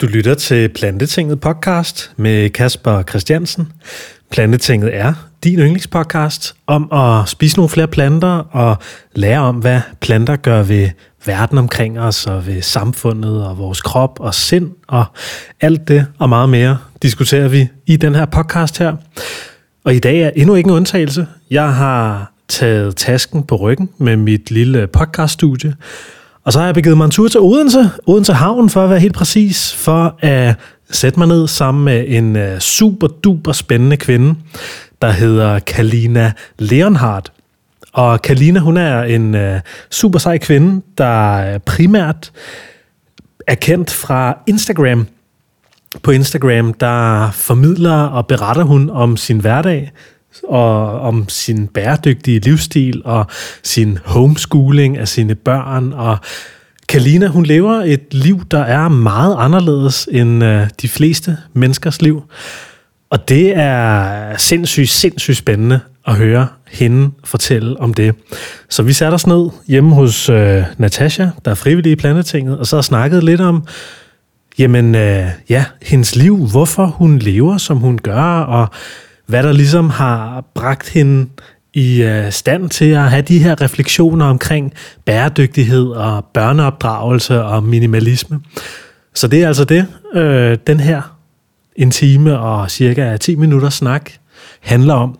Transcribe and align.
Du 0.00 0.06
lytter 0.06 0.34
til 0.34 0.68
Plantetinget 0.68 1.40
podcast 1.40 2.12
med 2.16 2.50
Kasper 2.50 3.02
Christiansen. 3.02 3.72
Plantetinget 4.30 4.96
er 4.96 5.14
din 5.44 5.58
yndlingspodcast 5.58 6.54
om 6.66 6.92
at 6.92 7.28
spise 7.28 7.56
nogle 7.56 7.68
flere 7.68 7.88
planter 7.88 8.28
og 8.50 8.76
lære 9.14 9.40
om, 9.40 9.56
hvad 9.56 9.80
planter 10.00 10.36
gør 10.36 10.62
ved 10.62 10.88
verden 11.26 11.58
omkring 11.58 12.00
os 12.00 12.26
og 12.26 12.46
ved 12.46 12.62
samfundet 12.62 13.46
og 13.46 13.58
vores 13.58 13.82
krop 13.82 14.20
og 14.20 14.34
sind 14.34 14.70
og 14.88 15.04
alt 15.60 15.88
det 15.88 16.06
og 16.18 16.28
meget 16.28 16.48
mere 16.48 16.78
diskuterer 17.02 17.48
vi 17.48 17.68
i 17.86 17.96
den 17.96 18.14
her 18.14 18.24
podcast 18.24 18.78
her. 18.78 18.96
Og 19.84 19.94
i 19.94 19.98
dag 19.98 20.20
er 20.20 20.30
endnu 20.36 20.54
ikke 20.54 20.68
en 20.68 20.74
undtagelse. 20.76 21.26
Jeg 21.50 21.74
har 21.74 22.32
taget 22.48 22.96
tasken 22.96 23.42
på 23.42 23.56
ryggen 23.56 23.90
med 23.98 24.16
mit 24.16 24.50
lille 24.50 24.86
podcaststudie, 24.86 25.74
og 26.44 26.52
så 26.52 26.58
har 26.58 26.66
jeg 26.66 26.74
begivet 26.74 26.96
mig 26.96 27.04
en 27.04 27.10
tur 27.10 27.28
til 27.28 27.40
Odense, 27.40 27.90
Odense 28.06 28.32
Havn 28.32 28.70
for 28.70 28.84
at 28.84 28.90
være 28.90 29.00
helt 29.00 29.14
præcis, 29.14 29.74
for 29.74 30.16
at 30.20 30.54
sætte 30.90 31.18
mig 31.18 31.28
ned 31.28 31.48
sammen 31.48 31.84
med 31.84 32.04
en 32.08 32.36
øh, 32.36 32.58
super 32.58 33.06
duper 33.06 33.52
spændende 33.52 33.96
kvinde, 33.96 34.34
der 35.02 35.10
hedder 35.10 35.58
Kalina 35.58 36.32
Leonhardt. 36.58 37.32
Og 37.92 38.22
Kalina, 38.22 38.60
hun 38.60 38.76
er 38.76 39.02
en 39.02 39.34
øh, 39.34 39.54
uh, 39.54 39.60
super 39.90 40.18
sej 40.18 40.38
kvinde, 40.38 40.82
der 40.98 41.58
primært 41.58 42.32
er 43.46 43.54
kendt 43.54 43.90
fra 43.90 44.38
Instagram. 44.46 45.06
På 46.02 46.10
Instagram, 46.10 46.74
der 46.74 47.30
formidler 47.30 48.02
og 48.02 48.26
beretter 48.26 48.62
hun 48.62 48.90
om 48.90 49.16
sin 49.16 49.40
hverdag, 49.40 49.90
og 50.48 51.00
om 51.00 51.28
sin 51.28 51.66
bæredygtige 51.66 52.40
livsstil 52.40 53.02
og 53.04 53.26
sin 53.62 53.98
homeschooling 54.04 54.98
af 54.98 55.08
sine 55.08 55.34
børn. 55.34 55.92
Og 55.92 56.18
Kalina, 56.88 57.26
hun 57.26 57.46
lever 57.46 57.82
et 57.84 58.14
liv, 58.14 58.42
der 58.50 58.62
er 58.62 58.88
meget 58.88 59.36
anderledes 59.38 60.08
end 60.12 60.44
øh, 60.44 60.66
de 60.82 60.88
fleste 60.88 61.36
menneskers 61.54 62.02
liv. 62.02 62.22
Og 63.10 63.28
det 63.28 63.56
er 63.56 64.36
sindssygt, 64.36 64.88
sindssygt 64.88 65.36
spændende 65.36 65.80
at 66.06 66.14
høre 66.14 66.48
hende 66.70 67.10
fortælle 67.24 67.80
om 67.80 67.94
det. 67.94 68.14
Så 68.68 68.82
vi 68.82 68.92
satte 68.92 69.14
os 69.14 69.26
ned 69.26 69.48
hjemme 69.66 69.94
hos 69.94 70.28
øh, 70.28 70.62
Natasha, 70.78 71.26
der 71.44 71.50
er 71.50 71.54
frivillig 71.54 71.92
i 71.92 71.96
Planetinget, 71.96 72.58
og 72.58 72.66
så 72.66 72.76
har 72.76 72.82
snakket 72.82 73.24
lidt 73.24 73.40
om, 73.40 73.66
jamen 74.58 74.94
øh, 74.94 75.26
ja, 75.48 75.64
hendes 75.82 76.16
liv, 76.16 76.46
hvorfor 76.50 76.86
hun 76.86 77.18
lever, 77.18 77.58
som 77.58 77.76
hun 77.76 77.98
gør, 77.98 78.40
og 78.40 78.68
hvad 79.30 79.42
der 79.42 79.52
ligesom 79.52 79.90
har 79.90 80.44
bragt 80.54 80.88
hende 80.88 81.28
i 81.74 82.02
øh, 82.02 82.32
stand 82.32 82.70
til 82.70 82.90
at 82.90 83.10
have 83.10 83.22
de 83.22 83.38
her 83.38 83.60
refleksioner 83.60 84.26
omkring 84.26 84.72
bæredygtighed 85.04 85.86
og 85.86 86.24
børneopdragelse 86.24 87.44
og 87.44 87.62
minimalisme. 87.62 88.40
Så 89.14 89.28
det 89.28 89.42
er 89.42 89.46
altså 89.46 89.64
det, 89.64 89.86
øh, 90.14 90.58
den 90.66 90.80
her 90.80 91.16
en 91.76 91.90
time 91.90 92.38
og 92.38 92.70
cirka 92.70 93.16
10 93.16 93.36
minutter 93.36 93.70
snak 93.70 94.10
handler 94.60 94.94
om. 94.94 95.18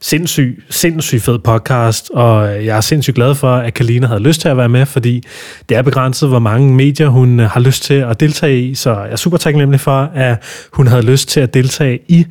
Sindssyg, 0.00 0.64
sindssyg 0.70 1.22
fed 1.22 1.38
podcast, 1.38 2.10
og 2.10 2.64
jeg 2.64 2.76
er 2.76 2.80
sindssygt 2.80 3.14
glad 3.14 3.34
for, 3.34 3.54
at 3.54 3.74
Kalina 3.74 4.06
havde 4.06 4.20
lyst 4.20 4.40
til 4.40 4.48
at 4.48 4.56
være 4.56 4.68
med, 4.68 4.86
fordi 4.86 5.22
det 5.68 5.76
er 5.76 5.82
begrænset, 5.82 6.28
hvor 6.28 6.38
mange 6.38 6.74
medier 6.74 7.08
hun 7.08 7.40
øh, 7.40 7.50
har 7.50 7.60
lyst 7.60 7.82
til 7.82 7.94
at 7.94 8.20
deltage 8.20 8.62
i, 8.62 8.74
så 8.74 8.90
jeg 8.90 9.12
er 9.12 9.16
super 9.16 9.36
taknemmelig 9.36 9.80
for, 9.80 10.10
at 10.14 10.42
hun 10.72 10.86
havde 10.86 11.02
lyst 11.02 11.28
til 11.28 11.40
at 11.40 11.54
deltage 11.54 11.98
i 12.08 12.26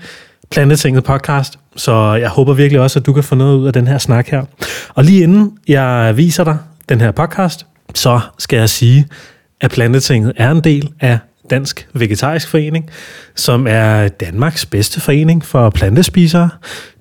Plantetinget 0.51 1.03
podcast, 1.03 1.59
så 1.75 2.13
jeg 2.13 2.29
håber 2.29 2.53
virkelig 2.53 2.81
også, 2.81 2.99
at 2.99 3.05
du 3.05 3.13
kan 3.13 3.23
få 3.23 3.35
noget 3.35 3.57
ud 3.57 3.67
af 3.67 3.73
den 3.73 3.87
her 3.87 3.97
snak 3.97 4.27
her. 4.27 4.43
Og 4.95 5.03
lige 5.03 5.23
inden 5.23 5.57
jeg 5.67 6.13
viser 6.17 6.43
dig 6.43 6.57
den 6.89 7.01
her 7.01 7.11
podcast, 7.11 7.65
så 7.95 8.19
skal 8.37 8.59
jeg 8.59 8.69
sige, 8.69 9.07
at 9.61 9.71
Plantetinget 9.71 10.33
er 10.37 10.51
en 10.51 10.61
del 10.61 10.89
af 10.99 11.19
Dansk 11.49 11.87
Vegetarisk 11.93 12.47
Forening, 12.47 12.89
som 13.35 13.67
er 13.69 14.07
Danmarks 14.07 14.65
bedste 14.65 15.01
forening 15.01 15.45
for 15.45 15.69
plantespisere. 15.69 16.49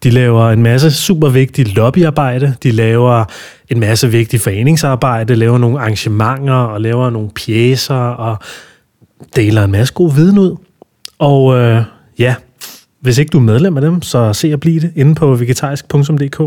De 0.03 0.11
laver 0.11 0.51
en 0.51 0.63
masse 0.63 0.91
super 0.91 1.29
vigtigt 1.29 1.75
lobbyarbejde, 1.75 2.55
de 2.63 2.71
laver 2.71 3.25
en 3.69 3.81
masse 3.81 4.09
vigtigt 4.09 4.43
foreningsarbejde, 4.43 5.35
laver 5.35 5.59
nogle 5.59 5.81
arrangementer 5.81 6.55
og 6.55 6.81
laver 6.81 7.11
nogle 7.11 7.31
pjæser 7.31 7.95
og 7.95 8.37
deler 9.37 9.65
en 9.65 9.73
masse 9.73 9.95
god 9.95 10.15
viden 10.15 10.39
ud. 10.39 10.57
Og 11.19 11.57
øh, 11.59 11.83
ja, 12.19 12.35
hvis 13.01 13.19
ikke 13.19 13.31
du 13.31 13.39
er 13.39 13.43
medlem 13.43 13.77
af 13.77 13.83
dem, 13.83 14.03
så 14.03 14.33
se 14.33 14.53
at 14.53 14.61
blive 14.61 14.81
det 14.81 14.93
inde 14.97 15.15
på 15.15 15.35
vegetarisk.dk. 15.35 16.41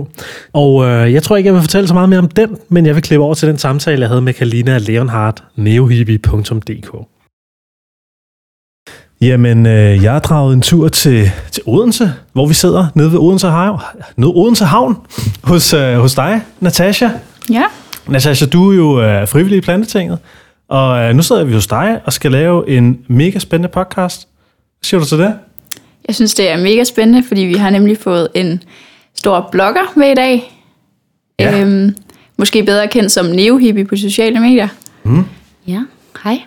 Og 0.53 0.85
øh, 0.85 1.13
jeg 1.13 1.23
tror 1.23 1.37
ikke, 1.37 1.47
jeg 1.47 1.53
vil 1.53 1.61
fortælle 1.61 1.87
så 1.87 1.93
meget 1.93 2.09
mere 2.09 2.19
om 2.19 2.27
den, 2.27 2.57
men 2.69 2.85
jeg 2.85 2.95
vil 2.95 3.03
klippe 3.03 3.25
over 3.25 3.33
til 3.33 3.47
den 3.47 3.57
samtale, 3.57 4.01
jeg 4.01 4.09
havde 4.09 4.21
med 4.21 4.33
Kalina 4.33 4.77
Leonhardt, 4.77 5.43
neohippie.dk. 5.55 7.07
Jamen, 9.21 9.65
øh, 9.65 10.03
jeg 10.03 10.11
har 10.11 10.19
draget 10.19 10.53
en 10.53 10.61
tur 10.61 10.87
til, 10.87 11.31
til 11.51 11.63
Odense, 11.65 12.13
hvor 12.33 12.45
vi 12.45 12.53
sidder 12.53 12.87
nede 12.95 13.11
ved 13.11 13.19
Odense 13.19 13.47
Havn, 13.47 13.79
nede 14.15 14.31
Odense 14.35 14.65
Havn 14.65 14.97
hos, 15.43 15.73
øh, 15.73 15.97
hos 15.97 16.15
dig, 16.15 16.41
Natasha. 16.59 17.09
Ja. 17.51 17.63
Natasha, 18.07 18.45
du 18.45 18.71
er 18.71 18.75
jo 18.75 19.01
øh, 19.01 19.27
frivillig 19.27 19.57
i 19.57 19.61
Plantetinget, 19.61 20.19
og 20.67 20.97
øh, 20.99 21.15
nu 21.15 21.21
sidder 21.21 21.43
vi 21.43 21.53
hos 21.53 21.67
dig 21.67 21.99
og 22.05 22.13
skal 22.13 22.31
lave 22.31 22.69
en 22.69 22.99
mega 23.07 23.39
spændende 23.39 23.69
podcast. 23.73 24.27
Hvad 24.79 24.83
siger 24.83 24.99
du 24.99 25.05
til 25.05 25.19
det? 25.19 25.33
Jeg 26.09 26.15
synes, 26.15 26.33
det 26.33 26.51
er 26.51 26.57
mega 26.57 26.83
spændende, 26.83 27.23
fordi 27.27 27.41
vi 27.41 27.53
har 27.53 27.69
nemlig 27.69 27.97
fået 27.97 28.27
en 28.35 28.63
stor 29.15 29.49
blogger 29.51 29.81
med 29.95 30.11
i 30.11 30.13
dag. 30.15 30.53
Ja. 31.39 31.61
Øhm, 31.61 31.95
måske 32.37 32.63
bedre 32.63 32.87
kendt 32.87 33.11
som 33.11 33.25
neohippie 33.25 33.85
på 33.85 33.95
sociale 33.95 34.39
medier. 34.39 34.67
Mm. 35.03 35.25
Ja, 35.67 35.81
hej. 36.23 36.39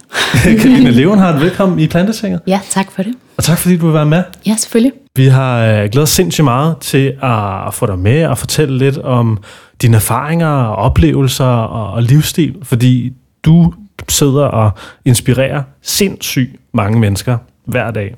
Kaline 0.63 0.91
Leonhardt, 0.91 1.41
velkommen 1.41 1.79
i 1.79 1.87
Plantetinget. 1.87 2.41
Ja, 2.47 2.61
tak 2.71 2.93
for 2.93 3.03
det. 3.03 3.15
Og 3.37 3.45
tak 3.45 3.59
fordi 3.59 3.77
du 3.77 3.87
vil 3.87 3.95
være 3.95 4.07
med. 4.07 4.23
Ja, 4.47 4.57
selvfølgelig. 4.57 4.93
Vi 5.17 5.27
har 5.27 5.65
øh, 5.65 5.73
glædet 5.91 5.99
os 5.99 6.11
sindssygt 6.11 6.45
meget 6.45 6.77
til 6.81 7.17
at 7.23 7.75
få 7.75 7.87
dig 7.87 7.99
med 7.99 8.27
og 8.27 8.39
fortælle 8.39 8.79
lidt 8.79 8.99
om 8.99 9.39
dine 9.83 9.97
erfaringer 9.97 10.49
og 10.49 10.77
oplevelser 10.77 11.45
og, 11.45 11.93
og 11.93 12.03
livsstil, 12.03 12.57
fordi 12.63 13.13
du 13.45 13.73
sidder 14.09 14.45
og 14.45 14.71
inspirerer 15.05 15.63
sindssygt 15.83 16.57
mange 16.75 16.99
mennesker 16.99 17.39
hver 17.65 17.91
dag. 17.91 18.15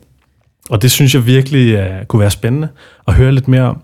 Og 0.71 0.83
det 0.83 0.91
synes 0.91 1.15
jeg 1.15 1.27
virkelig 1.27 1.79
uh, 1.79 2.07
kunne 2.07 2.21
være 2.21 2.31
spændende 2.31 2.69
at 3.09 3.15
høre 3.15 3.33
lidt 3.33 3.49
mere 3.49 3.63
om. 3.63 3.81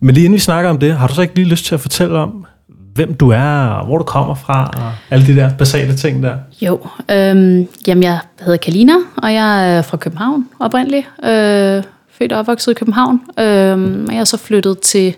Men 0.00 0.14
lige 0.14 0.24
inden 0.24 0.34
vi 0.34 0.40
snakker 0.40 0.70
om 0.70 0.78
det, 0.78 0.96
har 0.96 1.06
du 1.06 1.14
så 1.14 1.22
ikke 1.22 1.34
lige 1.34 1.48
lyst 1.48 1.64
til 1.64 1.74
at 1.74 1.80
fortælle 1.80 2.18
om, 2.18 2.46
hvem 2.94 3.14
du 3.14 3.28
er, 3.28 3.66
og 3.66 3.86
hvor 3.86 3.98
du 3.98 4.04
kommer 4.04 4.34
fra, 4.34 4.70
og 4.76 4.92
alle 5.10 5.26
de 5.26 5.36
der 5.36 5.50
basale 5.56 5.96
ting 5.96 6.22
der? 6.22 6.36
Jo, 6.62 6.80
øhm, 7.10 7.68
jamen 7.86 8.02
jeg 8.02 8.18
hedder 8.40 8.56
Kalina, 8.56 8.92
og 9.16 9.34
jeg 9.34 9.76
er 9.76 9.82
fra 9.82 9.96
København 9.96 10.48
oprindeligt. 10.58 11.06
Øh, 11.24 11.82
født 12.10 12.32
og 12.32 12.38
opvokset 12.38 12.72
i 12.72 12.74
København. 12.74 13.20
Øh, 13.38 14.04
og 14.08 14.14
jeg 14.14 14.20
er 14.20 14.24
så 14.24 14.36
flyttet 14.36 14.80
til 14.80 15.14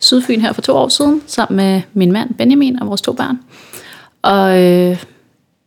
Sydfyn 0.00 0.40
her 0.40 0.52
for 0.52 0.62
to 0.62 0.76
år 0.76 0.88
siden, 0.88 1.22
sammen 1.26 1.56
med 1.56 1.82
min 1.94 2.12
mand 2.12 2.34
Benjamin 2.34 2.82
og 2.82 2.86
vores 2.86 3.00
to 3.00 3.12
børn. 3.12 3.38
Og 4.22 4.62
øh, 4.62 4.96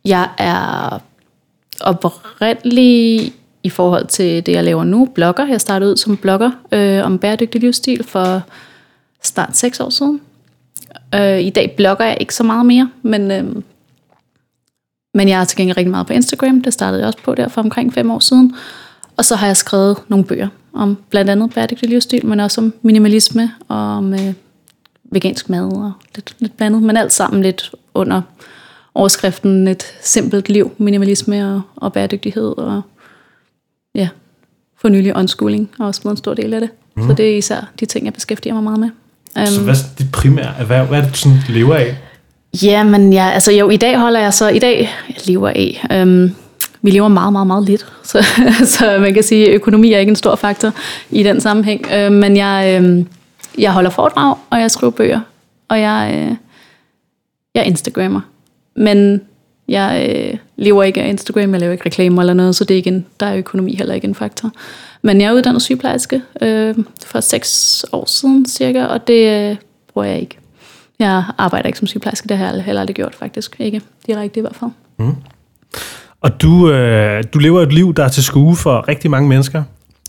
jeg 0.04 0.28
er 0.38 0.98
oprindelig 1.80 3.32
i 3.62 3.70
forhold 3.70 4.06
til 4.06 4.46
det, 4.46 4.52
jeg 4.52 4.64
laver 4.64 4.84
nu, 4.84 5.08
blogger. 5.14 5.46
Jeg 5.46 5.60
startede 5.60 5.90
ud 5.90 5.96
som 5.96 6.16
blogger 6.16 6.50
øh, 6.72 7.04
om 7.04 7.18
bæredygtig 7.18 7.60
livsstil 7.60 8.04
for 8.04 8.42
snart 9.22 9.56
seks 9.56 9.80
år 9.80 9.90
siden. 9.90 10.20
Øh, 11.14 11.40
I 11.40 11.50
dag 11.50 11.74
blogger 11.76 12.04
jeg 12.04 12.16
ikke 12.20 12.34
så 12.34 12.42
meget 12.42 12.66
mere, 12.66 12.90
men, 13.02 13.30
øh, 13.30 13.44
men 15.14 15.28
jeg 15.28 15.40
er 15.40 15.44
til 15.44 15.56
gengæld 15.56 15.76
rigtig 15.76 15.90
meget 15.90 16.06
på 16.06 16.12
Instagram. 16.12 16.62
Det 16.62 16.72
startede 16.72 17.00
jeg 17.00 17.06
også 17.06 17.22
på 17.22 17.34
der 17.34 17.48
for 17.48 17.60
omkring 17.60 17.94
fem 17.94 18.10
år 18.10 18.18
siden. 18.18 18.54
Og 19.16 19.24
så 19.24 19.36
har 19.36 19.46
jeg 19.46 19.56
skrevet 19.56 19.96
nogle 20.08 20.24
bøger 20.24 20.48
om 20.72 20.98
blandt 21.10 21.30
andet 21.30 21.54
bæredygtig 21.54 21.88
livsstil, 21.88 22.26
men 22.26 22.40
også 22.40 22.60
om 22.60 22.72
minimalisme 22.82 23.50
og 23.68 23.76
om 23.76 24.14
øh, 24.14 24.32
vegansk 25.04 25.48
mad 25.48 25.64
og 25.64 25.92
lidt, 26.14 26.34
lidt 26.38 26.56
blandet. 26.56 26.82
Men 26.82 26.96
alt 26.96 27.12
sammen 27.12 27.42
lidt 27.42 27.74
under 27.94 28.22
overskriften 28.94 29.68
et 29.68 29.82
simpelt 30.02 30.48
liv, 30.48 30.70
minimalisme 30.78 31.54
og, 31.54 31.62
og 31.76 31.92
bæredygtighed 31.92 32.58
og 32.58 32.82
ja, 33.94 34.08
for 34.80 34.88
nylig 34.88 35.16
unschooling 35.16 35.70
er 35.80 35.84
også 35.84 36.00
blevet 36.00 36.12
en 36.12 36.16
stor 36.16 36.34
del 36.34 36.54
af 36.54 36.60
det. 36.60 36.70
Mm. 36.96 37.08
Så 37.08 37.14
det 37.14 37.32
er 37.32 37.36
især 37.36 37.70
de 37.80 37.86
ting, 37.86 38.04
jeg 38.04 38.12
beskæftiger 38.12 38.54
mig 38.54 38.62
meget 38.62 38.80
med. 38.80 38.90
Um, 39.40 39.46
så 39.46 39.60
hvad 39.60 39.74
er 39.74 39.78
dit 39.98 40.12
primære 40.12 40.54
erhverv? 40.58 40.86
Hvad 40.86 40.98
er 40.98 41.02
det, 41.02 41.12
du 41.12 41.18
sådan 41.18 41.38
lever 41.48 41.74
af? 41.74 41.96
Ja, 42.62 42.82
men 42.82 43.12
ja, 43.12 43.30
altså 43.30 43.52
jo, 43.52 43.70
i 43.70 43.76
dag 43.76 43.98
holder 43.98 44.20
jeg 44.20 44.34
så, 44.34 44.48
i 44.48 44.58
dag 44.58 44.90
jeg 45.08 45.16
lever 45.26 45.48
af, 45.48 46.02
um, 46.02 46.34
vi 46.82 46.90
lever 46.90 47.08
meget, 47.08 47.32
meget, 47.32 47.46
meget 47.46 47.64
lidt. 47.64 47.86
Så, 48.10 48.24
så 48.64 48.98
man 49.00 49.14
kan 49.14 49.22
sige, 49.22 49.48
at 49.48 49.54
økonomi 49.54 49.92
er 49.92 49.98
ikke 49.98 50.10
en 50.10 50.16
stor 50.16 50.36
faktor 50.36 50.72
i 51.10 51.22
den 51.22 51.40
sammenhæng. 51.40 51.86
Uh, 51.86 52.12
men 52.12 52.36
jeg, 52.36 52.82
uh, 52.82 53.04
jeg 53.58 53.72
holder 53.72 53.90
foredrag, 53.90 54.36
og 54.50 54.60
jeg 54.60 54.70
skriver 54.70 54.90
bøger, 54.90 55.20
og 55.68 55.80
jeg, 55.80 56.28
uh, 56.30 56.36
jeg 57.54 57.66
Instagrammer. 57.66 58.20
Men 58.76 59.20
jeg 59.70 60.10
øh, 60.10 60.38
lever 60.56 60.82
ikke 60.82 61.02
af 61.02 61.08
Instagram, 61.08 61.52
jeg 61.52 61.60
laver 61.60 61.72
ikke 61.72 61.86
reklamer 61.86 62.22
eller 62.22 62.34
noget, 62.34 62.56
så 62.56 62.64
det 62.64 62.74
er 62.74 62.76
ikke 62.76 62.90
en, 62.90 63.06
der 63.20 63.26
er 63.26 63.36
økonomi 63.36 63.74
heller 63.74 63.94
ikke 63.94 64.08
en 64.08 64.14
faktor. 64.14 64.50
Men 65.02 65.20
jeg 65.20 65.28
er 65.28 65.32
uddannet 65.32 65.62
sygeplejerske 65.62 66.22
øh, 66.42 66.74
for 67.06 67.20
seks 67.20 67.84
år 67.92 68.06
siden 68.06 68.46
cirka, 68.48 68.84
og 68.84 69.06
det 69.06 69.50
øh, 69.50 69.56
bruger 69.92 70.06
jeg 70.06 70.20
ikke. 70.20 70.38
Jeg 70.98 71.24
arbejder 71.38 71.66
ikke 71.66 71.78
som 71.78 71.86
sygeplejerske, 71.86 72.28
det 72.28 72.36
har 72.36 72.52
jeg 72.52 72.62
heller 72.62 72.80
aldrig 72.80 72.96
gjort 72.96 73.14
faktisk. 73.14 73.56
Ikke 73.58 73.80
direkte 74.06 74.38
i 74.38 74.40
hvert 74.40 74.56
fald. 74.56 74.70
Mm. 74.98 75.14
Og 76.20 76.42
du, 76.42 76.70
øh, 76.70 77.24
du 77.34 77.38
lever 77.38 77.60
et 77.60 77.72
liv, 77.72 77.94
der 77.94 78.04
er 78.04 78.08
til 78.08 78.22
skue 78.22 78.56
for 78.56 78.88
rigtig 78.88 79.10
mange 79.10 79.28
mennesker. 79.28 79.62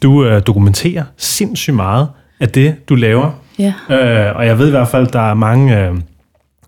Du 0.03 0.25
øh, 0.25 0.41
dokumenterer 0.47 1.03
sindssygt 1.17 1.75
meget 1.75 2.07
af 2.39 2.49
det, 2.49 2.89
du 2.89 2.95
laver. 2.95 3.31
Ja. 3.59 3.73
Øh, 3.89 4.35
og 4.35 4.45
jeg 4.45 4.59
ved 4.59 4.67
i 4.67 4.71
hvert 4.71 4.87
fald, 4.87 5.07
der 5.07 5.29
er 5.29 5.33
mange... 5.33 5.77
Øh, 5.77 5.95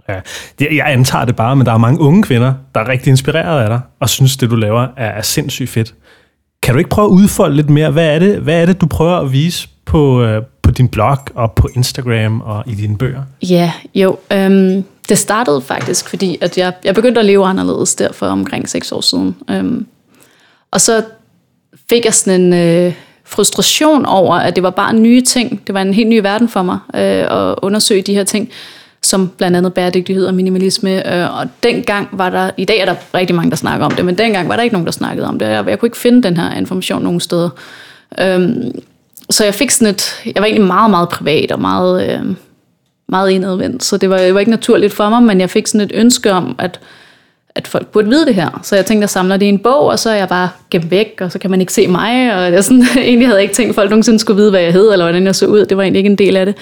ja, 0.09 0.19
det- 0.59 0.67
jeg 0.75 0.85
antager 0.91 1.25
det 1.25 1.35
bare, 1.35 1.55
men 1.55 1.65
der 1.65 1.73
er 1.73 1.77
mange 1.77 2.00
unge 2.00 2.23
kvinder, 2.23 2.53
der 2.75 2.81
er 2.81 2.88
rigtig 2.88 3.09
inspireret 3.11 3.61
af 3.63 3.69
dig, 3.69 3.79
og 4.00 4.09
synes, 4.09 4.38
det 4.38 4.50
du 4.50 4.55
laver 4.55 4.88
er, 4.97 5.07
er 5.09 5.21
sindssygt 5.21 5.69
fedt. 5.69 5.94
Kan 6.63 6.73
du 6.73 6.77
ikke 6.77 6.89
prøve 6.89 7.05
at 7.05 7.09
udfolde 7.11 7.55
lidt 7.55 7.69
mere? 7.69 7.91
Hvad 7.91 8.07
er 8.15 8.19
det, 8.19 8.38
hvad 8.39 8.61
er 8.61 8.65
det 8.65 8.81
du 8.81 8.85
prøver 8.85 9.17
at 9.17 9.31
vise 9.31 9.67
på, 9.85 10.23
øh, 10.23 10.41
på 10.61 10.71
din 10.71 10.88
blog 10.88 11.17
og 11.35 11.51
på 11.51 11.69
Instagram 11.75 12.41
og 12.41 12.63
i 12.67 12.75
dine 12.75 12.97
bøger? 12.97 13.21
Ja, 13.50 13.71
jo. 13.95 14.17
Øhm, 14.33 14.83
det 15.09 15.17
startede 15.17 15.61
faktisk, 15.61 16.09
fordi 16.09 16.38
at 16.41 16.57
jeg, 16.57 16.73
jeg 16.83 16.95
begyndte 16.95 17.19
at 17.19 17.25
leve 17.25 17.45
anderledes 17.45 17.95
der 17.95 18.11
for 18.11 18.25
omkring 18.27 18.69
seks 18.69 18.91
år 18.91 19.01
siden. 19.01 19.35
Øhm, 19.49 19.88
og 20.71 20.81
så 20.81 21.03
fik 21.89 22.06
jeg 22.06 22.13
sådan 22.13 22.41
en 22.41 22.53
øh, 22.88 22.94
frustration 23.25 24.06
over, 24.06 24.35
at 24.35 24.56
det 24.56 24.63
var 24.63 24.69
bare 24.69 24.94
nye 24.95 25.21
ting. 25.21 25.61
Det 25.67 25.75
var 25.75 25.81
en 25.81 25.94
helt 25.94 26.09
ny 26.09 26.19
verden 26.19 26.49
for 26.49 26.61
mig 26.63 26.79
øh, 26.95 27.49
at 27.49 27.56
undersøge 27.61 28.01
de 28.01 28.13
her 28.13 28.23
ting, 28.23 28.49
som 29.03 29.29
blandt 29.38 29.57
andet 29.57 29.73
bæredygtighed 29.73 30.25
og 30.25 30.33
minimalisme. 30.33 31.15
Øh, 31.15 31.39
og 31.39 31.47
dengang 31.63 32.07
var 32.11 32.29
der, 32.29 32.51
i 32.57 32.65
dag 32.65 32.79
er 32.79 32.85
der 32.85 32.95
rigtig 33.13 33.35
mange, 33.35 33.50
der 33.50 33.55
snakker 33.55 33.85
om 33.85 33.91
det, 33.91 34.05
men 34.05 34.17
dengang 34.17 34.50
var 34.50 34.55
der 34.55 34.63
ikke 34.63 34.73
nogen, 34.73 34.85
der 34.85 34.91
snakkede 34.91 35.27
om 35.27 35.39
det. 35.39 35.45
Jeg, 35.45 35.67
jeg 35.67 35.79
kunne 35.79 35.88
ikke 35.88 35.97
finde 35.97 36.23
den 36.23 36.38
her 36.38 36.57
information 36.57 37.03
nogen 37.03 37.19
steder. 37.19 37.50
Øhm, 38.19 38.71
så 39.29 39.44
jeg 39.44 39.53
fik 39.53 39.71
sådan 39.71 39.94
et, 39.94 40.21
jeg 40.25 40.33
var 40.35 40.45
egentlig 40.45 40.67
meget, 40.67 40.89
meget 40.89 41.09
privat 41.09 41.51
og 41.51 41.61
meget, 41.61 42.09
øh, 42.09 42.35
meget 43.07 43.29
indadvendt, 43.29 43.83
så 43.83 43.97
det 43.97 44.09
var, 44.09 44.17
det 44.17 44.33
var 44.33 44.39
ikke 44.39 44.51
naturligt 44.51 44.94
for 44.94 45.09
mig, 45.09 45.23
men 45.23 45.39
jeg 45.39 45.49
fik 45.49 45.67
sådan 45.67 45.81
et 45.81 45.91
ønske 45.95 46.31
om, 46.31 46.56
at, 46.59 46.79
at 47.56 47.67
folk 47.67 47.88
burde 47.88 48.09
vide 48.09 48.25
det 48.25 48.35
her. 48.35 48.59
Så 48.63 48.75
jeg 48.75 48.85
tænkte, 48.85 48.99
at 48.99 49.01
jeg 49.01 49.09
samler 49.09 49.38
det 49.38 49.45
i 49.45 49.49
en 49.49 49.59
bog, 49.59 49.85
og 49.85 49.99
så 49.99 50.09
er 50.09 50.15
jeg 50.15 50.29
bare 50.29 50.49
gemt 50.71 50.91
væk, 50.91 51.21
og 51.21 51.31
så 51.31 51.39
kan 51.39 51.51
man 51.51 51.61
ikke 51.61 51.73
se 51.73 51.88
mig, 51.88 52.35
og 52.35 52.53
jeg 52.53 52.63
sådan, 52.63 52.85
egentlig 52.97 53.27
havde 53.27 53.38
jeg 53.38 53.44
ikke 53.44 53.56
tænkt, 53.56 53.69
at 53.69 53.75
folk 53.75 53.89
nogensinde 53.89 54.19
skulle 54.19 54.38
vide, 54.38 54.49
hvad 54.49 54.61
jeg 54.61 54.73
hed, 54.73 54.91
eller 54.91 55.06
hvordan 55.06 55.25
jeg 55.25 55.35
så 55.35 55.45
ud. 55.45 55.65
Det 55.65 55.77
var 55.77 55.83
egentlig 55.83 55.99
ikke 55.99 56.09
en 56.09 56.17
del 56.17 56.38
af 56.38 56.45
det. 56.45 56.56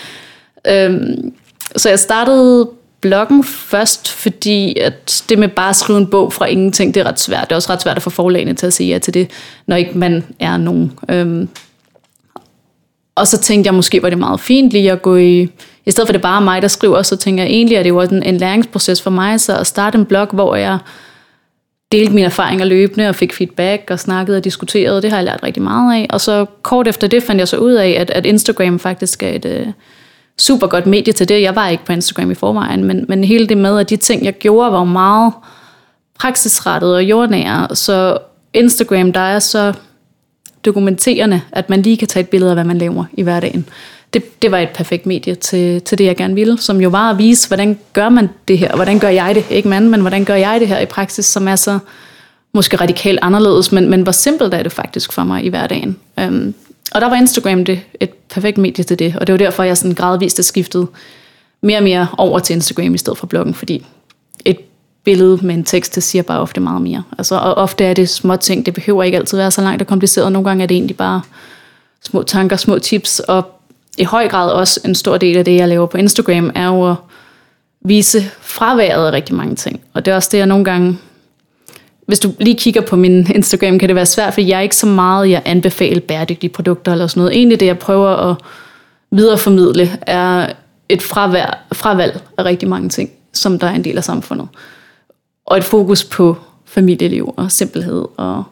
Øhm, 0.68 1.34
så 1.76 1.90
jeg 1.90 2.00
startede 2.00 2.70
bloggen 3.02 3.44
først, 3.44 4.12
fordi 4.12 4.80
at 4.80 5.24
det 5.30 5.40
med 5.40 5.48
bare 5.48 5.70
at 5.70 5.76
skrive 5.76 6.00
en 6.00 6.08
bog 6.08 6.34
fra 6.34 6.46
ingenting, 6.46 6.94
det 6.94 7.02
er 7.02 7.06
ret 7.06 7.20
svært. 7.20 7.44
Det 7.44 7.52
er 7.52 7.56
også 7.56 7.72
ret 7.72 7.82
svært 7.82 7.98
at 7.98 8.04
få 8.04 8.10
forlagene 8.10 8.54
til 8.54 8.68
at 8.68 8.74
sige 8.74 8.90
ja 8.90 9.00
til 9.00 9.14
det, 9.14 9.32
når 9.68 9.76
ikke 9.76 9.98
man 9.98 10.24
er 10.40 10.58
nogen. 10.58 11.00
Øhm, 11.10 11.50
og 13.16 13.28
så 13.28 13.38
tænkte 13.38 13.68
jeg, 13.68 13.74
måske 13.74 14.04
var 14.04 14.10
det 14.10 14.18
meget 14.18 14.40
fint 14.40 14.72
lige 14.72 14.92
at 14.92 15.02
gå 15.02 15.16
i... 15.16 15.50
I 15.86 15.92
stedet 15.92 16.08
for 16.08 16.12
det 16.14 16.22
bare 16.22 16.42
mig, 16.42 16.62
der 16.62 16.68
skriver, 16.68 17.02
så 17.02 17.16
tænker 17.16 17.44
jeg 17.44 17.52
egentlig, 17.52 17.78
at 17.78 17.86
det 17.86 17.96
var 17.96 18.04
en, 18.04 18.24
en 18.24 18.38
læringsproces 18.38 19.02
for 19.02 19.10
mig, 19.10 19.42
så 19.42 19.58
at 19.58 19.68
starte 19.68 19.98
en 19.98 20.06
blog, 20.06 20.28
hvor 20.28 20.56
jeg 20.56 20.78
delte 21.92 22.14
mine 22.14 22.26
erfaringer 22.26 22.66
løbende 22.66 23.10
og 23.10 23.16
fik 23.16 23.34
feedback 23.34 23.90
og 23.90 24.00
snakkede 24.00 24.38
og 24.38 24.44
diskuterede. 24.44 25.02
Det 25.02 25.10
har 25.10 25.18
jeg 25.18 25.26
lært 25.26 25.44
rigtig 25.44 25.64
meget 25.64 26.02
af. 26.02 26.08
Og 26.10 26.22
så 26.22 26.46
kort 26.62 26.88
efter 26.88 27.08
det 27.08 27.24
fandt 27.24 27.40
jeg 27.40 27.48
så 27.48 27.58
ud 27.58 27.72
af, 27.72 27.90
at, 27.90 28.10
at 28.10 28.26
Instagram 28.26 28.80
faktisk 28.80 29.24
er 29.24 29.30
et 29.30 29.46
øh, 29.46 29.68
super 30.38 30.68
godt 30.68 30.86
medie 30.86 31.14
til 31.14 31.30
det. 31.30 31.42
Jeg 31.42 31.56
var 31.56 31.68
ikke 31.68 31.86
på 31.86 31.92
Instagram 31.92 32.32
i 32.32 32.36
forvejen, 32.36 32.84
men, 32.84 33.06
men 33.08 33.24
hele 33.24 33.48
det 33.48 33.58
med, 33.58 33.80
at 33.80 33.90
de 33.90 33.98
ting, 33.98 34.26
jeg 34.26 34.34
gjorde, 34.34 34.72
var 34.72 34.84
meget 34.84 35.34
praksisrettet 36.20 36.96
og 36.96 37.04
jordnære. 37.04 37.76
Så 37.76 38.18
Instagram, 38.54 39.14
der 39.14 39.20
er 39.20 39.40
så 39.40 39.74
dokumenterende, 40.66 41.42
at 41.52 41.70
man 41.70 41.82
lige 41.82 41.98
kan 41.98 42.08
tage 42.08 42.24
et 42.24 42.30
billede 42.30 42.52
af, 42.52 42.56
hvad 42.56 42.64
man 42.64 42.78
laver 42.78 43.06
i 43.14 43.22
hverdagen. 43.22 43.66
Det, 44.14 44.42
det 44.42 44.52
var 44.52 44.58
et 44.58 44.70
perfekt 44.70 45.06
medie 45.06 45.36
til, 45.36 45.82
til 45.82 45.98
det, 45.98 46.06
jeg 46.06 46.18
gerne 46.18 46.36
ville, 46.36 46.58
som 46.58 46.82
jo 46.82 46.90
var 46.90 47.10
at 47.10 47.18
vise, 47.18 47.48
hvordan 47.48 47.80
gør 47.94 48.10
man 48.10 48.30
det 48.48 48.58
her, 48.58 48.76
hvordan 48.76 49.00
gør 49.00 49.08
jeg 49.08 49.36
det, 49.36 49.46
ikke 49.50 49.70
mand, 49.70 49.88
men 49.90 50.02
hvordan 50.02 50.26
gør 50.26 50.36
jeg 50.36 50.60
det 50.60 50.68
her 50.68 50.80
i 50.80 50.86
praksis, 50.86 51.26
som 51.26 51.48
er 51.48 51.56
så 51.56 51.80
måske 52.54 52.78
radikalt 52.78 53.20
anderledes, 53.22 53.72
men, 53.72 53.90
men 53.90 54.02
hvor 54.02 54.12
simpelt 54.12 54.54
er 54.54 54.64
det 54.64 54.72
faktisk 54.72 55.14
for 55.14 55.24
mig 55.24 55.46
i 55.46 55.50
hverdagen. 55.50 55.98
Øhm, 56.20 56.54
og 56.92 57.02
der 57.02 57.10
var 57.10 57.16
Instagram 57.16 57.66
det, 57.66 57.80
et 58.00 58.10
perfekt 58.10 58.58
medie 58.58 58.84
til 58.84 59.00
det, 59.00 59.16
og 59.16 59.28
det 59.28 59.34
var 59.34 59.38
derfor, 59.38 59.64
jeg 59.64 59.78
sådan 59.78 59.96
gradvist 59.96 60.38
har 60.38 60.44
skiftet 60.44 60.88
mere 61.62 61.78
og 61.78 61.84
mere 61.84 62.08
over 62.18 62.40
til 62.40 62.54
Instagram 62.54 62.96
i 62.96 62.98
stedet 62.98 63.18
for 63.18 63.28
bloggen, 63.28 63.54
fordi 63.54 63.86
et 64.46 64.58
billede 65.04 65.46
med 65.46 65.56
en 65.56 65.64
tekst, 65.64 65.96
det 65.96 66.04
siger 66.04 66.22
bare 66.22 66.40
ofte 66.40 66.62
meget 66.62 66.82
mere. 66.82 67.04
Altså, 67.18 67.36
og 67.36 67.54
ofte 67.54 67.86
er 67.86 67.94
det 67.94 68.10
små 68.10 68.36
ting, 68.36 68.66
det 68.66 68.74
behøver 68.74 69.04
ikke 69.04 69.18
altid 69.18 69.38
være 69.38 69.52
så 69.52 69.62
langt 69.62 69.82
og 69.82 69.88
kompliceret. 69.88 70.32
Nogle 70.32 70.50
gange 70.50 70.64
er 70.64 70.68
det 70.68 70.76
egentlig 70.76 70.98
bare 70.98 71.22
små 72.04 72.24
tanker, 72.24 72.56
små 72.56 72.80
tips, 72.80 73.20
og 73.20 73.62
i 73.98 74.04
høj 74.04 74.28
grad 74.28 74.52
også 74.52 74.80
en 74.86 74.96
stor 74.96 75.18
del 75.18 75.38
af 75.38 75.46
det, 75.46 75.56
jeg 75.56 75.68
laver 75.68 75.86
på 75.86 75.98
Instagram, 75.98 76.52
er 76.56 76.66
jo 76.66 76.90
at 76.90 76.96
vise 77.82 78.22
fraværet 78.42 79.08
af 79.08 79.12
rigtig 79.12 79.36
mange 79.36 79.56
ting. 79.56 79.82
Og 79.94 80.06
det 80.06 80.12
er 80.12 80.16
også 80.16 80.30
det, 80.32 80.38
jeg 80.38 80.46
nogle 80.46 80.66
gange... 80.66 80.98
Hvis 82.12 82.20
du 82.20 82.34
lige 82.40 82.58
kigger 82.58 82.82
på 82.82 82.96
min 82.96 83.28
Instagram, 83.36 83.80
kan 83.80 83.90
det 83.90 83.96
være 83.96 84.06
svært, 84.06 84.34
for 84.34 84.42
jeg 84.42 84.58
er 84.58 84.62
ikke 84.62 84.76
så 84.76 84.86
meget, 84.86 85.30
jeg 85.30 85.42
anbefaler 85.46 86.02
bæredygtige 86.02 86.50
produkter 86.50 86.92
eller 86.92 87.08
sådan 87.08 87.22
noget. 87.22 87.36
Egentlig 87.36 87.60
det, 87.60 87.66
jeg 87.66 87.80
prøver 87.80 88.10
at 88.10 88.36
videreformidle, 89.12 89.98
er 90.02 90.54
et 90.90 91.02
fravær, 91.02 91.66
fravalg 91.74 92.22
af 92.38 92.44
rigtig 92.44 92.70
mange 92.70 92.90
ting, 92.90 93.10
som 93.34 93.60
der 93.60 93.68
er 93.68 93.72
en 93.72 93.84
del 93.84 93.98
af 93.98 94.04
samfundet. 94.04 94.48
Og 95.46 95.58
et 95.58 95.64
fokus 95.64 96.04
på 96.04 96.38
familieliv 96.66 97.34
og 97.38 97.52
simpelhed 97.52 98.06
og 98.18 98.44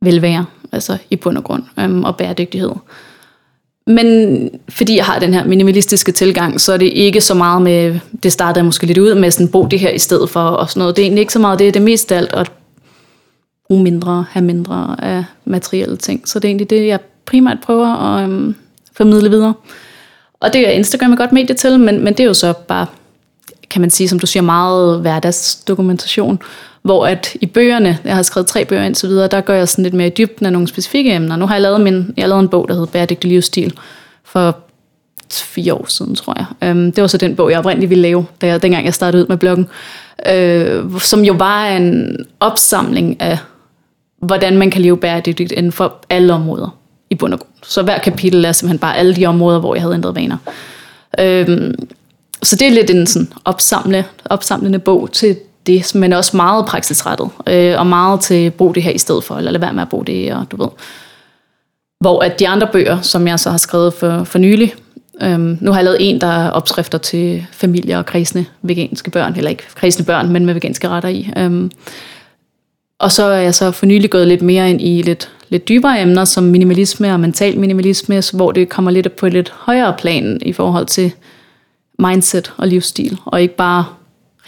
velvære, 0.00 0.46
altså 0.72 0.98
i 1.10 1.16
bund 1.16 1.38
og 1.38 1.44
grund, 1.44 1.62
øhm, 1.78 2.04
og 2.04 2.16
bæredygtighed. 2.16 2.72
Men 3.86 4.50
fordi 4.68 4.96
jeg 4.96 5.04
har 5.04 5.18
den 5.18 5.34
her 5.34 5.44
minimalistiske 5.44 6.12
tilgang, 6.12 6.60
så 6.60 6.72
er 6.72 6.76
det 6.76 6.86
ikke 6.86 7.20
så 7.20 7.34
meget 7.34 7.62
med, 7.62 8.00
det 8.22 8.32
startede 8.32 8.58
jeg 8.58 8.64
måske 8.64 8.86
lidt 8.86 8.98
ud 8.98 9.14
med, 9.14 9.30
sådan 9.30 9.48
brug 9.48 9.70
det 9.70 9.78
her 9.78 9.90
i 9.90 9.98
stedet 9.98 10.30
for, 10.30 10.40
og 10.40 10.70
sådan 10.70 10.80
noget. 10.80 10.96
Det 10.96 11.02
er 11.02 11.06
egentlig 11.06 11.20
ikke 11.20 11.32
så 11.32 11.38
meget 11.38 11.58
det, 11.58 11.68
er 11.68 11.72
det 11.72 11.82
mest 11.82 12.12
alt 12.12 12.32
at 12.32 12.52
bruge 13.66 13.82
mindre, 13.82 14.26
have 14.30 14.44
mindre 14.44 14.96
af 14.98 15.24
materielle 15.44 15.96
ting. 15.96 16.28
Så 16.28 16.38
det 16.38 16.44
er 16.44 16.48
egentlig 16.48 16.70
det, 16.70 16.86
jeg 16.86 17.00
primært 17.26 17.58
prøver 17.62 17.86
at 17.86 18.24
øhm, 18.24 18.54
formidle 18.96 19.30
videre. 19.30 19.54
Og 20.40 20.52
det 20.52 20.68
er 20.68 20.70
Instagram 20.70 21.12
et 21.12 21.18
godt 21.18 21.32
medie 21.32 21.54
til, 21.54 21.80
men, 21.80 22.04
men 22.04 22.14
det 22.14 22.20
er 22.20 22.24
jo 22.24 22.34
så 22.34 22.52
bare, 22.52 22.86
kan 23.70 23.80
man 23.80 23.90
sige, 23.90 24.08
som 24.08 24.18
du 24.18 24.26
siger, 24.26 24.42
meget 24.42 25.00
hverdagsdokumentation. 25.00 26.38
Hvor 26.86 27.06
at 27.06 27.36
i 27.40 27.46
bøgerne, 27.46 27.98
jeg 28.04 28.14
har 28.14 28.22
skrevet 28.22 28.46
tre 28.46 28.64
bøger 28.64 28.82
indtil 28.82 29.08
videre, 29.08 29.28
der 29.28 29.40
gør 29.40 29.54
jeg 29.54 29.68
sådan 29.68 29.82
lidt 29.82 29.94
mere 29.94 30.06
i 30.06 30.12
dybden 30.18 30.46
af 30.46 30.52
nogle 30.52 30.68
specifikke 30.68 31.14
emner. 31.14 31.36
Nu 31.36 31.46
har 31.46 31.54
jeg 31.54 31.62
lavet, 31.62 31.80
min, 31.80 32.14
jeg 32.16 32.22
har 32.22 32.28
lavet 32.28 32.42
en 32.42 32.48
bog, 32.48 32.68
der 32.68 32.74
hedder 32.74 32.86
Bæredygtig 32.86 33.30
livsstil, 33.30 33.74
for 34.24 34.58
fire 35.30 35.74
år 35.74 35.86
siden, 35.88 36.14
tror 36.14 36.34
jeg. 36.36 36.70
Um, 36.70 36.92
det 36.92 37.02
var 37.02 37.08
så 37.08 37.18
den 37.18 37.36
bog, 37.36 37.50
jeg 37.50 37.58
oprindeligt 37.58 37.90
ville 37.90 38.02
lave, 38.02 38.26
da 38.40 38.46
jeg, 38.46 38.62
dengang 38.62 38.84
jeg 38.84 38.94
startede 38.94 39.22
ud 39.22 39.28
med 39.28 39.36
bloggen. 39.36 39.68
Uh, 40.32 41.00
som 41.00 41.24
jo 41.24 41.32
var 41.32 41.66
en 41.66 42.16
opsamling 42.40 43.20
af, 43.20 43.38
hvordan 44.18 44.56
man 44.56 44.70
kan 44.70 44.82
leve 44.82 44.96
bæredygtigt 44.96 45.52
inden 45.52 45.72
for 45.72 46.04
alle 46.10 46.32
områder 46.32 46.76
i 47.10 47.14
bund 47.14 47.32
og 47.32 47.38
grund. 47.38 47.52
Så 47.62 47.82
hver 47.82 47.98
kapitel 47.98 48.44
er 48.44 48.52
simpelthen 48.52 48.78
bare 48.78 48.96
alle 48.96 49.16
de 49.16 49.26
områder, 49.26 49.58
hvor 49.58 49.74
jeg 49.74 49.82
havde 49.82 49.94
ændret 49.94 50.14
vaner. 50.14 50.36
Um, 51.48 51.74
så 52.42 52.56
det 52.56 52.66
er 52.66 52.72
lidt 52.72 52.90
en 52.90 53.06
sådan 53.06 53.32
opsamle, 53.44 54.04
opsamlende 54.24 54.78
bog 54.78 55.12
til 55.12 55.36
det, 55.66 55.94
men 55.94 56.12
også 56.12 56.36
meget 56.36 56.66
praksisrettet, 56.66 57.30
øh, 57.46 57.78
og 57.78 57.86
meget 57.86 58.20
til 58.20 58.50
brug 58.50 58.74
det 58.74 58.82
her 58.82 58.90
i 58.90 58.98
stedet 58.98 59.24
for, 59.24 59.36
eller 59.36 59.50
lade 59.50 59.62
være 59.62 59.72
med 59.72 59.82
at 59.82 59.88
bruge 59.88 60.06
det, 60.06 60.34
og 60.34 60.46
du 60.50 60.56
ved. 60.56 60.68
Hvor 62.00 62.20
at 62.20 62.38
de 62.38 62.48
andre 62.48 62.68
bøger, 62.72 63.00
som 63.00 63.28
jeg 63.28 63.40
så 63.40 63.50
har 63.50 63.58
skrevet 63.58 63.94
for, 63.94 64.24
for 64.24 64.38
nylig, 64.38 64.74
øhm, 65.22 65.58
nu 65.60 65.70
har 65.70 65.78
jeg 65.78 65.84
lavet 65.84 65.96
en, 66.00 66.20
der 66.20 66.26
er 66.26 66.50
opskrifter 66.50 66.98
til 66.98 67.46
familier 67.52 67.98
og 67.98 68.06
kredsende 68.06 68.44
veganske 68.62 69.10
børn, 69.10 69.34
eller 69.36 69.50
ikke 69.50 69.62
kredsende 69.74 70.06
børn, 70.06 70.28
men 70.28 70.46
med 70.46 70.54
veganske 70.54 70.88
retter 70.88 71.08
i. 71.08 71.30
Øhm, 71.36 71.70
og 72.98 73.12
så 73.12 73.24
er 73.24 73.40
jeg 73.40 73.54
så 73.54 73.70
for 73.70 73.86
nylig 73.86 74.10
gået 74.10 74.28
lidt 74.28 74.42
mere 74.42 74.70
ind 74.70 74.80
i 74.80 75.02
lidt, 75.02 75.30
lidt 75.48 75.68
dybere 75.68 76.00
emner, 76.00 76.24
som 76.24 76.44
minimalisme 76.44 77.12
og 77.12 77.20
mental 77.20 77.58
minimalisme, 77.58 78.22
hvor 78.32 78.52
det 78.52 78.68
kommer 78.68 78.90
lidt 78.90 79.16
på 79.16 79.26
et 79.26 79.32
lidt 79.32 79.50
højere 79.56 79.94
plan 79.98 80.38
i 80.42 80.52
forhold 80.52 80.86
til 80.86 81.12
mindset 81.98 82.52
og 82.56 82.68
livsstil, 82.68 83.18
og 83.24 83.42
ikke 83.42 83.56
bare 83.56 83.84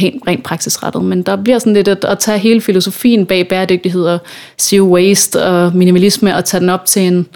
rent, 0.02 0.22
rent 0.26 0.44
praksisrettet, 0.44 1.04
men 1.04 1.22
der 1.22 1.36
bliver 1.36 1.58
sådan 1.58 1.74
lidt 1.74 1.88
at, 1.88 2.04
at 2.04 2.18
tage 2.18 2.38
hele 2.38 2.60
filosofien 2.60 3.26
bag 3.26 3.48
bæredygtighed 3.48 4.04
og 4.04 4.18
zero 4.58 4.86
waste 4.86 5.44
og 5.44 5.76
minimalisme 5.76 6.36
og 6.36 6.44
tage 6.44 6.60
den 6.60 6.68
op 6.68 6.84
til 6.84 7.02
en, 7.02 7.26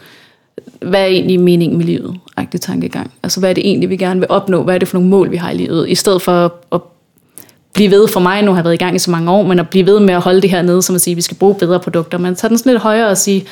hvad 0.80 1.00
er 1.00 1.06
egentlig 1.06 1.40
meningen 1.40 1.78
med 1.78 1.86
livet? 1.86 2.16
Agtig 2.36 2.60
tankegang. 2.60 3.10
Altså, 3.22 3.40
hvad 3.40 3.50
er 3.50 3.54
det 3.54 3.66
egentlig, 3.66 3.90
vi 3.90 3.96
gerne 3.96 4.20
vil 4.20 4.26
opnå? 4.30 4.62
Hvad 4.62 4.74
er 4.74 4.78
det 4.78 4.88
for 4.88 4.96
nogle 4.96 5.10
mål, 5.10 5.30
vi 5.30 5.36
har 5.36 5.50
i 5.50 5.54
livet? 5.56 5.88
I 5.88 5.94
stedet 5.94 6.22
for 6.22 6.44
at, 6.44 6.50
at 6.72 6.80
blive 7.72 7.90
ved 7.90 8.08
for 8.08 8.20
mig, 8.20 8.42
nu 8.42 8.50
har 8.50 8.58
jeg 8.58 8.64
været 8.64 8.74
i 8.74 8.84
gang 8.84 8.96
i 8.96 8.98
så 8.98 9.10
mange 9.10 9.30
år, 9.30 9.42
men 9.42 9.58
at 9.58 9.68
blive 9.68 9.86
ved 9.86 10.00
med 10.00 10.14
at 10.14 10.20
holde 10.20 10.42
det 10.42 10.50
her 10.50 10.62
nede, 10.62 10.82
som 10.82 10.94
at 10.94 11.00
sige, 11.00 11.12
at 11.12 11.16
vi 11.16 11.22
skal 11.22 11.36
bruge 11.36 11.54
bedre 11.54 11.80
produkter. 11.80 12.18
Men 12.18 12.34
tage 12.34 12.48
den 12.48 12.58
sådan 12.58 12.72
lidt 12.72 12.82
højere 12.82 13.08
og 13.08 13.18
sige, 13.18 13.44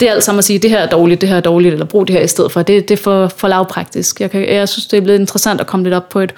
det 0.00 0.08
er 0.08 0.12
alt 0.12 0.24
sammen 0.24 0.38
at 0.38 0.44
sige, 0.44 0.58
det 0.58 0.70
her 0.70 0.78
er 0.78 0.88
dårligt, 0.88 1.20
det 1.20 1.28
her 1.28 1.36
er 1.36 1.40
dårligt, 1.40 1.72
eller 1.72 1.86
brug 1.86 2.08
det 2.08 2.16
her 2.16 2.22
i 2.22 2.26
stedet 2.26 2.52
for. 2.52 2.62
Det, 2.62 2.88
det 2.88 2.98
er 2.98 3.02
for, 3.02 3.28
for 3.28 3.48
lavpraktisk. 3.48 4.20
Jeg, 4.20 4.30
kan, 4.30 4.48
jeg 4.48 4.68
synes, 4.68 4.86
det 4.86 4.96
er 4.96 5.00
blevet 5.00 5.18
interessant 5.18 5.60
at 5.60 5.66
komme 5.66 5.84
lidt 5.84 5.94
op 5.94 6.08
på 6.08 6.20
et, 6.20 6.34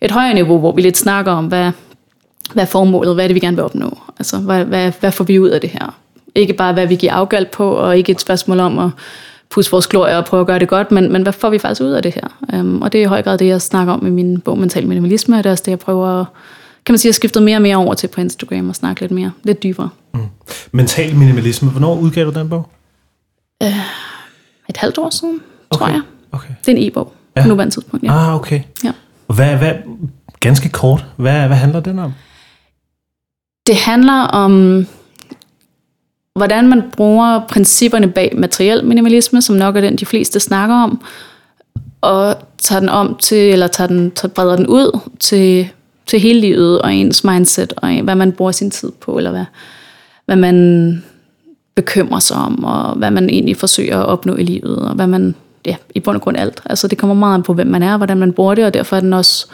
et 0.00 0.10
højere 0.10 0.34
niveau, 0.34 0.58
hvor 0.58 0.72
vi 0.72 0.82
lidt 0.82 0.96
snakker 0.96 1.32
om, 1.32 1.46
hvad, 1.46 1.70
hvad 2.52 2.62
er 2.62 2.68
formålet, 2.68 3.14
hvad 3.14 3.24
er 3.24 3.28
det, 3.28 3.34
vi 3.34 3.40
gerne 3.40 3.56
vil 3.56 3.64
opnå? 3.64 3.98
Altså, 4.18 4.38
hvad, 4.38 4.64
hvad, 4.64 4.92
hvad 5.00 5.12
får 5.12 5.24
vi 5.24 5.38
ud 5.38 5.48
af 5.48 5.60
det 5.60 5.70
her? 5.70 5.98
Ikke 6.34 6.52
bare, 6.52 6.72
hvad 6.72 6.86
vi 6.86 6.94
giver 6.94 7.12
afgald 7.12 7.46
på, 7.46 7.70
og 7.70 7.98
ikke 7.98 8.12
et 8.12 8.20
spørgsmål 8.20 8.60
om 8.60 8.78
at 8.78 8.90
pusse 9.50 9.70
vores 9.70 9.86
glorie 9.86 10.16
og 10.16 10.24
prøve 10.24 10.40
at 10.40 10.46
gøre 10.46 10.58
det 10.58 10.68
godt, 10.68 10.90
men, 10.90 11.12
men 11.12 11.22
hvad 11.22 11.32
får 11.32 11.50
vi 11.50 11.58
faktisk 11.58 11.80
ud 11.80 11.90
af 11.90 12.02
det 12.02 12.14
her? 12.14 12.58
Um, 12.60 12.82
og 12.82 12.92
det 12.92 12.98
er 12.98 13.02
i 13.02 13.06
høj 13.06 13.22
grad 13.22 13.38
det, 13.38 13.46
jeg 13.46 13.62
snakker 13.62 13.92
om 13.92 14.06
i 14.06 14.10
min 14.10 14.40
bog 14.40 14.58
Mental 14.58 14.86
Minimalisme, 14.86 15.36
og 15.36 15.44
det 15.44 15.50
er 15.50 15.52
også 15.52 15.62
det, 15.64 15.70
jeg 15.70 15.78
prøver 15.78 16.20
at 16.20 16.26
kan 16.86 16.92
man 16.92 16.98
sige, 16.98 17.08
jeg 17.08 17.14
skiftet 17.14 17.42
mere 17.42 17.56
og 17.56 17.62
mere 17.62 17.76
over 17.76 17.94
til 17.94 18.08
på 18.08 18.20
Instagram 18.20 18.68
og 18.68 18.74
snakke 18.74 19.00
lidt 19.00 19.12
mere, 19.12 19.32
lidt 19.42 19.62
dybere. 19.62 19.88
Mm. 20.14 20.20
Mental 20.72 21.16
minimalisme, 21.16 21.70
hvornår 21.70 21.98
udgav 21.98 22.24
du 22.24 22.30
den 22.30 22.48
bog? 22.48 22.68
Et 24.68 24.76
halvt 24.76 24.98
år 24.98 25.10
siden, 25.10 25.40
okay. 25.70 25.78
tror 25.78 25.88
jeg. 25.88 26.02
Okay. 26.32 26.54
Det 26.66 26.72
er 26.72 26.76
en 26.76 26.88
e-bog. 26.88 27.12
Ja. 27.36 27.42
på 27.42 27.48
nuværende 27.48 27.74
tidspunkt. 27.74 28.04
Ja. 28.04 28.12
Ah, 28.12 28.34
okay. 28.34 28.60
Ja. 28.84 28.92
Og 29.28 29.34
hvad, 29.34 29.56
hvad, 29.56 29.72
ganske 30.40 30.68
kort, 30.68 31.06
hvad, 31.16 31.46
hvad 31.46 31.56
handler 31.56 31.80
den 31.80 31.98
om? 31.98 32.12
Det 33.66 33.76
handler 33.76 34.22
om, 34.22 34.86
hvordan 36.36 36.68
man 36.68 36.82
bruger 36.96 37.40
principperne 37.48 38.08
bag 38.08 38.32
materiel 38.36 38.84
minimalisme, 38.84 39.42
som 39.42 39.56
nok 39.56 39.76
er 39.76 39.80
den, 39.80 39.96
de 39.96 40.06
fleste 40.06 40.40
snakker 40.40 40.76
om, 40.76 41.02
og 42.00 42.36
tager 42.58 42.80
den 42.80 42.88
om 42.88 43.16
til, 43.16 43.52
eller 43.52 43.66
tager 43.66 43.88
den, 43.88 44.10
tager, 44.10 44.32
breder 44.32 44.56
den 44.56 44.66
ud 44.66 44.98
til, 45.20 45.68
til 46.06 46.20
hele 46.20 46.40
livet 46.40 46.82
og 46.82 46.94
ens 46.94 47.24
mindset, 47.24 47.72
og 47.76 48.02
hvad 48.02 48.14
man 48.14 48.32
bruger 48.32 48.52
sin 48.52 48.70
tid 48.70 48.92
på, 49.00 49.16
eller 49.16 49.30
hvad, 49.30 49.44
hvad 50.26 50.36
man 50.36 51.04
bekymrer 51.74 52.18
sig 52.18 52.36
om, 52.36 52.64
og 52.64 52.94
hvad 52.94 53.10
man 53.10 53.30
egentlig 53.30 53.56
forsøger 53.56 53.98
at 53.98 54.06
opnå 54.06 54.36
i 54.36 54.42
livet, 54.42 54.78
og 54.78 54.94
hvad 54.94 55.06
man, 55.06 55.34
ja, 55.66 55.76
i 55.94 56.00
bund 56.00 56.16
og 56.16 56.22
grund 56.22 56.36
alt. 56.36 56.62
Altså 56.66 56.88
det 56.88 56.98
kommer 56.98 57.14
meget 57.14 57.34
an 57.34 57.42
på, 57.42 57.54
hvem 57.54 57.66
man 57.66 57.82
er, 57.82 57.96
hvordan 57.96 58.16
man 58.16 58.32
bruger 58.32 58.54
det, 58.54 58.64
og 58.64 58.74
derfor 58.74 58.96
er 58.96 59.00
den 59.00 59.12
også 59.12 59.46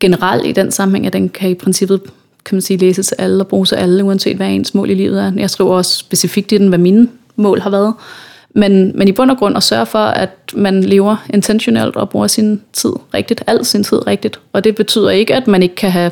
generelt 0.00 0.46
i 0.46 0.52
den 0.52 0.70
sammenhæng, 0.70 1.06
at 1.06 1.12
den 1.12 1.28
kan 1.28 1.50
i 1.50 1.54
princippet 1.54 2.00
kan 2.44 2.56
man 2.56 2.62
sige, 2.62 2.76
læses 2.76 3.12
af 3.12 3.24
alle 3.24 3.42
og 3.42 3.48
bruges 3.48 3.72
af 3.72 3.82
alle, 3.82 4.04
uanset 4.04 4.36
hvad 4.36 4.48
ens 4.48 4.74
mål 4.74 4.90
i 4.90 4.94
livet 4.94 5.22
er. 5.22 5.32
Jeg 5.36 5.50
skriver 5.50 5.70
også 5.70 5.98
specifikt 5.98 6.52
i 6.52 6.58
den, 6.58 6.68
hvad 6.68 6.78
mine 6.78 7.08
mål 7.36 7.60
har 7.60 7.70
været. 7.70 7.94
Men, 8.54 8.92
men 8.94 9.08
i 9.08 9.12
bund 9.12 9.30
og 9.30 9.38
grund 9.38 9.56
at 9.56 9.62
sørge 9.62 9.86
for, 9.86 9.98
at 9.98 10.30
man 10.54 10.84
lever 10.84 11.16
intentionelt 11.34 11.96
og 11.96 12.10
bruger 12.10 12.26
sin 12.26 12.62
tid 12.72 12.92
rigtigt, 13.14 13.44
al 13.46 13.64
sin 13.64 13.84
tid 13.84 14.06
rigtigt. 14.06 14.40
Og 14.52 14.64
det 14.64 14.74
betyder 14.74 15.10
ikke, 15.10 15.34
at 15.34 15.46
man 15.46 15.62
ikke 15.62 15.74
kan 15.74 15.90
have 15.90 16.10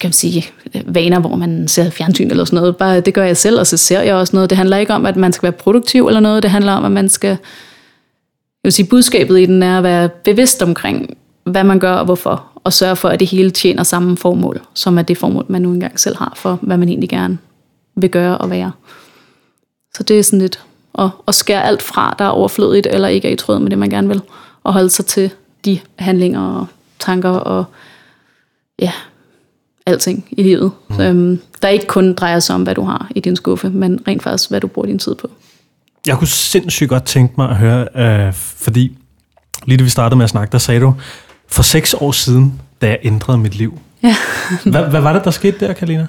kan 0.00 0.08
man 0.08 0.12
sige, 0.12 0.44
vaner, 0.86 1.18
hvor 1.18 1.36
man 1.36 1.68
ser 1.68 1.90
fjernsyn 1.90 2.30
eller 2.30 2.44
sådan 2.44 2.56
noget. 2.56 2.76
Bare, 2.76 3.00
det 3.00 3.14
gør 3.14 3.24
jeg 3.24 3.36
selv, 3.36 3.60
og 3.60 3.66
så 3.66 3.76
ser 3.76 4.00
jeg 4.00 4.14
også 4.14 4.36
noget. 4.36 4.50
Det 4.50 4.58
handler 4.58 4.76
ikke 4.76 4.94
om, 4.94 5.06
at 5.06 5.16
man 5.16 5.32
skal 5.32 5.42
være 5.42 5.52
produktiv 5.52 6.06
eller 6.06 6.20
noget. 6.20 6.42
Det 6.42 6.50
handler 6.50 6.72
om, 6.72 6.84
at 6.84 6.92
man 6.92 7.08
skal... 7.08 7.36
Jeg 8.64 8.66
vil 8.66 8.72
sige, 8.72 8.86
budskabet 8.86 9.40
i 9.40 9.46
den 9.46 9.62
er 9.62 9.78
at 9.78 9.84
være 9.84 10.08
bevidst 10.08 10.62
omkring, 10.62 11.16
hvad 11.44 11.64
man 11.64 11.78
gør 11.78 11.92
og 11.92 12.04
hvorfor. 12.04 12.46
Og 12.54 12.72
sørge 12.72 12.96
for, 12.96 13.08
at 13.08 13.20
det 13.20 13.28
hele 13.28 13.50
tjener 13.50 13.82
samme 13.82 14.16
formål, 14.16 14.60
som 14.74 14.98
er 14.98 15.02
det 15.02 15.18
formål, 15.18 15.44
man 15.48 15.62
nu 15.62 15.72
engang 15.72 16.00
selv 16.00 16.16
har 16.16 16.32
for, 16.36 16.58
hvad 16.62 16.76
man 16.76 16.88
egentlig 16.88 17.08
gerne 17.08 17.38
vil 17.96 18.10
gøre 18.10 18.38
og 18.38 18.50
være. 18.50 18.72
Så 19.94 20.02
det 20.02 20.18
er 20.18 20.22
sådan 20.22 20.38
lidt 20.38 20.64
at, 20.98 21.10
at 21.28 21.34
skære 21.34 21.64
alt 21.64 21.82
fra, 21.82 22.14
der 22.18 22.24
er 22.24 22.28
overflødigt 22.28 22.86
eller 22.90 23.08
ikke 23.08 23.28
er 23.28 23.32
i 23.32 23.36
tråd 23.36 23.58
med 23.58 23.70
det, 23.70 23.78
man 23.78 23.90
gerne 23.90 24.08
vil. 24.08 24.22
Og 24.62 24.72
holde 24.72 24.90
sig 24.90 25.06
til 25.06 25.30
de 25.64 25.80
handlinger 25.96 26.40
og 26.40 26.66
tanker 26.98 27.30
og 27.30 27.64
ja, 28.78 28.92
alting 29.86 30.28
i 30.30 30.42
livet. 30.42 30.72
Mm. 30.88 30.96
Så, 30.96 31.02
øhm, 31.02 31.40
der 31.62 31.68
ikke 31.68 31.86
kun 31.86 32.14
drejer 32.14 32.40
sig 32.40 32.54
om, 32.54 32.62
hvad 32.62 32.74
du 32.74 32.82
har 32.82 33.10
i 33.14 33.20
din 33.20 33.36
skuffe, 33.36 33.70
men 33.70 34.00
rent 34.08 34.22
faktisk, 34.22 34.50
hvad 34.50 34.60
du 34.60 34.66
bruger 34.66 34.86
din 34.86 34.98
tid 34.98 35.14
på. 35.14 35.30
Jeg 36.06 36.16
kunne 36.18 36.28
sindssygt 36.28 36.88
godt 36.88 37.04
tænke 37.04 37.34
mig 37.38 37.50
at 37.50 37.56
høre, 37.56 37.88
øh, 38.26 38.32
fordi 38.34 38.96
lige 39.66 39.76
da 39.78 39.82
vi 39.84 39.88
startede 39.88 40.16
med 40.16 40.24
at 40.24 40.30
snakke, 40.30 40.52
der 40.52 40.58
sagde 40.58 40.80
du, 40.80 40.94
for 41.48 41.62
seks 41.62 41.94
år 41.94 42.12
siden, 42.12 42.60
da 42.82 42.86
jeg 42.88 42.98
ændrede 43.02 43.38
mit 43.38 43.54
liv. 43.54 43.78
Ja. 44.02 44.16
Hvad, 44.64 44.82
hvad 44.82 45.00
var 45.00 45.12
det, 45.12 45.24
der 45.24 45.30
skete 45.30 45.66
der, 45.66 45.72
Kalina? 45.72 46.06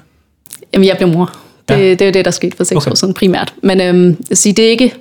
Jamen, 0.74 0.88
jeg 0.88 0.96
blev 0.96 1.08
mor. 1.08 1.32
Det, 1.68 1.74
Ja. 1.74 1.80
det 1.90 2.02
er 2.02 2.06
jo 2.06 2.12
det, 2.12 2.24
der 2.24 2.30
skete 2.30 2.56
for 2.56 2.64
seks 2.64 2.76
Okay. 2.76 2.90
år 2.90 2.94
siden 2.94 3.14
primært. 3.14 3.54
Men 3.62 3.80
øhm, 3.80 4.24
jeg 4.30 4.38
siger, 4.38 4.54
det 4.54 4.66
er 4.66 4.70
ikke 4.70 4.92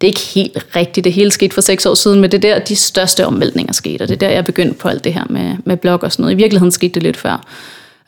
det 0.00 0.06
er 0.06 0.08
ikke 0.08 0.20
helt 0.20 0.66
rigtigt. 0.76 1.04
Det 1.04 1.12
hele 1.12 1.30
skete 1.30 1.54
for 1.54 1.60
seks 1.60 1.86
år 1.86 1.94
siden, 1.94 2.20
men 2.20 2.32
det 2.32 2.44
er 2.44 2.54
der, 2.54 2.64
de 2.64 2.76
største 2.76 3.26
omvæltninger 3.26 3.72
skete, 3.72 4.02
og 4.02 4.08
det 4.08 4.14
er 4.14 4.18
der, 4.18 4.28
jeg 4.28 4.44
begyndte 4.44 4.74
på 4.74 4.88
alt 4.88 5.04
det 5.04 5.14
her 5.14 5.24
med, 5.30 5.56
med 5.64 5.76
blog 5.76 6.02
og 6.02 6.12
sådan 6.12 6.22
noget. 6.22 6.34
I 6.34 6.36
virkeligheden 6.36 6.72
skete 6.72 6.94
det 6.94 7.02
lidt 7.02 7.16
før. 7.16 7.44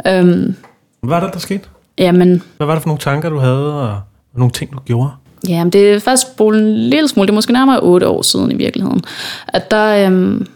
Øhm, 0.07 0.55
Hvad 1.01 1.11
var 1.17 1.21
det, 1.25 1.35
der 1.35 1.39
skete? 1.41 1.61
jamen, 1.99 2.43
Hvad 2.57 2.67
var 2.67 2.75
det 2.75 2.83
for 2.83 2.89
nogle 2.89 3.01
tanker, 3.01 3.29
du 3.29 3.39
havde, 3.39 3.83
og 3.91 4.01
nogle 4.35 4.53
ting, 4.53 4.73
du 4.73 4.79
gjorde? 4.79 5.11
Jamen, 5.49 5.71
det 5.71 5.93
er 5.93 5.99
faktisk 5.99 6.33
spolet 6.33 6.61
en 6.61 6.77
lille 6.77 7.09
smule, 7.09 7.27
det 7.27 7.33
er 7.33 7.35
måske 7.35 7.53
nærmere 7.53 7.81
otte 7.81 8.09
år 8.09 8.23
siden 8.23 8.53
i 8.53 8.55
virkeligheden, 8.55 9.05
at 9.49 9.71
der, 9.71 10.07
øhm, 10.07 10.47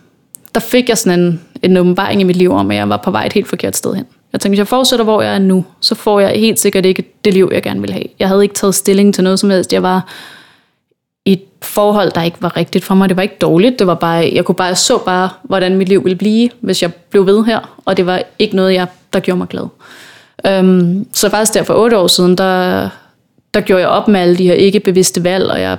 der 0.55 0.61
fik 0.61 0.89
jeg 0.89 0.99
sådan 0.99 1.21
en, 1.21 1.41
en 1.63 1.77
åbenbaring 1.77 2.21
i 2.21 2.25
mit 2.25 2.37
liv 2.37 2.53
om, 2.53 2.71
at 2.71 2.77
jeg 2.77 2.89
var 2.89 2.97
på 2.97 3.11
vej 3.11 3.27
et 3.27 3.33
helt 3.33 3.49
forkert 3.49 3.77
sted 3.77 3.95
hen. 3.95 4.05
Jeg 4.33 4.41
tænkte, 4.41 4.51
hvis 4.51 4.59
jeg 4.59 4.69
fortsætter, 4.69 5.05
hvor 5.05 5.23
jeg 5.23 5.35
er 5.35 5.39
nu, 5.39 5.65
så 5.81 5.95
får 5.95 6.21
jeg 6.21 6.31
helt 6.31 6.59
sikkert 6.59 6.87
ikke 6.87 7.05
det 7.25 7.35
liv, 7.35 7.51
jeg 7.53 7.63
gerne 7.63 7.81
vil 7.81 7.93
have. 7.93 8.05
Jeg 8.19 8.29
havde 8.29 8.43
ikke 8.43 8.55
taget 8.55 8.75
stilling 8.75 9.15
til 9.15 9.25
noget 9.25 9.39
som 9.39 9.51
helst. 9.51 9.73
Jeg 9.73 9.83
var 9.83 10.07
i 11.25 11.33
et 11.33 11.43
forhold, 11.63 12.11
der 12.11 12.23
ikke 12.23 12.37
var 12.41 12.57
rigtigt 12.57 12.85
for 12.85 12.95
mig. 12.95 13.09
Det 13.09 13.17
var 13.17 13.23
ikke 13.23 13.37
dårligt, 13.41 13.79
det 13.79 13.87
var 13.87 13.95
bare, 13.95 14.31
jeg 14.35 14.45
kunne 14.45 14.55
bare, 14.55 14.67
jeg 14.67 14.79
så 14.79 14.99
bare, 14.99 15.29
hvordan 15.43 15.77
mit 15.77 15.89
liv 15.89 16.05
ville 16.05 16.17
blive, 16.17 16.51
hvis 16.61 16.83
jeg 16.83 16.95
blev 16.95 17.27
ved 17.27 17.45
her, 17.45 17.79
og 17.85 17.97
det 17.97 18.07
var 18.07 18.23
ikke 18.39 18.57
noget, 18.57 18.75
jeg, 18.75 18.87
der 19.13 19.21
gjorde 19.21 19.39
mig 19.39 19.49
glad. 19.49 19.67
Øhm, 20.47 21.07
så 21.13 21.29
faktisk 21.29 21.55
der 21.55 21.63
for 21.63 21.75
otte 21.75 21.99
år 21.99 22.07
siden, 22.07 22.39
der, 22.39 22.89
der 23.55 23.61
gjorde 23.61 23.83
jeg 23.83 23.89
op 23.89 24.09
med 24.09 24.21
alle 24.21 24.37
de 24.37 24.45
her 24.45 24.55
ikke 24.55 24.81
bevidste 24.81 25.25
valg, 25.25 25.51
og 25.51 25.61
jeg 25.61 25.79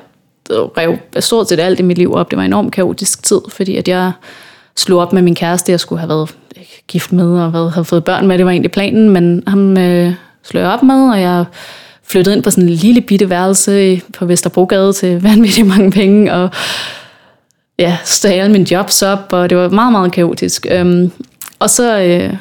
rev 0.52 0.98
stort 1.20 1.50
set 1.50 1.60
alt 1.60 1.80
i 1.80 1.84
mit 1.84 1.98
liv 1.98 2.14
op. 2.14 2.32
Det 2.32 2.38
var 2.38 2.44
en 2.44 2.50
enormt 2.50 2.74
kaotisk 2.74 3.24
tid, 3.24 3.42
fordi 3.50 3.78
at 3.78 3.88
jeg 3.88 4.12
slog 4.76 5.02
op 5.02 5.14
med 5.14 5.22
min 5.22 5.36
kæreste, 5.36 5.72
jeg 5.72 5.80
skulle 5.80 6.00
have 6.00 6.10
været 6.10 6.36
gift 6.88 7.12
med, 7.12 7.40
og 7.40 7.54
været, 7.54 7.72
havde 7.72 7.86
fået 7.86 8.04
børn 8.04 8.28
med, 8.28 8.38
det 8.38 8.46
var 8.46 8.52
egentlig 8.52 8.72
planen, 8.72 9.10
men 9.10 9.44
ham 9.48 9.78
øh, 9.78 10.14
slog 10.44 10.64
jeg 10.64 10.72
op 10.72 10.84
med, 10.84 11.10
og 11.10 11.22
jeg 11.22 11.46
flyttede 12.04 12.36
ind 12.36 12.44
på 12.44 12.52
sådan 12.52 12.64
en 12.64 12.70
lille 12.70 13.02
bitte 13.02 13.30
værelse 13.30 14.02
på 14.18 14.26
Vesterbrogade 14.26 14.94
til 14.94 15.24
vanvittigt 15.30 15.68
mange 15.68 15.92
penge, 15.92 16.34
og 16.34 16.50
ja, 17.80 17.98
stod 18.04 18.32
alle 18.32 18.52
mine 18.52 18.72
jobs 18.72 19.02
op, 19.02 19.28
og 19.32 19.50
det 19.50 19.58
var 19.58 19.70
meget, 19.70 19.92
meget 19.92 20.12
kaotisk. 20.12 20.66
Øhm, 20.72 21.12
og 21.60 21.70
så 21.70 22.00
øh, 22.00 22.34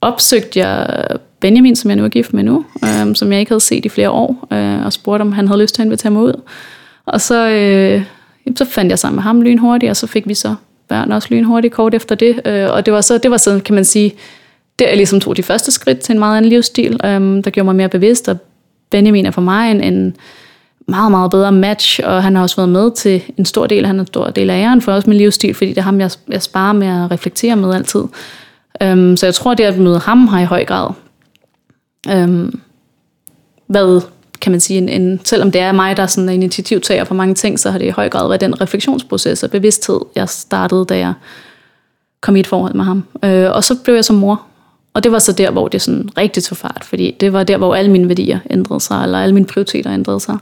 opsøgte 0.00 0.60
jeg 0.60 1.06
Benjamin, 1.40 1.76
som 1.76 1.90
jeg 1.90 1.96
nu 1.96 2.04
er 2.04 2.08
gift 2.08 2.34
med 2.34 2.42
nu, 2.42 2.64
øh, 2.84 3.14
som 3.14 3.32
jeg 3.32 3.40
ikke 3.40 3.50
havde 3.50 3.60
set 3.60 3.84
i 3.84 3.88
flere 3.88 4.10
år, 4.10 4.48
øh, 4.52 4.84
og 4.84 4.92
spurgte, 4.92 5.22
om 5.22 5.32
han 5.32 5.48
havde 5.48 5.62
lyst 5.62 5.74
til 5.74 5.82
at 5.82 5.84
han 5.84 5.90
ville 5.90 5.98
tage 5.98 6.12
mig 6.12 6.22
ud. 6.22 6.42
Og 7.06 7.20
så, 7.20 7.48
øh, 7.48 8.02
så 8.56 8.64
fandt 8.64 8.90
jeg 8.90 8.98
sammen 8.98 9.16
med 9.16 9.22
ham 9.22 9.42
lynhurtigt, 9.42 9.90
og 9.90 9.96
så 9.96 10.06
fik 10.06 10.28
vi 10.28 10.34
så 10.34 10.54
børn 10.88 11.12
også 11.12 11.28
lynhurtigt 11.30 11.74
kort 11.74 11.94
efter 11.94 12.14
det. 12.14 12.40
Øh, 12.46 12.70
og 12.70 12.86
det 12.86 12.94
var 12.94 13.00
så, 13.00 13.18
det 13.18 13.30
var 13.30 13.36
så, 13.36 13.60
kan 13.64 13.74
man 13.74 13.84
sige, 13.84 14.12
det 14.78 14.90
er 14.90 14.94
ligesom 14.94 15.20
tog 15.20 15.36
de 15.36 15.42
første 15.42 15.70
skridt 15.70 15.98
til 15.98 16.12
en 16.12 16.18
meget 16.18 16.36
anden 16.36 16.48
livsstil, 16.48 17.00
øh, 17.04 17.44
der 17.44 17.50
gjorde 17.50 17.64
mig 17.64 17.76
mere 17.76 17.88
bevidst, 17.88 18.28
og 18.28 18.36
Benjamin 18.90 19.26
er 19.26 19.30
for 19.30 19.40
mig 19.40 19.70
en, 19.70 19.80
en 19.80 20.16
meget, 20.88 21.10
meget 21.10 21.30
bedre 21.30 21.52
match, 21.52 22.00
og 22.04 22.22
han 22.22 22.34
har 22.34 22.42
også 22.42 22.56
været 22.56 22.68
med 22.68 22.90
til 22.90 23.22
en 23.36 23.44
stor 23.44 23.66
del, 23.66 23.86
han 23.86 23.96
er 23.96 24.00
en 24.00 24.06
stor 24.06 24.30
del 24.30 24.50
af 24.50 24.62
æren 24.62 24.82
for 24.82 24.92
også 24.92 25.10
min 25.10 25.18
livsstil, 25.18 25.54
fordi 25.54 25.70
det 25.70 25.78
er 25.78 25.82
ham, 25.82 26.00
jeg, 26.00 26.10
jeg 26.28 26.42
sparer 26.42 26.72
med 26.72 26.86
at 26.86 27.10
reflektere 27.10 27.56
med 27.56 27.74
altid. 27.74 28.04
Um, 28.84 29.16
så 29.16 29.26
jeg 29.26 29.34
tror, 29.34 29.54
det 29.54 29.64
at 29.64 29.78
møde 29.78 29.98
ham 29.98 30.26
har 30.26 30.40
i 30.40 30.44
høj 30.44 30.64
grad 30.64 30.90
Øhm, 32.10 32.60
hvad 33.66 34.00
kan 34.40 34.52
man 34.52 34.60
sige, 34.60 34.78
en, 34.78 34.88
en, 34.88 35.20
selvom 35.24 35.50
det 35.52 35.60
er 35.60 35.72
mig, 35.72 35.96
der 35.96 36.02
er 36.02 36.06
sådan 36.06 36.28
en 36.28 36.42
initiativtager 36.42 37.04
for 37.04 37.14
mange 37.14 37.34
ting, 37.34 37.58
så 37.58 37.70
har 37.70 37.78
det 37.78 37.86
i 37.86 37.90
høj 37.90 38.08
grad 38.08 38.28
været 38.28 38.40
den 38.40 38.60
refleksionsproces 38.60 39.42
og 39.42 39.50
bevidsthed, 39.50 40.00
jeg 40.14 40.28
startede, 40.28 40.84
da 40.84 40.98
jeg 40.98 41.12
kom 42.20 42.36
i 42.36 42.40
et 42.40 42.46
forhold 42.46 42.74
med 42.74 42.84
ham. 42.84 43.04
Øh, 43.24 43.50
og 43.50 43.64
så 43.64 43.76
blev 43.84 43.94
jeg 43.94 44.04
som 44.04 44.16
mor, 44.16 44.42
og 44.94 45.04
det 45.04 45.12
var 45.12 45.18
så 45.18 45.32
der, 45.32 45.50
hvor 45.50 45.68
det 45.68 45.82
sådan 45.82 46.08
rigtig 46.18 46.44
tog 46.44 46.56
fart, 46.56 46.84
fordi 46.84 47.16
det 47.20 47.32
var 47.32 47.44
der, 47.44 47.56
hvor 47.56 47.74
alle 47.74 47.90
mine 47.90 48.08
værdier 48.08 48.38
ændrede 48.50 48.80
sig, 48.80 49.02
eller 49.02 49.18
alle 49.18 49.34
mine 49.34 49.46
prioriteter 49.46 49.92
ændrede 49.92 50.20
sig. 50.20 50.38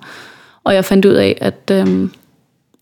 Og 0.64 0.74
jeg 0.74 0.84
fandt 0.84 1.04
ud 1.04 1.14
af, 1.14 1.38
at, 1.40 1.70
øhm, 1.70 2.10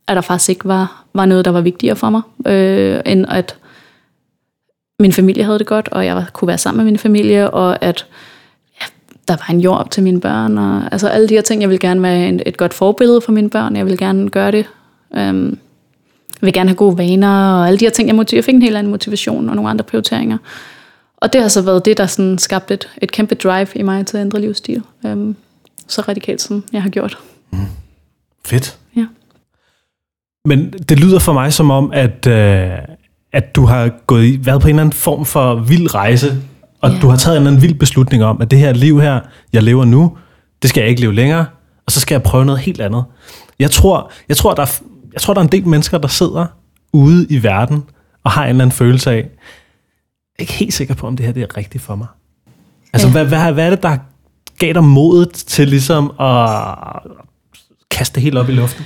at 0.08 0.16
der 0.16 0.22
faktisk 0.22 0.48
ikke 0.48 0.68
var, 0.68 1.04
var 1.14 1.26
noget, 1.26 1.44
der 1.44 1.50
var 1.50 1.60
vigtigere 1.60 1.96
for 1.96 2.10
mig, 2.10 2.22
øh, 2.46 3.00
end 3.06 3.26
at 3.28 3.56
min 5.00 5.12
familie 5.12 5.44
havde 5.44 5.58
det 5.58 5.66
godt, 5.66 5.88
og 5.88 6.06
jeg 6.06 6.24
kunne 6.32 6.48
være 6.48 6.58
sammen 6.58 6.84
med 6.84 6.92
min 6.92 6.98
familie, 6.98 7.50
og 7.50 7.82
at 7.82 8.06
øh, 8.08 8.33
der 9.28 9.36
var 9.36 9.46
en 9.50 9.60
jord 9.60 9.78
op 9.78 9.90
til 9.90 10.02
mine 10.02 10.20
børn, 10.20 10.58
og 10.58 10.82
altså 10.92 11.08
alle 11.08 11.28
de 11.28 11.34
her 11.34 11.42
ting, 11.42 11.62
jeg 11.62 11.70
vil 11.70 11.80
gerne 11.80 12.02
være 12.02 12.28
en, 12.28 12.40
et 12.46 12.56
godt 12.56 12.74
forbillede 12.74 13.20
for 13.20 13.32
mine 13.32 13.50
børn, 13.50 13.76
jeg 13.76 13.86
vil 13.86 13.98
gerne 13.98 14.30
gøre 14.30 14.50
det. 14.50 14.66
Øhm, 15.16 15.58
jeg 16.40 16.46
vil 16.46 16.52
gerne 16.52 16.70
have 16.70 16.76
gode 16.76 16.98
vaner, 16.98 17.52
og 17.52 17.66
alle 17.66 17.78
de 17.78 17.84
her 17.84 17.90
ting, 17.90 18.08
jeg, 18.08 18.16
motiv- 18.16 18.36
jeg 18.36 18.44
fik 18.44 18.54
en 18.54 18.62
helt 18.62 18.76
anden 18.76 18.90
motivation 18.90 19.48
og 19.48 19.56
nogle 19.56 19.70
andre 19.70 19.84
prioriteringer. 19.84 20.38
Og 21.16 21.32
det 21.32 21.40
har 21.40 21.48
så 21.48 21.62
været 21.62 21.84
det, 21.84 21.96
der 21.96 22.06
sådan 22.06 22.38
skabte 22.38 22.74
et, 22.74 22.88
et 23.02 23.12
kæmpe 23.12 23.34
drive 23.34 23.66
i 23.74 23.82
mig 23.82 24.06
til 24.06 24.16
at 24.16 24.20
ændre 24.20 24.40
livsstil. 24.40 24.82
Øhm, 25.06 25.36
så 25.88 26.02
radikalt, 26.08 26.42
som 26.42 26.64
jeg 26.72 26.82
har 26.82 26.90
gjort. 26.90 27.18
Fedt. 28.44 28.78
Ja. 28.96 29.06
Men 30.44 30.72
det 30.72 31.00
lyder 31.00 31.18
for 31.18 31.32
mig 31.32 31.52
som 31.52 31.70
om, 31.70 31.90
at, 31.92 32.26
øh, 32.26 32.70
at 33.32 33.56
du 33.56 33.64
har 33.64 33.88
gået 34.06 34.24
i, 34.24 34.40
været 34.46 34.60
på 34.60 34.68
en 34.68 34.74
eller 34.74 34.82
anden 34.82 34.92
form 34.92 35.24
for 35.24 35.54
vild 35.54 35.94
rejse, 35.94 36.42
og 36.84 36.90
Ja. 36.92 36.98
du 37.00 37.08
har 37.08 37.16
taget 37.16 37.36
en 37.36 37.40
eller 37.40 37.50
anden 37.50 37.62
vild 37.62 37.74
beslutning 37.74 38.24
om, 38.24 38.40
at 38.40 38.50
det 38.50 38.58
her 38.58 38.72
liv 38.72 39.00
her, 39.00 39.20
jeg 39.52 39.62
lever 39.62 39.84
nu, 39.84 40.16
det 40.62 40.70
skal 40.70 40.80
jeg 40.80 40.90
ikke 40.90 41.00
leve 41.00 41.14
længere, 41.14 41.46
og 41.86 41.92
så 41.92 42.00
skal 42.00 42.14
jeg 42.14 42.22
prøve 42.22 42.44
noget 42.44 42.60
helt 42.60 42.80
andet. 42.80 43.04
Jeg 43.58 43.70
tror, 43.70 44.10
jeg 44.28 44.36
tror, 44.36 44.54
der, 44.54 44.62
er, 44.62 44.80
jeg 45.12 45.20
tror, 45.20 45.34
der 45.34 45.40
er 45.40 45.44
en 45.44 45.52
del 45.52 45.66
mennesker, 45.68 45.98
der 45.98 46.08
sidder 46.08 46.46
ude 46.92 47.26
i 47.30 47.42
verden 47.42 47.84
og 48.24 48.30
har 48.30 48.42
en 48.44 48.48
eller 48.48 48.64
anden 48.64 48.76
følelse 48.76 49.10
af, 49.10 49.16
jeg 49.16 49.22
er 50.38 50.40
ikke 50.42 50.52
helt 50.52 50.74
sikker 50.74 50.94
på, 50.94 51.06
om 51.06 51.16
det 51.16 51.26
her 51.26 51.32
det 51.32 51.42
er 51.42 51.56
rigtigt 51.56 51.84
for 51.84 51.94
mig. 51.96 52.06
Altså, 52.92 53.08
Ja. 53.08 53.12
hvad, 53.12 53.24
hvad, 53.24 53.52
hvad 53.52 53.66
er 53.66 53.70
det, 53.70 53.82
der 53.82 53.96
gav 54.58 54.72
dig 54.72 54.84
modet 54.84 55.32
til 55.32 55.68
ligesom 55.68 56.12
at 56.20 56.58
kaste 57.90 58.14
det 58.14 58.22
helt 58.22 58.38
op 58.38 58.48
i 58.48 58.52
luften? 58.52 58.84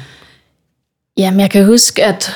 Jamen, 1.18 1.40
jeg 1.40 1.50
kan 1.50 1.66
huske, 1.66 2.04
at 2.04 2.30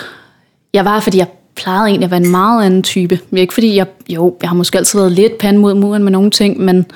jeg 0.75 0.85
var, 0.85 1.01
fordi 1.01 1.19
jeg 1.19 1.29
plejede 1.57 1.87
egentlig 1.87 2.05
at 2.05 2.11
være 2.11 2.21
en 2.21 2.31
meget 2.31 2.67
anden 2.67 2.83
type. 2.83 3.19
Men 3.31 3.39
ikke 3.39 3.55
fordi 3.55 3.77
jeg, 3.77 3.87
jo, 4.09 4.37
jeg 4.43 4.49
har 4.49 4.57
måske 4.57 4.79
altid 4.79 4.99
været 4.99 5.13
lidt 5.13 5.39
pand 5.39 5.57
mod 5.57 5.75
muren 5.75 6.03
med 6.03 6.13
nogle 6.13 6.31
ting, 6.31 6.61
men, 6.61 6.87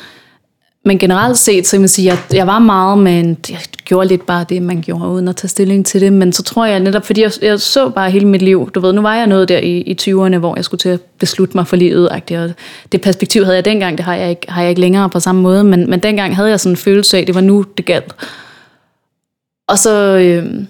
men 0.84 0.98
generelt 0.98 1.38
set, 1.38 1.66
så 1.66 1.76
kan 1.76 1.80
man 1.80 1.88
sige, 1.88 2.06
jeg, 2.06 2.18
jeg 2.32 2.46
var 2.46 2.58
meget, 2.58 2.98
men 2.98 3.38
jeg 3.50 3.58
gjorde 3.84 4.08
lidt 4.08 4.26
bare 4.26 4.44
det, 4.48 4.62
man 4.62 4.82
gjorde, 4.82 5.08
uden 5.08 5.28
at 5.28 5.36
tage 5.36 5.48
stilling 5.48 5.86
til 5.86 6.00
det. 6.00 6.12
Men 6.12 6.32
så 6.32 6.42
tror 6.42 6.66
jeg 6.66 6.80
netop, 6.80 7.06
fordi 7.06 7.22
jeg, 7.22 7.32
jeg 7.42 7.60
så 7.60 7.88
bare 7.88 8.10
hele 8.10 8.26
mit 8.26 8.42
liv, 8.42 8.70
du 8.75 8.80
ved, 8.80 8.92
nu 8.92 9.02
var 9.02 9.14
jeg 9.14 9.26
noget 9.26 9.48
der 9.48 9.58
i, 9.58 9.78
i 9.78 9.96
20'erne, 10.00 10.36
hvor 10.36 10.56
jeg 10.56 10.64
skulle 10.64 10.78
til 10.78 10.88
at 10.88 11.00
beslutte 11.00 11.56
mig 11.56 11.66
for 11.66 11.76
livet. 11.76 12.08
Og 12.08 12.20
det 12.92 13.00
perspektiv 13.00 13.44
havde 13.44 13.56
jeg 13.56 13.64
dengang, 13.64 13.98
det 13.98 14.04
har 14.04 14.14
jeg 14.14 14.30
ikke, 14.30 14.52
har 14.52 14.60
jeg 14.62 14.70
ikke 14.70 14.80
længere 14.80 15.10
på 15.10 15.20
samme 15.20 15.42
måde, 15.42 15.64
men, 15.64 15.90
men 15.90 16.00
dengang 16.00 16.36
havde 16.36 16.50
jeg 16.50 16.60
sådan 16.60 16.72
en 16.72 16.76
følelse 16.76 17.16
af, 17.16 17.20
at 17.20 17.26
det 17.26 17.34
var 17.34 17.40
nu, 17.40 17.64
det 17.76 17.84
galt. 17.84 18.14
Og 19.68 19.78
så... 19.78 20.16
Øh, 20.16 20.66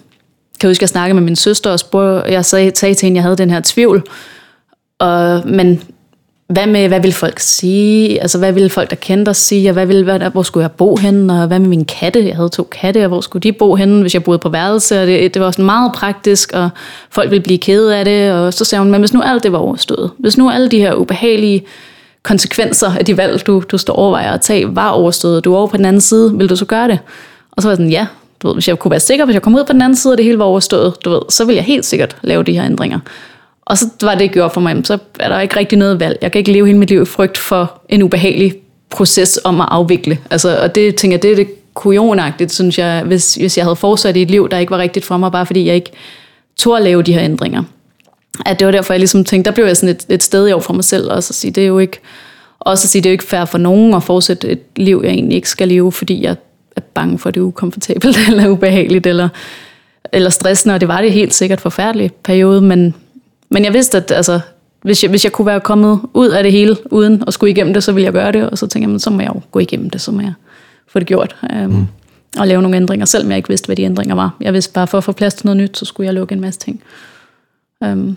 kan 0.61 0.71
huske, 0.71 0.79
at 0.79 0.83
jeg 0.83 0.89
snakkede 0.89 1.15
med 1.15 1.23
min 1.23 1.37
søster 1.37 1.71
og 1.71 1.79
spurgte, 1.79 2.33
jeg 2.33 2.45
sagde, 2.45 2.73
sagde 2.75 2.95
til 2.95 3.07
hende, 3.07 3.15
at 3.15 3.17
jeg 3.17 3.23
havde 3.23 3.37
den 3.37 3.51
her 3.51 3.61
tvivl. 3.65 4.03
Og, 4.99 5.43
men 5.49 5.83
hvad 6.49 6.67
med, 6.67 6.89
hvad 6.89 7.01
vil 7.01 7.13
folk 7.13 7.39
sige? 7.39 8.21
Altså, 8.21 8.39
hvad 8.39 8.53
ville 8.53 8.71
folk, 8.71 8.91
der 8.91 8.97
kendte 8.97 9.31
os, 9.31 9.37
sige? 9.37 9.71
Og 9.71 9.73
hvad 9.73 9.87
ville, 9.87 10.05
hvad, 10.05 10.21
hvor 10.21 10.43
skulle 10.43 10.63
jeg 10.63 10.73
bo 10.73 10.97
henne? 10.97 11.43
Og 11.43 11.47
hvad 11.47 11.59
med 11.59 11.69
min 11.69 11.85
katte? 11.85 12.27
Jeg 12.27 12.37
havde 12.37 12.49
to 12.49 12.63
katte, 12.63 13.03
og 13.03 13.09
hvor 13.09 13.21
skulle 13.21 13.43
de 13.43 13.53
bo 13.53 13.75
henne, 13.75 14.01
hvis 14.01 14.15
jeg 14.15 14.25
boede 14.25 14.39
på 14.39 14.49
værelse? 14.49 15.01
Og 15.01 15.07
det, 15.07 15.35
det 15.35 15.43
var 15.43 15.51
sådan 15.51 15.65
meget 15.65 15.93
praktisk, 15.93 16.53
og 16.53 16.69
folk 17.11 17.31
ville 17.31 17.43
blive 17.43 17.59
kede 17.59 17.97
af 17.97 18.05
det. 18.05 18.33
Og 18.33 18.55
så 18.55 18.65
sagde 18.65 18.83
hun, 18.83 18.91
men 18.91 19.01
hvis 19.01 19.13
nu 19.13 19.21
alt 19.21 19.43
det 19.43 19.53
var 19.53 19.59
overstået, 19.59 20.11
hvis 20.19 20.39
nu 20.39 20.51
alle 20.51 20.69
de 20.69 20.79
her 20.79 20.95
ubehagelige 20.95 21.65
konsekvenser 22.23 22.91
af 22.99 23.05
de 23.05 23.17
valg, 23.17 23.47
du, 23.47 23.63
du 23.71 23.79
står 23.79 23.95
overvejer 23.95 24.33
at 24.33 24.41
tage, 24.41 24.77
var 24.77 24.89
overstået, 24.91 25.45
du 25.45 25.55
er 25.55 25.59
over 25.59 25.67
på 25.67 25.77
den 25.77 25.85
anden 25.85 26.01
side, 26.01 26.39
vil 26.39 26.49
du 26.49 26.57
så 26.57 26.65
gøre 26.65 26.89
det? 26.89 26.99
Og 27.53 27.63
så 27.63 27.69
var 27.69 27.73
jeg 27.73 27.77
sådan, 27.77 27.91
ja, 27.91 28.07
du 28.47 28.51
ved, 28.51 28.57
hvis 28.57 28.69
jeg 28.69 28.79
kunne 28.79 28.91
være 28.91 29.01
sikker, 29.01 29.25
hvis 29.25 29.35
jeg 29.35 29.43
kom 29.43 29.55
ud 29.55 29.65
på 29.65 29.73
den 29.73 29.83
anden 29.83 29.97
side, 29.97 30.15
og 30.15 30.19
det 30.19 30.25
hele 30.25 30.39
var 30.39 30.45
overstået, 30.45 30.95
du 31.05 31.11
ved, 31.11 31.21
så 31.29 31.45
ville 31.45 31.57
jeg 31.57 31.65
helt 31.65 31.85
sikkert 31.85 32.17
lave 32.23 32.43
de 32.43 32.53
her 32.53 32.65
ændringer. 32.65 32.99
Og 33.63 33.79
så 33.79 33.87
var 34.03 34.15
det, 34.15 34.33
gjort 34.33 34.53
for 34.53 34.61
mig. 34.61 34.77
Så 34.85 34.99
er 35.21 35.29
der 35.29 35.41
ikke 35.41 35.57
rigtig 35.57 35.79
noget 35.79 36.01
valg. 36.01 36.19
Jeg 36.23 36.33
kan 36.33 36.39
ikke 36.39 36.53
leve 36.53 36.67
hele 36.67 36.79
mit 36.79 36.89
liv 36.89 37.03
i 37.03 37.05
frygt 37.05 37.39
for 37.39 37.81
en 37.89 38.03
ubehagelig 38.03 38.55
proces 38.91 39.41
om 39.45 39.61
at 39.61 39.69
afvikle. 39.71 40.19
Altså, 40.31 40.59
og 40.63 40.75
det 40.75 40.95
tænker 40.95 41.17
jeg, 41.17 41.23
det 41.23 41.33
er 41.33 41.37
det 41.37 41.49
kujonagtigt, 41.75 42.53
synes 42.53 42.79
jeg, 42.79 43.03
hvis, 43.03 43.35
hvis 43.35 43.57
jeg 43.57 43.65
havde 43.65 43.77
fortsat 43.77 44.17
i 44.17 44.23
et 44.23 44.31
liv, 44.31 44.49
der 44.49 44.59
ikke 44.59 44.71
var 44.71 44.79
rigtigt 44.79 45.05
for 45.05 45.17
mig, 45.17 45.33
bare 45.33 45.47
fordi 45.47 45.67
jeg 45.67 45.75
ikke 45.75 45.91
tog 46.57 46.77
at 46.77 46.83
lave 46.83 47.03
de 47.03 47.13
her 47.13 47.23
ændringer. 47.23 47.63
At 48.47 48.59
det 48.59 48.67
var 48.67 48.73
derfor, 48.73 48.95
jeg 48.95 49.01
ligesom 49.01 49.25
tænkte, 49.25 49.51
der 49.51 49.55
blev 49.55 49.67
jeg 49.67 49.77
sådan 49.77 49.95
et, 49.95 50.07
et 50.09 50.23
sted 50.23 50.53
over 50.53 50.61
for 50.61 50.73
mig 50.73 50.85
selv, 50.85 51.11
og 51.11 51.23
så 51.23 51.33
sige, 51.33 51.51
det 51.51 51.63
er 51.63 51.67
jo 51.67 51.79
ikke, 51.79 52.01
også 52.61 52.87
at 52.87 52.91
sige, 52.91 53.03
det 53.03 53.09
er 53.09 53.11
jo 53.11 53.15
ikke 53.15 53.25
fair 53.25 53.45
for 53.45 53.59
nogen 53.59 53.95
at 53.95 54.03
fortsætte 54.03 54.49
et 54.49 54.61
liv, 54.77 55.01
jeg 55.05 55.13
egentlig 55.13 55.37
ikke 55.37 55.49
skal 55.49 55.69
leve, 55.69 55.93
fordi 55.93 56.23
jeg 56.23 56.37
er 56.77 56.81
bange 56.81 57.19
for, 57.19 57.29
at 57.29 57.35
det 57.35 57.41
er 57.41 57.45
ukomfortabelt 57.45 58.19
eller 58.29 58.49
ubehageligt 58.49 59.07
eller, 59.07 59.29
eller 60.13 60.31
stressende, 60.31 60.75
og 60.75 60.81
det 60.81 60.89
var 60.89 61.01
det 61.01 61.13
helt 61.13 61.35
sikkert 61.35 61.61
forfærdelig 61.61 62.13
periode, 62.25 62.61
men, 62.61 62.95
men 63.49 63.65
jeg 63.65 63.73
vidste, 63.73 63.97
at 63.97 64.11
altså, 64.11 64.41
hvis, 64.83 65.03
jeg, 65.03 65.11
hvis 65.11 65.25
jeg 65.25 65.33
kunne 65.33 65.47
være 65.47 65.61
kommet 65.61 66.01
ud 66.15 66.29
af 66.29 66.43
det 66.43 66.53
hele, 66.53 66.77
uden 66.91 67.25
at 67.27 67.35
skulle 67.35 67.51
igennem 67.51 67.75
det, 67.75 67.85
så 67.85 67.93
ville 67.93 68.05
jeg 68.05 68.13
gøre 68.13 68.33
det, 68.33 68.51
og 68.51 68.59
så 68.59 68.67
tænkte 68.67 68.93
jeg, 68.93 69.01
så 69.01 69.11
må 69.11 69.21
jeg 69.21 69.31
jo 69.35 69.41
gå 69.51 69.59
igennem 69.59 69.91
det, 69.91 70.01
så 70.01 70.13
må 70.13 70.21
jeg 70.21 70.33
få 70.89 70.99
det 70.99 71.07
gjort. 71.07 71.37
Um, 71.53 71.71
mm. 71.71 71.87
Og 72.39 72.47
lave 72.47 72.63
nogle 72.63 72.77
ændringer, 72.77 73.07
selvom 73.07 73.31
jeg 73.31 73.37
ikke 73.37 73.49
vidste, 73.49 73.67
hvad 73.67 73.77
de 73.77 73.83
ændringer 73.83 74.15
var. 74.15 74.37
Jeg 74.41 74.53
vidste 74.53 74.73
bare, 74.73 74.87
for 74.87 74.99
at 74.99 75.05
få 75.05 75.13
plads 75.13 75.35
til 75.35 75.47
noget 75.47 75.57
nyt, 75.57 75.79
så 75.79 75.85
skulle 75.85 76.07
jeg 76.07 76.15
lukke 76.15 76.33
en 76.33 76.41
masse 76.41 76.61
ting. 76.61 76.83
Um, 77.81 78.17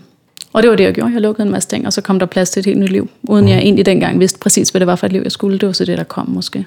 og 0.52 0.62
det 0.62 0.70
var 0.70 0.76
det, 0.76 0.84
jeg 0.84 0.94
gjorde. 0.94 1.12
Jeg 1.12 1.20
lukkede 1.20 1.46
en 1.46 1.52
masse 1.52 1.68
ting, 1.68 1.86
og 1.86 1.92
så 1.92 2.00
kom 2.00 2.18
der 2.18 2.26
plads 2.26 2.50
til 2.50 2.60
et 2.60 2.66
helt 2.66 2.78
nyt 2.78 2.90
liv, 2.90 3.10
uden 3.22 3.44
mm. 3.44 3.50
jeg 3.50 3.58
egentlig 3.58 3.86
dengang 3.86 4.20
vidste 4.20 4.38
præcis, 4.38 4.68
hvad 4.68 4.80
det 4.80 4.86
var 4.86 4.96
for 4.96 5.06
et 5.06 5.12
liv, 5.12 5.20
jeg 5.22 5.32
skulle. 5.32 5.58
Det 5.58 5.66
var 5.66 5.72
så 5.72 5.84
det, 5.84 5.98
der 5.98 6.04
kom 6.04 6.28
måske. 6.28 6.66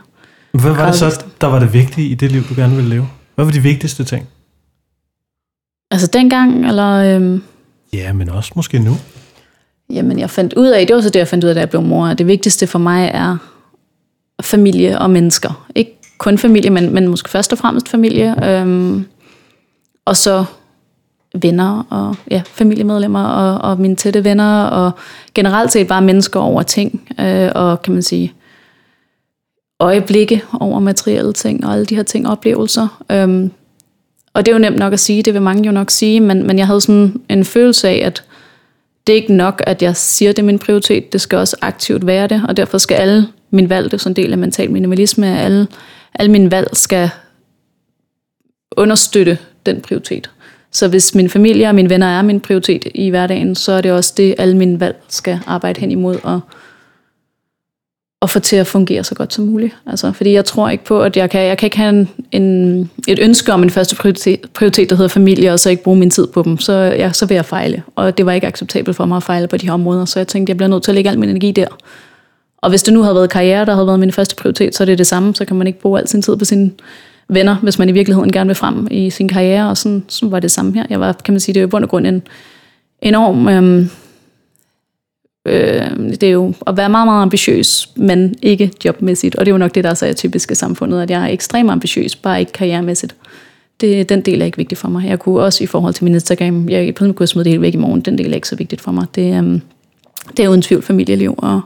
Hvad 0.62 0.72
var 0.72 0.86
det 0.86 0.96
så, 0.96 1.26
der 1.42 1.48
var 1.48 1.60
det 1.60 1.74
vigtige 1.74 2.08
i 2.08 2.14
det 2.14 2.32
liv, 2.32 2.44
du 2.44 2.54
gerne 2.56 2.76
ville 2.76 2.90
leve? 2.90 3.10
Hvad 3.36 3.46
var 3.46 3.52
de 3.52 3.60
vigtigste 3.60 4.04
ting? 4.04 4.28
Altså 5.92 6.08
dengang, 6.08 6.68
eller... 6.68 7.16
Øhm, 7.16 7.44
ja, 7.94 8.14
men 8.14 8.30
også 8.30 8.52
måske 8.56 8.80
nu. 8.80 8.96
Jamen, 9.90 10.20
jeg 10.20 10.30
fandt 10.30 10.54
ud 10.54 10.68
af, 10.68 10.88
det 10.88 10.96
var 10.96 11.02
så 11.02 11.10
det, 11.10 11.20
jeg 11.20 11.28
fandt 11.28 11.44
ud 11.44 11.50
af, 11.50 11.56
da 11.56 11.60
jeg 11.62 11.70
blev 11.70 11.82
mor, 11.82 12.08
at 12.08 12.18
det 12.18 12.28
vigtigste 12.28 12.68
for 12.68 12.80
mig 12.80 13.12
er 13.14 13.38
familie 14.42 15.00
og 15.00 15.10
mennesker. 15.10 15.68
Ikke 15.76 15.92
kun 16.18 16.38
familie, 16.38 16.70
men, 16.70 16.94
men 16.94 17.08
måske 17.08 17.30
først 17.30 17.52
og 17.52 17.58
fremmest 17.58 17.90
familie. 17.90 18.50
Øhm, 18.50 19.06
og 20.06 20.18
så 20.18 20.46
venner 21.42 21.84
og 21.90 22.16
ja, 22.32 22.42
familiemedlemmer 22.46 23.24
og, 23.24 23.70
og 23.72 23.82
mine 23.82 23.96
tætte 23.96 24.24
venner, 24.24 24.64
og 24.64 24.92
generelt 25.34 25.72
set 25.72 25.88
bare 25.88 26.02
mennesker 26.02 26.40
over 26.40 26.62
ting. 26.62 27.10
Øh, 27.20 27.52
og 27.56 27.82
kan 27.82 27.94
man 27.94 28.04
sige, 28.04 28.34
øjeblikke 29.84 30.44
over 30.60 30.80
materielle 30.80 31.34
ting 31.34 31.66
og 31.66 31.74
alle 31.74 31.86
de 31.86 31.96
her 31.96 32.04
ting, 32.04 32.28
oplevelser. 32.28 33.04
Øhm, 33.12 33.52
og 34.34 34.46
det 34.46 34.52
er 34.52 34.56
jo 34.56 34.62
nemt 34.62 34.78
nok 34.78 34.94
at 34.94 35.00
sige, 35.00 35.24
det 35.24 35.34
vil 35.34 35.42
mange 35.42 35.66
jo 35.66 35.72
nok 35.72 35.92
sige, 35.92 36.20
men, 36.20 36.48
men 36.48 36.58
jeg 36.58 36.68
havde 36.68 36.82
sådan 36.82 37.22
en 37.30 37.46
følelse 37.46 37.90
af, 37.90 38.02
at 38.06 38.24
det 39.08 39.14
er 39.14 39.18
ikke 39.18 39.34
nok, 39.34 39.64
at 39.68 39.82
jeg 39.82 39.96
siger, 39.96 40.32
det 40.32 40.40
er 40.40 40.46
min 40.46 40.60
prioritet, 40.60 41.14
det 41.14 41.22
skal 41.22 41.38
også 41.38 41.58
aktivt 41.62 42.08
være 42.08 42.28
det, 42.28 42.44
og 42.48 42.58
derfor 42.58 42.78
skal 42.78 42.96
alle 42.96 43.28
mine 43.52 43.70
valg, 43.70 43.86
det 43.86 43.94
er 43.94 43.98
sådan 43.98 44.12
en 44.12 44.24
del 44.24 44.32
af 44.32 44.38
mental 44.38 44.72
minimalisme, 44.72 45.28
at 45.28 45.46
alle, 45.46 45.68
alle 46.14 46.32
mine 46.32 46.52
valg 46.52 46.70
skal 46.74 47.10
understøtte 48.78 49.38
den 49.66 49.82
prioritet. 49.82 50.30
Så 50.72 50.88
hvis 50.88 51.16
min 51.16 51.30
familie 51.30 51.68
og 51.68 51.76
mine 51.76 51.90
venner 51.90 52.08
er 52.08 52.22
min 52.22 52.40
prioritet 52.40 52.88
i 52.96 53.10
hverdagen, 53.10 53.56
så 53.56 53.72
er 53.72 53.82
det 53.82 53.92
også 53.92 54.14
det, 54.18 54.36
alle 54.38 54.58
mine 54.58 54.80
valg 54.80 54.96
skal 55.10 55.40
arbejde 55.48 55.82
hen 55.82 55.92
imod, 55.92 56.18
og 56.24 56.42
at 58.24 58.30
få 58.30 58.40
til 58.40 58.56
at 58.56 58.68
fungere 58.68 59.04
så 59.04 59.16
godt 59.16 59.34
som 59.34 59.46
muligt. 59.46 59.76
Altså, 59.88 60.12
fordi 60.12 60.34
jeg 60.34 60.46
tror 60.46 60.70
ikke 60.70 60.86
på, 60.86 61.02
at 61.02 61.18
jeg 61.18 61.30
kan, 61.30 61.42
jeg 61.42 61.58
kan 61.58 61.68
ikke 61.68 61.78
have 61.78 61.90
en, 61.90 62.10
en, 62.32 62.90
et 63.08 63.20
ønske 63.20 63.54
om 63.54 63.64
en 63.64 63.70
første 63.70 63.96
prioritet, 63.96 64.40
prioritet, 64.54 64.90
der 64.90 64.96
hedder 64.96 65.10
familie, 65.10 65.54
og 65.54 65.60
så 65.60 65.70
ikke 65.70 65.84
bruge 65.84 65.98
min 65.98 66.10
tid 66.10 66.28
på 66.28 66.44
dem. 66.44 66.58
Så, 66.58 66.74
ja, 66.74 67.12
så 67.12 67.26
vil 67.26 67.36
jeg 67.36 67.46
fejle. 67.46 67.84
Og 67.96 68.18
det 68.18 68.26
var 68.26 68.32
ikke 68.32 68.48
acceptabelt 68.48 68.98
for 68.98 69.06
mig 69.06 69.18
at 69.18 69.24
fejle 69.24 69.48
på 69.48 69.58
de 69.58 69.66
her 69.66 69.74
områder, 69.74 70.06
så 70.06 70.20
jeg 70.20 70.28
tænkte, 70.28 70.52
jeg 70.52 70.58
bliver 70.58 70.70
nødt 70.70 70.84
til 70.84 70.92
at 70.92 70.96
lægge 70.96 71.10
al 71.10 71.20
min 71.20 71.30
energi 71.30 71.52
der. 71.52 71.68
Og 72.58 72.70
hvis 72.70 72.84
det 72.84 72.94
nu 72.94 73.02
havde 73.02 73.16
været 73.16 73.30
karriere, 73.30 73.66
der 73.66 73.74
havde 73.74 73.88
været 73.88 74.00
min 74.00 74.12
første 74.12 74.36
prioritet, 74.36 74.76
så 74.76 74.84
er 74.84 74.86
det 74.86 74.98
det 74.98 75.08
samme. 75.08 75.36
Så 75.36 75.46
kan 75.46 75.56
man 75.56 75.68
ikke 75.68 75.80
bruge 75.80 76.00
al 76.00 76.08
sin 76.08 76.22
tid 76.22 76.36
på 76.36 76.46
sine 76.46 76.72
venner, 77.30 77.56
hvis 77.56 77.80
man 77.80 77.90
i 77.90 77.92
virkeligheden 77.92 78.32
gerne 78.32 78.48
vil 78.48 78.56
frem 78.56 78.88
i 78.92 79.10
sin 79.10 79.28
karriere. 79.28 79.70
Og 79.70 79.78
sådan, 79.78 80.04
sådan 80.08 80.32
var 80.32 80.40
det 80.40 80.52
samme 80.52 80.74
her. 80.74 80.86
Jeg 80.90 81.00
var, 81.00 81.14
kan 81.26 81.34
man 81.34 81.40
sige, 81.40 81.54
det 81.54 81.60
er 81.60 81.64
i 81.64 81.70
bund 81.70 81.84
og 81.84 81.90
grund 81.90 82.08
en 82.08 82.24
enorm 83.02 83.48
Øh, 83.48 83.88
Øh, 85.46 86.00
det 86.00 86.24
er 86.24 86.32
jo 86.32 86.54
at 86.68 86.78
være 86.78 86.90
meget, 86.90 87.08
meget 87.08 87.22
ambitiøs, 87.22 87.90
men 87.96 88.36
ikke 88.42 88.72
jobmæssigt. 88.86 89.36
Og 89.36 89.46
det 89.46 89.52
er 89.52 89.54
jo 89.54 89.58
nok 89.58 89.76
det, 89.76 89.84
der 89.84 89.90
er 89.90 89.94
så 89.94 90.14
typisk 90.14 90.52
i 90.52 90.56
samfundet, 90.56 91.02
at 91.02 91.10
jeg 91.10 91.24
er 91.24 91.28
ekstremt 91.28 91.72
ambitiøs, 91.72 92.16
bare 92.16 92.40
ikke 92.40 92.52
karrieremæssigt. 92.52 93.16
Det, 93.82 94.10
den 94.10 94.22
del 94.22 94.42
er 94.42 94.46
ikke 94.46 94.58
vigtig 94.58 94.78
for 94.78 94.90
mig. 94.90 95.08
Jeg 95.08 95.20
kunne 95.20 95.40
også 95.40 95.64
i 95.64 95.68
forhold 95.68 95.94
til 95.94 96.04
min 96.04 96.14
Instagram, 96.14 96.70
jeg 96.70 96.96
kunne 96.96 97.16
jeg 97.20 97.30
smide 97.30 97.44
det 97.44 97.52
hele 97.52 97.62
væk 97.62 97.74
i 97.74 97.78
morgen, 97.78 98.02
den 98.02 98.18
del 98.18 98.32
er 98.32 98.36
ikke 98.36 98.48
så 98.48 98.56
vigtigt 98.56 98.82
for 98.82 98.92
mig. 98.92 99.06
Det, 99.16 99.40
um, 99.40 99.62
det 100.38 100.46
er 100.46 100.50
uden 100.50 100.62
tvivl 100.62 100.82
familieliv 100.82 101.36
og 101.38 101.62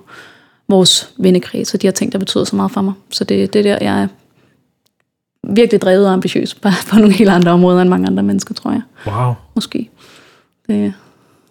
vores 0.67 1.13
vennekreds 1.17 1.73
og 1.73 1.81
de 1.81 1.87
her 1.87 1.91
ting, 1.91 2.11
der 2.11 2.19
betyder 2.19 2.43
så 2.43 2.55
meget 2.55 2.71
for 2.71 2.81
mig. 2.81 2.93
Så 3.09 3.23
det, 3.23 3.53
det 3.53 3.59
er 3.59 3.63
der, 3.63 3.85
jeg 3.85 4.01
er 4.01 4.07
virkelig 5.43 5.81
drevet 5.81 6.07
og 6.07 6.13
ambitiøs, 6.13 6.53
bare 6.63 6.73
på 6.89 6.95
nogle 6.95 7.13
helt 7.13 7.29
andre 7.29 7.51
områder 7.51 7.81
end 7.81 7.89
mange 7.89 8.07
andre 8.07 8.23
mennesker, 8.23 8.53
tror 8.53 8.71
jeg. 8.71 8.81
Wow. 9.07 9.33
Måske. 9.55 9.89
Det, 10.67 10.93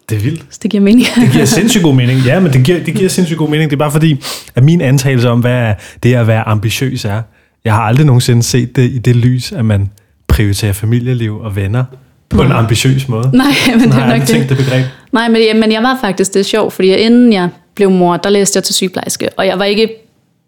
det 0.09 0.17
er 0.17 0.21
vildt. 0.21 0.45
Så 0.51 0.59
det 0.63 0.71
giver 0.71 0.83
mening. 0.83 1.07
det 1.17 1.33
giver 1.33 1.45
sindssygt 1.59 1.85
god 1.85 1.95
mening. 1.95 2.21
Ja, 2.21 2.41
men 2.41 2.53
det 2.53 2.65
giver, 2.65 2.85
det 2.85 2.95
giver 2.95 3.09
sindssygt 3.09 3.39
god 3.39 3.49
mening. 3.49 3.71
Det 3.71 3.77
er 3.77 3.79
bare 3.79 3.93
fordi, 3.93 4.23
at 4.55 4.65
min 4.65 4.81
antagelse 4.81 5.31
om, 5.31 5.41
hvad 5.41 5.75
det 6.03 6.15
at 6.15 6.27
være 6.27 6.49
ambitiøs 6.49 7.05
er, 7.05 7.23
jeg 7.65 7.75
har 7.75 7.83
aldrig 7.83 8.07
nogensinde 8.07 8.43
set 8.43 8.77
det 8.77 8.91
i 8.91 8.99
det 8.99 9.17
lys, 9.17 9.53
at 9.53 9.65
man 9.65 9.91
prioriterer 10.29 10.73
familieliv 10.73 11.39
og 11.41 11.57
venner 11.57 11.85
på 12.29 12.43
en 12.43 12.53
ambitiøs 12.53 13.09
måde. 13.09 13.31
Nej, 13.35 13.47
men 13.81 13.81
det 13.81 13.99
er 13.99 14.07
nok 14.07 14.21
det. 14.21 14.29
Tænkt 14.29 14.49
det 14.49 14.57
begreb. 14.57 14.85
Nej, 15.13 15.29
men, 15.29 15.61
men 15.61 15.73
jeg 15.73 15.83
var 15.83 15.99
faktisk, 16.01 16.35
det 16.35 16.41
er 16.41 16.45
sjovt, 16.45 16.73
fordi 16.73 16.95
inden 16.95 17.33
jeg 17.33 17.49
blev 17.75 17.91
mor, 17.91 18.17
der 18.17 18.31
læste 18.31 18.57
jeg 18.57 18.65
til 18.65 18.75
sygeplejerske, 18.75 19.29
og 19.37 19.47
jeg 19.47 19.59
var 19.59 19.65
ikke 19.65 19.89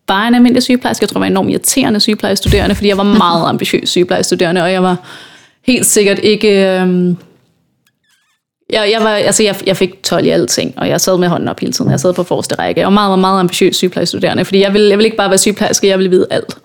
bare 0.07 0.29
en 0.29 0.35
almindelig 0.35 0.63
sygeplejerske, 0.63 1.03
jeg 1.03 1.09
tror, 1.09 1.19
jeg 1.19 1.21
var 1.21 1.27
en 1.27 1.33
enormt 1.33 1.51
irriterende 1.51 2.01
sygeplejestuderende, 2.01 2.75
fordi 2.75 2.89
jeg 2.89 2.97
var 2.97 3.03
meget 3.03 3.49
ambitiøs 3.53 3.89
sygeplejestuderende, 3.89 4.63
og 4.63 4.73
jeg 4.73 4.83
var 4.83 4.97
helt 5.67 5.87
sikkert 5.87 6.19
ikke... 6.19 6.79
Øhm, 6.81 7.17
jeg, 8.73 8.91
jeg, 8.93 9.01
var, 9.01 9.11
altså 9.11 9.43
jeg, 9.43 9.57
jeg 9.67 9.77
fik 9.77 10.03
12 10.03 10.27
i 10.27 10.29
alting, 10.29 10.75
og 10.77 10.89
jeg 10.89 11.01
sad 11.01 11.19
med 11.19 11.29
hånden 11.29 11.49
op 11.49 11.61
hele 11.61 11.73
tiden. 11.73 11.91
Jeg 11.91 12.01
sad 12.01 12.15
på 12.15 12.23
forreste 12.23 12.55
række. 12.55 12.81
Jeg 12.81 12.87
var 12.87 12.91
meget, 12.91 13.19
meget 13.19 13.41
ambitiøs 13.41 13.77
sygeplejestuderende, 13.77 14.45
fordi 14.45 14.61
jeg 14.61 14.73
ville, 14.73 14.89
jeg 14.89 14.99
ville 14.99 15.07
ikke 15.07 15.17
bare 15.17 15.31
være 15.31 15.39
sygeplejerske, 15.39 15.89
jeg 15.89 15.99
ville 15.99 16.11
vide 16.11 16.27
alt. 16.31 16.57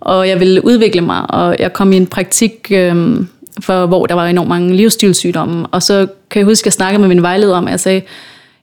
Og 0.00 0.28
jeg 0.28 0.40
ville 0.40 0.64
udvikle 0.64 1.00
mig, 1.00 1.30
og 1.30 1.56
jeg 1.58 1.72
kom 1.72 1.92
i 1.92 1.96
en 1.96 2.06
praktik, 2.06 2.66
øh, 2.70 3.16
for, 3.60 3.86
hvor 3.86 4.06
der 4.06 4.14
var 4.14 4.26
enormt 4.26 4.48
mange 4.48 4.76
livsstilssygdomme. 4.76 5.66
Og 5.66 5.82
så 5.82 6.06
kan 6.30 6.40
jeg 6.40 6.46
huske, 6.46 6.62
at 6.62 6.66
jeg 6.66 6.72
snakkede 6.72 7.00
med 7.00 7.08
min 7.08 7.22
vejleder 7.22 7.56
om, 7.56 7.64
at 7.66 7.70
jeg 7.70 7.80
sagde, 7.80 8.02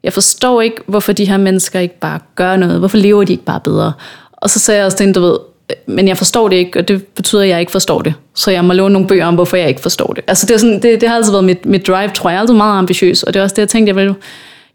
jeg 0.04 0.14
forstår 0.14 0.62
ikke, 0.62 0.78
hvorfor 0.88 1.12
de 1.12 1.26
her 1.26 1.38
mennesker 1.38 1.80
ikke 1.80 2.00
bare 2.00 2.20
gør 2.36 2.56
noget. 2.56 2.80
Hvorfor 2.80 2.98
lever 2.98 3.24
de 3.24 3.32
ikke 3.32 3.46
bare 3.46 3.60
bedre? 3.60 3.94
Og 4.32 4.50
så 4.50 4.60
sagde 4.60 4.78
jeg 4.78 4.86
også 4.86 4.98
til 4.98 5.16
du 5.16 5.22
ved, 5.22 5.38
men 5.86 6.08
jeg 6.08 6.18
forstår 6.18 6.50
det 6.50 6.56
ikke, 6.56 6.80
og 6.80 6.88
det 6.88 7.04
betyder, 7.04 7.42
at 7.42 7.50
jeg 7.50 7.60
ikke 7.60 7.72
forstår 7.72 8.02
det. 8.02 8.14
Så 8.36 8.52
jeg 8.52 8.66
må 8.66 8.74
låne 8.74 8.94
nogle 8.94 9.08
bøger 9.08 9.26
om, 9.26 9.34
hvorfor 9.34 9.58
jeg 9.58 9.70
ikke 9.70 9.82
forstår 9.82 10.14
det. 10.14 10.24
Altså 10.28 10.46
det, 10.46 10.54
er 10.54 10.58
sådan, 10.58 10.82
det, 10.82 11.02
det 11.02 11.10
har 11.10 11.16
altid 11.16 11.32
været 11.32 11.44
mit, 11.44 11.66
mit 11.66 11.88
drive, 11.88 12.10
tror 12.10 12.30
jeg. 12.30 12.34
Jeg 12.34 12.38
er 12.38 12.42
altid 12.42 12.56
meget 12.56 12.78
ambitiøs, 12.78 13.24
og 13.24 13.34
det 13.34 13.40
er 13.40 13.44
også 13.44 13.54
det, 13.54 13.60
jeg 13.60 13.70
tænkte, 13.70 13.90
jeg 13.90 13.96
ville, 13.96 14.16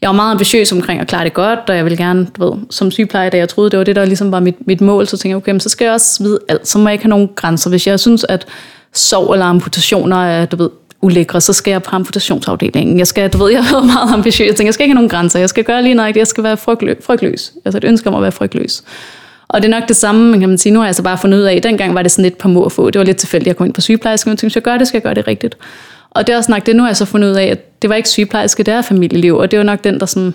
jeg 0.01 0.09
var 0.09 0.15
meget 0.15 0.31
ambitiøs 0.31 0.73
omkring 0.73 1.01
at 1.01 1.07
klare 1.07 1.25
det 1.25 1.35
godt, 1.35 1.59
og 1.69 1.77
jeg 1.77 1.85
ville 1.85 1.99
gerne, 1.99 2.27
du 2.37 2.45
ved, 2.45 2.59
som 2.71 2.91
sygeplejer, 2.91 3.31
da 3.31 3.37
jeg 3.37 3.49
troede, 3.49 3.71
det 3.71 3.79
var 3.79 3.85
det, 3.85 3.97
der 3.97 4.05
ligesom 4.05 4.33
var 4.33 4.41
mit, 4.41 4.67
mit 4.67 4.81
mål, 4.81 5.07
så 5.07 5.17
tænkte 5.17 5.29
jeg, 5.29 5.37
okay, 5.37 5.53
men 5.53 5.61
så 5.61 5.69
skal 5.69 5.85
jeg 5.85 5.95
også 5.95 6.23
vide 6.23 6.39
alt, 6.49 6.69
så 6.69 6.79
må 6.79 6.89
jeg 6.89 6.93
ikke 6.93 7.05
have 7.05 7.11
nogen 7.11 7.31
grænser. 7.37 7.71
Hvis 7.71 7.87
jeg 7.87 8.01
synes, 8.01 8.25
at 8.29 8.47
sov 8.95 9.33
eller 9.33 9.47
amputationer 9.47 10.17
er, 10.17 10.47
du 10.47 10.57
ved, 10.57 10.71
ulækre, 11.01 11.41
så 11.41 11.53
skal 11.53 11.71
jeg 11.71 11.83
på 11.83 11.97
amputationsafdelingen. 11.97 12.99
Jeg 12.99 13.07
skal, 13.07 13.31
du 13.31 13.39
ved, 13.39 13.51
jeg 13.57 13.65
har 13.65 13.77
været 13.77 13.87
meget 13.87 14.13
ambitiøs. 14.13 14.47
Jeg 14.47 14.57
tænker, 14.57 14.69
jeg 14.69 14.75
skal 14.75 14.85
ikke 14.85 14.93
have 14.93 14.95
nogen 14.95 15.11
grænser. 15.11 15.39
Jeg 15.39 15.49
skal 15.49 15.65
gøre 15.65 15.83
lige 15.83 15.95
noget. 15.95 16.17
Jeg 16.17 16.27
skal 16.27 16.45
være 16.45 16.57
frygtløs. 16.57 16.97
frygtløs. 17.03 17.53
Altså 17.65 17.79
et 17.79 17.85
ønske 17.85 18.09
om 18.09 18.15
at 18.15 18.23
være 18.23 18.33
frygtløs. 18.33 18.83
Og 19.49 19.63
det 19.63 19.73
er 19.73 19.81
nok 19.81 19.89
det 19.89 19.97
samme, 19.97 20.39
kan 20.41 20.49
man 20.49 20.59
sige. 20.59 20.73
Nu 20.73 20.79
har 20.79 20.85
jeg 20.85 20.89
altså 20.89 21.03
bare 21.03 21.19
fundet 21.19 21.39
ud 21.39 21.43
af, 21.43 21.55
at 21.55 21.63
dengang 21.63 21.95
var 21.95 22.03
det 22.03 22.11
sådan 22.11 22.23
lidt 22.23 22.39
på 22.39 22.49
må 22.49 22.69
få. 22.69 22.91
Det 22.91 22.99
var 22.99 23.05
lidt 23.05 23.17
tilfældigt, 23.17 23.47
at 23.47 23.49
jeg 23.49 23.57
kom 23.57 23.67
ind 23.67 23.75
på 23.75 23.81
sygeplejerske, 23.81 24.31
men 24.31 24.37
tænkte, 24.37 24.45
hvis 24.45 24.55
jeg 24.55 24.63
gør 24.63 24.79
det, 24.79 24.89
skal 24.89 24.99
jeg 24.99 25.03
gøre 25.03 25.15
det 25.15 25.27
rigtigt. 25.27 25.57
Og 26.11 26.27
det 26.27 26.33
er 26.33 26.37
også 26.37 26.53
nok 26.53 26.67
det, 26.67 26.77
nu 26.77 26.83
har 26.83 26.89
jeg 26.89 26.97
så 26.97 27.05
fundet 27.05 27.31
ud 27.31 27.35
af, 27.35 27.45
at 27.45 27.83
det 27.83 27.91
var 27.91 27.97
ikke 27.97 28.09
sygeplejerske, 28.09 28.63
det 28.63 28.75
er 28.75 28.83
familieliv. 28.83 29.37
Og 29.37 29.51
det 29.51 29.59
var 29.59 29.65
nok 29.65 29.85
den, 29.85 30.01
der 30.01 30.07
sådan 30.07 30.35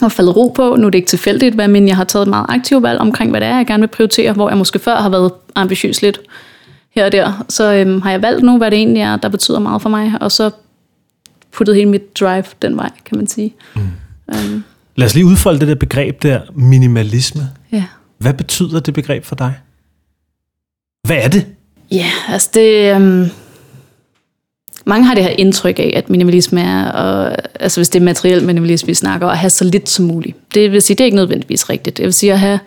har 0.00 0.08
faldet 0.08 0.36
ro 0.36 0.48
på. 0.48 0.76
Nu 0.76 0.86
er 0.86 0.90
det 0.90 0.98
ikke 0.98 1.08
tilfældigt, 1.08 1.54
hvad, 1.54 1.68
men 1.68 1.88
jeg 1.88 1.96
har 1.96 2.04
taget 2.04 2.22
et 2.22 2.28
meget 2.28 2.46
aktivt 2.48 2.82
valg 2.82 2.98
omkring, 2.98 3.30
hvad 3.30 3.40
det 3.40 3.48
er, 3.48 3.56
jeg 3.56 3.66
gerne 3.66 3.80
vil 3.80 3.88
prioritere, 3.88 4.32
hvor 4.32 4.48
jeg 4.48 4.58
måske 4.58 4.78
før 4.78 4.96
har 4.96 5.08
været 5.08 5.32
ambitiøs 5.54 6.02
lidt 6.02 6.20
her 6.94 7.04
og 7.04 7.12
der. 7.12 7.44
Så 7.48 7.72
øhm, 7.74 8.02
har 8.02 8.10
jeg 8.10 8.22
valgt 8.22 8.42
nu, 8.42 8.58
hvad 8.58 8.70
det 8.70 8.76
egentlig 8.76 9.00
er, 9.02 9.16
der 9.16 9.28
betyder 9.28 9.58
meget 9.58 9.82
for 9.82 9.88
mig, 9.88 10.12
og 10.20 10.32
så 10.32 10.50
puttet 11.52 11.74
hele 11.74 11.88
mit 11.88 12.20
drive 12.20 12.44
den 12.62 12.76
vej, 12.76 12.90
kan 13.04 13.16
man 13.16 13.26
sige. 13.26 13.54
Mm. 13.74 13.80
Um. 14.28 14.64
Lad 14.96 15.06
os 15.06 15.14
lige 15.14 15.26
udfolde 15.26 15.60
det 15.60 15.68
der 15.68 15.74
begreb 15.74 16.22
der, 16.22 16.40
minimalisme. 16.54 17.42
Ja. 17.72 17.84
Hvad 18.22 18.34
betyder 18.34 18.80
det 18.80 18.94
begreb 18.94 19.24
for 19.24 19.34
dig? 19.34 19.54
Hvad 21.06 21.16
er 21.16 21.28
det? 21.28 21.46
Ja, 21.90 22.10
altså 22.28 22.50
det... 22.54 22.94
Øhm, 22.94 23.30
mange 24.86 25.06
har 25.06 25.14
det 25.14 25.24
her 25.24 25.30
indtryk 25.38 25.78
af, 25.78 25.92
at 25.96 26.10
minimalisme 26.10 26.60
er, 26.60 26.92
og, 26.92 27.36
altså 27.60 27.80
hvis 27.80 27.88
det 27.88 28.00
er 28.00 28.04
materiel 28.04 28.44
minimalisme, 28.44 28.86
vi 28.86 28.94
snakker, 28.94 29.28
at 29.28 29.38
have 29.38 29.50
så 29.50 29.64
lidt 29.64 29.88
som 29.88 30.04
muligt. 30.04 30.54
Det 30.54 30.72
vil 30.72 30.82
sige, 30.82 30.94
det 30.94 31.00
er 31.00 31.04
ikke 31.04 31.16
nødvendigvis 31.16 31.70
rigtigt. 31.70 31.96
Det 31.96 32.04
vil 32.04 32.12
sige 32.12 32.32
at 32.32 32.40
have 32.40 32.60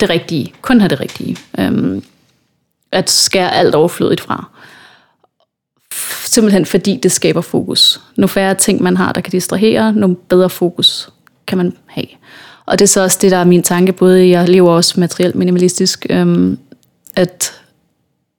det 0.00 0.10
rigtige, 0.10 0.52
kun 0.60 0.80
have 0.80 0.88
det 0.88 1.00
rigtige. 1.00 1.36
Øhm, 1.58 2.02
at 2.92 3.10
skære 3.10 3.54
alt 3.54 3.74
overflødigt 3.74 4.20
fra. 4.20 4.50
Simpelthen 6.24 6.66
fordi 6.66 7.00
det 7.02 7.12
skaber 7.12 7.40
fokus. 7.40 8.00
Nu 8.16 8.26
færre 8.26 8.54
ting, 8.54 8.82
man 8.82 8.96
har, 8.96 9.12
der 9.12 9.20
kan 9.20 9.30
distrahere, 9.30 9.92
nu 9.92 10.16
bedre 10.28 10.50
fokus 10.50 11.08
kan 11.46 11.58
man 11.58 11.76
have. 11.86 12.06
Og 12.68 12.78
det 12.78 12.84
er 12.84 12.88
så 12.88 13.02
også 13.02 13.18
det, 13.22 13.30
der 13.30 13.36
er 13.36 13.44
min 13.44 13.62
tanke, 13.62 13.92
både 13.92 14.28
jeg 14.28 14.48
lever 14.48 14.70
også 14.70 15.00
materielt 15.00 15.34
minimalistisk, 15.34 16.06
øhm, 16.10 16.58
at 17.16 17.52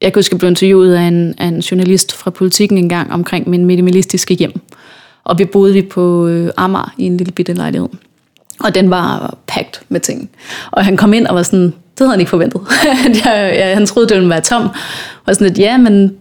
jeg 0.02 0.14
kunne 0.14 0.20
huske, 0.20 0.34
jeg 0.34 0.40
blev 0.40 0.50
interviewet 0.50 0.96
af 0.96 1.02
en, 1.02 1.36
af 1.38 1.46
en 1.46 1.60
journalist 1.60 2.14
fra 2.14 2.32
politikken 2.32 2.78
engang 2.78 3.12
omkring 3.12 3.50
min 3.50 3.66
minimalistiske 3.66 4.34
hjem. 4.34 4.60
Og 5.24 5.40
vi 5.40 5.46
boede 5.46 5.74
vi 5.74 5.82
på 5.82 6.28
øh, 6.28 6.52
Amager 6.58 6.94
i 6.98 7.04
en 7.04 7.18
lille 7.18 7.32
bitte 7.32 7.54
lejlighed. 7.54 7.90
Og 8.60 8.76
den 8.76 8.90
var 8.90 9.38
pakket 9.48 9.82
med 9.90 10.00
ting. 10.00 10.30
Og 10.72 10.86
han 10.86 10.98
kom 10.98 11.14
ind 11.14 11.28
og 11.28 11.36
var 11.36 11.44
sådan, 11.44 11.66
det 11.66 11.74
havde 12.00 12.12
han 12.12 12.20
ikke 12.20 12.30
forventet. 12.30 12.62
jeg, 13.26 13.72
han 13.74 13.86
troede, 13.86 14.10
det 14.10 14.18
ville 14.18 14.30
være 14.30 14.42
tom. 14.42 14.70
Og 15.26 15.36
sådan 15.36 15.48
lidt, 15.48 15.60
ja, 15.60 15.78
men, 15.78 16.16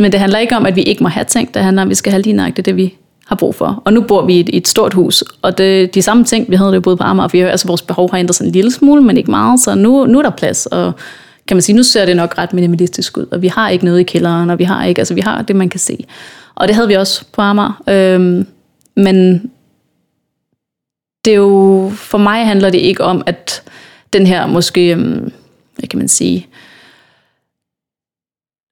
men 0.00 0.12
det 0.12 0.20
handler 0.20 0.38
ikke 0.38 0.56
om, 0.56 0.66
at 0.66 0.76
vi 0.76 0.82
ikke 0.82 1.02
må 1.02 1.08
have 1.08 1.24
ting. 1.24 1.54
Det 1.54 1.62
handler 1.62 1.82
om, 1.82 1.88
at 1.88 1.90
vi 1.90 1.94
skal 1.94 2.12
have 2.12 2.22
lige 2.22 2.36
nøjagtigt 2.36 2.66
det, 2.66 2.76
vi 2.76 2.94
har 3.26 3.36
brug 3.36 3.54
for. 3.54 3.82
Og 3.84 3.92
nu 3.92 4.00
bor 4.00 4.26
vi 4.26 4.34
i 4.34 4.40
et, 4.40 4.48
i 4.48 4.56
et 4.56 4.68
stort 4.68 4.94
hus, 4.94 5.24
og 5.42 5.58
det, 5.58 5.94
de 5.94 6.02
samme 6.02 6.24
ting, 6.24 6.50
vi 6.50 6.56
havde 6.56 6.72
det 6.72 6.82
boet 6.82 6.98
på 6.98 7.04
Amager, 7.04 7.28
vi, 7.28 7.40
altså 7.40 7.66
vores 7.66 7.82
behov 7.82 8.10
har 8.10 8.18
ændret 8.18 8.34
sig 8.34 8.44
en 8.44 8.52
lille 8.52 8.70
smule, 8.70 9.02
men 9.02 9.16
ikke 9.16 9.30
meget, 9.30 9.60
så 9.60 9.74
nu, 9.74 10.06
nu 10.06 10.18
er 10.18 10.22
der 10.22 10.30
plads, 10.30 10.66
og 10.66 10.92
kan 11.48 11.56
man 11.56 11.62
sige, 11.62 11.76
nu 11.76 11.82
ser 11.82 12.04
det 12.06 12.16
nok 12.16 12.38
ret 12.38 12.52
minimalistisk 12.52 13.16
ud, 13.16 13.26
og 13.32 13.42
vi 13.42 13.48
har 13.48 13.68
ikke 13.68 13.84
noget 13.84 14.00
i 14.00 14.02
kælderen, 14.02 14.50
og 14.50 14.58
vi 14.58 14.64
har 14.64 14.84
ikke, 14.84 14.98
altså 14.98 15.14
vi 15.14 15.20
har 15.20 15.42
det, 15.42 15.56
man 15.56 15.68
kan 15.68 15.80
se. 15.80 16.06
Og 16.54 16.68
det 16.68 16.76
havde 16.76 16.88
vi 16.88 16.94
også 16.94 17.24
på 17.32 17.40
Amager. 17.42 17.82
Øhm, 17.88 18.46
men 18.96 19.50
det 21.24 21.30
er 21.30 21.36
jo, 21.36 21.92
for 21.94 22.18
mig 22.18 22.46
handler 22.46 22.70
det 22.70 22.78
ikke 22.78 23.04
om, 23.04 23.22
at 23.26 23.62
den 24.12 24.26
her 24.26 24.46
måske, 24.46 24.92
øhm, 24.92 25.32
hvad 25.76 25.88
kan 25.88 25.98
man 25.98 26.08
sige, 26.08 26.46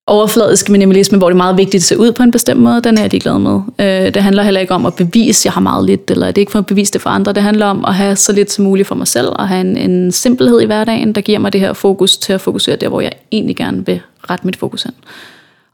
overfladisk 0.07 0.69
minimalisme, 0.69 1.19
hvor 1.19 1.29
det 1.29 1.35
er 1.35 1.37
meget 1.37 1.57
vigtigt 1.57 1.81
at 1.81 1.83
se 1.83 1.99
ud 1.99 2.13
på 2.13 2.23
en 2.23 2.31
bestemt 2.31 2.61
måde, 2.61 2.81
den 2.81 2.99
er 2.99 3.03
jeg 3.03 3.11
ligeglad 3.11 3.39
med. 3.39 3.61
Øh, 3.79 4.15
det 4.15 4.23
handler 4.23 4.43
heller 4.43 4.61
ikke 4.61 4.75
om 4.75 4.87
at 4.87 4.95
bevise, 4.95 5.41
at 5.41 5.45
jeg 5.45 5.53
har 5.53 5.61
meget 5.61 5.85
lidt, 5.85 6.11
eller 6.11 6.27
det 6.27 6.39
er 6.39 6.43
ikke 6.43 6.53
for 6.53 6.59
at 6.59 6.67
bevise 6.67 6.93
det 6.93 7.01
for 7.01 7.11
andre. 7.11 7.33
Det 7.33 7.43
handler 7.43 7.67
om 7.67 7.85
at 7.85 7.95
have 7.95 8.17
så 8.17 8.33
lidt 8.33 8.53
som 8.53 8.65
muligt 8.65 8.89
for 8.89 8.95
mig 8.95 9.09
selv, 9.09 9.29
og 9.29 9.49
have 9.49 9.61
en, 9.61 9.77
en 9.77 10.13
simpelhed 10.13 10.61
i 10.61 10.67
hverdagen, 10.67 11.13
der 11.13 11.21
giver 11.21 11.39
mig 11.39 11.53
det 11.53 11.61
her 11.61 11.73
fokus 11.73 12.17
til 12.17 12.33
at 12.33 12.41
fokusere 12.41 12.77
der, 12.77 12.89
hvor 12.89 13.01
jeg 13.01 13.13
egentlig 13.33 13.57
gerne 13.57 13.87
vil 13.87 14.01
rette 14.31 14.47
mit 14.47 14.57
fokus 14.57 14.83
hen. 14.83 14.93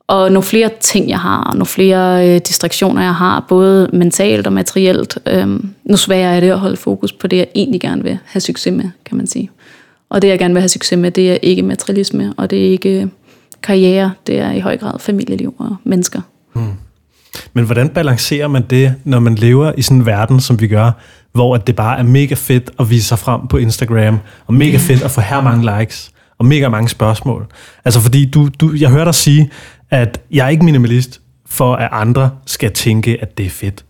Og 0.07 0.33
nogle 0.33 0.43
flere 0.43 0.71
ting, 0.81 1.09
jeg 1.09 1.21
har, 1.21 1.43
og 1.43 1.53
nogle 1.53 1.67
flere 1.67 2.29
øh, 2.29 2.41
distraktioner, 2.49 3.03
jeg 3.03 3.15
har, 3.15 3.45
både 3.49 3.91
mentalt 3.93 4.47
og 4.47 4.53
materielt. 4.53 5.19
Øh, 5.27 5.49
nu 5.85 5.97
sværere 5.97 6.37
er 6.37 6.41
det 6.41 6.51
at 6.51 6.59
holde 6.59 6.77
fokus 6.77 7.13
på 7.13 7.27
det, 7.27 7.37
jeg 7.37 7.47
egentlig 7.55 7.81
gerne 7.81 8.03
vil 8.03 8.19
have 8.25 8.41
succes 8.41 8.73
med, 8.73 8.85
kan 9.05 9.17
man 9.17 9.27
sige. 9.27 9.51
Og 10.11 10.23
det, 10.23 10.29
jeg 10.29 10.39
gerne 10.39 10.55
vil 10.55 10.61
have 10.61 10.69
succes 10.69 10.99
med, 10.99 11.11
det 11.11 11.33
er 11.33 11.39
ikke 11.43 11.63
materialisme, 11.63 12.35
og 12.37 12.51
det 12.51 12.67
er 12.67 12.71
ikke 12.71 13.09
karriere, 13.63 14.13
det 14.27 14.39
er 14.39 14.53
i 14.53 14.61
høj 14.61 14.77
grad 14.77 14.99
familieliv 14.99 15.55
og 15.59 15.77
mennesker. 15.85 16.21
Hmm. 16.53 16.73
Men 17.53 17.65
hvordan 17.65 17.89
balancerer 17.89 18.49
man 18.49 18.63
det, 18.71 18.95
når 19.05 19.21
man 19.21 19.35
lever 19.35 19.73
i 19.77 19.83
sådan 19.83 19.97
en 19.97 20.07
verden, 20.07 20.41
som 20.41 20.61
vi 20.61 20.67
gør, 20.69 20.91
hvor 21.33 21.57
det 21.57 21.77
bare 21.77 21.99
er 21.99 22.03
mega 22.03 22.35
fedt 22.35 22.71
at 22.81 22.91
vise 22.91 23.09
sig 23.09 23.19
frem 23.19 23.47
på 23.47 23.57
Instagram, 23.57 24.19
og 24.47 24.55
mega 24.55 24.77
fedt 24.77 25.03
at 25.03 25.11
få 25.11 25.21
her 25.21 25.41
mange 25.41 25.79
likes, 25.79 26.11
og 26.39 26.47
mega 26.47 26.69
mange 26.69 26.89
spørgsmål. 26.89 27.47
Altså 27.85 28.01
fordi 28.01 28.25
du, 28.25 28.49
du, 28.61 28.73
jeg 28.73 28.91
hører 28.91 29.05
dig 29.05 29.15
sige, 29.15 29.51
at 29.91 30.21
jeg 30.31 30.47
er 30.47 30.49
ikke 30.49 30.65
minimalist, 30.65 31.21
for 31.47 31.75
at 31.75 31.89
andre 31.93 32.31
skal 32.47 32.73
tænke, 32.73 33.23
at 33.23 33.39
det 33.39 33.47
er 33.47 33.51
fedt. 33.51 33.85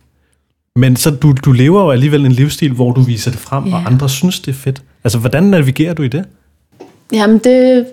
Men 0.75 0.95
så 0.95 1.11
du, 1.11 1.33
du 1.45 1.51
lever 1.51 1.83
jo 1.83 1.91
alligevel 1.91 2.25
en 2.25 2.31
livsstil, 2.31 2.71
hvor 2.71 2.91
du 2.91 3.01
viser 3.01 3.31
det 3.31 3.39
frem, 3.39 3.67
yeah. 3.67 3.73
og 3.73 3.85
andre 3.85 4.09
synes, 4.09 4.39
det 4.39 4.51
er 4.51 4.55
fedt. 4.55 4.81
Altså, 5.03 5.19
hvordan 5.19 5.43
navigerer 5.43 5.93
du 5.93 6.03
i 6.03 6.07
det? 6.07 6.25
Jamen, 7.13 7.37
det, 7.37 7.85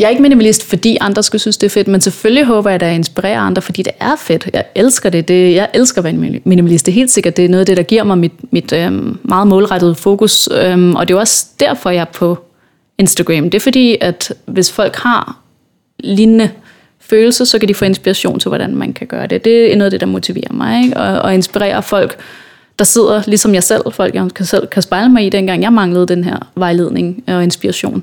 jeg 0.00 0.06
er 0.06 0.10
ikke 0.10 0.22
minimalist, 0.22 0.64
fordi 0.64 0.96
andre 1.00 1.22
skal 1.22 1.40
synes, 1.40 1.56
det 1.56 1.66
er 1.66 1.70
fedt, 1.70 1.88
men 1.88 2.00
selvfølgelig 2.00 2.44
håber 2.44 2.70
jeg, 2.70 2.74
at 2.74 2.86
jeg 2.86 2.94
inspirerer 2.94 3.40
andre, 3.40 3.62
fordi 3.62 3.82
det 3.82 3.92
er 4.00 4.16
fedt. 4.18 4.50
Jeg 4.52 4.64
elsker 4.74 5.10
det. 5.10 5.28
det 5.28 5.54
jeg 5.54 5.68
elsker 5.74 5.98
at 5.98 6.04
være 6.04 6.40
minimalist. 6.44 6.86
Det 6.86 6.92
er 6.92 6.94
helt 6.94 7.10
sikkert, 7.10 7.36
det 7.36 7.44
er 7.44 7.48
noget 7.48 7.60
af 7.60 7.66
det, 7.66 7.76
der 7.76 7.82
giver 7.82 8.04
mig 8.04 8.18
mit, 8.18 8.52
mit 8.52 8.72
øhm, 8.72 9.18
meget 9.22 9.46
målrettede 9.46 9.94
fokus. 9.94 10.48
Øhm, 10.52 10.96
og 10.96 11.08
det 11.08 11.14
er 11.14 11.18
også 11.18 11.46
derfor, 11.60 11.90
jeg 11.90 12.00
er 12.00 12.04
på 12.04 12.38
Instagram. 12.98 13.44
Det 13.44 13.54
er 13.54 13.60
fordi, 13.60 13.96
at 14.00 14.32
hvis 14.46 14.72
folk 14.72 14.96
har 14.96 15.38
lignende 15.98 16.50
følelser, 17.00 17.44
så 17.44 17.58
kan 17.58 17.68
de 17.68 17.74
få 17.74 17.84
inspiration 17.84 18.40
til, 18.40 18.48
hvordan 18.48 18.76
man 18.76 18.92
kan 18.92 19.06
gøre 19.06 19.26
det. 19.26 19.44
Det 19.44 19.72
er 19.72 19.76
noget 19.76 19.86
af 19.86 19.90
det, 19.90 20.00
der 20.00 20.06
motiverer 20.06 20.52
mig, 20.52 20.84
ikke? 20.84 20.96
Og, 20.96 21.22
og 21.22 21.34
inspirerer 21.34 21.80
folk, 21.80 22.16
der 22.78 22.84
sidder 22.84 23.22
ligesom 23.26 23.54
jeg 23.54 23.62
selv, 23.62 23.82
folk 23.92 24.14
jeg 24.14 24.28
kan 24.34 24.46
selv 24.46 24.66
kan 24.66 24.82
spejle 24.82 25.08
mig 25.08 25.26
i, 25.26 25.28
dengang 25.28 25.62
jeg 25.62 25.72
manglede 25.72 26.06
den 26.06 26.24
her 26.24 26.38
vejledning 26.54 27.24
og 27.26 27.42
inspiration. 27.42 28.02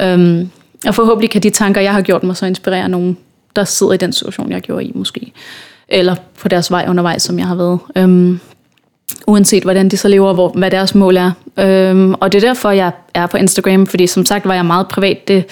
Øhm, 0.00 0.50
og 0.86 0.94
forhåbentlig 0.94 1.30
kan 1.30 1.42
de 1.42 1.50
tanker, 1.50 1.80
jeg 1.80 1.92
har 1.92 2.02
gjort 2.02 2.24
mig, 2.24 2.36
så 2.36 2.46
inspirere 2.46 2.88
nogen, 2.88 3.16
der 3.56 3.64
sidder 3.64 3.92
i 3.92 3.96
den 3.96 4.12
situation, 4.12 4.52
jeg 4.52 4.60
gjorde 4.60 4.84
i 4.84 4.92
måske. 4.94 5.32
Eller 5.88 6.14
på 6.40 6.48
deres 6.48 6.70
vej 6.70 6.86
undervejs, 6.88 7.22
som 7.22 7.38
jeg 7.38 7.46
har 7.46 7.54
været. 7.54 7.78
Øhm, 7.96 8.40
uanset 9.26 9.62
hvordan 9.62 9.88
de 9.88 9.96
så 9.96 10.08
lever, 10.08 10.32
hvor, 10.32 10.48
hvad 10.48 10.70
deres 10.70 10.94
mål 10.94 11.16
er. 11.16 11.30
Øhm, 11.58 12.14
og 12.14 12.32
det 12.32 12.44
er 12.44 12.48
derfor, 12.48 12.70
jeg 12.70 12.90
er 13.14 13.26
på 13.26 13.36
Instagram, 13.36 13.86
fordi 13.86 14.06
som 14.06 14.26
sagt 14.26 14.48
var 14.48 14.54
jeg 14.54 14.64
meget 14.64 14.88
privat. 14.88 15.28
Det, 15.28 15.44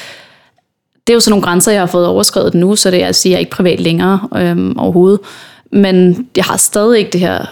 det 1.06 1.12
er 1.12 1.14
jo 1.14 1.20
sådan 1.20 1.30
nogle 1.30 1.44
grænser, 1.44 1.72
jeg 1.72 1.80
har 1.80 1.86
fået 1.86 2.06
overskrevet 2.06 2.54
nu, 2.54 2.76
så 2.76 2.90
det 2.90 3.02
er 3.02 3.06
at 3.06 3.16
sige, 3.16 3.30
jeg 3.30 3.36
er 3.36 3.40
ikke 3.40 3.50
privat 3.50 3.80
længere 3.80 4.28
øhm, 4.36 4.78
overhovedet. 4.78 5.20
Men 5.72 6.26
jeg 6.36 6.44
har 6.44 6.56
stadig 6.56 6.98
ikke 6.98 7.10
det 7.10 7.20
her 7.20 7.46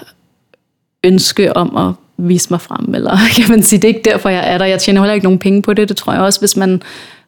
ønske 1.04 1.56
om 1.56 1.76
at 1.76 1.92
vise 2.16 2.46
mig 2.50 2.60
frem, 2.60 2.94
eller 2.94 3.16
kan 3.36 3.44
man 3.48 3.62
sige, 3.62 3.82
det 3.82 3.90
er 3.90 3.94
ikke 3.94 4.10
derfor, 4.10 4.28
jeg 4.28 4.52
er 4.54 4.58
der. 4.58 4.64
Jeg 4.64 4.80
tjener 4.80 5.00
heller 5.00 5.14
ikke 5.14 5.24
nogen 5.26 5.38
penge 5.38 5.62
på 5.62 5.74
det, 5.74 5.88
det 5.88 5.96
tror 5.96 6.12
jeg 6.12 6.22
også, 6.22 6.40
hvis 6.40 6.56
man 6.56 6.82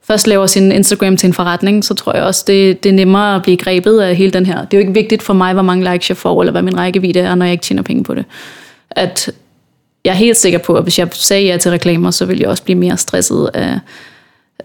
først 0.04 0.26
laver 0.26 0.46
sin 0.46 0.72
Instagram 0.72 1.16
til 1.16 1.26
en 1.26 1.32
forretning, 1.32 1.84
så 1.84 1.94
tror 1.94 2.12
jeg 2.14 2.22
også, 2.22 2.44
det, 2.46 2.84
det 2.84 2.88
er 2.88 2.94
nemmere 2.94 3.36
at 3.36 3.42
blive 3.42 3.56
grebet 3.56 4.00
af 4.00 4.16
hele 4.16 4.32
den 4.32 4.46
her. 4.46 4.64
Det 4.64 4.74
er 4.74 4.78
jo 4.78 4.80
ikke 4.80 4.94
vigtigt 4.94 5.22
for 5.22 5.34
mig, 5.34 5.52
hvor 5.52 5.62
mange 5.62 5.92
likes 5.92 6.08
jeg 6.08 6.16
får, 6.16 6.42
eller 6.42 6.52
hvad 6.52 6.62
min 6.62 6.78
rækkevidde 6.78 7.20
er, 7.20 7.34
når 7.34 7.46
jeg 7.46 7.52
ikke 7.52 7.62
tjener 7.62 7.82
penge 7.82 8.04
på 8.04 8.14
det. 8.14 8.24
At 8.90 9.30
jeg 10.04 10.10
er 10.10 10.14
helt 10.14 10.36
sikker 10.36 10.58
på, 10.58 10.74
at 10.74 10.82
hvis 10.82 10.98
jeg 10.98 11.08
sagde 11.12 11.46
ja 11.46 11.56
til 11.56 11.70
reklamer, 11.70 12.10
så 12.10 12.24
ville 12.24 12.42
jeg 12.42 12.48
også 12.48 12.62
blive 12.62 12.78
mere 12.78 12.96
stresset 12.96 13.50
af, 13.54 13.78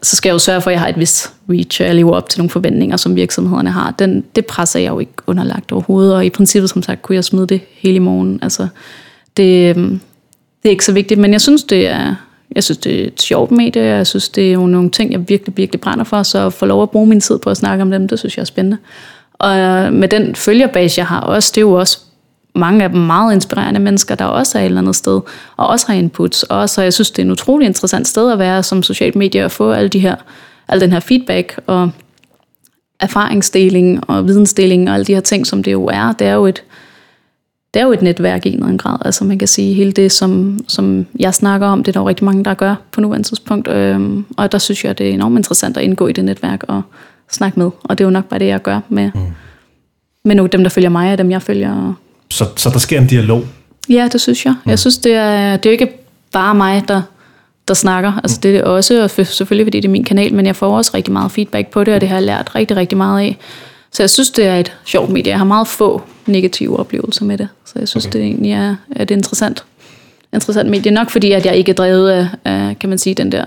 så 0.04 0.16
skal 0.16 0.30
jeg 0.30 0.34
jo 0.34 0.40
sørge 0.40 0.62
for, 0.62 0.70
at 0.70 0.74
jeg 0.74 0.82
har 0.82 0.88
et 0.88 1.00
vis 1.00 1.34
reach, 1.50 1.82
og 1.82 1.88
jeg 1.88 1.96
lever 1.96 2.16
op 2.16 2.30
til 2.30 2.40
nogle 2.40 2.50
forventninger, 2.50 2.98
som 2.98 3.16
virksomhederne 3.16 3.72
har. 3.72 3.96
Den, 4.00 4.24
det 4.36 4.46
presser 4.46 4.80
jeg 4.80 4.90
jo 4.90 5.00
ikke 5.00 5.14
underlagt 5.28 5.72
overhovedet, 5.72 6.16
og 6.16 6.26
i 6.26 6.30
princippet, 6.30 6.70
som 6.70 6.84
sagt, 6.84 7.02
kunne 7.02 7.16
jeg 7.16 7.24
smide 7.24 7.48
det 7.48 7.62
hele 7.74 7.96
i 7.96 8.00
morgen. 8.00 8.40
Altså, 8.42 8.68
det, 9.38 9.76
øhm, 9.78 10.00
det 10.64 10.70
er 10.70 10.70
ikke 10.70 10.86
så 10.86 10.92
vigtigt, 10.92 11.20
men 11.20 11.32
jeg 11.32 11.42
synes, 11.42 11.64
det 11.64 11.88
er, 11.88 12.16
jeg 12.56 12.64
synes, 12.64 12.78
det 12.78 13.02
er 13.02 13.08
et 13.08 13.22
sjovt 13.22 13.52
medie. 13.52 13.84
Jeg 13.84 14.08
synes, 14.08 14.30
det 14.30 14.50
er 14.50 14.54
jo 14.54 14.68
nogle 14.68 14.90
ting, 14.90 15.12
jeg 15.12 15.30
virkelig, 15.30 15.58
virkelig 15.58 15.82
brænder 15.82 16.04
for. 16.04 16.24
Så 16.24 16.46
at 16.46 16.54
få 16.54 16.66
lov 16.66 16.84
at 16.84 16.90
bruge 16.90 17.08
min 17.08 17.22
tid 17.22 17.40
på 17.40 17.50
at 17.50 17.58
snakke 17.58 17.82
om 17.82 17.92
dem, 17.92 18.08
det 18.08 18.20
synes 18.20 18.38
jeg 18.38 18.42
er 18.42 18.46
spændende. 18.46 18.78
Og 19.34 19.58
øh, 19.58 19.94
med 19.94 20.08
den 20.08 20.36
følgerbase, 20.36 21.00
jeg 21.00 21.08
har 21.08 21.22
også, 21.22 21.52
det 21.56 21.58
er 21.58 21.66
jo 21.66 21.74
også 21.74 22.00
mange 22.56 22.84
af 22.84 22.90
dem 22.90 23.00
meget 23.00 23.34
inspirerende 23.34 23.80
mennesker, 23.80 24.16
der 24.16 24.26
også 24.26 24.58
er 24.58 24.62
et 24.62 24.66
eller 24.66 24.82
andet 24.82 24.96
sted, 24.96 25.22
og 25.58 25.68
også 25.68 25.88
har 25.88 25.94
inputs. 25.94 26.44
Og 26.44 26.70
så 26.70 26.82
jeg 26.82 26.94
synes, 26.94 27.12
det 27.12 27.22
er 27.22 27.28
et 27.28 27.32
utrolig 27.32 27.66
interessant 27.66 28.08
sted 28.08 28.32
at 28.32 28.40
være 28.40 28.64
som 28.64 28.84
socialt 28.84 29.16
medie 29.16 29.46
og 29.46 29.52
få 29.52 29.72
alle 29.72 29.90
de 29.90 30.00
her, 30.00 30.16
al 30.68 30.82
den 30.82 30.92
her 30.92 31.00
feedback 31.00 31.60
og 31.68 31.92
erfaringsdeling 33.00 34.10
og 34.10 34.28
vidensdeling 34.28 34.90
og 34.90 34.96
alle 34.96 35.06
de 35.06 35.14
her 35.14 35.22
ting, 35.22 35.48
som 35.48 35.64
det 35.64 35.72
jo 35.72 35.86
er. 35.86 36.12
Det 36.12 36.28
er 36.28 36.34
jo 36.34 36.46
et, 36.46 36.64
det 37.74 37.80
er 37.80 37.86
jo 37.86 37.92
et 37.92 38.02
netværk 38.02 38.46
i 38.46 38.50
en 38.50 38.54
eller 38.54 38.66
anden 38.66 38.78
grad. 38.78 38.98
Altså 39.06 39.24
man 39.24 39.40
kan 39.40 39.48
sige, 39.48 39.74
hele 39.74 39.92
det, 39.92 40.12
som, 40.12 40.60
som 40.68 41.06
jeg 41.20 41.34
snakker 41.34 41.68
om, 41.68 41.84
det 41.84 41.88
er 41.88 41.94
der 41.94 42.00
jo 42.00 42.08
rigtig 42.08 42.26
mange, 42.26 42.44
der 42.44 42.54
gør 42.54 42.76
på 42.92 43.02
nuværende 43.02 43.28
tidspunkt. 43.28 43.68
Øhm, 43.68 44.26
og 44.38 44.52
der 44.52 44.58
synes 44.58 44.86
jeg, 44.86 44.98
det 44.98 45.10
er 45.10 45.14
enormt 45.14 45.38
interessant 45.38 45.78
at 45.78 45.84
indgå 45.84 46.08
i 46.08 46.12
det 46.12 46.26
netværk 46.26 46.64
og 46.68 46.82
snakke 47.32 47.60
med. 47.60 47.72
Og 47.84 47.98
det 47.98 48.04
er 48.04 48.06
jo 48.06 48.12
nok 48.12 48.26
bare 48.26 48.40
det, 48.40 48.48
jeg 48.48 48.62
gør 48.62 48.80
med, 48.90 49.12
mm. 49.16 49.22
med 50.26 50.36
nogle 50.36 50.50
dem, 50.50 50.64
der 50.64 50.70
følger 50.70 50.90
mig, 50.90 51.12
og 51.12 51.18
dem, 51.18 51.32
jeg 51.32 51.42
følger. 51.42 51.94
Så, 52.30 52.46
så 52.56 52.70
der 52.70 52.80
sker 52.80 53.00
en 53.02 53.08
dialog? 53.08 53.44
Ja, 53.90 54.08
det 54.12 54.22
synes 54.22 54.46
jeg. 54.46 54.56
Mm. 54.66 54.70
Jeg 54.70 54.80
synes, 54.80 54.98
det 54.98 55.14
er, 55.14 55.58
det 55.58 55.66
er 55.66 55.70
jo 55.70 55.72
ikke 55.72 55.94
bare 56.32 56.56
mig, 56.56 56.84
der, 56.88 57.02
der 57.68 57.74
snakker. 57.74 58.14
Altså 58.24 58.40
det 58.44 58.50
er 58.50 58.54
det 58.54 58.64
også, 58.64 59.04
og 59.04 59.10
selvfølgelig 59.10 59.66
fordi 59.66 59.80
det 59.80 59.88
er 59.88 59.92
min 59.92 60.04
kanal, 60.04 60.34
men 60.34 60.46
jeg 60.46 60.56
får 60.56 60.78
også 60.78 60.92
rigtig 60.94 61.14
meget 61.14 61.32
feedback 61.32 61.68
på 61.68 61.84
det, 61.84 61.94
og 61.94 62.02
det 62.02 62.10
har 62.10 62.16
jeg 62.16 62.24
lært 62.24 62.56
rigtig, 62.56 62.78
rigtig 62.78 62.98
meget 62.98 63.22
af. 63.22 63.38
Så 63.92 64.04
jeg 64.04 64.10
synes, 64.10 64.30
det 64.30 64.46
er 64.46 64.56
et 64.56 64.78
sjovt 64.86 65.10
medie. 65.10 65.32
Jeg 65.32 65.38
har 65.38 65.46
meget 65.46 65.68
få 65.68 66.02
negative 66.26 66.80
oplevelser 66.80 67.26
med 67.26 67.38
det. 67.38 67.48
Så 67.66 67.74
jeg 67.76 67.88
synes, 67.88 68.06
okay. 68.06 68.20
det 68.20 68.26
egentlig 68.26 68.52
er, 68.52 68.76
er 68.96 69.02
et 69.02 69.12
interessant, 69.12 69.64
interessant 70.34 70.70
medie. 70.70 70.92
Nok 70.92 71.10
fordi, 71.10 71.32
at 71.32 71.46
jeg 71.46 71.56
ikke 71.56 71.72
er 71.72 71.76
drevet 71.76 72.10
af, 72.10 72.28
af, 72.46 72.80
kan 72.80 72.90
man 72.90 72.98
sige, 72.98 73.14
den 73.14 73.32
der... 73.32 73.46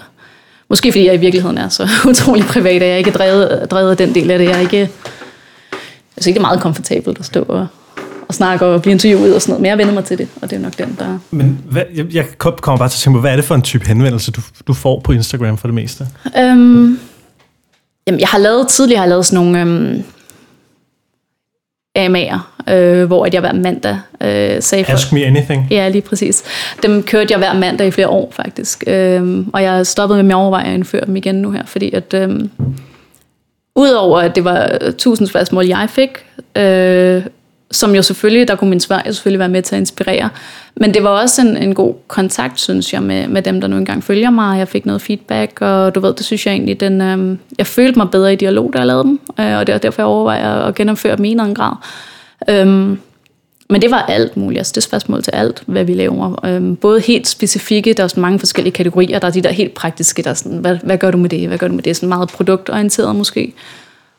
Måske 0.69 0.93
fordi 0.93 1.07
jeg 1.07 1.15
i 1.15 1.19
virkeligheden 1.19 1.59
er 1.59 1.69
så 1.69 1.89
utrolig 2.11 2.45
privat, 2.45 2.83
at 2.83 2.89
jeg 2.89 2.99
ikke 2.99 3.11
er 3.11 3.15
drevet, 3.15 3.71
drevet 3.71 3.91
af 3.91 3.97
den 3.97 4.15
del 4.15 4.31
af 4.31 4.39
det. 4.39 4.45
Jeg 4.45 4.57
er 4.57 4.61
ikke... 4.61 4.79
Jeg 4.79 4.89
synes 6.25 6.27
ikke, 6.27 6.39
det 6.39 6.45
er 6.45 6.49
meget 6.49 6.61
komfortabelt 6.61 7.19
at 7.19 7.25
stå 7.25 7.43
og, 7.43 7.67
og 8.29 8.35
snakke 8.35 8.67
og 8.67 8.83
blive 8.83 8.93
interviewet 8.93 9.35
og 9.35 9.43
sådan 9.43 9.51
noget, 9.51 9.63
men 9.63 9.69
jeg 9.69 9.79
vender 9.79 9.95
mig 9.95 10.05
til 10.05 10.19
det, 10.19 10.29
og 10.43 10.51
det 10.51 10.57
er 10.57 10.61
nok 10.61 10.79
den, 10.79 10.97
der... 10.99 11.19
Men 11.31 11.59
hvad, 11.71 11.83
jeg, 11.95 12.15
jeg 12.15 12.27
kommer 12.39 12.79
bare 12.79 12.89
til 12.89 12.97
at 12.97 13.01
tænke 13.01 13.17
på, 13.17 13.21
hvad 13.21 13.33
er 13.33 13.37
det 13.37 13.45
for 13.45 13.55
en 13.55 13.63
type 13.63 13.87
henvendelse, 13.87 14.31
du, 14.31 14.41
du 14.67 14.75
får 14.75 15.01
på 15.01 15.13
Instagram 15.13 15.59
for 15.59 15.69
det 15.69 15.75
meste? 15.75 16.07
Øhm, 16.39 16.99
jamen, 18.07 18.21
jeg 18.21 18.29
har 18.29 18.39
lavet, 18.39 18.69
tidligere 18.69 18.99
har 18.99 19.05
jeg 19.05 19.11
lavet 19.11 19.27
sådan 19.27 19.45
nogle... 19.45 19.61
Øhm, 19.61 20.05
AMA'er, 21.99 22.39
øh, 22.71 23.05
hvor 23.05 23.27
at 23.27 23.35
jeg 23.35 23.41
hver 23.41 23.53
mandag 23.53 23.99
øh, 24.21 24.63
sagde... 24.63 24.85
For, 24.85 24.93
Ask 24.93 25.13
me 25.13 25.25
anything. 25.25 25.67
Ja, 25.71 25.89
lige 25.89 26.03
præcis. 26.03 26.45
Dem 26.83 27.03
kørte 27.03 27.27
jeg 27.31 27.39
hver 27.39 27.53
mandag 27.55 27.87
i 27.87 27.91
flere 27.91 28.09
år, 28.09 28.33
faktisk. 28.33 28.85
Øh, 28.87 29.47
og 29.53 29.63
jeg 29.63 29.87
stoppede 29.87 30.23
med 30.23 30.31
at 30.31 30.37
overveje 30.37 30.65
at 30.65 30.75
indføre 30.75 31.07
dem 31.07 31.17
igen 31.17 31.35
nu 31.35 31.51
her, 31.51 31.65
fordi 31.67 31.93
at... 31.93 32.15
Øh, 32.15 32.41
Udover 33.77 34.21
at 34.21 34.37
det 34.37 34.45
var 34.45 34.79
tusind 34.99 35.29
spørgsmål, 35.29 35.67
jeg 35.67 35.87
fik, 35.91 36.11
øh, 36.57 37.23
som 37.73 37.95
jo 37.95 38.03
selvfølgelig, 38.03 38.49
der 38.49 38.55
kunne 38.55 38.71
min 38.71 38.81
Sverige 38.81 39.13
selvfølgelig 39.13 39.39
være 39.39 39.49
med 39.49 39.63
til 39.63 39.75
at 39.75 39.81
inspirere. 39.81 40.29
Men 40.77 40.95
det 40.95 41.03
var 41.03 41.11
også 41.11 41.43
en, 41.43 41.57
en 41.57 41.75
god 41.75 41.95
kontakt, 42.09 42.61
synes 42.61 42.93
jeg, 42.93 43.03
med, 43.03 43.29
med 43.29 43.43
dem, 43.43 43.61
der 43.61 43.69
nu 43.69 43.77
engang 43.77 44.05
følger 44.05 44.31
mig. 44.31 44.59
Jeg 44.59 44.69
fik 44.69 44.87
noget 44.87 45.03
feedback, 45.03 45.61
og 45.61 45.95
du 45.95 46.01
ved, 46.01 46.15
det 46.15 46.25
synes 46.25 46.47
jeg 46.47 46.53
egentlig, 46.53 46.81
den, 46.81 47.01
øh, 47.01 47.39
jeg 47.59 47.67
følte 47.67 47.99
mig 47.99 48.11
bedre 48.11 48.33
i 48.33 48.37
dialog, 48.37 48.71
da 48.73 48.79
jeg 48.79 48.87
lavede 48.87 49.05
dem. 49.05 49.21
Øh, 49.41 49.59
og 49.59 49.67
det 49.67 49.75
er 49.75 49.79
derfor, 49.79 50.03
jeg 50.03 50.07
overvejer 50.07 50.55
at 50.55 50.75
gennemføre 50.75 51.17
dem 51.17 51.25
i 51.25 51.31
en 51.31 51.55
grad. 51.55 51.75
Øh, 52.49 52.97
men 53.73 53.83
det 53.83 53.91
var 53.91 54.03
alt 54.03 54.37
muligt. 54.37 54.59
Altså 54.59 54.73
det 54.73 54.77
er 54.77 54.83
spørgsmål 54.83 55.23
til 55.23 55.31
alt, 55.31 55.63
hvad 55.67 55.85
vi 55.85 55.95
laver. 55.95 56.47
Øhm, 56.47 56.77
både 56.77 57.01
helt 57.01 57.29
specifikke, 57.29 57.93
der 57.93 58.03
er 58.03 58.09
sådan 58.09 58.21
mange 58.21 58.39
forskellige 58.39 58.73
kategorier. 58.73 59.19
Der 59.19 59.27
er 59.27 59.33
de 59.33 59.41
der 59.41 59.53
helt 59.53 59.75
praktiske, 59.75 60.23
der 60.23 60.31
er 60.31 60.35
sådan, 60.35 60.59
hvad, 60.59 60.79
hvad 60.83 60.99
gør 60.99 61.11
du 61.11 61.19
med 61.19 61.31
det? 61.31 61.49
Hvad 61.49 61.59
gør 61.59 61.69
du 61.69 61.75
med 61.75 61.83
det? 61.83 61.97
Sådan 61.97 62.09
meget 62.09 62.29
produktorienteret 62.29 63.17
måske. 63.17 63.53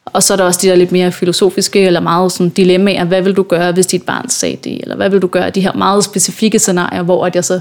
Og 0.05 0.23
så 0.23 0.33
er 0.33 0.37
der 0.37 0.43
også 0.43 0.59
de 0.63 0.67
der 0.67 0.75
lidt 0.75 0.91
mere 0.91 1.11
filosofiske, 1.11 1.85
eller 1.85 1.99
meget 1.99 2.31
sådan 2.31 2.49
dilemmaer. 2.49 3.03
Hvad 3.03 3.21
vil 3.21 3.33
du 3.33 3.43
gøre, 3.43 3.71
hvis 3.71 3.87
dit 3.87 4.03
barn 4.03 4.29
sagde 4.29 4.55
det? 4.55 4.81
Eller 4.81 4.95
hvad 4.95 5.09
vil 5.09 5.21
du 5.21 5.27
gøre? 5.27 5.49
De 5.49 5.61
her 5.61 5.73
meget 5.73 6.03
specifikke 6.03 6.59
scenarier, 6.59 7.01
hvor 7.01 7.25
at 7.25 7.35
jeg 7.35 7.45
så 7.45 7.59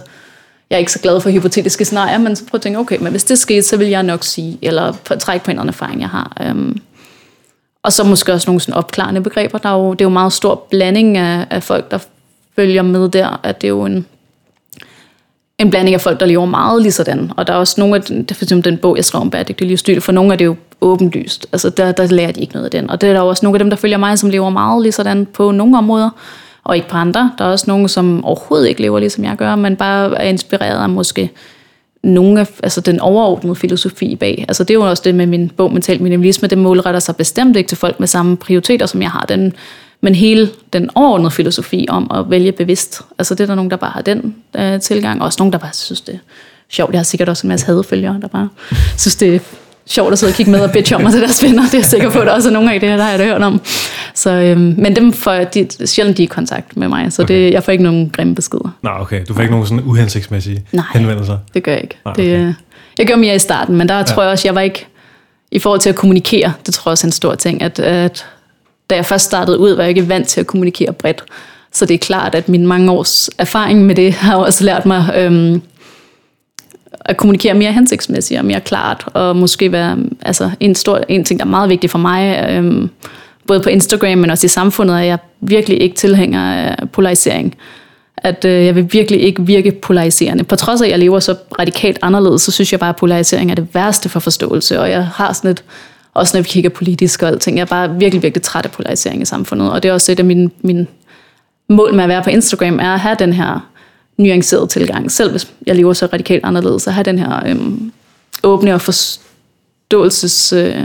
jeg 0.71 0.77
er 0.77 0.81
ikke 0.81 0.93
så 0.93 0.99
glad 0.99 1.21
for 1.21 1.31
hypotetiske 1.31 1.85
scenarier, 1.85 2.19
men 2.19 2.37
så 2.37 2.45
prøver 2.45 2.59
at 2.59 2.63
tænke, 2.63 2.79
okay, 2.79 2.99
men 3.01 3.11
hvis 3.11 3.25
det 3.25 3.39
skete, 3.39 3.63
så 3.63 3.77
vil 3.77 3.89
jeg 3.89 4.03
nok 4.03 4.25
sige, 4.25 4.59
eller 4.63 4.93
trække 5.21 5.45
på 5.45 5.51
en 5.51 5.57
anden 5.57 5.69
erfaring, 5.69 6.01
jeg 6.01 6.09
har. 6.09 6.37
Øhm, 6.41 6.81
og 7.83 7.93
så 7.93 8.05
måske 8.05 8.33
også 8.33 8.51
nogle 8.51 8.61
sådan 8.61 8.75
opklarende 8.75 9.21
begreber. 9.21 9.59
Der 9.59 9.69
er 9.69 9.75
jo, 9.75 9.93
det 9.93 10.01
er 10.01 10.05
jo 10.05 10.09
en 10.09 10.13
meget 10.13 10.33
stor 10.33 10.67
blanding 10.71 11.17
af, 11.17 11.47
af 11.51 11.63
folk, 11.63 11.91
der 11.91 11.99
følger 12.57 12.83
med 12.83 13.09
der, 13.09 13.41
at 13.43 13.61
det 13.61 13.67
er 13.67 13.69
jo 13.69 13.85
en, 13.85 14.07
en 15.59 15.71
blanding 15.71 15.95
af 15.95 16.01
folk, 16.01 16.21
der 16.21 16.27
lever 16.27 16.47
meget 16.47 16.83
lige 16.83 16.93
sådan. 16.93 17.33
Og 17.37 17.47
der 17.47 17.53
er 17.53 17.57
også 17.57 17.75
nogle 17.79 17.97
af 17.97 18.03
den, 18.03 18.29
for 18.33 18.45
eksempel 18.45 18.73
den 18.73 18.79
bog, 18.79 18.97
jeg 18.97 19.05
skrev 19.05 19.21
om 19.21 19.31
bæredygtig 19.31 19.67
livsstil, 19.67 20.01
for 20.01 20.13
nogle 20.13 20.33
er 20.33 20.37
det 20.37 20.45
jo 20.45 20.57
åbenlyst. 20.83 21.47
Altså 21.53 21.71
der, 21.71 21.93
der 21.93 22.07
lærer 22.07 22.33
de 22.33 22.41
ikke 22.41 22.53
noget 22.53 22.65
af 22.65 22.71
den. 22.71 22.91
Og 22.91 23.01
det 23.01 23.09
er 23.09 23.13
der 23.13 23.21
også 23.21 23.47
nogle 23.47 23.57
af 23.57 23.59
dem, 23.59 23.71
der 23.71 23.77
følger 23.77 23.99
mig, 23.99 24.19
som 24.19 24.31
lever 24.31 24.51
meget 24.51 24.83
lige 24.83 24.93
sådan 24.93 25.27
på 25.27 25.51
nogle 25.51 25.79
områder, 25.79 26.11
og 26.65 26.77
ikke 26.77 26.89
på 26.89 26.97
andre. 26.97 27.33
Der 27.39 27.45
er 27.45 27.49
også 27.49 27.65
nogle, 27.69 27.89
som 27.89 28.25
overhovedet 28.25 28.69
ikke 28.69 28.83
lever, 28.83 28.99
ligesom 28.99 29.25
jeg 29.25 29.37
gør, 29.37 29.57
men 29.57 29.77
bare 29.77 30.19
er 30.19 30.29
inspireret 30.29 30.83
af 30.83 30.89
måske 30.89 31.31
nogle 32.03 32.41
af 32.41 32.51
altså 32.63 32.81
den 32.81 33.01
overordnede 33.01 33.57
filosofi 33.57 34.17
bag. 34.17 34.45
Altså 34.49 34.65
det 34.65 34.71
er 34.71 34.75
jo 34.75 34.91
også 34.91 35.03
det 35.05 35.15
med 35.15 35.27
min 35.27 35.51
bog 35.57 35.73
Mental 35.73 36.03
Minimalisme, 36.03 36.49
det 36.49 36.59
målretter 36.59 37.01
sig 37.01 37.17
bestemt 37.17 37.57
ikke 37.57 37.69
til 37.69 37.79
folk 37.79 38.01
med 38.01 38.09
samme 38.09 38.37
prioriteter, 38.37 38.87
som 38.87 39.03
jeg 39.03 39.11
har. 39.11 39.25
Den, 39.29 39.53
men 40.01 40.15
hele 40.15 40.51
den 40.73 40.91
overordnede 40.95 41.31
filosofi 41.31 41.87
om 41.89 42.11
at 42.15 42.31
vælge 42.31 42.53
bevidst, 42.53 43.01
altså 43.19 43.35
det 43.35 43.43
er 43.43 43.47
der 43.47 43.55
nogen, 43.55 43.71
der 43.71 43.77
bare 43.77 43.91
har 43.91 44.03
den 44.03 44.35
øh, 44.57 44.81
tilgang, 44.81 45.21
og 45.21 45.27
også 45.27 45.37
nogen, 45.41 45.53
der 45.53 45.59
bare 45.59 45.73
synes 45.73 46.01
det 46.01 46.15
er 46.15 46.19
sjovt. 46.69 46.93
Jeg 46.93 46.99
har 46.99 47.05
sikkert 47.05 47.29
også 47.29 47.47
en 47.47 47.49
masse 47.49 47.67
hadfølgere, 47.67 48.19
der 48.23 48.29
bare 48.29 48.49
synes 48.97 49.17
det 49.17 49.35
er 49.35 49.39
sjovt 49.87 50.13
at 50.13 50.19
sidde 50.19 50.31
og 50.31 50.35
kigge 50.35 50.53
med 50.53 50.61
og 50.61 50.71
bitch 50.71 50.95
om 50.95 51.05
og 51.05 51.13
til 51.13 51.21
deres 51.21 51.43
venner. 51.43 51.63
Det 51.63 51.75
er 51.75 51.79
jeg 51.79 51.85
sikker 51.85 52.11
på, 52.11 52.19
at 52.19 52.27
der 52.27 52.33
også 52.33 52.49
er 52.49 52.53
nogle 52.53 52.75
af 52.75 52.81
det 52.81 52.89
her, 52.89 52.97
der 52.97 53.05
har 53.05 53.11
jeg 53.11 53.27
hørt 53.27 53.43
om. 53.43 53.61
Så, 54.15 54.31
øhm, 54.31 54.75
men 54.79 54.97
dem 54.97 55.13
får 55.13 55.33
de, 55.33 55.87
sjældent 55.87 56.17
de 56.17 56.23
i 56.23 56.27
kontakt 56.27 56.77
med 56.77 56.89
mig, 56.89 57.13
så 57.13 57.23
okay. 57.23 57.35
det, 57.35 57.53
jeg 57.53 57.63
får 57.63 57.73
ikke 57.73 57.85
nogen 57.85 58.11
grimme 58.11 58.35
beskeder. 58.35 58.77
Nej, 58.83 59.01
okay. 59.01 59.25
Du 59.29 59.35
får 59.35 59.41
ikke 59.41 59.53
nogen 59.53 59.67
sådan 59.67 59.85
uhensigtsmæssige 59.85 60.65
Nej, 60.73 60.85
henvendelser? 60.95 61.39
det 61.55 61.63
gør 61.63 61.73
jeg 61.73 61.83
ikke. 61.83 61.99
Nej, 62.05 62.13
okay. 62.13 62.23
det, 62.23 62.47
øh, 62.47 62.55
jeg 62.99 63.07
gør 63.07 63.17
mere 63.17 63.35
i 63.35 63.39
starten, 63.39 63.77
men 63.77 63.89
der 63.89 63.97
ja. 63.97 64.03
tror 64.03 64.23
jeg 64.23 64.33
også, 64.33 64.49
jeg 64.49 64.55
var 64.55 64.61
ikke, 64.61 64.87
i 65.53 65.59
forhold 65.59 65.81
til 65.81 65.91
at 65.91 65.97
kommunikere, 65.97 66.53
det 66.67 66.75
tror 66.75 66.91
jeg 66.91 66.93
også 66.93 67.07
er 67.07 67.09
en 67.09 67.13
stor 67.13 67.35
ting, 67.35 67.63
at, 67.63 67.79
at 67.79 68.27
da 68.91 68.95
jeg 68.95 69.07
først 69.07 69.25
startede 69.25 69.59
ud, 69.59 69.71
var 69.71 69.83
jeg 69.83 69.89
ikke 69.89 70.09
vant 70.09 70.29
til 70.29 70.41
at 70.41 70.47
kommunikere 70.47 70.93
bredt. 70.93 71.25
Så 71.73 71.87
det 71.87 71.95
er 71.95 71.99
klart, 71.99 72.35
at 72.35 72.49
min 72.49 72.67
mange 72.67 72.93
års 72.93 73.31
erfaring 73.39 73.87
med 73.87 73.95
det 73.95 74.13
har 74.13 74.37
også 74.37 74.65
lært 74.65 74.87
mig 74.87 75.13
øhm, 75.17 75.63
at 77.05 77.17
kommunikere 77.17 77.55
mere 77.55 77.73
hensigtsmæssigt 77.73 78.41
og 78.41 78.45
mere 78.45 78.61
klart, 78.61 79.05
og 79.15 79.37
måske 79.37 79.73
være 79.73 79.99
altså, 80.23 80.51
en, 80.61 80.75
stor, 80.75 81.01
en 81.09 81.25
ting, 81.25 81.41
der 81.41 81.47
er 81.47 81.51
meget 81.51 81.71
vigtig 81.71 81.91
for 81.91 81.99
mig, 81.99 82.47
øhm, 82.51 82.91
både 83.47 83.61
på 83.61 83.69
Instagram, 83.69 84.19
men 84.19 84.31
også 84.31 84.45
i 84.45 84.49
samfundet, 84.49 84.97
er 84.97 85.01
jeg 85.03 85.19
virkelig 85.41 85.83
ikke 85.83 85.97
tilhænger 85.97 86.55
af 86.55 86.91
polarisering. 86.91 87.57
At 88.17 88.45
øh, 88.45 88.65
jeg 88.65 88.75
vil 88.75 88.93
virkelig 88.93 89.21
ikke 89.21 89.47
virke 89.47 89.73
polariserende. 89.73 90.45
På 90.45 90.57
trods 90.57 90.81
af, 90.81 90.87
at 90.87 90.91
jeg 90.91 90.99
lever 90.99 91.21
så 91.21 91.35
radikalt 91.59 91.99
anderledes, 92.03 92.43
så 92.43 92.53
synes 92.53 92.73
jeg 92.73 92.81
bare, 92.81 92.91
at 92.91 92.97
polarisering 92.97 93.51
er 93.51 93.55
det 93.55 93.69
værste 93.75 94.09
for 94.09 94.21
forståelse, 94.21 94.81
og 94.81 94.91
jeg 94.91 95.07
har 95.07 95.33
sådan 95.33 95.51
et, 95.51 95.65
også 96.15 96.37
når 96.37 96.43
vi 96.43 96.49
kigger 96.49 96.71
politisk 96.71 97.23
og 97.23 97.29
alting, 97.29 97.57
jeg 97.57 97.63
er 97.63 97.67
bare 97.67 97.95
virkelig, 97.99 98.23
virkelig 98.23 98.43
træt 98.43 98.65
af 98.65 98.71
polarisering 98.71 99.23
i 99.23 99.25
samfundet, 99.25 99.73
og 99.73 99.83
det 99.83 99.89
er 99.89 99.93
også 99.93 100.13
et 100.13 100.19
af 100.19 100.25
mine, 100.25 100.51
mine 100.63 100.87
mål 101.69 101.95
med 101.95 102.03
at 102.03 102.09
være 102.09 102.23
på 102.23 102.31
Instagram, 102.31 102.79
er 102.79 102.95
at 102.95 103.01
have 103.01 103.17
den 103.19 103.33
her 103.33 103.72
nuanceret 104.19 104.71
tilgang. 104.71 105.13
Selv 105.13 105.31
hvis 105.31 105.53
jeg 105.67 105.77
lever 105.77 105.93
så 105.93 106.09
radikalt 106.13 106.45
anderledes, 106.45 106.83
så 106.83 106.91
have 106.91 107.05
den 107.05 107.19
her 107.19 107.47
øhm, 107.47 107.93
åbne 108.43 108.75
og 108.75 108.81
forståelses... 108.81 110.53
Øh, 110.53 110.85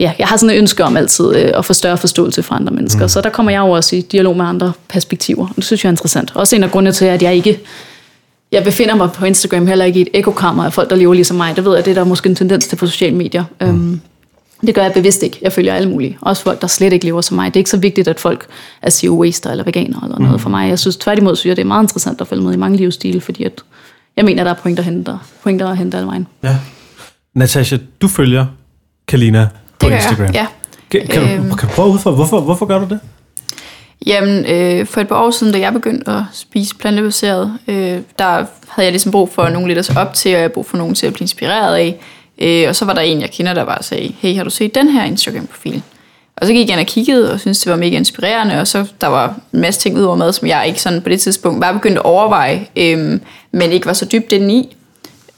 ja, 0.00 0.12
jeg 0.18 0.26
har 0.26 0.36
sådan 0.36 0.54
et 0.54 0.58
ønske 0.58 0.84
om 0.84 0.96
altid 0.96 1.36
øh, 1.36 1.52
at 1.54 1.64
få 1.64 1.72
større 1.72 1.98
forståelse 1.98 2.42
fra 2.42 2.56
andre 2.56 2.72
mennesker. 2.72 3.04
Mm. 3.04 3.08
Så 3.08 3.20
der 3.20 3.30
kommer 3.30 3.52
jeg 3.52 3.58
jo 3.58 3.70
også 3.70 3.96
i 3.96 4.00
dialog 4.00 4.36
med 4.36 4.44
andre 4.44 4.72
perspektiver. 4.88 5.46
Det 5.56 5.64
synes 5.64 5.84
jeg 5.84 5.88
er 5.88 5.92
interessant. 5.92 6.36
Også 6.36 6.56
en 6.56 6.62
af 6.62 6.70
grundene 6.70 6.92
til, 6.92 7.04
at 7.04 7.22
jeg 7.22 7.34
ikke... 7.34 7.60
Jeg 8.52 8.64
befinder 8.64 8.94
mig 8.94 9.12
på 9.12 9.24
Instagram 9.24 9.66
heller 9.66 9.84
ikke 9.84 9.98
i 9.98 10.02
et 10.02 10.08
ekokammer 10.14 10.64
af 10.64 10.72
folk, 10.72 10.90
der 10.90 10.96
lever 10.96 11.14
ligesom 11.14 11.36
mig. 11.36 11.56
Det 11.56 11.64
ved 11.64 11.74
jeg, 11.74 11.84
det 11.84 11.90
er 11.90 11.94
der 11.94 12.04
måske 12.04 12.28
en 12.28 12.34
tendens 12.34 12.66
til 12.66 12.76
på 12.76 12.86
sociale 12.86 13.16
medier. 13.16 13.44
Mm. 13.60 13.66
Øhm, 13.66 14.00
det 14.66 14.74
gør 14.74 14.82
jeg 14.82 14.92
bevidst 14.92 15.22
ikke. 15.22 15.38
Jeg 15.42 15.52
følger 15.52 15.74
alle 15.74 15.88
mulige. 15.88 16.18
Også 16.20 16.42
folk, 16.42 16.60
der 16.60 16.66
slet 16.66 16.92
ikke 16.92 17.04
lever 17.04 17.20
som 17.20 17.34
mig. 17.34 17.46
Det 17.54 17.56
er 17.56 17.60
ikke 17.60 17.70
så 17.70 17.76
vigtigt, 17.76 18.08
at 18.08 18.20
folk 18.20 18.46
er 18.82 18.90
zero 18.90 19.14
waster 19.14 19.50
eller 19.50 19.64
veganer 19.64 20.00
eller 20.00 20.18
noget 20.18 20.32
mm. 20.32 20.38
for 20.38 20.50
mig. 20.50 20.68
Jeg 20.68 20.78
synes 20.78 20.96
tværtimod, 20.96 21.36
synes 21.36 21.50
jeg, 21.50 21.56
det 21.56 21.62
er 21.62 21.66
meget 21.66 21.82
interessant 21.82 22.20
at 22.20 22.28
følge 22.28 22.42
med 22.42 22.52
i 22.52 22.56
mange 22.56 22.76
livsstile, 22.76 23.20
fordi 23.20 23.44
at 23.44 23.62
jeg 24.16 24.24
mener, 24.24 24.44
der 24.44 24.50
er 24.50 24.54
pointer 24.54 24.82
at 24.82 24.84
hente, 24.84 25.18
pointer 25.42 25.68
at 25.68 25.76
hente 25.76 25.96
alle 25.96 26.06
vejen. 26.06 26.26
Ja. 26.42 26.56
Natasha, 27.34 27.76
du 28.02 28.08
følger 28.08 28.46
Kalina 29.08 29.48
på 29.78 29.88
det 29.88 29.94
Instagram. 29.94 30.26
Jeg. 30.26 30.34
Ja. 30.34 30.46
Kan, 30.90 31.06
kan, 31.06 31.38
øhm. 31.38 31.50
du, 31.50 31.56
kan 31.56 31.68
du 31.68 31.74
prøve 31.74 31.88
ud 31.88 31.98
for, 31.98 32.10
hvorfor, 32.10 32.40
hvorfor 32.40 32.66
gør 32.66 32.78
du 32.78 32.86
det? 32.90 33.00
Jamen, 34.06 34.44
øh, 34.46 34.86
for 34.86 35.00
et 35.00 35.08
par 35.08 35.16
år 35.16 35.30
siden, 35.30 35.52
da 35.52 35.58
jeg 35.58 35.72
begyndte 35.72 36.10
at 36.10 36.22
spise 36.32 36.76
plantebaseret, 36.76 37.58
øh, 37.68 37.98
der 38.18 38.24
havde 38.68 38.86
jeg 38.86 38.90
ligesom 38.90 39.12
brug 39.12 39.32
for 39.32 39.48
nogle 39.48 39.68
lidt 39.68 39.78
at 39.78 39.84
se 39.84 39.92
op 39.96 40.14
til, 40.14 40.34
og 40.34 40.40
jeg 40.40 40.52
brug 40.52 40.66
for 40.66 40.76
nogen 40.76 40.94
til 40.94 41.06
at 41.06 41.12
blive 41.12 41.24
inspireret 41.24 41.76
af. 41.76 42.00
Øh, 42.38 42.68
og 42.68 42.76
så 42.76 42.84
var 42.84 42.94
der 42.94 43.00
en, 43.00 43.20
jeg 43.20 43.30
kender, 43.30 43.54
der 43.54 43.64
bare 43.64 43.82
sagde, 43.82 44.14
hey, 44.18 44.36
har 44.36 44.44
du 44.44 44.50
set 44.50 44.74
den 44.74 44.88
her 44.88 45.04
Instagram-profil? 45.04 45.82
Og 46.36 46.46
så 46.46 46.52
gik 46.52 46.68
jeg 46.68 46.72
ind 46.72 46.80
og 46.80 46.86
kiggede, 46.86 47.32
og 47.32 47.40
syntes, 47.40 47.60
det 47.60 47.70
var 47.70 47.76
mega 47.76 47.96
inspirerende, 47.96 48.60
og 48.60 48.66
så 48.66 48.86
der 49.00 49.06
var 49.06 49.34
en 49.52 49.60
masse 49.60 49.80
ting 49.80 49.98
ud 49.98 50.02
over 50.02 50.16
mad, 50.16 50.32
som 50.32 50.48
jeg 50.48 50.64
ikke 50.66 50.82
sådan 50.82 51.02
på 51.02 51.08
det 51.08 51.20
tidspunkt 51.20 51.60
var 51.60 51.72
begyndt 51.72 51.98
at 51.98 52.04
overveje, 52.04 52.66
øhm, 52.76 53.20
men 53.52 53.72
ikke 53.72 53.86
var 53.86 53.92
så 53.92 54.04
dybt 54.04 54.32
inde 54.32 54.54
i. 54.54 54.76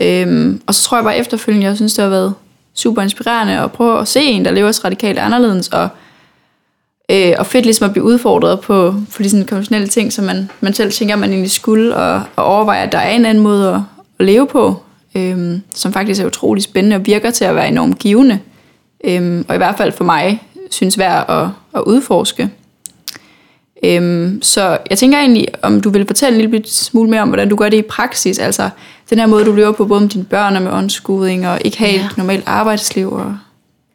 Øhm, 0.01 0.61
og 0.67 0.75
så 0.75 0.83
tror 0.83 0.97
jeg 0.97 1.05
bare 1.05 1.19
efterfølgende, 1.19 1.67
jeg 1.67 1.77
synes, 1.77 1.95
det 1.95 2.03
har 2.03 2.11
været 2.11 2.35
super 2.75 3.03
inspirerende 3.03 3.59
at 3.59 3.73
prøve 3.73 4.01
at 4.01 4.09
se 4.09 4.21
en, 4.21 4.45
der 4.45 4.51
lever 4.51 4.73
så 4.73 4.81
radikalt 4.85 5.19
anderledes, 5.19 5.69
og, 5.69 5.89
øh, 7.11 7.33
og 7.39 7.47
fedt 7.47 7.65
ligesom 7.65 7.85
at 7.85 7.93
blive 7.93 8.05
udfordret 8.05 8.61
på, 8.61 8.95
på 9.17 9.23
de 9.23 9.31
sådan 9.31 9.47
konventionelle 9.47 9.89
ting, 9.89 10.13
som 10.13 10.25
man, 10.25 10.51
man 10.61 10.75
selv 10.75 10.93
tænker, 10.93 11.17
man 11.17 11.31
egentlig 11.31 11.51
skulle, 11.51 11.97
og, 11.97 12.23
og 12.37 12.45
overveje, 12.45 12.83
at 12.83 12.93
der 12.93 12.99
er 12.99 13.11
en 13.11 13.27
anden 13.27 13.45
måde 13.45 13.69
at, 13.69 13.81
at 14.19 14.27
leve 14.27 14.47
på, 14.47 14.83
øhm, 15.17 15.63
som 15.75 15.93
faktisk 15.93 16.23
er 16.23 16.27
utrolig 16.27 16.63
spændende 16.63 16.97
og 16.97 17.07
virker 17.07 17.31
til 17.31 17.45
at 17.45 17.55
være 17.55 17.69
enormt 17.69 17.99
givende. 17.99 18.39
Øhm, 19.05 19.45
og 19.49 19.55
i 19.55 19.59
hvert 19.59 19.77
fald 19.77 19.93
for 19.93 20.05
mig 20.05 20.43
synes 20.71 20.99
værd 20.99 21.31
at, 21.31 21.49
at 21.75 21.83
udforske. 21.87 22.51
Øhm, 23.83 24.43
så 24.43 24.79
jeg 24.91 24.99
tænker 24.99 25.19
egentlig, 25.19 25.47
om 25.63 25.81
du 25.81 25.91
vil 25.91 26.07
fortælle 26.07 26.45
en 26.45 26.51
lille 26.51 26.67
smule 26.67 27.11
mere 27.11 27.23
om, 27.23 27.29
hvordan 27.29 27.49
du 27.49 27.57
gør 27.57 27.69
det 27.69 27.79
i 27.79 27.83
praksis. 27.83 28.39
Altså 28.39 28.71
den 29.11 29.19
her 29.19 29.27
måde, 29.27 29.45
du 29.45 29.53
lever 29.53 29.73
på, 29.73 29.85
både 29.85 30.01
med 30.01 30.09
dine 30.09 30.25
børn 30.25 30.57
og 30.57 30.63
med 30.63 30.73
åndskuding, 30.73 31.49
og 31.49 31.61
ikke 31.65 31.79
have 31.79 31.93
ja. 31.93 32.07
et 32.07 32.17
normalt 32.17 32.45
arbejdsliv. 32.47 33.13
Og... 33.13 33.37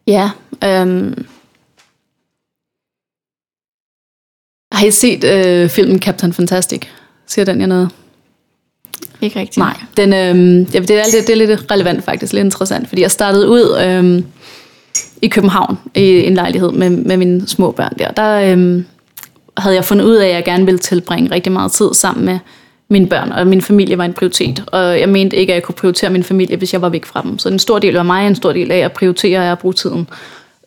Ja, 0.08 0.30
øhm, 0.64 1.26
Har 4.72 4.86
I 4.86 4.92
set 4.92 5.24
øh, 5.24 5.70
filmen 5.70 6.00
Captain 6.00 6.34
Fantastic? 6.34 6.82
Siger 7.28 7.46
den 7.46 7.62
jer 7.62 7.68
noget? 7.68 7.90
Ikke 9.22 9.40
rigtigt. 9.40 9.58
Nej, 9.58 9.78
den, 9.98 10.14
øh, 10.14 10.76
ja, 10.76 10.80
det, 10.80 10.92
er, 10.92 11.04
det, 11.04 11.28
det 11.28 11.30
er 11.30 11.36
lidt 11.36 11.72
relevant 11.72 12.04
faktisk, 12.04 12.34
lidt 12.34 12.46
interessant, 12.46 12.90
fordi 12.90 13.02
jeg 13.02 13.12
startede 13.12 13.50
ud 13.50 13.78
øh, 13.86 14.24
i 15.22 15.28
København 15.28 15.78
i 15.96 16.26
en 16.26 16.34
lejlighed 16.34 16.72
med, 16.72 16.90
med 16.90 17.18
mine 17.18 17.48
små 17.48 17.72
børn 17.72 17.94
der. 18.00 18.12
Der 18.12 18.56
øh, 18.56 18.84
havde 19.58 19.76
jeg 19.76 19.86
fundet 19.86 20.06
ud 20.06 20.16
af, 20.16 20.28
at 20.28 20.34
jeg 20.34 20.46
gerne 20.46 20.66
ville 20.66 20.78
tilbringe 20.78 21.32
rigtig 21.32 21.52
meget 21.52 21.72
tid 21.72 21.90
sammen 21.94 22.26
med 22.26 22.40
mine 22.90 23.08
børn, 23.08 23.32
og 23.32 23.48
min 23.48 23.62
familie 23.62 23.98
var 23.98 24.06
en 24.06 24.14
prioritet. 24.14 24.64
Og 24.68 25.00
jeg 25.00 25.10
mente 25.10 25.38
ikke, 25.38 25.54
at 25.54 25.56
jeg 25.56 25.64
kunne 25.64 25.76
prioritere 25.76 26.10
min 26.10 26.24
familie, 26.24 26.58
hvis 26.58 26.74
jeg 26.74 26.82
var 26.82 26.90
væk 26.90 27.06
fra 27.06 27.22
dem. 27.22 27.40
Så 27.40 27.50
en 27.50 27.60
stor 27.60 27.80
del 27.80 27.94
var 27.94 28.04
mig, 28.04 28.28
en 28.28 28.36
stor 28.36 28.54
del 28.54 28.72
af 28.72 28.78
at 28.78 28.92
prioritere 28.92 29.52
at 29.52 29.60
bruge 29.60 29.74
tiden. 29.74 30.08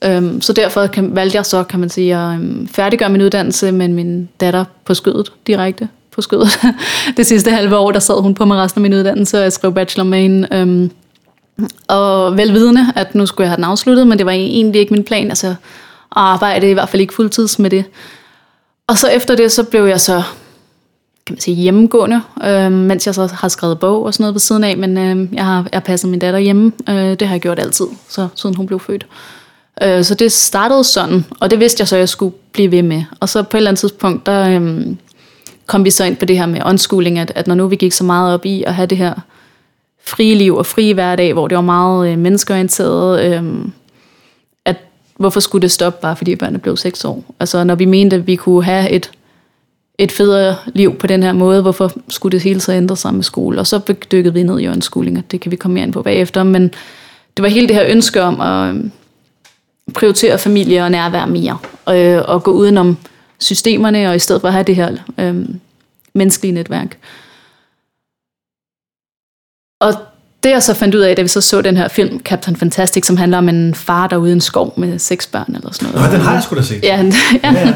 Øhm, 0.04 0.40
så 0.40 0.52
derfor 0.52 0.86
kan, 0.86 1.16
valgte 1.16 1.36
jeg 1.36 1.46
så, 1.46 1.62
kan 1.62 1.80
man 1.80 1.88
sige, 1.88 2.16
at 2.16 2.34
øhm, 2.34 2.68
færdiggøre 2.68 3.08
min 3.08 3.22
uddannelse 3.22 3.72
med 3.72 3.88
min 3.88 4.28
datter 4.40 4.64
på 4.84 4.94
skødet, 4.94 5.32
direkte 5.46 5.88
på 6.14 6.22
skødet. 6.22 6.48
det 7.16 7.26
sidste 7.26 7.50
halve 7.50 7.76
år, 7.76 7.90
der 7.90 7.98
sad 7.98 8.22
hun 8.22 8.34
på 8.34 8.44
mig 8.44 8.58
resten 8.58 8.78
af 8.78 8.82
min 8.82 8.94
uddannelse, 8.94 9.38
og 9.38 9.42
jeg 9.42 9.52
skrev 9.52 9.74
bachelor 9.74 10.04
med 10.04 10.18
hende. 10.18 10.48
Øhm, 10.52 10.90
og 11.88 12.36
velvidende, 12.36 12.86
at 12.96 13.14
nu 13.14 13.26
skulle 13.26 13.44
jeg 13.44 13.50
have 13.50 13.56
den 13.56 13.64
afsluttet, 13.64 14.06
men 14.06 14.18
det 14.18 14.26
var 14.26 14.32
egentlig 14.32 14.80
ikke 14.80 14.94
min 14.94 15.04
plan, 15.04 15.28
altså 15.28 15.48
at 15.48 15.56
arbejde 16.10 16.70
i 16.70 16.72
hvert 16.72 16.88
fald 16.88 17.00
ikke 17.00 17.14
fuldtids 17.14 17.58
med 17.58 17.70
det. 17.70 17.84
Og 18.86 18.98
så 18.98 19.08
efter 19.08 19.36
det, 19.36 19.52
så 19.52 19.62
blev 19.62 19.84
jeg 19.84 20.00
så 20.00 20.22
kan 21.26 21.34
man 21.34 21.40
sige, 21.40 21.54
hjemmegående, 21.54 22.20
øh, 22.44 22.72
mens 22.72 23.06
jeg 23.06 23.14
så 23.14 23.26
har 23.26 23.48
skrevet 23.48 23.78
bog 23.78 24.02
og 24.02 24.14
sådan 24.14 24.22
noget 24.22 24.34
på 24.34 24.38
siden 24.38 24.64
af, 24.64 24.76
men 24.76 24.98
øh, 24.98 25.34
jeg, 25.34 25.44
har, 25.44 25.66
jeg 25.72 25.82
passet 25.82 26.10
min 26.10 26.20
datter 26.20 26.38
hjemme. 26.38 26.72
Øh, 26.88 26.94
det 26.94 27.22
har 27.22 27.34
jeg 27.34 27.40
gjort 27.40 27.58
altid, 27.58 27.86
så 28.08 28.28
siden 28.34 28.56
hun 28.56 28.66
blev 28.66 28.80
født. 28.80 29.06
Øh, 29.82 30.04
så 30.04 30.14
det 30.14 30.32
startede 30.32 30.84
sådan, 30.84 31.24
og 31.40 31.50
det 31.50 31.60
vidste 31.60 31.80
jeg 31.80 31.88
så, 31.88 31.96
at 31.96 32.00
jeg 32.00 32.08
skulle 32.08 32.34
blive 32.52 32.70
ved 32.70 32.82
med. 32.82 33.02
Og 33.20 33.28
så 33.28 33.42
på 33.42 33.56
et 33.56 33.58
eller 33.58 33.70
andet 33.70 33.80
tidspunkt, 33.80 34.26
der 34.26 34.48
øh, 34.48 34.86
kom 35.66 35.84
vi 35.84 35.90
så 35.90 36.04
ind 36.04 36.16
på 36.16 36.24
det 36.24 36.38
her 36.38 36.46
med 36.46 36.60
unschooling, 36.66 37.18
at, 37.18 37.32
at 37.34 37.46
når 37.46 37.54
nu 37.54 37.66
vi 37.66 37.76
gik 37.76 37.92
så 37.92 38.04
meget 38.04 38.34
op 38.34 38.46
i 38.46 38.64
at 38.66 38.74
have 38.74 38.86
det 38.86 38.98
her 38.98 39.14
frie 40.04 40.34
liv 40.34 40.56
og 40.56 40.66
frie 40.66 40.94
hverdag, 40.94 41.32
hvor 41.32 41.48
det 41.48 41.56
var 41.56 41.62
meget 41.62 42.12
øh, 42.12 42.18
menneskeorienteret, 42.18 43.24
øh, 43.24 43.44
at 44.64 44.76
hvorfor 45.16 45.40
skulle 45.40 45.62
det 45.62 45.70
stoppe 45.70 45.98
bare 46.02 46.16
fordi 46.16 46.36
børnene 46.36 46.58
blev 46.58 46.76
6 46.76 47.04
år? 47.04 47.24
Altså 47.40 47.64
når 47.64 47.74
vi 47.74 47.84
mente, 47.84 48.16
at 48.16 48.26
vi 48.26 48.36
kunne 48.36 48.64
have 48.64 48.90
et 48.90 49.10
et 49.98 50.12
federe 50.12 50.56
liv 50.66 50.94
på 50.94 51.06
den 51.06 51.22
her 51.22 51.32
måde, 51.32 51.62
hvorfor 51.62 51.92
skulle 52.08 52.32
det 52.32 52.40
hele 52.40 52.60
så 52.60 52.72
ændre 52.72 52.96
sig 52.96 53.14
med 53.14 53.22
skole? 53.22 53.58
Og 53.58 53.66
så 53.66 53.94
dykkede 54.12 54.34
vi 54.34 54.42
ned 54.42 54.60
i 54.60 54.68
unschooling, 54.68 55.18
og 55.18 55.24
det 55.30 55.40
kan 55.40 55.50
vi 55.50 55.56
komme 55.56 55.74
mere 55.74 55.84
ind 55.84 55.92
på 55.92 56.02
bagefter, 56.02 56.42
men 56.42 56.62
det 57.36 57.42
var 57.42 57.48
hele 57.48 57.68
det 57.68 57.76
her 57.76 57.84
ønske 57.88 58.22
om 58.22 58.40
at 58.40 58.68
øhm, 58.68 58.92
prioritere 59.94 60.38
familie 60.38 60.84
og 60.84 60.90
nærvær 60.90 61.26
mere, 61.26 61.58
øh, 61.90 62.22
og 62.28 62.42
gå 62.42 62.50
udenom 62.50 62.96
systemerne, 63.38 64.08
og 64.08 64.16
i 64.16 64.18
stedet 64.18 64.40
for 64.40 64.48
at 64.48 64.54
have 64.54 64.64
det 64.64 64.76
her 64.76 64.96
øh, 65.18 65.48
menneskelige 66.14 66.52
netværk. 66.52 66.98
Og 69.80 69.94
det 70.44 70.50
jeg 70.50 70.62
så 70.62 70.74
fandt 70.74 70.94
ud 70.94 71.00
af, 71.00 71.16
da 71.16 71.22
vi 71.22 71.28
så 71.28 71.40
så 71.40 71.62
den 71.62 71.76
her 71.76 71.88
film, 71.88 72.20
Captain 72.20 72.56
Fantastic, 72.56 73.06
som 73.06 73.16
handler 73.16 73.38
om 73.38 73.48
en 73.48 73.74
far, 73.74 74.06
der 74.06 74.16
er 74.16 74.20
ude 74.20 74.30
i 74.30 74.32
en 74.32 74.40
skov 74.40 74.74
med 74.76 74.98
seks 74.98 75.26
børn 75.26 75.54
eller 75.54 75.72
sådan 75.72 75.94
noget. 75.94 76.10
Nå, 76.10 76.16
den 76.16 76.24
har 76.24 76.32
jeg 76.32 76.42
sgu 76.42 76.56
da 76.56 76.62
set. 76.62 76.82
Ja, 76.82 77.04
ja. 77.44 77.74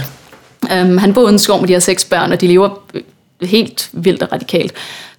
ja. 0.71 0.83
Um, 0.83 0.99
han 0.99 1.14
bor 1.14 1.29
i 1.29 1.33
en 1.33 1.38
skov 1.38 1.61
med 1.61 1.68
de 1.68 1.73
her 1.73 1.81
seks 1.81 2.05
børn, 2.05 2.33
og 2.33 2.40
de 2.40 2.47
lever 2.47 2.83
helt 3.42 3.90
vildt 3.92 4.22
og 4.22 4.33
radikalt. 4.33 4.72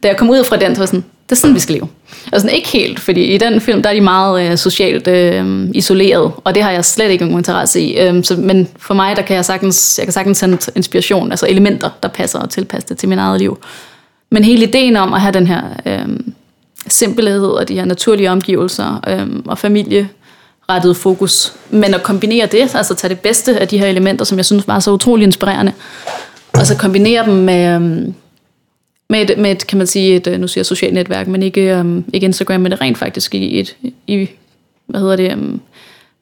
Da 0.04 0.08
jeg 0.08 0.18
kom 0.18 0.30
ud 0.30 0.44
fra 0.44 0.58
den, 0.58 0.76
så 0.76 0.82
var 0.82 0.86
sådan, 0.86 1.04
det 1.30 1.32
er 1.32 1.36
sådan, 1.36 1.56
vi 1.56 1.60
skal 1.60 1.76
leve. 1.76 1.88
Altså 2.32 2.50
ikke 2.50 2.68
helt, 2.68 3.00
fordi 3.00 3.24
i 3.24 3.38
den 3.38 3.62
film, 3.62 3.82
der 3.82 3.90
er 3.90 3.94
de 3.94 4.02
meget 4.02 4.52
øh, 4.52 4.58
socialt 4.58 5.08
øh, 5.08 5.70
isoleret, 5.74 6.32
og 6.44 6.56
det 6.56 6.64
har 6.64 6.72
jeg 6.72 6.86
slet 6.86 7.10
ikke 7.10 7.26
nogen 7.26 7.40
interesse 7.40 7.82
i. 7.82 8.00
Øh, 8.00 8.24
så, 8.24 8.36
men 8.36 8.68
for 8.80 8.94
mig, 8.94 9.16
der 9.16 9.22
kan 9.22 9.36
jeg 9.36 9.46
sagtens, 9.46 9.96
jeg 9.98 10.06
kan 10.06 10.14
sagtens 10.14 10.38
sende 10.38 10.58
inspiration, 10.76 11.32
altså 11.32 11.48
elementer, 11.50 11.90
der 12.04 12.10
passer 12.10 12.40
og 12.40 12.50
tilpasser 12.50 12.88
det 12.88 12.98
til 12.98 13.10
min 13.10 13.20
eget 13.20 13.40
liv. 13.40 13.60
Men 14.32 14.44
hele 14.44 14.64
ideen 14.64 14.96
om 14.96 15.14
at 15.14 15.22
have 15.22 15.34
den 15.34 15.48
her 15.48 15.62
øh, 15.86 16.20
simpelhed 16.88 17.48
og 17.48 17.68
de 17.68 17.74
her 17.74 17.86
naturlige 17.86 18.32
omgivelser 18.32 19.02
øh, 19.08 19.28
og 19.46 19.58
familie 19.58 20.10
rettet 20.70 20.98
fokus. 20.98 21.54
Men 21.70 21.94
at 21.94 22.04
kombinere 22.04 22.46
det, 22.46 22.76
altså 22.76 22.96
tage 22.96 23.10
det 23.10 23.20
bedste 23.20 23.60
af 23.60 23.68
de 23.68 23.78
her 23.78 23.88
elementer, 23.88 24.26
som 24.26 24.38
jeg 24.38 24.46
synes 24.46 24.68
var 24.68 24.80
så 24.80 24.92
utrolig 24.92 25.24
inspirerende, 25.24 25.74
og 26.54 26.68
så 26.68 26.78
kombinere 26.78 27.26
dem 27.26 27.34
med, 27.34 27.76
øhm, 27.76 28.14
med, 29.10 29.30
et, 29.30 29.38
med 29.38 29.52
et, 29.52 29.68
kan 29.68 29.78
man 29.78 29.88
sige, 29.88 30.16
et, 30.16 30.28
øh, 30.28 30.40
nu 30.40 30.48
siger 30.48 30.60
jeg 30.60 30.66
socialt 30.66 30.94
netværk, 30.94 31.28
men 31.28 31.44
ikke, 31.44 31.80
um, 31.80 32.06
ikke 32.14 32.26
Instagram, 32.26 32.62
men 32.62 32.72
det 32.72 32.82
rent 32.82 32.98
faktisk 32.98 33.36
i 33.36 33.60
et, 33.60 33.76
i, 34.08 34.30
hvad 34.88 35.00
hedder 35.00 35.16
det, 35.16 35.34
um, 35.34 35.62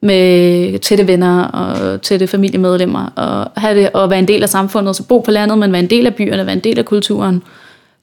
med 0.00 0.78
tætte 0.78 1.06
venner 1.06 1.44
og 1.44 2.02
tætte 2.02 2.26
familiemedlemmer, 2.26 3.06
og 3.06 3.60
have 3.60 3.80
det, 3.80 3.90
og 3.92 4.10
være 4.10 4.18
en 4.18 4.28
del 4.28 4.42
af 4.42 4.48
samfundet, 4.48 4.96
så 4.96 5.02
bo 5.02 5.18
på 5.18 5.30
landet, 5.30 5.58
men 5.58 5.72
være 5.72 5.82
en 5.82 5.90
del 5.90 6.06
af 6.06 6.14
byerne, 6.14 6.46
være 6.46 6.56
en 6.56 6.64
del 6.64 6.78
af 6.78 6.84
kulturen. 6.84 7.42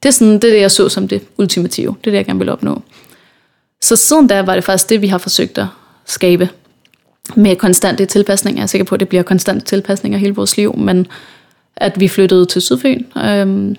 Det 0.04 0.10
er, 0.10 0.14
sådan, 0.14 0.34
det, 0.34 0.44
er 0.44 0.54
det, 0.54 0.62
jeg 0.62 0.72
så 0.72 0.90
som 0.90 1.08
det 1.08 1.22
ultimative. 1.38 1.96
Det 2.02 2.08
er 2.08 2.12
det, 2.12 2.18
jeg 2.18 2.26
gerne 2.26 2.40
vil 2.40 2.50
opnå. 2.50 2.82
Så 3.82 3.96
siden 3.96 4.28
da 4.28 4.42
var 4.42 4.56
det 4.56 4.64
faktisk 4.64 4.90
det, 4.90 5.02
vi 5.02 5.08
har 5.08 5.18
forsøgt 5.18 5.58
at 5.58 5.68
skabe 6.06 6.50
med 7.36 7.56
konstante 7.56 8.06
tilpasninger. 8.06 8.60
Jeg 8.60 8.64
er 8.64 8.68
sikker 8.68 8.86
på, 8.86 8.96
at 8.96 9.00
det 9.00 9.10
bliver 9.10 9.24
konstante 9.24 9.66
tilpasninger 9.66 10.20
hele 10.20 10.36
vores 10.36 10.58
liv, 10.58 10.78
men 10.78 11.08
at 11.78 12.00
vi 12.00 12.08
flyttede 12.08 12.46
til 12.46 12.62
Sydfyn 12.62 13.04
øh, 13.18 13.76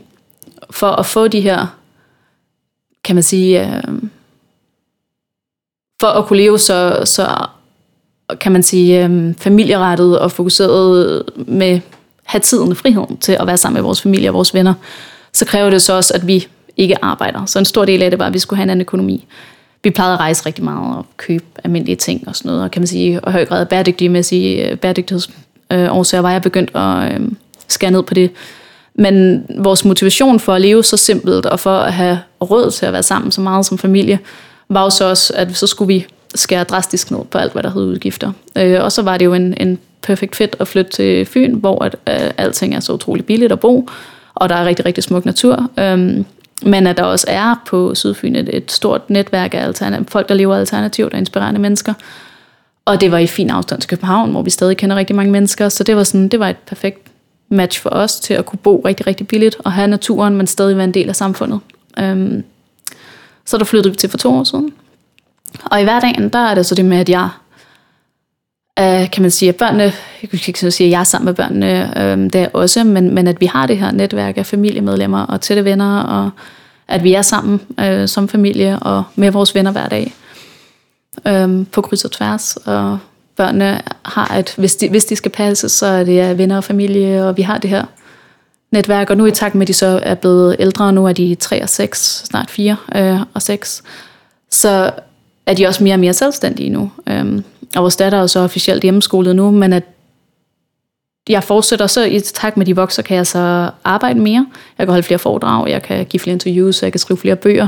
for 0.71 0.87
at 0.87 1.07
få 1.07 1.29
de 1.29 1.41
her, 1.41 1.67
kan 3.05 3.17
man 3.17 3.23
sige, 3.23 3.67
øh, 3.67 3.83
for 6.01 6.07
at 6.07 6.27
kunne 6.27 6.37
leve 6.37 6.59
så, 6.59 7.03
så 7.05 7.47
kan 8.41 8.53
man 8.53 8.63
sige, 8.63 9.05
øh, 9.05 9.35
familierettet 9.39 10.19
og 10.19 10.33
fokuseret 10.33 11.23
med 11.47 11.81
have 12.25 12.41
tiden 12.41 12.71
og 12.71 12.77
friheden 12.77 13.17
til 13.17 13.33
at 13.33 13.47
være 13.47 13.57
sammen 13.57 13.75
med 13.75 13.83
vores 13.83 14.03
familie 14.03 14.31
og 14.31 14.35
vores 14.35 14.55
venner, 14.55 14.75
så 15.33 15.45
kræver 15.45 15.71
det 15.71 15.83
så 15.83 15.93
også, 15.93 16.15
at 16.15 16.27
vi 16.27 16.47
ikke 16.77 17.05
arbejder. 17.05 17.47
Så 17.47 17.59
en 17.59 17.65
stor 17.65 17.85
del 17.85 18.03
af 18.03 18.11
det 18.11 18.19
var, 18.19 18.27
at 18.27 18.35
vi 18.35 18.39
skulle 18.39 18.57
have 18.57 18.63
en 18.63 18.71
anden 18.71 18.81
økonomi 18.81 19.27
vi 19.87 19.91
plejede 19.91 20.15
at 20.15 20.21
rejse 20.21 20.47
rigtig 20.47 20.65
meget 20.65 20.97
og 20.97 21.07
købe 21.17 21.45
almindelige 21.65 21.97
ting 21.97 22.29
og 22.29 22.37
sådan 22.37 22.49
noget, 22.49 22.65
og 22.65 22.71
kan 22.71 22.83
man 22.83 22.87
sige, 22.87 23.21
og 23.21 23.33
høj 23.33 23.45
grad 23.45 23.67
bæredygtige 23.67 24.09
med 24.09 24.19
at 24.19 24.25
sige, 24.25 24.71
øh, 24.71 24.79
var 26.23 26.31
jeg 26.31 26.43
begyndt 26.43 26.71
at 26.75 27.13
øh, 27.13 27.29
skære 27.69 27.91
ned 27.91 28.03
på 28.03 28.15
det. 28.15 28.31
Men 28.95 29.45
vores 29.59 29.85
motivation 29.85 30.41
for 30.41 30.55
at 30.55 30.61
leve 30.61 30.85
så 30.85 30.97
simpelt, 30.97 31.47
og 31.47 31.61
for 31.61 31.79
at 31.79 31.93
have 31.93 32.19
råd 32.41 32.71
til 32.71 32.87
at 32.87 32.93
være 32.93 33.03
sammen 33.03 33.31
så 33.33 33.41
meget 33.41 33.67
som 33.67 33.79
familie, 33.79 34.19
var 34.69 34.83
jo 34.83 34.91
så 34.91 35.05
også, 35.05 35.33
at 35.37 35.57
så 35.57 35.67
skulle 35.67 35.95
vi 35.95 36.07
skære 36.35 36.65
drastisk 36.65 37.11
ned 37.11 37.21
på 37.31 37.39
alt, 37.39 37.53
hvad 37.53 37.63
der 37.63 37.71
hed 37.71 37.83
udgifter. 37.83 38.33
Øh, 38.59 38.85
og 38.85 38.93
så 38.93 39.03
var 39.03 39.17
det 39.17 39.25
jo 39.25 39.35
en, 39.35 39.55
en 39.61 39.79
perfekt 40.03 40.37
fedt 40.37 40.57
at 40.61 40.69
flytte 40.69 40.91
til 40.91 41.27
Fyn, 41.27 41.55
hvor 41.55 41.85
at, 41.85 41.97
øh, 42.09 42.31
alting 42.37 42.75
er 42.75 42.81
så 42.81 42.93
utrolig 42.93 43.25
billigt 43.25 43.53
at 43.53 43.61
bo, 43.61 43.89
og 44.35 44.49
der 44.49 44.55
er 44.55 44.65
rigtig, 44.65 44.87
rigtig 44.87 45.05
smuk 45.05 45.25
natur. 45.25 45.71
Øh, 45.79 46.25
men 46.63 46.87
at 46.87 46.97
der 46.97 47.03
også 47.03 47.27
er 47.29 47.63
på 47.67 47.95
Sydfyn 47.95 48.37
et, 48.37 48.57
et 48.57 48.73
stort 48.73 49.11
netværk 49.11 49.55
af 49.55 49.65
alternativ, 49.65 50.07
folk, 50.09 50.29
der 50.29 50.35
lever 50.35 50.57
alternativt 50.57 51.13
og 51.13 51.19
inspirerende 51.19 51.61
mennesker. 51.61 51.95
Og 52.85 53.01
det 53.01 53.13
var 53.13 53.19
i 53.19 53.27
fin 53.27 53.51
afstand 53.51 53.81
til 53.81 53.89
København, 53.89 54.31
hvor 54.31 54.43
vi 54.43 54.51
stadig 54.51 54.77
kender 54.77 54.97
rigtig 54.97 55.17
mange 55.17 55.33
mennesker. 55.33 55.69
Så 55.69 55.85
det 55.85 55.97
var, 55.97 56.03
sådan, 56.03 56.29
det 56.29 56.41
var 56.41 56.49
et 56.49 56.57
perfekt 56.57 57.09
match 57.49 57.81
for 57.81 57.91
os 57.91 58.21
til 58.21 58.35
at 58.35 58.47
kunne 58.47 58.59
bo 58.59 58.83
rigtig, 58.85 59.07
rigtig 59.07 59.29
billigt 59.29 59.57
og 59.59 59.73
have 59.73 59.89
naturen, 59.89 60.37
men 60.37 60.47
stadig 60.47 60.77
være 60.77 60.85
en 60.85 60.95
del 60.95 61.09
af 61.09 61.17
samfundet. 61.17 61.61
Øhm, 61.99 62.45
så 63.45 63.59
der 63.59 63.65
flyttede 63.65 63.93
vi 63.93 63.97
til 63.97 64.11
for 64.11 64.19
to 64.19 64.35
år 64.35 64.45
siden. 64.45 64.73
Og 65.65 65.81
i 65.81 65.85
hverdagen, 65.85 66.29
der 66.29 66.39
er 66.39 66.55
det 66.55 66.67
så 66.67 66.75
det 66.75 66.85
med, 66.85 66.99
at 66.99 67.09
jeg 67.09 67.29
øh, 68.79 69.11
kan 69.11 69.23
man 69.23 69.31
sige, 69.31 69.49
at 69.49 69.57
børnene, 69.57 69.83
jeg 70.23 70.31
kan 70.31 70.41
ikke 70.47 70.71
sige, 70.71 70.87
at 70.87 70.91
jeg 70.91 71.01
er 71.01 71.05
sammen 71.05 71.25
med 71.25 71.35
børnene, 71.35 72.01
øh, 72.03 72.19
det 72.19 72.35
er 72.35 72.49
også, 72.53 72.85
men, 72.85 73.15
men 73.15 73.27
at 73.27 73.41
vi 73.41 73.47
har 73.47 73.67
det 73.67 73.79
her 73.79 73.91
netværk 73.91 74.39
af 74.39 74.47
familiemedlemmer 74.47 75.23
og 75.27 75.41
tætte 75.41 75.65
venner, 75.65 76.01
og 76.01 76.31
at 76.89 77.05
vi 77.05 77.15
er 77.15 77.23
sammen 77.23 77.61
øh, 77.81 78.09
som 78.09 78.29
familie 78.29 78.79
og 78.79 79.05
med 79.17 79.31
vores 79.31 79.55
venner 79.55 79.71
hver 79.71 79.89
dag 79.89 80.15
øh, 81.27 81.67
på 81.73 81.83
kryds 81.83 82.05
og 82.05 82.13
tværs, 82.13 82.57
og 82.57 82.99
børnene 83.37 83.81
har 84.05 84.35
at 84.35 84.55
hvis 84.57 84.77
de, 84.77 84.89
hvis 84.89 85.05
de 85.05 85.17
skal 85.17 85.31
passe, 85.31 85.69
så 85.69 85.87
er 85.87 86.05
det 86.05 86.15
ja, 86.15 86.33
venner 86.33 86.57
og 86.57 86.65
familie, 86.65 87.25
og 87.25 87.37
vi 87.37 87.43
har 87.43 87.59
det 87.59 87.71
her 87.71 87.85
netværk, 88.73 89.11
og 89.11 89.17
nu 89.17 89.27
i 89.27 89.31
takt 89.31 89.55
med, 89.55 89.63
at 89.63 89.69
de 89.69 89.73
så 89.73 90.01
er 90.03 90.15
blevet 90.15 90.57
ældre, 90.59 90.93
nu 90.93 91.07
er 91.07 91.13
de 91.13 91.35
3 91.35 91.63
og 91.63 91.69
6, 91.69 92.23
snart 92.25 92.51
4 92.51 92.77
øh, 92.97 93.21
og 93.35 93.43
6, 93.43 93.83
så 94.51 94.91
er 95.47 95.55
de 95.55 95.67
også 95.67 95.85
mere 95.85 95.95
og 95.95 96.01
mere 96.01 96.15
selvstændige 96.15 96.71
nu. 96.71 96.91
Øhm, 97.07 97.45
og 97.77 97.83
vores 97.83 97.97
datter 97.97 98.19
er 98.19 98.27
så 98.27 98.41
officielt 98.41 98.83
hjemmeskolet 98.83 99.37
nu, 99.37 99.51
men 99.51 99.73
at 99.73 99.83
jeg 101.29 101.45
fortsætter 101.45 101.87
så 101.87 102.05
i 102.05 102.21
takt 102.21 102.57
med, 102.57 102.63
at 102.63 102.67
de 102.67 102.77
vokser, 102.77 103.03
kan 103.03 103.17
jeg 103.17 103.27
så 103.27 103.71
arbejde 103.85 104.21
mere. 104.21 104.47
Jeg 104.79 104.87
kan 104.87 104.93
holde 104.93 105.03
flere 105.03 105.19
foredrag, 105.19 105.71
jeg 105.71 105.83
kan 105.83 106.07
give 106.07 106.21
flere 106.21 106.33
interviews, 106.33 106.83
jeg 106.83 106.93
kan 106.93 106.99
skrive 106.99 107.19
flere 107.19 107.37
bøger, 107.37 107.67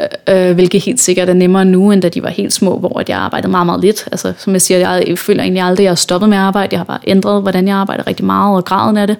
Øh, 0.00 0.48
øh, 0.48 0.54
hvilket 0.54 0.82
helt 0.82 1.00
sikkert 1.00 1.28
er 1.28 1.34
nemmere 1.34 1.64
nu, 1.64 1.92
end 1.92 2.02
da 2.02 2.08
de 2.08 2.22
var 2.22 2.28
helt 2.28 2.52
små, 2.52 2.78
hvor 2.78 3.02
jeg 3.08 3.18
arbejdede 3.18 3.50
meget, 3.50 3.66
meget 3.66 3.80
lidt. 3.80 4.08
Altså, 4.12 4.32
som 4.38 4.52
jeg 4.52 4.62
siger, 4.62 4.98
jeg 4.98 5.18
føler 5.18 5.42
egentlig 5.42 5.62
aldrig, 5.62 5.82
at 5.82 5.84
jeg 5.84 5.90
har 5.90 5.96
stoppet 5.96 6.28
med 6.28 6.38
at 6.38 6.42
arbejde. 6.42 6.68
Jeg 6.72 6.80
har 6.80 6.84
bare 6.84 6.98
ændret, 7.06 7.42
hvordan 7.42 7.68
jeg 7.68 7.76
arbejder 7.76 8.06
rigtig 8.06 8.24
meget, 8.24 8.56
og 8.56 8.64
graden 8.64 8.96
af 8.96 9.06
det. 9.06 9.16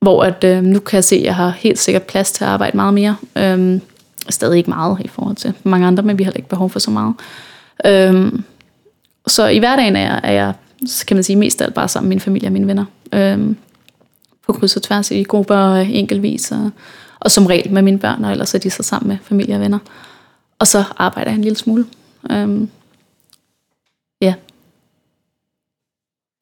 Hvor 0.00 0.22
at, 0.22 0.44
øh, 0.44 0.62
nu 0.62 0.78
kan 0.78 0.96
jeg 0.96 1.04
se, 1.04 1.16
at 1.16 1.22
jeg 1.22 1.34
har 1.34 1.50
helt 1.50 1.78
sikkert 1.78 2.02
plads 2.02 2.32
til 2.32 2.44
at 2.44 2.50
arbejde 2.50 2.76
meget 2.76 2.94
mere. 2.94 3.16
Øh, 3.36 3.80
stadig 4.28 4.58
ikke 4.58 4.70
meget 4.70 4.96
i 5.04 5.08
forhold 5.08 5.36
til 5.36 5.52
mange 5.64 5.86
andre, 5.86 6.02
men 6.02 6.18
vi 6.18 6.24
har 6.24 6.32
ikke 6.32 6.48
behov 6.48 6.70
for 6.70 6.78
så 6.78 6.90
meget. 6.90 7.14
Øh, 7.86 8.32
så 9.26 9.46
i 9.46 9.58
hverdagen 9.58 9.96
er 9.96 10.00
jeg, 10.00 10.20
er 10.22 10.32
jeg, 10.32 10.52
kan 11.06 11.16
man 11.16 11.24
sige, 11.24 11.36
mest 11.36 11.62
alt 11.62 11.74
bare 11.74 11.88
sammen 11.88 12.08
med 12.08 12.14
min 12.14 12.20
familie 12.20 12.48
og 12.48 12.52
mine 12.52 12.66
venner. 12.66 12.84
Øh, 13.12 13.56
på 14.46 14.52
kryds 14.52 14.76
og 14.76 14.82
tværs 14.82 15.10
i 15.10 15.22
grupper 15.22 15.56
og 15.56 15.86
enkeltvis, 15.86 16.52
og, 16.52 16.70
og 17.20 17.30
som 17.30 17.46
regel 17.46 17.72
med 17.72 17.82
mine 17.82 17.98
børn, 17.98 18.24
og 18.24 18.32
ellers 18.32 18.54
er 18.54 18.58
de 18.58 18.70
så 18.70 18.82
sammen 18.82 19.08
med 19.08 19.16
familie 19.22 19.54
og 19.54 19.60
venner. 19.60 19.78
Og 20.58 20.66
så 20.66 20.84
arbejder 20.96 21.30
jeg 21.30 21.36
en 21.36 21.42
lille 21.42 21.56
smule. 21.56 21.86
Um, 22.30 22.70
ja. 24.20 24.34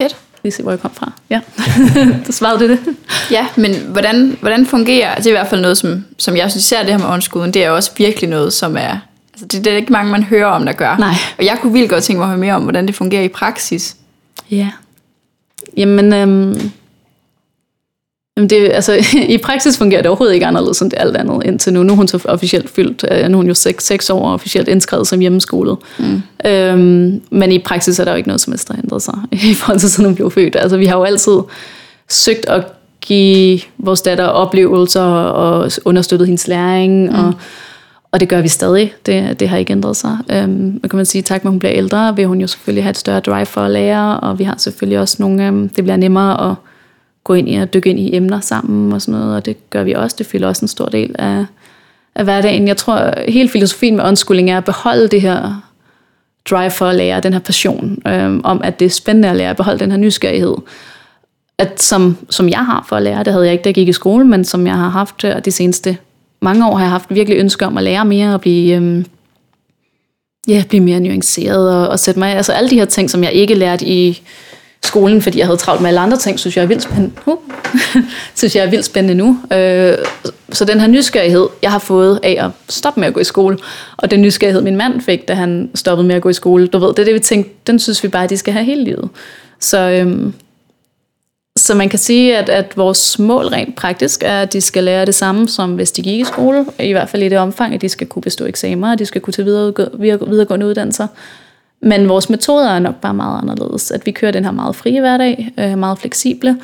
Fedt. 0.01 0.15
Lige 0.43 0.53
se, 0.53 0.63
hvor 0.63 0.71
jeg 0.71 0.79
kom 0.79 0.91
fra. 0.91 1.11
Ja, 1.29 1.41
så 2.25 2.31
svarede 2.31 2.59
det 2.59 2.69
det. 2.69 2.95
Ja, 3.31 3.47
men 3.57 3.75
hvordan, 3.75 4.37
hvordan 4.41 4.65
fungerer, 4.65 5.15
det 5.15 5.25
er 5.25 5.29
i 5.29 5.33
hvert 5.33 5.47
fald 5.47 5.61
noget, 5.61 5.77
som, 5.77 6.05
som 6.17 6.37
jeg 6.37 6.51
synes, 6.51 6.65
især 6.65 6.83
det 6.83 6.91
her 6.91 6.97
med 6.97 7.07
åndskuden, 7.07 7.53
det 7.53 7.63
er 7.63 7.69
også 7.69 7.91
virkelig 7.97 8.29
noget, 8.29 8.53
som 8.53 8.77
er, 8.77 8.97
altså 9.33 9.45
det, 9.45 9.65
det 9.65 9.73
er 9.73 9.77
ikke 9.77 9.91
mange, 9.91 10.11
man 10.11 10.23
hører 10.23 10.47
om, 10.47 10.65
der 10.65 10.73
gør. 10.73 10.97
Nej. 10.97 11.13
Og 11.37 11.45
jeg 11.45 11.57
kunne 11.61 11.73
vildt 11.73 11.89
godt 11.89 12.03
tænke 12.03 12.17
mig 12.17 12.25
at 12.25 12.29
høre 12.29 12.37
mere 12.37 12.55
om, 12.55 12.63
hvordan 12.63 12.87
det 12.87 12.95
fungerer 12.95 13.23
i 13.23 13.27
praksis. 13.27 13.95
Ja. 14.51 14.69
Jamen, 15.77 16.13
øhm, 16.13 16.71
jamen 18.37 18.49
det, 18.49 18.71
altså, 18.73 19.05
i 19.35 19.37
praksis 19.37 19.77
fungerer 19.77 20.01
det 20.01 20.09
overhovedet 20.09 20.33
ikke 20.33 20.45
anderledes 20.45 20.81
end 20.81 20.91
det 20.91 20.99
alt 20.99 21.17
andet 21.17 21.41
indtil 21.45 21.73
nu. 21.73 21.83
Nu 21.83 21.93
er 21.93 21.97
hun 21.97 22.07
så 22.07 22.21
officielt 22.25 22.69
fyldt, 22.69 23.05
øh, 23.11 23.29
nu 23.29 23.37
er 23.37 23.41
hun 23.41 23.47
jo 23.47 23.53
6, 23.53 23.85
6 23.85 24.09
år 24.09 24.27
og 24.27 24.33
officielt 24.33 24.67
indskrevet 24.67 25.07
som 25.07 25.19
hjemmeskolet. 25.19 25.77
Mm. 25.99 26.21
Øhm, 26.45 27.21
men 27.29 27.51
i 27.51 27.59
praksis 27.59 27.99
er 27.99 28.03
der 28.03 28.11
jo 28.11 28.17
ikke 28.17 28.29
noget 28.29 28.41
som 28.41 28.53
har 28.69 28.77
ændret 28.83 29.01
sig 29.01 29.17
i 29.51 29.53
forhold 29.53 29.79
til, 29.79 29.89
siden 29.89 30.05
hun 30.05 30.15
blev 30.15 30.31
født. 30.31 30.55
Altså, 30.55 30.77
vi 30.77 30.85
har 30.85 30.97
jo 30.97 31.03
altid 31.03 31.39
søgt 32.09 32.45
at 32.49 32.63
give 33.01 33.59
vores 33.77 34.01
datter 34.01 34.25
oplevelser 34.25 35.01
og 35.01 35.71
understøttet 35.85 36.27
hendes 36.27 36.47
læring, 36.47 37.09
mm. 37.11 37.15
og 37.15 37.33
og 38.15 38.19
det 38.19 38.29
gør 38.29 38.41
vi 38.41 38.47
stadig. 38.47 38.93
Det, 39.05 39.39
det 39.39 39.49
har 39.49 39.57
ikke 39.57 39.71
ændret 39.71 39.95
sig. 39.95 40.17
Øhm, 40.31 40.79
kan 40.89 40.97
man 40.97 41.05
sige, 41.05 41.21
tak 41.21 41.43
med 41.43 41.49
at 41.49 41.53
hun 41.53 41.59
bliver 41.59 41.73
ældre, 41.75 42.15
vil 42.15 42.25
hun 42.25 42.41
jo 42.41 42.47
selvfølgelig 42.47 42.83
have 42.83 42.89
et 42.89 42.97
større 42.97 43.19
drive 43.19 43.45
for 43.45 43.61
at 43.61 43.71
lære, 43.71 44.19
og 44.19 44.39
vi 44.39 44.43
har 44.43 44.55
selvfølgelig 44.57 44.99
også 44.99 45.15
nogle, 45.19 45.47
øhm, 45.47 45.69
det 45.69 45.83
bliver 45.83 45.97
nemmere 45.97 46.49
at 46.49 46.55
gå 47.25 47.33
ind 47.33 47.49
i 47.49 47.55
og 47.55 47.73
dykke 47.73 47.89
ind 47.89 47.99
i 47.99 48.15
emner 48.15 48.39
sammen 48.39 48.93
og 48.93 49.01
sådan 49.01 49.19
noget, 49.19 49.35
og 49.35 49.45
det 49.45 49.69
gør 49.69 49.83
vi 49.83 49.93
også. 49.93 50.15
Det 50.19 50.25
fylder 50.25 50.47
også 50.47 50.65
en 50.65 50.67
stor 50.67 50.85
del 50.85 51.15
af, 51.19 51.45
af 52.15 52.23
hverdagen. 52.23 52.67
Jeg 52.67 52.77
tror, 52.77 53.13
hele 53.27 53.49
filosofien 53.49 53.95
med 53.95 54.03
åndskoling 54.03 54.51
er 54.51 54.57
at 54.57 54.65
beholde 54.65 55.07
det 55.07 55.21
her 55.21 55.61
drive 56.49 56.71
for 56.71 56.85
at 56.85 56.95
lære, 56.95 57.21
den 57.21 57.33
her 57.33 57.39
passion 57.39 57.97
øhm, 58.07 58.41
om, 58.43 58.61
at 58.63 58.79
det 58.79 58.85
er 58.85 58.89
spændende 58.89 59.29
at 59.29 59.35
lære, 59.35 59.49
at 59.49 59.57
beholde 59.57 59.79
den 59.79 59.91
her 59.91 59.97
nysgerrighed. 59.97 60.55
At 61.57 61.81
som, 61.81 62.17
som 62.29 62.49
jeg 62.49 62.65
har 62.65 62.85
for 62.89 62.95
at 62.95 63.03
lære, 63.03 63.23
det 63.23 63.33
havde 63.33 63.45
jeg 63.45 63.53
ikke, 63.53 63.63
da 63.63 63.67
jeg 63.67 63.75
gik 63.75 63.87
i 63.87 63.93
skole, 63.93 64.25
men 64.25 64.45
som 64.45 64.67
jeg 64.67 64.75
har 64.75 64.89
haft 64.89 65.23
øh, 65.23 65.45
de 65.45 65.51
seneste 65.51 65.97
mange 66.41 66.67
år 66.67 66.75
har 66.75 66.83
jeg 66.83 66.91
haft 66.91 67.15
virkelig 67.15 67.39
ønske 67.39 67.65
om 67.65 67.77
at 67.77 67.83
lære 67.83 68.05
mere 68.05 68.33
og 68.33 68.41
blive, 68.41 68.75
øhm, 68.75 69.05
ja, 70.47 70.63
blive 70.69 70.83
mere 70.83 70.99
nuanceret 70.99 71.75
og, 71.75 71.87
og 71.87 71.99
sætte 71.99 72.19
mig... 72.19 72.35
Altså 72.35 72.51
alle 72.51 72.69
de 72.69 72.75
her 72.75 72.85
ting, 72.85 73.09
som 73.09 73.23
jeg 73.23 73.31
ikke 73.31 73.53
lærte 73.53 73.85
i 73.85 74.21
skolen, 74.95 75.21
fordi 75.21 75.39
jeg 75.39 75.47
havde 75.47 75.57
travlt 75.57 75.81
med 75.81 75.89
alle 75.89 75.99
andre 75.99 76.17
ting, 76.17 76.39
synes 76.39 76.57
jeg 76.57 76.63
er 76.63 76.67
vildt 76.67 76.83
spændende, 76.83 77.11
uh, 77.25 77.37
synes 78.35 78.55
jeg 78.55 78.65
er 78.65 78.69
vildt 78.69 78.85
spændende 78.85 79.15
nu. 79.15 79.39
Øh, 79.53 79.97
så 80.51 80.65
den 80.65 80.79
her 80.79 80.87
nysgerrighed, 80.87 81.47
jeg 81.61 81.71
har 81.71 81.79
fået 81.79 82.19
af 82.23 82.37
at 82.45 82.51
stoppe 82.69 82.99
med 82.99 83.07
at 83.07 83.13
gå 83.13 83.19
i 83.19 83.23
skole, 83.23 83.57
og 83.97 84.11
den 84.11 84.21
nysgerrighed, 84.21 84.61
min 84.61 84.75
mand 84.75 85.01
fik, 85.01 85.27
da 85.27 85.33
han 85.33 85.69
stoppede 85.75 86.07
med 86.07 86.15
at 86.15 86.21
gå 86.21 86.29
i 86.29 86.33
skole, 86.33 86.67
du 86.67 86.77
ved, 86.77 86.87
det 86.87 86.99
er 86.99 87.03
det, 87.03 87.13
vi 87.13 87.19
tænkte, 87.19 87.51
den 87.67 87.79
synes 87.79 88.03
vi 88.03 88.07
bare, 88.07 88.23
at 88.23 88.29
de 88.29 88.37
skal 88.37 88.53
have 88.53 88.65
hele 88.65 88.83
livet. 88.83 89.09
Så, 89.59 89.79
øhm, 89.79 90.33
så 91.57 91.75
man 91.75 91.89
kan 91.89 91.99
sige, 91.99 92.37
at, 92.37 92.49
at 92.49 92.77
vores 92.77 93.19
mål 93.19 93.45
rent 93.45 93.75
praktisk 93.75 94.23
er, 94.23 94.41
at 94.41 94.53
de 94.53 94.61
skal 94.61 94.83
lære 94.83 95.05
det 95.05 95.15
samme, 95.15 95.47
som 95.47 95.75
hvis 95.75 95.91
de 95.91 96.01
gik 96.01 96.19
i 96.19 96.23
skole. 96.23 96.65
I 96.79 96.91
hvert 96.91 97.09
fald 97.09 97.23
i 97.23 97.29
det 97.29 97.37
omfang, 97.37 97.73
at 97.73 97.81
de 97.81 97.89
skal 97.89 98.07
kunne 98.07 98.23
bestå 98.23 98.45
eksamener, 98.45 98.91
og 98.91 98.99
de 98.99 99.05
skal 99.05 99.21
kunne 99.21 99.33
til 99.33 99.45
videregående 99.45 100.65
uddannelser. 100.65 101.07
Men 101.81 102.09
vores 102.09 102.29
metoder 102.29 102.69
er 102.69 102.79
nok 102.79 102.95
bare 103.01 103.13
meget 103.13 103.41
anderledes. 103.41 103.91
At 103.91 104.05
vi 104.05 104.11
kører 104.11 104.31
den 104.31 104.45
her 104.45 104.51
meget 104.51 104.75
frie 104.75 104.99
hverdag, 104.99 105.53
øh, 105.59 105.77
meget 105.77 105.99
fleksible, 105.99 106.57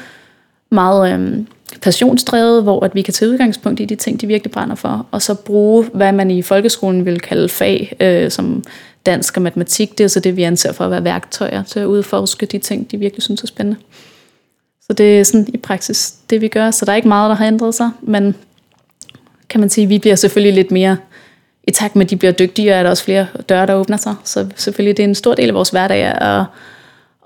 meget 0.70 1.14
øhm, 1.14 1.48
passionsdrevet, 1.82 2.64
hvor 2.64 2.86
at 2.86 2.96
vi 2.96 3.02
kan 3.02 3.14
tage 3.14 3.32
udgangspunkt 3.32 3.80
i 3.80 3.86
de 3.86 3.96
ting, 3.96 4.22
de 4.22 4.28
virkelig 4.28 4.52
brænder 4.52 4.76
for, 4.76 5.06
og 5.12 5.22
så 5.22 5.34
bruge, 5.34 5.86
hvad 5.94 6.12
man 6.12 6.32
i 6.32 6.42
folkeskolen 6.42 7.06
vil 7.06 7.20
kalde 7.20 7.50
fag, 7.50 7.96
øh, 8.00 8.32
som 8.32 8.64
dansk 9.06 9.38
og 9.38 9.44
matematik. 9.44 9.98
Det 9.98 10.04
er 10.04 10.08
så 10.08 10.20
det, 10.20 10.38
vi 10.38 10.44
anser 10.44 10.72
for 10.72 10.86
at 10.86 10.92
være 10.92 11.04
værktøjer 11.04 11.64
til 11.64 11.80
at 11.80 11.86
udforske 11.86 12.46
de 12.46 12.60
ting, 12.60 12.92
de 12.92 12.98
virkelig 12.98 13.24
synes 13.24 13.42
er 13.42 13.48
spændende. 13.48 13.80
Så 14.82 14.94
det 14.94 15.20
er 15.20 15.24
sådan 15.24 15.48
i 15.54 15.58
praksis 15.58 16.14
det, 16.30 16.42
vi 16.42 16.48
gør. 16.48 16.72
Så 16.72 16.86
der 16.86 16.92
er 16.92 16.96
ikke 16.96 17.08
meget, 17.08 17.30
der 17.30 17.36
har 17.36 17.48
ændret 17.48 17.76
sig, 17.76 17.90
men 18.02 18.36
kan 19.50 19.60
man 19.60 19.70
sige, 19.70 19.88
vi 19.88 20.00
bliver 20.00 20.16
selvfølgelig 20.16 20.56
lidt 20.56 20.72
mere, 20.72 20.98
i 21.68 21.72
takt 21.72 21.96
med, 21.96 22.06
at 22.06 22.10
de 22.10 22.16
bliver 22.16 22.32
dygtigere, 22.32 22.76
er 22.76 22.84
der 22.84 22.90
også 22.90 23.04
flere 23.04 23.28
døre, 23.50 23.66
der 23.66 23.74
åbner 23.74 23.98
sig. 23.98 24.16
Så 24.24 24.48
selvfølgelig 24.56 24.98
det 24.98 25.04
er 25.04 25.08
en 25.08 25.16
stor 25.16 25.34
del 25.34 25.50
af 25.50 25.56
vores 25.56 25.70
hverdag 25.70 26.04
at, 26.04 26.46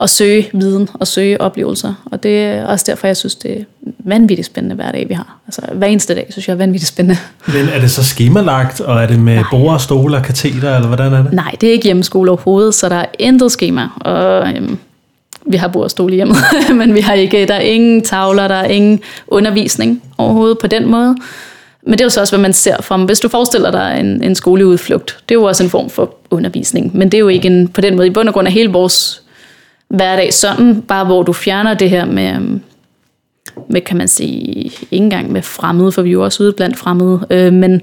at 0.01 0.09
søge 0.09 0.49
viden 0.53 0.89
og 0.93 1.07
søge 1.07 1.41
oplevelser. 1.41 1.93
Og 2.11 2.23
det 2.23 2.43
er 2.43 2.65
også 2.65 2.85
derfor, 2.87 3.07
jeg 3.07 3.17
synes, 3.17 3.35
det 3.35 3.59
er 3.59 3.63
vanvittigt 3.99 4.45
spændende 4.45 4.75
hverdag, 4.75 5.09
vi 5.09 5.13
har. 5.13 5.37
Altså 5.47 5.61
hver 5.73 5.87
eneste 5.87 6.15
dag, 6.15 6.27
synes 6.29 6.47
jeg 6.47 6.53
er 6.53 6.57
vanvittigt 6.57 6.89
spændende. 6.89 7.19
Men 7.47 7.69
er 7.69 7.79
det 7.79 7.91
så 7.91 8.03
skemalagt, 8.03 8.81
og 8.81 9.03
er 9.03 9.07
det 9.07 9.19
med 9.19 9.43
bord, 9.51 9.79
stole 9.79 10.17
og 10.17 10.23
kateter, 10.23 10.75
eller 10.75 10.87
hvordan 10.87 11.13
er 11.13 11.23
det? 11.23 11.33
Nej, 11.33 11.55
det 11.61 11.69
er 11.69 11.73
ikke 11.73 11.85
hjemmeskole 11.85 12.31
overhovedet, 12.31 12.73
så 12.73 12.89
der 12.89 12.95
er 12.95 13.05
intet 13.19 13.51
schema. 13.51 13.87
Og 14.01 14.47
øhm, 14.47 14.77
vi 15.45 15.57
har 15.57 15.67
bord 15.67 15.83
og 15.83 15.91
stol 15.91 16.11
hjemme, 16.11 16.35
men 16.79 16.93
vi 16.93 16.99
har 16.99 17.13
ikke, 17.13 17.45
der 17.45 17.53
er 17.53 17.59
ingen 17.59 18.01
tavler, 18.01 18.47
der 18.47 18.55
er 18.55 18.67
ingen 18.67 18.99
undervisning 19.27 20.03
overhovedet 20.17 20.57
på 20.59 20.67
den 20.67 20.85
måde. 20.85 21.15
Men 21.85 21.93
det 21.93 22.01
er 22.01 22.05
jo 22.05 22.09
så 22.09 22.21
også, 22.21 22.35
hvad 22.35 22.41
man 22.41 22.53
ser 22.53 22.81
fra 22.81 22.97
Hvis 22.97 23.19
du 23.19 23.27
forestiller 23.27 23.71
dig 23.71 23.99
en, 23.99 24.23
en 24.23 24.35
skoleudflugt, 24.35 25.17
det 25.29 25.35
er 25.35 25.39
jo 25.39 25.43
også 25.43 25.63
en 25.63 25.69
form 25.69 25.89
for 25.89 26.15
undervisning, 26.31 26.97
men 26.97 27.11
det 27.11 27.17
er 27.17 27.19
jo 27.19 27.27
ikke 27.27 27.47
en, 27.47 27.67
på 27.67 27.81
den 27.81 27.95
måde, 27.95 28.07
i 28.07 28.09
bund 28.09 28.27
og 28.27 28.33
grund 28.33 28.47
af 28.47 28.53
hele 28.53 28.71
vores 28.71 29.21
hverdag 29.87 30.33
sådan, 30.33 30.81
bare 30.81 31.05
hvor 31.05 31.23
du 31.23 31.33
fjerner 31.33 31.73
det 31.73 31.89
her 31.89 32.05
med, 32.05 32.35
øhm, 32.35 32.61
med 33.69 33.81
kan 33.81 33.97
man 33.97 34.07
sige, 34.07 34.63
ikke 34.63 34.87
engang 34.91 35.31
med 35.31 35.41
fremmede, 35.41 35.91
for 35.91 36.01
vi 36.01 36.09
er 36.09 36.13
jo 36.13 36.23
også 36.23 36.43
ude 36.43 36.53
blandt 36.53 36.77
fremmede, 36.77 37.27
øh, 37.29 37.53
men 37.53 37.81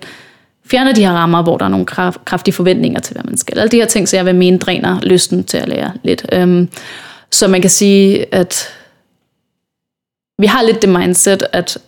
fjerner 0.66 0.92
de 0.92 1.04
her 1.04 1.12
rammer, 1.12 1.42
hvor 1.42 1.56
der 1.56 1.64
er 1.64 1.68
nogle 1.68 1.86
kraftige 2.24 2.54
forventninger 2.54 3.00
til, 3.00 3.14
hvad 3.14 3.24
man 3.24 3.36
skal. 3.36 3.58
Alle 3.58 3.70
de 3.70 3.76
her 3.76 3.86
ting, 3.86 4.08
så 4.08 4.16
jeg 4.16 4.26
vil 4.26 4.34
mene, 4.34 4.58
dræner 4.58 5.00
lysten 5.02 5.44
til 5.44 5.58
at 5.58 5.68
lære 5.68 5.92
lidt. 6.02 6.26
Øh, 6.32 6.66
så 7.30 7.48
man 7.48 7.60
kan 7.60 7.70
sige, 7.70 8.34
at 8.34 8.68
vi 10.38 10.46
har 10.46 10.62
lidt 10.62 10.82
det 10.82 10.90
mindset, 10.90 11.42
at 11.52 11.78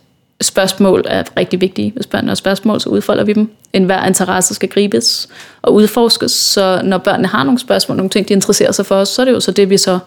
spørgsmål 0.41 1.03
er 1.07 1.23
rigtig 1.37 1.61
vigtige. 1.61 1.91
Hvis 1.95 2.07
børnene 2.07 2.29
har 2.29 2.35
spørgsmål, 2.35 2.81
så 2.81 2.89
udfolder 2.89 3.23
vi 3.23 3.33
dem. 3.33 3.51
En 3.73 3.83
hver 3.83 4.05
interesse 4.05 4.53
skal 4.53 4.69
gribes 4.69 5.29
og 5.61 5.73
udforskes. 5.73 6.31
Så 6.31 6.81
når 6.83 6.97
børnene 6.97 7.27
har 7.27 7.43
nogle 7.43 7.59
spørgsmål, 7.59 7.97
nogle 7.97 8.09
ting, 8.09 8.27
de 8.27 8.33
interesserer 8.33 8.71
sig 8.71 8.85
for 8.85 8.95
os, 8.95 9.09
så 9.09 9.21
er 9.21 9.25
det 9.25 9.31
jo 9.31 9.39
så 9.39 9.51
det, 9.51 9.69
vi 9.69 9.77
så, 9.77 9.99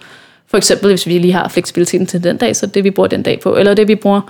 for 0.46 0.56
eksempel 0.56 0.88
hvis 0.88 1.06
vi 1.06 1.18
lige 1.18 1.32
har 1.32 1.48
fleksibiliteten 1.48 2.06
til 2.06 2.24
den 2.24 2.36
dag, 2.36 2.56
så 2.56 2.66
er 2.66 2.70
det, 2.70 2.84
vi 2.84 2.90
bruger 2.90 3.08
den 3.08 3.22
dag 3.22 3.40
på, 3.40 3.56
eller 3.56 3.74
det, 3.74 3.88
vi 3.88 3.94
bruger 3.94 4.20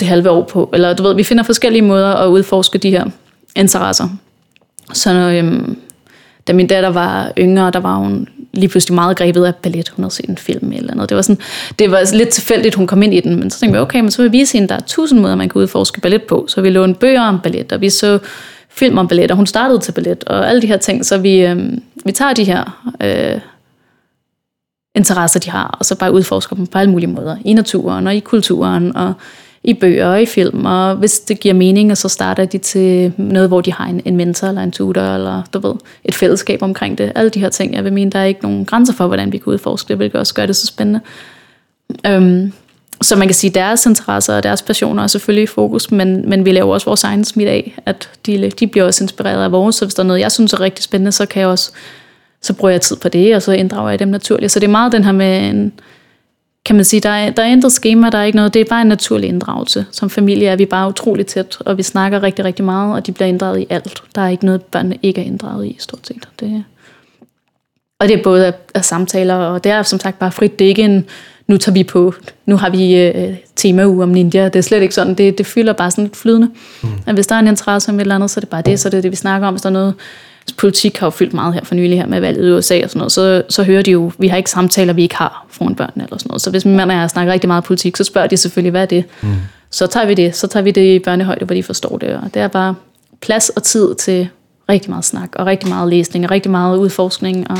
det 0.00 0.08
halve 0.08 0.30
år 0.30 0.42
på. 0.42 0.70
Eller 0.72 0.94
du 0.94 1.02
ved, 1.02 1.14
vi 1.14 1.22
finder 1.22 1.42
forskellige 1.42 1.82
måder 1.82 2.14
at 2.14 2.28
udforske 2.28 2.78
de 2.78 2.90
her 2.90 3.04
interesser. 3.56 4.08
Så 4.92 5.12
når, 5.12 5.28
øhm, 5.28 5.78
da 6.46 6.52
min 6.52 6.66
datter 6.66 6.90
var 6.90 7.32
yngre, 7.38 7.70
der 7.70 7.80
var 7.80 7.94
hun 7.94 8.28
lige 8.56 8.68
pludselig 8.68 8.94
meget 8.94 9.16
grebet 9.16 9.44
af 9.44 9.54
ballet. 9.54 9.88
Hun 9.88 10.02
havde 10.02 10.14
set 10.14 10.24
en 10.24 10.38
film 10.38 10.72
eller 10.72 10.94
noget. 10.94 11.08
Det 11.08 11.16
var, 11.16 11.22
sådan, 11.22 11.42
det 11.78 11.90
var 11.90 12.14
lidt 12.16 12.28
tilfældigt, 12.28 12.74
hun 12.74 12.86
kom 12.86 13.02
ind 13.02 13.14
i 13.14 13.20
den. 13.20 13.40
Men 13.40 13.50
så 13.50 13.60
tænkte 13.60 13.76
vi, 13.76 13.82
okay, 13.82 14.00
men 14.00 14.10
så 14.10 14.22
vil 14.22 14.32
vi 14.32 14.38
vise 14.38 14.52
hende, 14.52 14.68
der 14.68 14.74
er 14.74 14.80
tusind 14.86 15.20
måder, 15.20 15.34
man 15.34 15.48
kan 15.48 15.62
udforske 15.62 16.00
ballet 16.00 16.22
på. 16.22 16.46
Så 16.48 16.60
vi 16.60 16.70
lånte 16.70 17.00
bøger 17.00 17.22
om 17.22 17.40
ballet, 17.40 17.72
og 17.72 17.80
vi 17.80 17.90
så 17.90 18.18
film 18.68 18.98
om 18.98 19.08
ballet, 19.08 19.30
og 19.30 19.36
hun 19.36 19.46
startede 19.46 19.78
til 19.78 19.92
ballet, 19.92 20.24
og 20.24 20.48
alle 20.48 20.62
de 20.62 20.66
her 20.66 20.76
ting. 20.76 21.06
Så 21.06 21.18
vi, 21.18 21.40
øh, 21.40 21.72
vi 22.04 22.12
tager 22.12 22.32
de 22.32 22.44
her 22.44 22.92
øh, 23.02 23.40
interesser, 24.94 25.40
de 25.40 25.50
har, 25.50 25.76
og 25.78 25.84
så 25.84 25.98
bare 25.98 26.12
udforsker 26.12 26.56
dem 26.56 26.66
på 26.66 26.78
alle 26.78 26.90
mulige 26.90 27.10
måder. 27.10 27.36
I 27.44 27.54
naturen 27.54 28.06
og 28.06 28.14
i 28.14 28.20
kulturen, 28.20 28.96
og 28.96 29.14
i 29.66 29.74
bøger 29.74 30.06
og 30.06 30.22
i 30.22 30.26
film, 30.26 30.64
og 30.64 30.96
hvis 30.96 31.20
det 31.20 31.40
giver 31.40 31.54
mening, 31.54 31.96
så 31.96 32.08
starter 32.08 32.44
de 32.44 32.58
til 32.58 33.12
noget, 33.16 33.48
hvor 33.48 33.60
de 33.60 33.72
har 33.72 33.86
en, 33.86 34.02
en 34.04 34.16
mentor 34.16 34.48
eller 34.48 34.62
en 34.62 34.72
tutor, 34.72 35.02
eller 35.02 35.42
du 35.54 35.58
ved, 35.58 35.74
et 36.04 36.14
fællesskab 36.14 36.62
omkring 36.62 36.98
det. 36.98 37.12
Alle 37.14 37.30
de 37.30 37.40
her 37.40 37.48
ting, 37.48 37.74
jeg 37.74 37.84
vil 37.84 37.92
mene, 37.92 38.10
der 38.10 38.18
er 38.18 38.24
ikke 38.24 38.42
nogen 38.42 38.64
grænser 38.64 38.94
for, 38.94 39.06
hvordan 39.06 39.32
vi 39.32 39.38
kan 39.38 39.52
udforske 39.52 39.88
det, 39.88 39.96
hvilket 39.96 40.20
også 40.20 40.34
gør 40.34 40.46
det 40.46 40.56
så 40.56 40.66
spændende. 40.66 41.00
Øhm, 42.06 42.52
så 43.02 43.16
man 43.16 43.28
kan 43.28 43.34
sige, 43.34 43.50
deres 43.50 43.86
interesser 43.86 44.36
og 44.36 44.42
deres 44.42 44.62
passioner 44.62 45.02
er 45.02 45.06
selvfølgelig 45.06 45.42
i 45.42 45.46
fokus, 45.46 45.90
men, 45.90 46.28
men 46.28 46.44
vi 46.44 46.52
laver 46.52 46.74
også 46.74 46.86
vores 46.86 47.04
egen 47.04 47.24
smidt 47.24 47.48
af, 47.48 47.78
at 47.86 48.10
de, 48.26 48.50
de 48.50 48.66
bliver 48.66 48.86
også 48.86 49.04
inspireret 49.04 49.44
af 49.44 49.52
vores, 49.52 49.76
så 49.76 49.84
hvis 49.84 49.94
der 49.94 50.02
er 50.02 50.06
noget, 50.06 50.20
jeg 50.20 50.32
synes 50.32 50.52
er 50.52 50.60
rigtig 50.60 50.84
spændende, 50.84 51.12
så 51.12 51.26
kan 51.26 51.40
jeg 51.40 51.48
også, 51.48 51.70
så 52.42 52.54
bruger 52.54 52.70
jeg 52.70 52.80
tid 52.80 52.96
på 52.96 53.08
det, 53.08 53.36
og 53.36 53.42
så 53.42 53.52
inddrager 53.52 53.90
jeg 53.90 53.98
dem 53.98 54.08
naturligt. 54.08 54.52
Så 54.52 54.60
det 54.60 54.66
er 54.66 54.70
meget 54.70 54.92
den 54.92 55.04
her 55.04 55.12
med 55.12 55.48
en, 55.48 55.72
kan 56.66 56.76
man 56.76 56.84
sige, 56.84 57.00
der 57.00 57.08
er, 57.08 57.30
der 57.30 57.42
er 57.42 57.46
intet 57.46 57.72
schema, 57.72 58.10
der 58.10 58.18
er 58.18 58.24
ikke 58.24 58.36
noget, 58.36 58.54
det 58.54 58.60
er 58.60 58.64
bare 58.64 58.82
en 58.82 58.88
naturlig 58.88 59.28
inddragelse. 59.28 59.86
Som 59.90 60.10
familie 60.10 60.48
er 60.48 60.56
vi 60.56 60.66
bare 60.66 60.88
utroligt 60.88 61.28
tæt, 61.28 61.56
og 61.60 61.78
vi 61.78 61.82
snakker 61.82 62.22
rigtig, 62.22 62.44
rigtig 62.44 62.64
meget, 62.64 62.94
og 62.94 63.06
de 63.06 63.12
bliver 63.12 63.28
inddraget 63.28 63.60
i 63.60 63.66
alt. 63.70 64.02
Der 64.14 64.22
er 64.22 64.28
ikke 64.28 64.44
noget, 64.44 64.62
børnene 64.62 64.98
ikke 65.02 65.20
er 65.20 65.24
inddraget 65.24 65.66
i, 65.66 65.76
stort 65.78 66.06
set. 66.06 66.28
Det, 66.40 66.64
og 67.98 68.08
det 68.08 68.18
er 68.18 68.22
både 68.22 68.46
af, 68.46 68.54
af 68.74 68.84
samtaler, 68.84 69.34
og 69.34 69.64
det 69.64 69.72
er 69.72 69.82
som 69.82 70.00
sagt 70.00 70.18
bare 70.18 70.32
frit. 70.32 70.58
Det 70.58 70.64
er 70.64 70.68
ikke 70.68 70.82
en, 70.82 71.04
nu 71.46 71.56
tager 71.56 71.74
vi 71.74 71.84
på, 71.84 72.14
nu 72.46 72.56
har 72.56 72.70
vi 72.70 72.96
øh, 72.96 73.34
tema 73.56 73.84
om 73.84 74.08
ninja. 74.08 74.44
Det 74.44 74.56
er 74.56 74.60
slet 74.60 74.82
ikke 74.82 74.94
sådan, 74.94 75.14
det, 75.14 75.38
det 75.38 75.46
fylder 75.46 75.72
bare 75.72 75.90
sådan 75.90 76.04
lidt 76.04 76.16
flydende. 76.16 76.50
Mm. 76.82 76.88
At 77.06 77.14
hvis 77.14 77.26
der 77.26 77.34
er 77.34 77.38
en 77.38 77.46
interesse 77.46 77.90
om 77.90 77.96
et 77.96 78.00
eller 78.00 78.14
andet, 78.14 78.30
så 78.30 78.38
er 78.38 78.40
det 78.40 78.50
bare 78.50 78.62
det, 78.62 78.80
så 78.80 78.90
det 78.90 78.98
er 78.98 79.02
det, 79.02 79.10
vi 79.10 79.16
snakker 79.16 79.48
om. 79.48 79.54
Hvis 79.54 79.62
der 79.62 79.68
er 79.68 79.72
noget, 79.72 79.94
politik 80.52 80.98
har 80.98 81.06
jo 81.06 81.10
fyldt 81.10 81.34
meget 81.34 81.54
her 81.54 81.64
for 81.64 81.74
nylig 81.74 81.98
her 81.98 82.06
med 82.06 82.20
valget 82.20 82.48
i 82.48 82.52
USA 82.52 82.84
og 82.84 82.90
sådan 82.90 82.98
noget, 82.98 83.12
så, 83.12 83.42
så 83.48 83.62
hører 83.62 83.82
de 83.82 83.90
jo, 83.90 84.12
vi 84.18 84.28
har 84.28 84.36
ikke 84.36 84.50
samtaler, 84.50 84.92
vi 84.92 85.02
ikke 85.02 85.16
har 85.16 85.46
foran 85.50 85.74
børnene 85.74 86.04
eller 86.04 86.18
sådan 86.18 86.28
noget. 86.28 86.42
Så 86.42 86.50
hvis 86.50 86.64
min 86.64 86.76
mand 86.76 86.90
og 86.90 86.96
jeg 86.96 87.10
snakker 87.10 87.32
rigtig 87.32 87.48
meget 87.48 87.64
politik, 87.64 87.96
så 87.96 88.04
spørger 88.04 88.26
de 88.26 88.36
selvfølgelig, 88.36 88.70
hvad 88.70 88.82
er 88.82 88.86
det? 88.86 89.04
Mm. 89.22 89.28
Så 89.70 89.86
tager 89.86 90.06
vi 90.06 90.14
det. 90.14 90.36
Så 90.36 90.46
tager 90.46 90.64
vi 90.64 90.70
det 90.70 90.94
i 90.94 90.98
børnehøjde, 90.98 91.44
hvor 91.44 91.54
de 91.54 91.62
forstår 91.62 91.98
det. 91.98 92.08
Og 92.08 92.34
det 92.34 92.42
er 92.42 92.48
bare 92.48 92.74
plads 93.20 93.48
og 93.48 93.62
tid 93.62 93.94
til 93.94 94.28
rigtig 94.68 94.90
meget 94.90 95.04
snak, 95.04 95.28
og 95.32 95.46
rigtig 95.46 95.68
meget 95.68 95.88
læsning, 95.88 96.24
og 96.24 96.30
rigtig 96.30 96.50
meget 96.50 96.78
udforskning, 96.78 97.50
og 97.50 97.58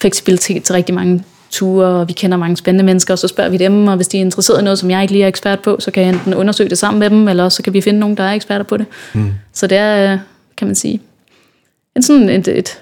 fleksibilitet 0.00 0.62
til 0.62 0.72
rigtig 0.72 0.94
mange 0.94 1.24
ture, 1.50 1.86
og 1.86 2.08
vi 2.08 2.12
kender 2.12 2.36
mange 2.36 2.56
spændende 2.56 2.84
mennesker, 2.84 3.14
og 3.14 3.18
så 3.18 3.28
spørger 3.28 3.50
vi 3.50 3.56
dem, 3.56 3.88
og 3.88 3.96
hvis 3.96 4.08
de 4.08 4.16
er 4.16 4.20
interesseret 4.20 4.60
i 4.60 4.64
noget, 4.64 4.78
som 4.78 4.90
jeg 4.90 5.02
ikke 5.02 5.12
lige 5.12 5.24
er 5.24 5.28
ekspert 5.28 5.60
på, 5.60 5.76
så 5.78 5.90
kan 5.90 6.02
jeg 6.02 6.12
enten 6.12 6.34
undersøge 6.34 6.70
det 6.70 6.78
sammen 6.78 7.00
med 7.00 7.10
dem, 7.10 7.28
eller 7.28 7.48
så 7.48 7.62
kan 7.62 7.72
vi 7.72 7.80
finde 7.80 8.00
nogen, 8.00 8.16
der 8.16 8.22
er 8.22 8.32
eksperter 8.32 8.64
på 8.64 8.76
det. 8.76 8.86
Mm. 9.14 9.32
Så 9.52 9.66
det 9.66 9.78
er, 9.78 10.18
kan 10.56 10.66
man 10.66 10.74
sige, 10.74 11.00
en 11.96 12.02
sådan 12.02 12.28
et, 12.28 12.48
et 12.48 12.80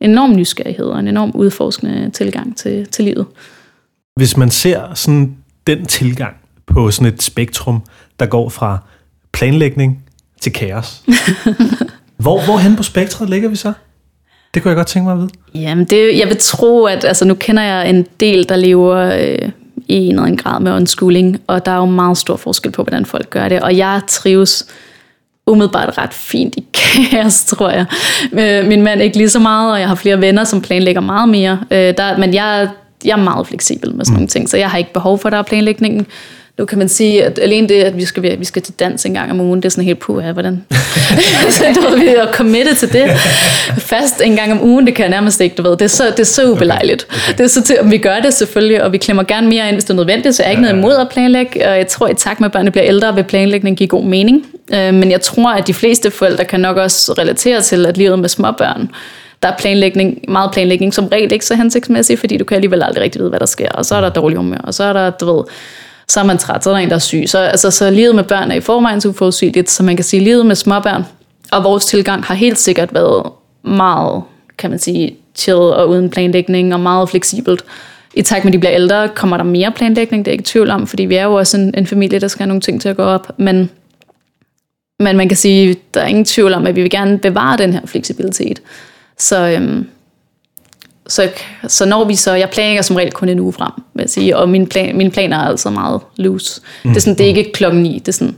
enorm 0.00 0.36
nysgerrighed 0.36 0.86
og 0.86 0.98
en 0.98 1.08
enorm 1.08 1.30
udforskende 1.34 2.10
tilgang 2.10 2.56
til, 2.56 2.86
til 2.86 3.04
livet. 3.04 3.26
Hvis 4.16 4.36
man 4.36 4.50
ser 4.50 4.94
sådan 4.94 5.36
den 5.66 5.86
tilgang 5.86 6.36
på 6.66 6.90
sådan 6.90 7.12
et 7.12 7.22
spektrum, 7.22 7.82
der 8.20 8.26
går 8.26 8.48
fra 8.48 8.78
planlægning 9.32 10.04
til 10.40 10.52
kaos, 10.52 11.02
hvor, 12.16 12.44
hvor 12.44 12.58
hen 12.58 12.76
på 12.76 12.82
spektret 12.82 13.30
ligger 13.30 13.48
vi 13.48 13.56
så? 13.56 13.72
Det 14.54 14.62
kunne 14.62 14.70
jeg 14.70 14.76
godt 14.76 14.86
tænke 14.86 15.04
mig 15.04 15.12
at 15.12 15.18
vide. 15.18 15.30
Jamen, 15.54 15.84
det, 15.84 16.18
jeg 16.18 16.28
vil 16.28 16.36
tro, 16.40 16.84
at 16.84 17.04
altså, 17.04 17.24
nu 17.24 17.34
kender 17.34 17.62
jeg 17.62 17.90
en 17.90 18.06
del, 18.20 18.48
der 18.48 18.56
lever 18.56 18.96
øh, 18.96 19.50
i 19.88 19.94
en 19.94 20.10
eller 20.10 20.22
anden 20.22 20.36
grad 20.36 20.60
med 20.60 20.72
unschooling, 20.72 21.40
og 21.46 21.66
der 21.66 21.72
er 21.72 21.76
jo 21.76 21.84
meget 21.84 22.18
stor 22.18 22.36
forskel 22.36 22.72
på, 22.72 22.82
hvordan 22.82 23.06
folk 23.06 23.30
gør 23.30 23.48
det. 23.48 23.60
Og 23.60 23.76
jeg 23.76 24.00
trives 24.08 24.66
umiddelbart 25.48 25.98
ret 25.98 26.14
fint 26.14 26.54
i 26.56 26.64
kaos, 26.74 27.44
tror 27.50 27.70
jeg. 27.70 27.86
Øh, 28.32 28.68
min 28.68 28.82
mand 28.82 29.02
ikke 29.02 29.16
lige 29.16 29.28
så 29.28 29.38
meget, 29.38 29.72
og 29.72 29.80
jeg 29.80 29.88
har 29.88 29.94
flere 29.94 30.20
venner, 30.20 30.44
som 30.44 30.62
planlægger 30.62 31.00
meget 31.00 31.28
mere. 31.28 31.58
Øh, 31.70 31.94
der, 31.98 32.16
men 32.18 32.34
jeg, 32.34 32.68
jeg 33.04 33.12
er 33.12 33.22
meget 33.22 33.46
fleksibel 33.46 33.94
med 33.94 34.04
sådan 34.04 34.12
mm. 34.12 34.16
nogle 34.16 34.28
ting, 34.28 34.48
så 34.48 34.56
jeg 34.56 34.70
har 34.70 34.78
ikke 34.78 34.92
behov 34.92 35.18
for, 35.18 35.30
der 35.30 35.36
er 35.36 35.42
planlægningen. 35.42 36.06
Nu 36.58 36.64
kan 36.64 36.78
man 36.78 36.88
sige, 36.88 37.24
at 37.24 37.38
alene 37.38 37.68
det, 37.68 37.82
at 37.82 37.96
vi 37.96 38.04
skal, 38.04 38.38
vi 38.38 38.44
skal 38.44 38.62
til 38.62 38.74
dans 38.74 39.06
en 39.06 39.14
gang 39.14 39.30
om 39.30 39.40
ugen, 39.40 39.56
det 39.56 39.64
er 39.64 39.70
sådan 39.70 39.84
helt 39.84 39.98
puh, 39.98 40.24
ja, 40.24 40.32
hvordan? 40.32 40.64
du 41.74 41.80
ved, 41.80 41.98
vi 41.98 42.06
er 42.06 42.32
committed 42.32 42.74
til 42.74 42.92
det. 42.92 43.10
Fast 43.78 44.20
en 44.24 44.36
gang 44.36 44.52
om 44.52 44.62
ugen, 44.62 44.86
det 44.86 44.94
kan 44.94 45.02
jeg 45.02 45.10
nærmest 45.10 45.40
ikke, 45.40 45.56
du 45.56 45.62
ved. 45.62 45.70
Det 45.70 45.82
er 45.82 45.88
så, 45.88 46.04
det 46.10 46.20
er 46.20 46.24
så 46.24 46.50
ubelejligt. 46.50 47.06
Okay. 47.08 47.20
Okay. 47.22 47.32
Det 47.38 47.44
er 47.44 47.48
så 47.48 47.62
til, 47.62 47.74
at 47.74 47.90
vi 47.90 47.98
gør 47.98 48.20
det 48.20 48.34
selvfølgelig, 48.34 48.84
og 48.84 48.92
vi 48.92 48.98
klemmer 48.98 49.22
gerne 49.22 49.48
mere 49.48 49.68
ind, 49.68 49.74
hvis 49.74 49.84
det 49.84 49.90
er 49.90 49.94
nødvendigt, 49.94 50.34
så 50.34 50.42
jeg 50.42 50.46
er 50.46 50.50
ikke 50.50 50.62
noget 50.62 50.76
imod 50.76 50.94
at 50.96 51.08
planlægge. 51.08 51.68
Og 51.68 51.76
jeg 51.76 51.86
tror, 51.86 52.06
at 52.06 52.12
i 52.12 52.14
takt 52.14 52.40
med, 52.40 52.46
at 52.46 52.52
børnene 52.52 52.70
bliver 52.70 52.86
ældre, 52.86 53.14
vil 53.14 53.24
planlægning 53.24 53.76
give 53.76 53.88
god 53.88 54.04
mening. 54.04 54.46
Øh, 54.74 54.94
men 54.94 55.10
jeg 55.10 55.20
tror, 55.20 55.50
at 55.50 55.66
de 55.66 55.74
fleste 55.74 56.10
forældre 56.10 56.44
kan 56.44 56.60
nok 56.60 56.76
også 56.76 57.12
relatere 57.12 57.60
til, 57.60 57.86
at 57.86 57.96
livet 57.96 58.18
med 58.18 58.28
små 58.28 58.52
børn, 58.52 58.90
der 59.42 59.48
er 59.48 59.56
planlægning, 59.58 60.18
meget 60.28 60.50
planlægning 60.52 60.94
som 60.94 61.06
regel 61.06 61.32
ikke 61.32 61.46
så 61.46 61.54
hensigtsmæssig, 61.54 62.18
fordi 62.18 62.36
du 62.36 62.44
kan 62.44 62.54
alligevel 62.54 62.82
aldrig 62.82 63.02
rigtig 63.02 63.20
vide, 63.20 63.28
hvad 63.30 63.40
der 63.40 63.46
sker. 63.46 63.68
Og 63.68 63.86
så 63.86 63.94
er 63.94 64.00
der 64.00 64.08
dårlig 64.08 64.38
humør, 64.38 64.58
og 64.58 64.74
så 64.74 64.84
er 64.84 64.92
der, 64.92 65.10
du 65.10 65.36
ved, 65.36 65.44
så 66.08 66.20
er 66.20 66.24
man 66.24 66.38
træt, 66.38 66.64
så 66.64 66.70
er 66.70 66.74
der 66.74 66.80
en, 66.80 66.88
der 66.88 66.94
er 66.94 66.98
syg. 66.98 67.24
Så, 67.26 67.38
altså, 67.38 67.70
så 67.70 67.90
livet 67.90 68.14
med 68.14 68.24
børn 68.24 68.50
er 68.50 68.54
i 68.54 68.60
forvejen 68.60 69.00
så 69.00 69.08
uforudsigeligt, 69.08 69.70
så 69.70 69.82
man 69.82 69.96
kan 69.96 70.04
sige, 70.04 70.24
livet 70.24 70.46
med 70.46 70.54
småbørn 70.54 71.04
og 71.52 71.64
vores 71.64 71.86
tilgang 71.86 72.24
har 72.24 72.34
helt 72.34 72.58
sikkert 72.58 72.94
været 72.94 73.32
meget, 73.62 74.22
kan 74.58 74.70
man 74.70 74.78
sige, 74.78 75.16
chill 75.36 75.58
og 75.58 75.88
uden 75.88 76.10
planlægning 76.10 76.74
og 76.74 76.80
meget 76.80 77.08
fleksibelt. 77.08 77.64
I 78.14 78.22
takt 78.22 78.44
med, 78.44 78.50
at 78.50 78.54
de 78.54 78.58
bliver 78.58 78.74
ældre, 78.74 79.08
kommer 79.08 79.36
der 79.36 79.44
mere 79.44 79.72
planlægning, 79.72 80.24
det 80.24 80.30
er 80.30 80.32
ikke 80.32 80.44
tvivl 80.44 80.70
om, 80.70 80.86
fordi 80.86 81.04
vi 81.04 81.14
er 81.14 81.24
jo 81.24 81.34
også 81.34 81.56
en, 81.56 81.74
en 81.78 81.86
familie, 81.86 82.18
der 82.18 82.28
skal 82.28 82.42
have 82.42 82.48
nogle 82.48 82.60
ting 82.60 82.80
til 82.80 82.88
at 82.88 82.96
gå 82.96 83.02
op. 83.02 83.38
Men, 83.38 83.70
men 85.00 85.16
man 85.16 85.28
kan 85.28 85.36
sige, 85.36 85.76
der 85.94 86.00
er 86.00 86.06
ingen 86.06 86.24
tvivl 86.24 86.54
om, 86.54 86.66
at 86.66 86.76
vi 86.76 86.82
vil 86.82 86.90
gerne 86.90 87.18
bevare 87.18 87.56
den 87.56 87.72
her 87.72 87.80
fleksibilitet. 87.84 88.62
Så, 89.18 89.48
øhm, 89.48 89.88
så, 91.08 91.30
så 91.68 91.84
når 91.84 92.04
vi 92.04 92.14
så, 92.14 92.34
jeg 92.34 92.50
planlægger 92.50 92.82
som 92.82 92.96
regel 92.96 93.12
kun 93.12 93.28
en 93.28 93.40
uge 93.40 93.52
frem, 93.52 93.72
vil 93.94 94.02
jeg 94.02 94.10
sige, 94.10 94.36
og 94.36 94.48
mine, 94.48 94.66
plan, 94.66 94.96
mine 94.96 95.10
planer 95.10 95.36
er 95.36 95.48
altså 95.48 95.70
meget 95.70 96.00
loose. 96.16 96.60
Mm. 96.84 96.90
Det 96.90 96.96
er 96.96 97.00
sådan, 97.00 97.18
det 97.18 97.24
er 97.24 97.28
ikke 97.28 97.52
klokken 97.52 97.82
9, 97.82 97.98
det 97.98 98.08
er 98.08 98.12
sådan 98.12 98.36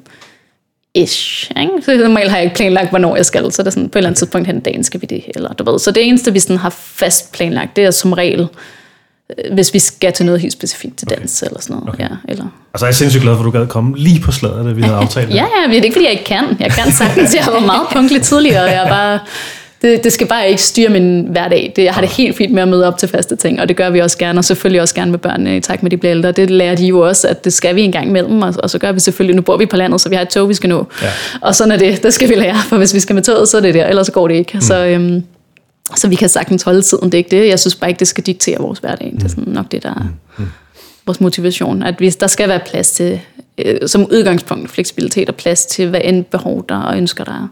ish. 0.95 1.51
Ikke? 1.61 1.73
Så 1.85 1.97
normalt 1.97 2.31
har 2.31 2.37
jeg 2.37 2.45
ikke 2.45 2.57
planlagt, 2.57 2.91
hvornår 2.91 3.17
jeg 3.17 3.27
skal, 3.27 3.53
så 3.53 3.63
det 3.63 3.67
er 3.67 3.71
sådan, 3.71 3.89
på 3.89 3.99
et 3.99 4.01
eller 4.01 4.09
andet 4.09 4.19
tidspunkt 4.19 4.47
hen 4.47 4.61
dagen 4.61 4.85
skal 4.85 5.01
vi 5.01 5.07
det, 5.07 5.25
eller 5.35 5.53
du 5.53 5.71
ved. 5.71 5.79
Så 5.79 5.91
det 5.91 6.09
eneste, 6.09 6.33
vi 6.33 6.41
sådan 6.41 6.57
har 6.57 6.71
fast 6.71 7.33
planlagt, 7.33 7.77
det 7.77 7.85
er 7.85 7.91
som 7.91 8.13
regel, 8.13 8.49
øh, 9.39 9.55
hvis 9.55 9.75
vi 9.75 9.79
skal 9.79 10.13
til 10.13 10.27
noget 10.27 10.41
helt 10.41 10.53
specifikt 10.53 10.97
til 10.97 11.09
dans 11.09 11.43
okay. 11.43 11.51
eller 11.51 11.61
sådan 11.61 11.77
noget. 11.77 11.89
Okay. 11.89 12.03
Ja, 12.03 12.09
eller. 12.29 12.45
Altså 12.75 12.87
jeg 12.87 12.91
er 12.91 12.95
sindssygt 12.95 13.23
glad 13.23 13.35
for, 13.35 13.41
at 13.41 13.45
du 13.45 13.51
gad 13.51 13.67
komme 13.67 13.97
lige 13.97 14.21
på 14.21 14.33
slaget, 14.33 14.65
det 14.65 14.77
vi 14.77 14.83
havde 14.83 14.97
aftalt. 15.05 15.31
ja, 15.31 15.35
ja, 15.35 15.69
det 15.69 15.79
er 15.79 15.83
ikke, 15.83 15.95
fordi 15.95 16.05
jeg 16.05 16.13
ikke 16.13 16.25
kan. 16.25 16.45
Jeg 16.61 16.71
kan 16.71 16.93
sagtens. 16.93 17.35
Jeg 17.35 17.47
var 17.53 17.61
meget 17.61 17.87
punktlig 17.93 18.23
tidligere, 18.23 18.65
og 18.65 18.71
jeg 18.71 18.85
er 18.85 18.89
bare 18.89 19.19
det, 19.83 20.05
det 20.05 20.13
skal 20.13 20.27
bare 20.27 20.49
ikke 20.49 20.63
styre 20.63 20.89
min 20.89 21.27
hverdag. 21.31 21.73
Det, 21.77 21.85
jeg 21.85 21.95
har 21.95 22.01
det 22.01 22.11
helt 22.11 22.37
fint 22.37 22.53
med 22.53 22.63
at 22.63 22.69
møde 22.69 22.87
op 22.87 22.99
til 22.99 23.09
faste 23.09 23.37
ting, 23.37 23.61
og 23.61 23.69
det 23.69 23.77
gør 23.77 23.91
vi 23.91 23.99
også 23.99 24.19
gerne, 24.19 24.39
og 24.39 24.45
selvfølgelig 24.45 24.83
også 24.83 24.95
gerne 24.95 25.11
med 25.11 25.19
børnene 25.19 25.57
i 25.57 25.61
takt 25.61 25.83
med, 25.83 25.91
de 25.91 25.97
bliver 25.97 26.11
ældre. 26.11 26.33
Det 26.33 26.51
lærer 26.51 26.75
de 26.75 26.87
jo 26.87 27.01
også, 27.01 27.29
at 27.29 27.45
det 27.45 27.53
skal 27.53 27.77
vi 27.77 27.83
en 27.83 27.93
gang 27.93 28.09
imellem, 28.09 28.43
og, 28.43 28.55
og 28.63 28.71
så 28.71 28.79
gør 28.79 28.93
vi 28.93 29.01
selvfølgelig, 29.01 29.37
nu 29.37 29.43
bor 29.43 29.57
vi 29.57 29.67
på 29.67 29.77
landet, 29.77 30.01
så 30.01 30.09
vi 30.09 30.15
har 30.15 30.23
et 30.23 30.29
tog, 30.29 30.49
vi 30.49 30.55
skal 30.55 30.69
nå. 30.69 30.87
Ja. 31.03 31.09
Og 31.41 31.55
sådan 31.55 31.73
er 31.73 31.77
det, 31.77 32.03
det 32.03 32.15
skal 32.15 32.29
vi 32.29 32.35
lære, 32.35 32.57
for 32.69 32.77
hvis 32.77 32.95
vi 32.95 33.01
skal 33.01 33.15
med 33.15 33.23
toget, 33.23 33.49
så 33.49 33.57
er 33.57 33.61
det 33.61 33.75
der, 33.75 33.87
ellers 33.87 34.07
så 34.07 34.13
går 34.13 34.29
det 34.29 34.35
ikke. 34.35 34.51
Mm. 34.55 34.61
Så, 34.61 34.87
øhm, 34.87 35.23
så 35.97 36.09
vi 36.09 36.15
kan 36.15 36.29
sagtens 36.29 36.63
holde 36.63 36.83
tiden, 36.83 37.05
det 37.05 37.15
er 37.15 37.19
ikke 37.19 37.37
det. 37.37 37.49
Jeg 37.49 37.59
synes 37.59 37.75
bare 37.75 37.91
ikke, 37.91 37.99
det 37.99 38.09
skal 38.09 38.25
diktere 38.25 38.59
vores 38.59 38.79
hverdag. 38.79 39.13
Det 39.17 39.25
er 39.25 39.29
sådan 39.29 39.45
nok 39.47 39.73
det, 39.73 39.83
der 39.83 39.89
er 39.89 40.09
mm. 40.39 40.45
mm. 40.45 40.51
vores 41.07 41.21
motivation, 41.21 41.83
at 41.83 41.95
hvis 41.99 42.17
der 42.17 42.27
skal 42.27 42.49
være 42.49 42.61
plads 42.67 42.91
til, 42.91 43.21
øh, 43.59 43.77
som 43.87 44.07
udgangspunkt, 44.13 44.71
fleksibilitet 44.71 45.29
og 45.29 45.35
plads 45.35 45.67
til, 45.67 45.89
hvad 45.89 46.01
end 46.05 46.25
behov 46.25 46.65
der 46.69 46.77
og 46.77 46.97
ønsker 46.97 47.25
der 47.25 47.33
er. 47.33 47.49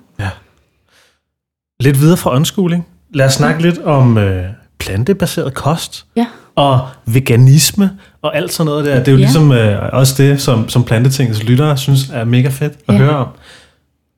Lidt 1.83 2.01
videre 2.01 2.17
fra 2.17 2.37
unschooling. 2.37 2.87
Lad 3.15 3.27
os 3.27 3.33
snakke 3.33 3.63
lidt 3.63 3.79
om 3.79 4.19
øh, 4.19 4.45
plantebaseret 4.79 5.55
kost. 5.55 6.07
Ja. 6.17 6.27
Og 6.55 6.89
veganisme 7.07 7.91
og 8.23 8.37
alt 8.37 8.53
sådan 8.53 8.67
noget 8.67 8.85
der. 8.85 8.99
Det 8.99 9.09
er 9.09 9.13
jo 9.13 9.19
ja. 9.19 9.25
ligesom 9.25 9.53
øh, 9.53 9.89
også 9.93 10.23
det, 10.23 10.41
som, 10.41 10.69
som 10.69 10.85
plantetingets 10.85 11.43
lyttere 11.43 11.77
synes 11.77 12.11
er 12.13 12.25
mega 12.25 12.49
fedt 12.49 12.73
at 12.89 12.95
ja. 12.95 12.99
høre 12.99 13.17
om. 13.17 13.29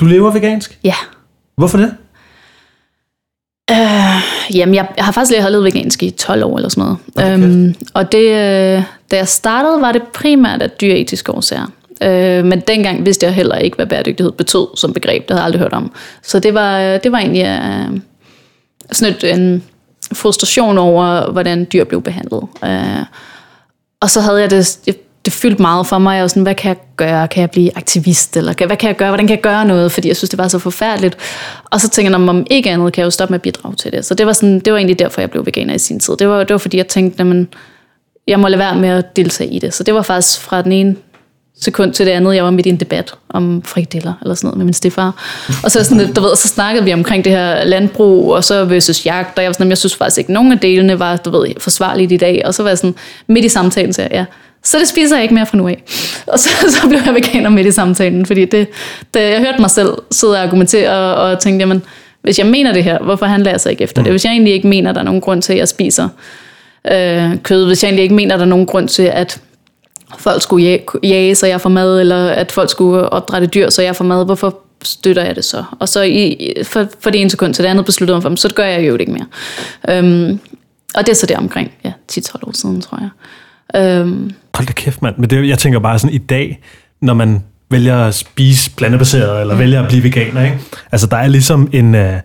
Du 0.01 0.05
lever 0.05 0.31
vegansk? 0.31 0.79
Ja. 0.85 0.95
Hvorfor 1.57 1.79
det? 1.79 1.95
Øh, 3.71 4.57
jamen, 4.57 4.75
jeg, 4.75 4.89
jeg 4.97 5.05
har 5.05 5.13
faktisk 5.13 5.41
har 5.41 5.49
levet 5.49 5.65
vegansk 5.65 6.03
i 6.03 6.11
12 6.11 6.45
år 6.45 6.57
eller 6.57 6.69
sådan 6.69 6.85
noget. 6.85 6.99
Okay, 7.17 7.49
øhm, 7.49 7.75
og 7.95 8.13
det, 8.13 8.29
øh, 8.29 8.83
da 9.11 9.17
jeg 9.17 9.29
startede, 9.29 9.81
var 9.81 9.93
det 9.93 10.03
primært 10.15 10.63
af 10.63 10.71
dyretiske 10.71 11.33
årsager. 11.33 11.67
Øh, 12.03 12.45
men 12.45 12.61
dengang 12.61 13.07
vidste 13.07 13.27
jeg 13.27 13.35
heller 13.35 13.57
ikke, 13.57 13.77
hvad 13.77 13.87
bæredygtighed 13.87 14.33
betød 14.33 14.67
som 14.77 14.93
begreb. 14.93 15.23
Det 15.23 15.31
havde 15.31 15.41
jeg 15.41 15.45
aldrig 15.45 15.61
hørt 15.61 15.73
om. 15.73 15.93
Så 16.23 16.39
det 16.39 16.55
var, 16.55 16.81
øh, 16.81 17.01
det 17.03 17.13
var 17.13 17.19
egentlig 17.19 17.45
øh, 17.45 18.01
sådan 18.93 19.15
et, 19.15 19.35
en 19.35 19.65
frustration 20.15 20.79
over, 20.79 21.31
hvordan 21.33 21.67
dyr 21.73 21.85
blev 21.85 22.03
behandlet. 22.03 22.43
Øh, 22.65 23.05
og 24.01 24.11
så 24.11 24.21
havde 24.21 24.41
jeg 24.41 24.51
det, 24.51 24.79
det, 24.87 24.97
det 25.25 25.33
fyldte 25.33 25.63
meget 25.63 25.87
for 25.87 25.99
mig. 25.99 26.15
Jeg 26.15 26.23
var 26.23 26.29
sådan, 26.29 26.43
hvad 26.43 26.55
kan 26.55 26.69
jeg 26.69 26.77
gøre? 26.97 27.29
Kan 27.29 27.41
jeg 27.41 27.51
blive 27.51 27.77
aktivist? 27.77 28.37
Eller 28.37 28.67
hvad 28.67 28.77
kan 28.77 28.89
jeg 28.89 28.97
gøre? 28.97 29.09
Hvordan 29.09 29.27
kan 29.27 29.37
jeg 29.37 29.43
gøre 29.43 29.65
noget? 29.65 29.93
Fordi 29.93 30.09
jeg 30.09 30.17
synes, 30.17 30.31
det 30.31 30.39
var 30.39 30.49
så 30.49 30.59
forfærdeligt. 30.59 31.17
Og 31.65 31.81
så 31.81 31.89
tænkte 31.89 32.19
jeg, 32.19 32.29
om 32.29 32.47
ikke 32.51 32.71
andet 32.71 32.93
kan 32.93 33.01
jeg 33.01 33.07
jo 33.07 33.11
stoppe 33.11 33.33
med 33.33 33.39
at 33.39 33.43
bidrage 33.43 33.75
til 33.75 33.93
det. 33.93 34.05
Så 34.05 34.15
det 34.15 34.27
var, 34.27 34.33
sådan, 34.33 34.61
det 34.61 34.73
var 34.73 34.79
egentlig 34.79 34.99
derfor, 34.99 35.21
jeg 35.21 35.31
blev 35.31 35.47
veganer 35.47 35.75
i 35.75 35.79
sin 35.79 36.01
tid. 36.01 36.17
Det 36.17 36.29
var, 36.29 36.39
det 36.39 36.51
var 36.51 36.59
fordi, 36.59 36.77
jeg 36.77 36.87
tænkte, 36.87 37.23
at 37.23 37.47
jeg 38.27 38.41
må 38.41 38.49
lade 38.49 38.59
være 38.59 38.77
med 38.77 38.89
at 38.89 39.17
deltage 39.17 39.51
i 39.51 39.59
det. 39.59 39.75
Så 39.75 39.83
det 39.83 39.95
var 39.95 40.03
faktisk 40.03 40.41
fra 40.41 40.63
den 40.63 40.73
ene 40.73 40.97
sekund 41.61 41.93
til 41.93 42.07
det 42.07 42.13
andet, 42.13 42.35
jeg 42.35 42.45
var 42.45 42.51
midt 42.51 42.67
i 42.67 42.69
en 42.69 42.77
debat 42.77 43.15
om 43.29 43.63
frikadeller 43.65 44.13
eller 44.23 44.35
sådan 44.35 44.47
noget 44.47 44.59
med 44.59 44.65
min 44.65 44.75
stefar. 44.75 45.15
Og 45.65 45.71
så, 45.71 45.85
sådan, 45.85 46.13
du 46.13 46.21
ved, 46.21 46.37
så 46.37 46.49
snakkede 46.49 46.85
vi 46.85 46.93
omkring 46.93 47.25
det 47.25 47.33
her 47.33 47.65
landbrug, 47.65 48.35
og 48.35 48.45
så 48.45 48.65
versus 48.65 49.07
jagt, 49.07 49.39
og 49.39 49.43
jeg 49.43 49.49
var 49.49 49.53
sådan, 49.53 49.69
jeg 49.69 49.79
synes 49.79 49.97
faktisk 49.97 50.19
ikke, 50.19 50.29
at 50.29 50.35
nogen 50.35 50.53
af 50.53 50.59
delene 50.59 50.99
var 50.99 51.17
du 51.17 51.31
ved, 51.31 51.47
forsvarligt 51.59 52.13
i 52.13 52.17
dag. 52.17 52.43
Og 52.45 52.55
så 52.55 52.63
var 52.63 52.71
jeg 52.71 52.79
sådan, 52.79 52.95
midt 53.27 53.45
i 53.45 53.49
samtalen, 53.49 53.93
så 53.93 54.03
jeg, 54.03 54.11
ja, 54.13 54.25
så 54.63 54.79
det 54.79 54.89
spiser 54.89 55.17
jeg 55.17 55.23
ikke 55.23 55.35
mere 55.35 55.47
fra 55.47 55.57
nu 55.57 55.69
af. 55.69 55.83
Og 56.27 56.39
så, 56.39 56.49
så 56.81 56.89
blev 56.89 57.01
jeg 57.07 57.15
veganer 57.15 57.51
midt 57.51 57.67
i 57.67 57.71
samtalen, 57.73 58.27
fordi 58.27 58.45
det, 58.45 58.69
det, 59.15 59.21
jeg 59.21 59.39
hørte 59.39 59.61
mig 59.61 59.71
selv 59.71 59.91
sidde 60.11 60.33
og 60.33 60.43
argumentere, 60.43 60.91
og, 60.91 61.31
og 61.31 61.41
tænkte, 61.41 61.63
jamen, 61.63 61.83
hvis 62.23 62.39
jeg 62.39 62.47
mener 62.47 62.73
det 62.73 62.85
her, 62.85 62.99
hvorfor 62.99 63.27
handler 63.27 63.51
jeg 63.51 63.61
så 63.61 63.69
ikke 63.69 63.85
efter 63.85 64.03
det? 64.03 64.13
Hvis 64.13 64.25
jeg 64.25 64.31
egentlig 64.31 64.53
ikke 64.53 64.69
mener, 64.69 64.93
der 64.93 65.01
er 65.01 65.05
nogen 65.05 65.21
grund 65.21 65.43
til, 65.43 65.53
at 65.53 65.59
jeg 65.59 65.69
spiser 65.69 66.09
øh, 66.93 67.43
kød, 67.43 67.67
hvis 67.67 67.83
jeg 67.83 67.89
egentlig 67.89 68.03
ikke 68.03 68.15
mener, 68.15 68.37
der 68.37 68.45
er 68.45 68.49
nogen 68.49 68.67
grund 68.67 68.89
til, 68.89 69.03
at 69.03 69.41
folk 70.19 70.43
skulle 70.43 70.81
jage, 71.03 71.35
så 71.35 71.47
jeg 71.47 71.61
får 71.61 71.71
mad, 71.71 72.01
eller 72.01 72.29
at 72.29 72.53
folk 72.53 72.71
skulle 72.71 73.09
opdrætte 73.09 73.47
dyr, 73.47 73.71
så 73.71 73.83
jeg 73.83 73.97
får 73.97 74.05
mad. 74.05 74.25
Hvorfor 74.25 74.59
støtter 74.83 75.25
jeg 75.25 75.37
det 75.37 75.45
så? 75.45 75.65
Og 75.79 75.89
så 75.89 76.03
i, 76.03 76.53
for, 76.65 76.87
for 77.01 77.11
det 77.11 77.21
ene 77.21 77.31
sekund 77.31 77.55
til 77.55 77.65
det 77.65 77.71
andet 77.71 77.85
besluttede 77.85 78.17
mig 78.17 78.23
for 78.23 78.37
så 78.37 78.49
det 78.49 78.57
gør 78.57 78.65
jeg 78.65 78.89
jo 78.89 78.93
det 78.93 79.01
ikke 79.01 79.13
mere. 79.13 79.27
Øhm, 79.89 80.41
og 80.95 81.07
det 81.07 81.09
er 81.09 81.15
så 81.15 81.27
der 81.27 81.39
omkring 81.39 81.71
ja, 81.85 81.93
10-12 82.13 82.49
år 82.49 82.53
siden, 82.55 82.81
tror 82.81 82.99
jeg. 83.01 83.11
Øhm. 83.83 84.33
Hold 84.55 84.67
da 84.67 84.73
kæft, 84.73 85.03
mand. 85.03 85.15
Men 85.19 85.31
det, 85.31 85.49
jeg 85.49 85.59
tænker 85.59 85.79
bare 85.79 85.99
sådan, 85.99 86.15
i 86.15 86.19
dag, 86.19 86.61
når 87.01 87.15
man 87.15 87.45
vælger 87.71 88.05
at 88.05 88.15
spise 88.15 88.71
plantebaseret, 88.71 89.41
eller 89.41 89.55
vælger 89.55 89.83
at 89.83 89.89
blive 89.89 90.03
veganer, 90.03 90.45
ikke? 90.45 90.59
Altså, 90.93 91.07
der 91.07 91.17
er 91.17 91.29
ligesom 91.29 91.71
en... 91.73 91.95
Øh, 91.95 92.21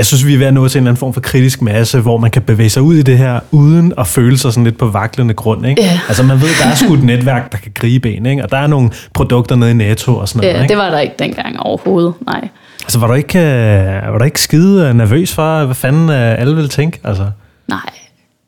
jeg 0.00 0.06
synes, 0.06 0.26
vi 0.26 0.34
er 0.34 0.38
ved 0.38 0.46
at 0.46 0.54
nå 0.54 0.68
til 0.68 0.78
en 0.78 0.82
eller 0.82 0.90
anden 0.90 1.00
form 1.00 1.14
for 1.14 1.20
kritisk 1.20 1.62
masse, 1.62 2.00
hvor 2.00 2.18
man 2.18 2.30
kan 2.30 2.42
bevæge 2.42 2.70
sig 2.70 2.82
ud 2.82 2.94
i 2.94 3.02
det 3.02 3.18
her, 3.18 3.40
uden 3.50 3.92
at 3.98 4.06
føle 4.06 4.38
sig 4.38 4.52
sådan 4.52 4.64
lidt 4.64 4.78
på 4.78 4.86
vaklende 4.86 5.34
grund. 5.34 5.66
Ikke? 5.66 5.82
Yeah. 5.82 6.08
Altså 6.08 6.22
man 6.22 6.40
ved, 6.40 6.48
der 6.62 6.70
er 6.70 6.74
sgu 6.74 6.94
et 6.94 7.02
netværk, 7.02 7.52
der 7.52 7.58
kan 7.58 7.72
gribe 7.74 8.16
en, 8.16 8.26
ikke? 8.26 8.42
og 8.42 8.50
der 8.50 8.56
er 8.56 8.66
nogle 8.66 8.90
produkter 9.14 9.56
nede 9.56 9.70
i 9.70 9.74
Netto 9.74 10.16
og 10.16 10.28
sådan 10.28 10.46
noget. 10.46 10.62
Ja, 10.62 10.66
det 10.66 10.76
var 10.76 10.90
der 10.90 10.98
ikke 10.98 11.14
dengang 11.18 11.60
overhovedet, 11.60 12.14
nej. 12.26 12.48
Altså, 12.82 12.98
var 12.98 13.06
du 13.06 13.12
ikke, 13.12 13.38
øh, 13.38 14.12
var 14.12 14.18
du 14.18 14.24
ikke 14.24 14.40
skide 14.40 14.94
nervøs 14.94 15.34
for, 15.34 15.64
hvad 15.64 15.74
fanden 15.74 16.10
øh, 16.10 16.40
alle 16.40 16.54
ville 16.54 16.68
tænke? 16.68 17.00
Altså, 17.04 17.26
Nej, 17.68 17.90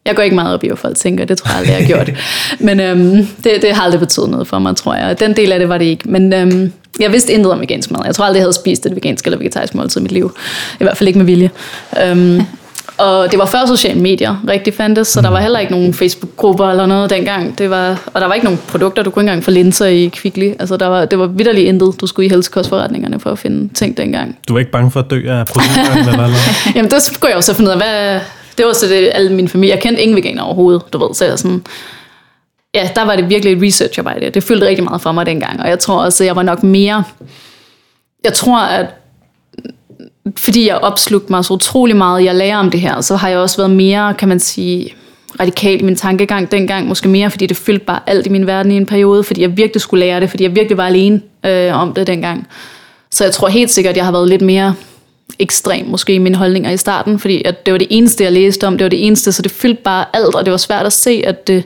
jeg 0.06 0.16
går 0.16 0.22
ikke 0.22 0.36
meget 0.36 0.54
op 0.54 0.64
i, 0.64 0.66
hvad 0.66 0.76
folk 0.76 0.96
tænker. 0.96 1.24
Det 1.24 1.38
tror 1.38 1.50
jeg 1.50 1.58
aldrig, 1.58 1.72
jeg 1.72 1.80
har 1.80 2.04
gjort. 2.04 2.18
Men 2.66 2.80
øhm, 2.80 3.26
det, 3.44 3.62
det 3.62 3.72
har 3.74 3.82
aldrig 3.82 4.00
betydet 4.00 4.30
noget 4.30 4.46
for 4.46 4.58
mig, 4.58 4.76
tror 4.76 4.94
jeg. 4.94 5.20
Den 5.20 5.36
del 5.36 5.52
af 5.52 5.58
det 5.58 5.68
var 5.68 5.78
det 5.78 5.84
ikke. 5.84 6.10
Men 6.10 6.32
øhm, 6.32 6.72
jeg 7.00 7.12
vidste 7.12 7.32
intet 7.32 7.52
om 7.52 7.60
vegansk 7.60 7.90
mad. 7.90 8.00
Jeg 8.04 8.14
tror 8.14 8.24
aldrig, 8.24 8.38
jeg 8.38 8.44
havde 8.44 8.52
spist 8.52 8.86
et 8.86 8.94
vegansk 8.94 9.24
eller 9.24 9.38
vegetarisk 9.38 9.74
måltid 9.74 10.00
i 10.00 10.02
mit 10.02 10.12
liv. 10.12 10.36
I 10.80 10.84
hvert 10.84 10.96
fald 10.96 11.08
ikke 11.08 11.18
med 11.18 11.26
vilje. 11.26 11.50
Øhm, 12.04 12.40
og 12.98 13.30
det 13.30 13.38
var 13.38 13.46
før 13.46 13.66
sociale 13.66 14.00
medier 14.00 14.44
rigtig 14.48 14.74
fandtes, 14.74 15.08
så 15.08 15.20
der 15.20 15.28
var 15.28 15.40
heller 15.40 15.58
ikke 15.58 15.72
nogen 15.72 15.94
Facebook-grupper 15.94 16.70
eller 16.70 16.86
noget 16.86 17.10
dengang. 17.10 17.58
Det 17.58 17.70
var, 17.70 18.02
og 18.14 18.20
der 18.20 18.26
var 18.26 18.34
ikke 18.34 18.44
nogen 18.44 18.60
produkter, 18.68 19.02
du 19.02 19.10
kunne 19.10 19.22
ikke 19.22 19.30
engang 19.30 19.44
få 19.44 19.50
linser 19.50 19.86
i 19.86 20.06
Kvickly. 20.06 20.52
Altså, 20.58 20.76
der 20.76 20.86
var, 20.86 21.04
det 21.04 21.18
var 21.18 21.26
vidderligt 21.26 21.68
intet. 21.68 22.00
Du 22.00 22.06
skulle 22.06 22.26
i 22.26 22.28
helsekostforretningerne 22.28 23.20
for 23.20 23.30
at 23.30 23.38
finde 23.38 23.74
ting 23.74 23.96
dengang. 23.96 24.38
du 24.48 24.52
var 24.52 24.60
ikke 24.60 24.72
bange 24.72 24.90
for 24.90 25.00
at 25.00 25.10
dø 25.10 25.22
af 25.28 25.46
proteinmangel 25.46 26.08
eller 26.08 26.16
noget? 26.16 26.34
Jamen, 26.74 26.90
der 26.90 26.98
skulle 26.98 27.30
jeg 27.30 27.36
jo 27.36 27.40
så 27.42 27.54
finde 27.54 27.70
ud 27.70 27.72
af, 27.72 27.78
hvad... 27.78 28.20
Det 28.58 28.66
var 28.66 28.72
så 28.72 28.86
det, 28.86 29.10
alle 29.14 29.32
min 29.32 29.48
familie... 29.48 29.74
Jeg 29.74 29.82
kendte 29.82 30.02
ingen 30.02 30.16
veganer 30.16 30.42
overhovedet, 30.42 30.82
du 30.92 30.98
ved. 30.98 31.14
Så 31.14 31.24
jeg 31.24 31.38
sådan... 31.38 31.64
Ja, 32.74 32.90
der 32.94 33.02
var 33.04 33.16
det 33.16 33.28
virkelig 33.28 33.52
et 33.52 33.62
researcharbejde. 33.62 34.30
Det 34.30 34.42
fyldte 34.42 34.66
rigtig 34.66 34.84
meget 34.84 35.02
for 35.02 35.12
mig 35.12 35.26
dengang. 35.26 35.60
Og 35.60 35.68
jeg 35.68 35.78
tror 35.78 36.04
også, 36.04 36.24
at 36.24 36.26
jeg 36.26 36.36
var 36.36 36.42
nok 36.42 36.62
mere... 36.62 37.04
Jeg 38.24 38.32
tror, 38.32 38.58
at 38.58 38.86
fordi 40.36 40.68
jeg 40.68 40.76
opslugte 40.76 41.32
mig 41.32 41.44
så 41.44 41.54
utrolig 41.54 41.96
meget, 41.96 42.24
jeg 42.24 42.34
lærer 42.34 42.56
om 42.56 42.70
det 42.70 42.80
her, 42.80 43.00
så 43.00 43.16
har 43.16 43.28
jeg 43.28 43.38
også 43.38 43.56
været 43.56 43.70
mere, 43.70 44.14
kan 44.14 44.28
man 44.28 44.40
sige, 44.40 44.94
radikal 45.40 45.80
i 45.80 45.82
min 45.82 45.96
tankegang 45.96 46.52
dengang. 46.52 46.88
Måske 46.88 47.08
mere, 47.08 47.30
fordi 47.30 47.46
det 47.46 47.56
fyldte 47.56 47.84
bare 47.84 48.00
alt 48.06 48.26
i 48.26 48.28
min 48.28 48.46
verden 48.46 48.72
i 48.72 48.76
en 48.76 48.86
periode, 48.86 49.22
fordi 49.22 49.42
jeg 49.42 49.56
virkelig 49.56 49.80
skulle 49.80 50.06
lære 50.06 50.20
det, 50.20 50.30
fordi 50.30 50.44
jeg 50.44 50.54
virkelig 50.54 50.76
var 50.76 50.86
alene 50.86 51.20
øh, 51.46 51.80
om 51.80 51.94
det 51.94 52.06
dengang. 52.06 52.46
Så 53.10 53.24
jeg 53.24 53.32
tror 53.32 53.48
helt 53.48 53.70
sikkert, 53.70 53.90
at 53.90 53.96
jeg 53.96 54.04
har 54.04 54.12
været 54.12 54.28
lidt 54.28 54.42
mere 54.42 54.74
ekstrem 55.38 55.86
måske 55.86 56.14
i 56.14 56.18
mine 56.18 56.36
holdninger 56.36 56.70
i 56.70 56.76
starten, 56.76 57.18
fordi 57.18 57.42
at 57.44 57.66
det 57.66 57.72
var 57.72 57.78
det 57.78 57.86
eneste, 57.90 58.24
jeg 58.24 58.32
læste 58.32 58.66
om, 58.66 58.78
det 58.78 58.84
var 58.84 58.88
det 58.88 59.06
eneste, 59.06 59.32
så 59.32 59.42
det 59.42 59.52
fyldte 59.52 59.82
bare 59.82 60.04
alt, 60.12 60.34
og 60.34 60.44
det 60.44 60.50
var 60.50 60.56
svært 60.56 60.86
at 60.86 60.92
se, 60.92 61.22
at 61.26 61.46
det 61.46 61.64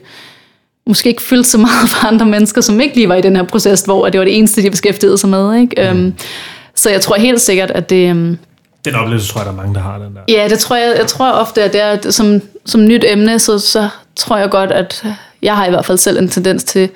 måske 0.87 1.09
ikke 1.09 1.23
fyldte 1.23 1.51
så 1.51 1.59
meget 1.59 1.89
for 1.93 2.07
andre 2.07 2.27
mennesker, 2.27 2.61
som 2.61 2.81
ikke 2.81 2.95
lige 2.95 3.09
var 3.09 3.15
i 3.15 3.21
den 3.21 3.37
her 3.37 3.43
proces, 3.43 3.81
hvor 3.81 4.09
det 4.09 4.19
var 4.19 4.25
det 4.25 4.39
eneste, 4.39 4.63
de 4.63 4.71
beskæftigede 4.71 5.19
sig 5.19 5.29
med. 5.29 5.55
Ikke? 5.61 5.93
Mm. 5.93 5.99
Øhm, 5.99 6.15
så 6.75 6.91
jeg 6.91 7.01
tror 7.01 7.17
helt 7.17 7.41
sikkert, 7.41 7.71
at 7.71 7.91
det... 7.91 8.11
øhm, 8.11 8.39
Den 8.85 8.95
oplevelse 8.95 9.29
tror 9.29 9.41
jeg, 9.41 9.47
der 9.47 9.53
er 9.53 9.57
mange, 9.57 9.75
der 9.75 9.81
har 9.81 9.99
den 9.99 10.15
der. 10.15 10.21
Ja, 10.35 10.49
det 10.49 10.59
tror 10.59 10.77
jeg, 10.77 10.95
jeg 10.99 11.07
tror 11.07 11.31
ofte, 11.31 11.63
at 11.63 11.73
det 11.73 11.83
er 11.83 11.91
at 11.91 12.15
som, 12.15 12.41
som 12.67 12.85
nyt 12.85 13.05
emne, 13.09 13.39
så, 13.39 13.59
så 13.59 13.89
tror 14.17 14.37
jeg 14.37 14.51
godt, 14.51 14.71
at 14.71 15.05
jeg 15.43 15.57
har 15.57 15.67
i 15.67 15.71
hvert 15.71 15.85
fald 15.85 15.99
selv 15.99 16.19
en 16.19 16.29
tendens 16.29 16.65
til 16.65 16.89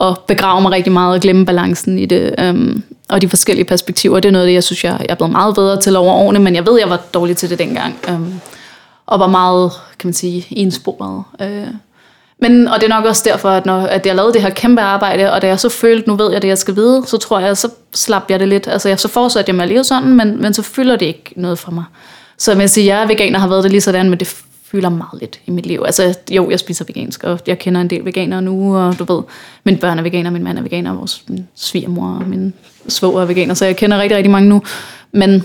at 0.00 0.18
begrave 0.28 0.62
mig 0.62 0.70
rigtig 0.72 0.92
meget 0.92 1.14
og 1.14 1.20
glemme 1.20 1.46
balancen 1.46 1.98
i 1.98 2.06
det, 2.06 2.34
øhm, 2.38 2.82
og 3.08 3.22
de 3.22 3.28
forskellige 3.28 3.64
perspektiver. 3.64 4.20
Det 4.20 4.28
er 4.28 4.32
noget 4.32 4.44
af 4.44 4.48
det, 4.48 4.54
jeg 4.54 4.64
synes, 4.64 4.84
jeg, 4.84 4.96
jeg 5.00 5.06
er 5.08 5.14
blevet 5.14 5.32
meget 5.32 5.54
bedre 5.54 5.80
til 5.80 5.96
over 5.96 6.12
årene, 6.12 6.38
men 6.38 6.54
jeg 6.54 6.66
ved, 6.66 6.78
jeg 6.78 6.90
var 6.90 7.00
dårlig 7.14 7.36
til 7.36 7.50
det 7.50 7.58
dengang, 7.58 7.98
øhm, 8.08 8.40
og 9.06 9.20
var 9.20 9.26
meget, 9.26 9.72
kan 9.98 10.08
man 10.08 10.14
sige, 10.14 10.46
ensporet. 10.50 11.24
Øh. 11.40 11.66
Men, 12.38 12.68
og 12.68 12.80
det 12.80 12.90
er 12.90 12.94
nok 12.96 13.04
også 13.04 13.22
derfor, 13.24 13.50
at, 13.50 13.66
når, 13.66 13.80
at 13.80 14.06
jeg 14.06 14.14
lavede 14.14 14.32
det 14.32 14.42
her 14.42 14.50
kæmpe 14.50 14.82
arbejde, 14.82 15.32
og 15.32 15.42
da 15.42 15.46
jeg 15.46 15.60
så 15.60 15.68
følte, 15.68 16.08
nu 16.08 16.16
ved 16.16 16.32
jeg 16.32 16.42
det, 16.42 16.48
jeg 16.48 16.58
skal 16.58 16.76
vide, 16.76 17.02
så 17.06 17.16
tror 17.16 17.40
jeg, 17.40 17.56
så 17.56 17.68
slap 17.94 18.30
jeg 18.30 18.40
det 18.40 18.48
lidt. 18.48 18.68
Altså, 18.68 18.88
jeg, 18.88 19.00
så 19.00 19.08
fortsatte 19.08 19.48
jeg 19.48 19.56
med 19.56 19.64
at 19.64 19.68
leve 19.68 19.84
sådan, 19.84 20.14
men, 20.14 20.42
men 20.42 20.54
så 20.54 20.62
fylder 20.62 20.96
det 20.96 21.06
ikke 21.06 21.32
noget 21.36 21.58
for 21.58 21.70
mig. 21.70 21.84
Så 22.38 22.52
jeg 22.52 22.70
siger, 22.70 22.94
jeg 22.94 23.02
er 23.02 23.06
veganer, 23.06 23.38
har 23.38 23.48
været 23.48 23.62
det 23.62 23.70
lige 23.70 23.80
sådan, 23.80 24.10
men 24.10 24.20
det 24.20 24.42
fylder 24.74 24.88
meget 24.88 25.20
lidt 25.20 25.40
i 25.46 25.50
mit 25.50 25.66
liv. 25.66 25.82
Altså, 25.86 26.18
jo, 26.30 26.50
jeg 26.50 26.58
spiser 26.58 26.84
vegansk, 26.84 27.24
og 27.24 27.40
jeg 27.46 27.58
kender 27.58 27.80
en 27.80 27.90
del 27.90 28.04
veganere 28.04 28.42
nu, 28.42 28.76
og 28.76 28.98
du 28.98 29.14
ved, 29.14 29.22
mine 29.64 29.78
børn 29.78 29.98
er 29.98 30.02
veganer, 30.02 30.30
min 30.30 30.44
mand 30.44 30.58
er 30.58 30.62
veganer, 30.62 30.94
vores 30.94 31.24
min 31.28 31.48
svigermor 31.54 32.16
og 32.20 32.28
min 32.28 32.54
svoger 32.88 33.22
er 33.22 33.26
veganer, 33.26 33.54
så 33.54 33.64
jeg 33.64 33.76
kender 33.76 33.98
rigtig, 33.98 34.16
rigtig 34.16 34.30
mange 34.30 34.48
nu. 34.48 34.62
Men 35.12 35.42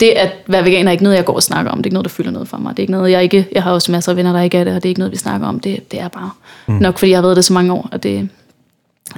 det 0.00 0.06
at 0.06 0.32
være 0.46 0.64
veganer 0.64 0.88
er 0.88 0.92
ikke 0.92 1.04
noget, 1.04 1.16
jeg 1.16 1.24
går 1.24 1.34
og 1.34 1.42
snakker 1.42 1.72
om. 1.72 1.78
Det 1.78 1.82
er 1.82 1.86
ikke 1.86 1.94
noget, 1.94 2.04
der 2.04 2.10
fylder 2.10 2.30
noget 2.30 2.48
for 2.48 2.56
mig. 2.56 2.70
Det 2.70 2.78
er 2.78 2.82
ikke 2.82 2.92
noget, 2.92 3.10
jeg 3.10 3.22
ikke... 3.22 3.46
Jeg 3.52 3.62
har 3.62 3.72
også 3.72 3.92
masser 3.92 4.12
af 4.12 4.16
venner, 4.16 4.32
der 4.32 4.40
ikke 4.40 4.58
er 4.58 4.64
det, 4.64 4.74
og 4.74 4.82
det 4.82 4.88
er 4.88 4.90
ikke 4.90 5.00
noget, 5.00 5.12
vi 5.12 5.16
snakker 5.16 5.46
om. 5.46 5.60
Det, 5.60 5.92
det 5.92 6.00
er 6.00 6.08
bare 6.08 6.30
mm. 6.66 6.74
nok, 6.74 6.98
fordi 6.98 7.10
jeg 7.10 7.16
har 7.16 7.22
været 7.22 7.36
det 7.36 7.44
så 7.44 7.52
mange 7.52 7.72
år, 7.72 7.88
og 7.92 8.02
det, 8.02 8.28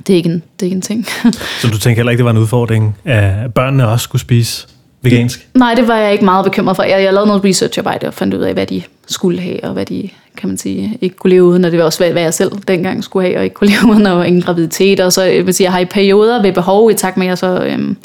det, 0.06 0.12
er, 0.12 0.16
ikke 0.16 0.28
en, 0.28 0.42
det 0.60 0.62
er 0.62 0.64
ikke 0.66 0.74
en 0.74 0.82
ting. 0.82 1.06
Så 1.60 1.68
du 1.72 1.78
tænker 1.78 1.98
heller 1.98 2.10
ikke, 2.10 2.18
det 2.18 2.24
var 2.24 2.30
en 2.30 2.38
udfordring, 2.38 2.96
at 3.04 3.54
børnene 3.54 3.88
også 3.88 4.04
skulle 4.04 4.22
spise 4.22 4.66
vegansk? 5.02 5.48
Nej, 5.54 5.74
det 5.74 5.88
var 5.88 5.96
jeg 5.96 6.12
ikke 6.12 6.24
meget 6.24 6.44
bekymret 6.44 6.76
for. 6.76 6.82
Jeg, 6.82 7.02
jeg 7.02 7.12
lavede 7.12 7.26
noget 7.26 7.44
researcharbejde 7.44 8.06
og 8.06 8.14
fandt 8.14 8.34
ud 8.34 8.40
af, 8.40 8.52
hvad 8.52 8.66
de 8.66 8.82
skulle 9.06 9.40
have, 9.40 9.64
og 9.64 9.72
hvad 9.72 9.86
de, 9.86 10.08
kan 10.36 10.48
man 10.48 10.58
sige, 10.58 10.98
ikke 11.00 11.16
kunne 11.16 11.30
leve 11.30 11.44
uden. 11.44 11.64
Og 11.64 11.70
det 11.70 11.78
var 11.78 11.84
også, 11.84 12.12
hvad 12.12 12.22
jeg 12.22 12.34
selv 12.34 12.52
dengang 12.68 13.04
skulle 13.04 13.26
have, 13.26 13.38
og 13.38 13.44
ikke 13.44 13.54
kunne 13.54 13.70
leve 13.82 13.92
uden, 13.92 14.06
og 14.06 14.26
ingen 14.26 14.42
graviditet. 14.42 15.00
Og 15.00 15.12
så, 15.12 15.22
jeg 15.22 15.46
vil 15.46 15.54
sige, 15.54 15.64
jeg 15.64 15.72
har 15.72 15.78
i 15.80 15.84
perioder 15.84 16.42
ved 16.42 16.52
behov 16.52 16.90
i 16.90 16.94
takt 16.94 17.16
med, 17.16 17.26
at 17.26 17.28
jeg 17.28 17.38
så... 17.38 17.64
Øhm, 17.64 17.96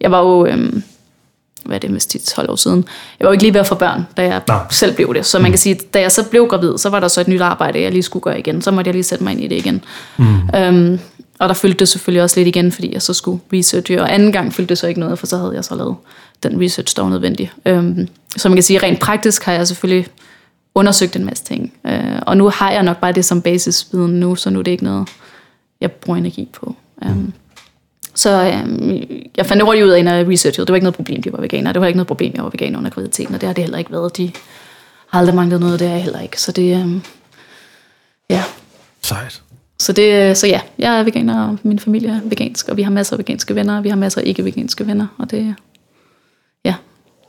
jeg 0.00 0.10
var 0.10 0.20
jo... 0.20 0.46
Øhm, 0.46 0.82
hvad 1.64 1.76
er 1.76 1.80
det, 1.80 1.90
med 1.90 2.24
12 2.34 2.50
år 2.50 2.56
siden. 2.56 2.84
Jeg 3.20 3.24
var 3.24 3.30
jo 3.30 3.32
ikke 3.32 3.44
lige 3.44 3.54
ved 3.54 3.60
at 3.60 3.66
få 3.66 3.74
børn, 3.74 4.06
da 4.16 4.22
jeg 4.22 4.40
Nej. 4.48 4.58
selv 4.70 4.94
blev 4.94 5.14
det. 5.14 5.26
Så 5.26 5.38
man 5.38 5.50
kan 5.50 5.58
sige, 5.58 5.74
da 5.94 6.00
jeg 6.00 6.12
så 6.12 6.24
blev 6.30 6.46
gravid, 6.46 6.78
så 6.78 6.88
var 6.88 7.00
der 7.00 7.08
så 7.08 7.20
et 7.20 7.28
nyt 7.28 7.40
arbejde, 7.40 7.80
jeg 7.80 7.92
lige 7.92 8.02
skulle 8.02 8.22
gøre 8.22 8.38
igen. 8.38 8.62
Så 8.62 8.70
måtte 8.70 8.88
jeg 8.88 8.94
lige 8.94 9.02
sætte 9.02 9.24
mig 9.24 9.32
ind 9.32 9.40
i 9.40 9.48
det 9.48 9.56
igen. 9.56 9.84
Mm. 10.16 10.24
Øhm, 10.56 10.98
og 11.38 11.48
der 11.48 11.54
fyldte 11.54 11.78
det 11.78 11.88
selvfølgelig 11.88 12.22
også 12.22 12.40
lidt 12.40 12.48
igen, 12.48 12.72
fordi 12.72 12.94
jeg 12.94 13.02
så 13.02 13.12
skulle 13.12 13.40
researche. 13.52 14.02
Og 14.02 14.14
anden 14.14 14.32
gang 14.32 14.54
fyldte 14.54 14.68
det 14.68 14.78
så 14.78 14.86
ikke 14.86 15.00
noget, 15.00 15.18
for 15.18 15.26
så 15.26 15.36
havde 15.36 15.52
jeg 15.54 15.64
så 15.64 15.74
lavet 15.74 15.96
den 16.42 16.62
research, 16.64 16.96
der 16.96 17.02
var 17.02 17.10
nødvendig. 17.10 17.52
Øhm, 17.66 18.08
så 18.36 18.48
man 18.48 18.56
kan 18.56 18.62
sige, 18.62 18.78
rent 18.78 19.00
praktisk 19.00 19.44
har 19.44 19.52
jeg 19.52 19.66
selvfølgelig 19.66 20.06
undersøgt 20.74 21.16
en 21.16 21.24
masse 21.24 21.44
ting. 21.44 21.72
Øh, 21.86 22.22
og 22.26 22.36
nu 22.36 22.48
har 22.48 22.72
jeg 22.72 22.82
nok 22.82 23.00
bare 23.00 23.12
det 23.12 23.24
som 23.24 23.42
basisviden 23.42 24.20
nu, 24.20 24.34
så 24.34 24.50
nu 24.50 24.58
er 24.58 24.62
det 24.62 24.70
ikke 24.70 24.84
noget, 24.84 25.08
jeg 25.80 25.92
bruger 25.92 26.18
energi 26.18 26.48
på. 26.52 26.74
Um, 27.06 27.32
så 28.14 28.52
øhm, 28.54 29.02
jeg 29.36 29.46
fandt 29.46 29.62
hurtigt 29.62 29.84
ud 29.84 29.90
af, 29.90 30.04
når 30.04 30.12
jeg 30.12 30.28
researchede, 30.28 30.66
det 30.66 30.72
var 30.72 30.76
ikke 30.76 30.84
noget 30.84 30.96
problem, 30.96 31.22
de 31.22 31.32
var 31.32 31.40
veganer. 31.40 31.72
Det 31.72 31.80
var 31.80 31.86
ikke 31.86 31.96
noget 31.96 32.06
problem, 32.06 32.32
jeg 32.34 32.44
var 32.44 32.50
veganer 32.50 32.78
under 32.78 32.90
graviditeten, 32.90 33.34
og 33.34 33.40
det 33.40 33.46
har 33.46 33.54
det 33.54 33.64
heller 33.64 33.78
ikke 33.78 33.92
været. 33.92 34.16
De 34.16 34.32
har 35.08 35.18
aldrig 35.18 35.36
manglet 35.36 35.60
noget, 35.60 35.80
det 35.80 35.88
er 35.88 35.92
jeg 35.92 36.02
heller 36.02 36.20
ikke. 36.20 36.40
Så 36.40 36.52
det, 36.52 36.80
øhm, 36.80 37.02
ja. 38.30 38.42
Sejt. 39.02 39.42
Så, 39.78 39.92
det, 39.92 40.38
så 40.38 40.46
ja, 40.46 40.60
jeg 40.78 40.98
er 40.98 41.02
veganer, 41.02 41.48
og 41.48 41.58
min 41.62 41.78
familie 41.78 42.08
er 42.08 42.20
vegansk, 42.24 42.68
og 42.68 42.76
vi 42.76 42.82
har 42.82 42.90
masser 42.90 43.14
af 43.14 43.18
veganske 43.18 43.54
venner, 43.54 43.76
og 43.76 43.84
vi 43.84 43.88
har 43.88 43.96
masser 43.96 44.20
af 44.20 44.24
ikke-veganske 44.26 44.86
venner, 44.86 45.06
og 45.18 45.30
det, 45.30 45.54
ja, 46.64 46.74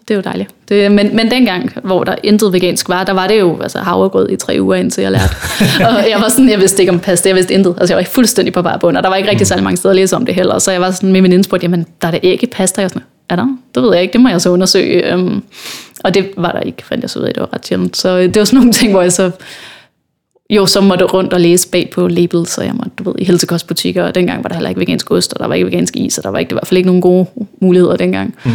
det 0.08 0.12
er 0.12 0.16
jo 0.16 0.22
dejligt. 0.22 0.50
Det, 0.70 0.92
men, 0.92 1.16
men 1.16 1.32
dengang, 1.32 1.74
hvor 1.84 2.04
der 2.04 2.16
intet 2.24 2.54
vegansk 2.54 2.90
var, 2.90 3.04
der 3.04 3.14
var 3.14 3.28
det 3.28 3.40
jo 3.40 3.62
altså, 3.62 3.80
havregrød 3.80 4.30
i 4.30 4.36
tre 4.36 4.58
uger, 4.60 4.76
indtil 4.76 5.02
jeg 5.02 5.12
lærte. 5.12 5.36
og 5.88 6.10
jeg 6.10 6.18
var 6.22 6.30
sådan, 6.30 6.50
jeg 6.50 6.60
vidste 6.60 6.82
ikke 6.82 6.92
om 6.92 7.00
pasta, 7.00 7.30
jeg 7.30 7.36
vidste 7.36 7.54
intet. 7.54 7.76
Altså 7.80 7.94
jeg 7.94 7.98
var 7.98 8.10
fuldstændig 8.10 8.54
på 8.54 8.62
bare 8.62 8.80
bund, 8.80 8.98
og 8.98 9.04
der 9.04 9.10
var 9.10 9.16
ikke 9.16 9.30
rigtig 9.30 9.48
særlig 9.48 9.64
mange 9.64 9.78
steder 9.78 9.90
at 9.90 9.96
læse 9.96 10.16
om 10.16 10.26
det 10.26 10.36
heller. 10.36 10.60
Så 10.60 10.72
jeg 10.72 10.82
var 10.82 10.92
sådan 10.92 11.12
med 11.12 11.22
min 11.22 11.32
indspurgt, 11.32 11.64
jamen 11.64 11.86
der 12.02 12.08
er 12.08 12.12
da 12.12 12.20
ikke 12.22 12.48
pasta. 12.48 12.82
Jeg 12.82 12.90
sådan, 12.90 13.04
er 13.30 13.36
der? 13.36 13.58
Det 13.76 13.84
ved 13.84 13.94
jeg 13.94 14.02
ikke, 14.02 14.14
det 14.14 14.22
må 14.22 14.30
jeg 14.30 14.42
så 14.42 14.50
undersøge. 14.50 15.14
Um, 15.16 15.44
og 16.04 16.14
det 16.14 16.30
var 16.38 16.52
der 16.52 16.60
ikke, 16.60 16.86
fandt 16.86 17.02
jeg 17.02 17.10
så 17.10 17.20
ud 17.20 17.24
af, 17.24 17.34
det 17.34 17.42
var 17.42 17.54
ret 17.54 17.68
sjældent. 17.68 17.98
Så 17.98 18.18
det 18.18 18.38
var 18.38 18.44
sådan 18.44 18.58
nogle 18.58 18.74
ting, 18.74 18.92
hvor 18.92 19.02
jeg 19.02 19.12
så 19.12 19.32
jo, 20.50 20.66
så 20.66 20.82
måtte 20.82 21.06
rundt 21.06 21.34
og 21.34 21.42
læse 21.42 21.70
bag 21.70 21.90
på 21.94 22.08
labels, 22.08 22.50
så 22.50 22.64
jeg 22.64 22.74
måtte, 22.74 22.92
du 22.98 23.04
ved, 23.04 23.14
i 23.20 23.24
helsekostbutikker, 23.24 24.04
og 24.04 24.16
dengang 24.16 24.44
var 24.44 24.48
der 24.48 24.56
heller 24.56 24.70
ikke 24.70 24.80
vegansk 24.80 25.12
ost, 25.12 25.34
og 25.34 25.40
der 25.40 25.48
var 25.48 25.56
ikke 25.56 25.66
vegansk 25.66 25.96
is, 25.96 26.18
og 26.18 26.24
der 26.24 26.30
var 26.30 26.40
ikke, 26.40 26.52
i 26.52 26.54
hvert 26.54 26.68
fald 26.68 26.78
ikke 26.78 26.88
nogen 26.88 27.02
gode 27.02 27.26
muligheder 27.62 27.98
dengang. 27.98 28.36
Mm. 28.46 28.52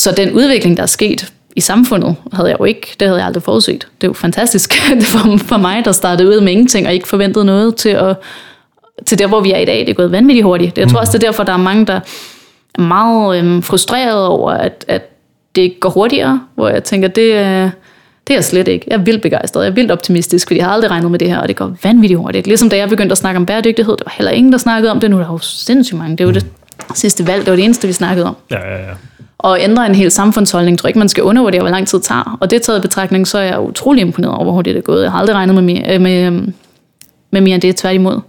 Så 0.00 0.12
den 0.16 0.32
udvikling, 0.32 0.76
der 0.76 0.82
er 0.82 0.86
sket 0.86 1.32
i 1.56 1.60
samfundet, 1.60 2.16
havde 2.32 2.48
jeg 2.48 2.60
jo 2.60 2.64
ikke, 2.64 2.96
det 3.00 3.08
havde 3.08 3.18
jeg 3.18 3.26
aldrig 3.26 3.42
forudset. 3.42 3.88
Det 4.00 4.06
er 4.06 4.08
jo 4.08 4.12
fantastisk 4.12 4.72
for 5.50 5.56
mig, 5.56 5.84
der 5.84 5.92
startede 5.92 6.28
ud 6.28 6.40
med 6.40 6.52
ingenting, 6.52 6.86
og 6.86 6.92
ikke 6.92 7.08
forventede 7.08 7.44
noget 7.44 7.76
til, 7.76 7.88
at, 7.88 8.16
til 9.06 9.18
der, 9.18 9.26
hvor 9.26 9.40
vi 9.40 9.52
er 9.52 9.58
i 9.58 9.64
dag. 9.64 9.80
Det 9.80 9.88
er 9.88 9.94
gået 9.94 10.12
vanvittigt 10.12 10.44
hurtigt. 10.44 10.78
Jeg 10.78 10.88
tror 10.88 11.00
også, 11.00 11.12
det 11.12 11.24
er 11.24 11.28
derfor, 11.28 11.44
der 11.44 11.52
er 11.52 11.56
mange, 11.56 11.86
der 11.86 12.00
er 12.74 12.80
meget 12.82 13.38
øhm, 13.38 13.62
frustreret 13.62 14.26
over, 14.26 14.50
at, 14.50 14.84
at 14.88 15.02
det 15.54 15.62
ikke 15.62 15.80
går 15.80 15.90
hurtigere, 15.90 16.40
hvor 16.54 16.68
jeg 16.68 16.84
tænker, 16.84 17.08
det 17.08 17.72
det 18.30 18.34
er 18.34 18.38
jeg 18.38 18.44
slet 18.44 18.68
ikke. 18.68 18.86
Jeg 18.90 18.94
er 18.94 19.02
vildt 19.02 19.22
begejstret. 19.22 19.62
Jeg 19.62 19.70
er 19.70 19.74
vildt 19.74 19.90
optimistisk, 19.90 20.46
fordi 20.46 20.58
jeg 20.58 20.66
har 20.66 20.72
aldrig 20.72 20.90
regnet 20.90 21.10
med 21.10 21.18
det 21.18 21.28
her, 21.28 21.38
og 21.38 21.48
det 21.48 21.56
går 21.56 21.76
vanvittigt 21.82 22.18
hurtigt. 22.18 22.46
Ligesom 22.46 22.70
da 22.70 22.76
jeg 22.76 22.88
begyndte 22.88 23.12
at 23.12 23.18
snakke 23.18 23.36
om 23.36 23.46
bæredygtighed, 23.46 23.96
der 23.96 24.04
var 24.06 24.12
heller 24.16 24.30
ingen, 24.30 24.52
der 24.52 24.58
snakkede 24.58 24.90
om 24.90 25.00
det. 25.00 25.10
Nu 25.10 25.16
er 25.16 25.20
der 25.22 25.32
jo 25.32 25.38
sindssygt 25.38 25.98
mange. 25.98 26.16
Det 26.16 26.20
er 26.20 26.28
jo 26.28 26.34
det 26.34 26.46
sidste 26.94 27.26
valg, 27.26 27.40
det 27.40 27.50
var 27.50 27.56
det 27.56 27.64
eneste, 27.64 27.86
vi 27.86 27.92
snakkede 27.92 28.26
om. 28.26 28.36
Ja, 28.50 28.58
ja, 28.58 28.76
ja. 28.76 28.94
Og 29.42 29.60
ændre 29.60 29.86
en 29.86 29.94
hel 29.94 30.10
samfundsholdning, 30.10 30.78
tror 30.78 30.86
jeg 30.86 30.90
ikke, 30.90 30.98
man 30.98 31.08
skal 31.08 31.24
undervurdere, 31.24 31.60
hvor 31.60 31.70
lang 31.70 31.88
tid 31.88 31.98
det 31.98 32.06
tager. 32.06 32.38
Og 32.40 32.50
det 32.50 32.62
taget 32.62 32.78
i 32.78 32.82
betragtning, 32.82 33.26
så 33.26 33.38
er 33.38 33.42
jeg 33.42 33.60
utrolig 33.60 34.00
imponeret 34.00 34.34
over, 34.34 34.44
hvor 34.44 34.52
hurtigt 34.52 34.74
det 34.74 34.80
er 34.80 34.84
gået. 34.84 35.02
Jeg 35.02 35.12
har 35.12 35.18
aldrig 35.18 35.36
regnet 35.36 35.54
med 35.54 35.62
mere, 35.62 35.94
øh, 35.94 36.00
med, 36.00 36.26
øhm, 36.26 36.54
med 37.30 37.40
mere 37.40 37.54
end 37.54 37.62
det, 37.62 37.76
tværtimod. 37.76 38.20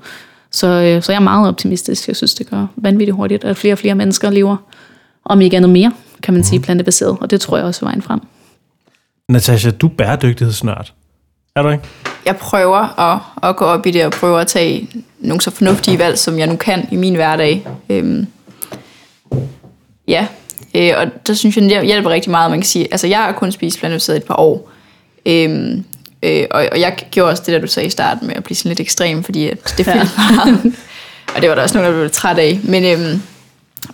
Så, 0.51 0.68
øh, 0.68 1.03
så 1.03 1.12
jeg 1.12 1.18
er 1.18 1.24
meget 1.24 1.47
optimistisk. 1.47 2.07
Jeg 2.07 2.16
synes, 2.16 2.34
det 2.34 2.49
går 2.49 2.68
vanvittigt 2.76 3.16
hurtigt, 3.16 3.43
at 3.43 3.57
flere 3.57 3.74
og 3.74 3.78
flere 3.78 3.95
mennesker 3.95 4.30
lever, 4.30 4.57
om 5.26 5.41
ikke 5.41 5.57
andet 5.57 5.70
mere, 5.70 5.91
kan 6.24 6.34
man 6.34 6.43
sige, 6.43 6.59
plantebaseret. 6.59 7.18
Og 7.22 7.32
det 7.32 7.41
tror 7.41 7.57
jeg 7.57 7.66
også 7.66 7.86
er 7.86 7.89
vejen 7.89 8.01
frem. 8.01 8.20
Natasha, 9.30 9.72
du 9.72 9.88
er 9.88 9.91
bæredygtighedsnørd. 9.91 10.93
Er 11.55 11.62
du 11.62 11.70
ikke? 11.70 11.84
Jeg 12.26 12.38
prøver 12.38 12.99
at, 12.99 13.20
at 13.49 13.55
gå 13.55 13.66
op 13.66 13.86
i 13.86 13.91
det 13.91 14.05
og 14.05 14.12
prøve 14.12 14.41
at 14.41 14.47
tage 14.47 14.89
nogle 15.20 15.41
så 15.41 15.51
fornuftige 15.51 15.99
valg, 15.99 16.18
som 16.18 16.39
jeg 16.39 16.47
nu 16.47 16.55
kan 16.55 16.88
i 16.91 16.95
min 16.95 17.16
hverdag. 17.16 17.68
Øhm, 17.89 18.28
ja, 20.07 20.28
øh, 20.76 20.91
og 20.97 21.07
der 21.28 21.34
synes 21.34 21.57
jeg, 21.57 21.63
det 21.63 21.86
hjælper 21.86 22.09
rigtig 22.09 22.32
meget. 22.32 22.51
Man 22.51 22.59
kan 22.59 22.67
sige, 22.67 22.88
altså 22.91 23.07
jeg 23.07 23.17
har 23.17 23.32
kun 23.32 23.51
spist 23.51 23.80
plantebaseret 23.80 24.17
et 24.17 24.24
par 24.24 24.39
år. 24.39 24.72
Øhm, 25.26 25.86
øh, 26.24 26.45
og, 26.51 26.67
og 26.72 26.80
jeg 26.80 26.97
gjorde 27.11 27.30
også 27.30 27.43
det, 27.45 27.53
der 27.53 27.59
du 27.59 27.67
sagde 27.67 27.88
i 27.88 27.89
starten 27.89 28.28
med 28.28 28.36
at 28.36 28.43
blive 28.43 28.55
sådan 28.55 28.69
lidt 28.69 28.80
ekstrem, 28.80 29.24
fordi 29.24 29.49
at 29.49 29.74
det 29.78 29.86
fyldte 29.86 30.09
meget. 30.17 30.76
og 31.36 31.41
det 31.41 31.49
var 31.49 31.55
der 31.55 31.61
også 31.61 31.78
nogen, 31.78 31.93
der 31.93 31.99
blev 31.99 32.09
træt 32.09 32.38
af. 32.38 32.59
Men, 32.63 32.86
øhm, 32.86 33.22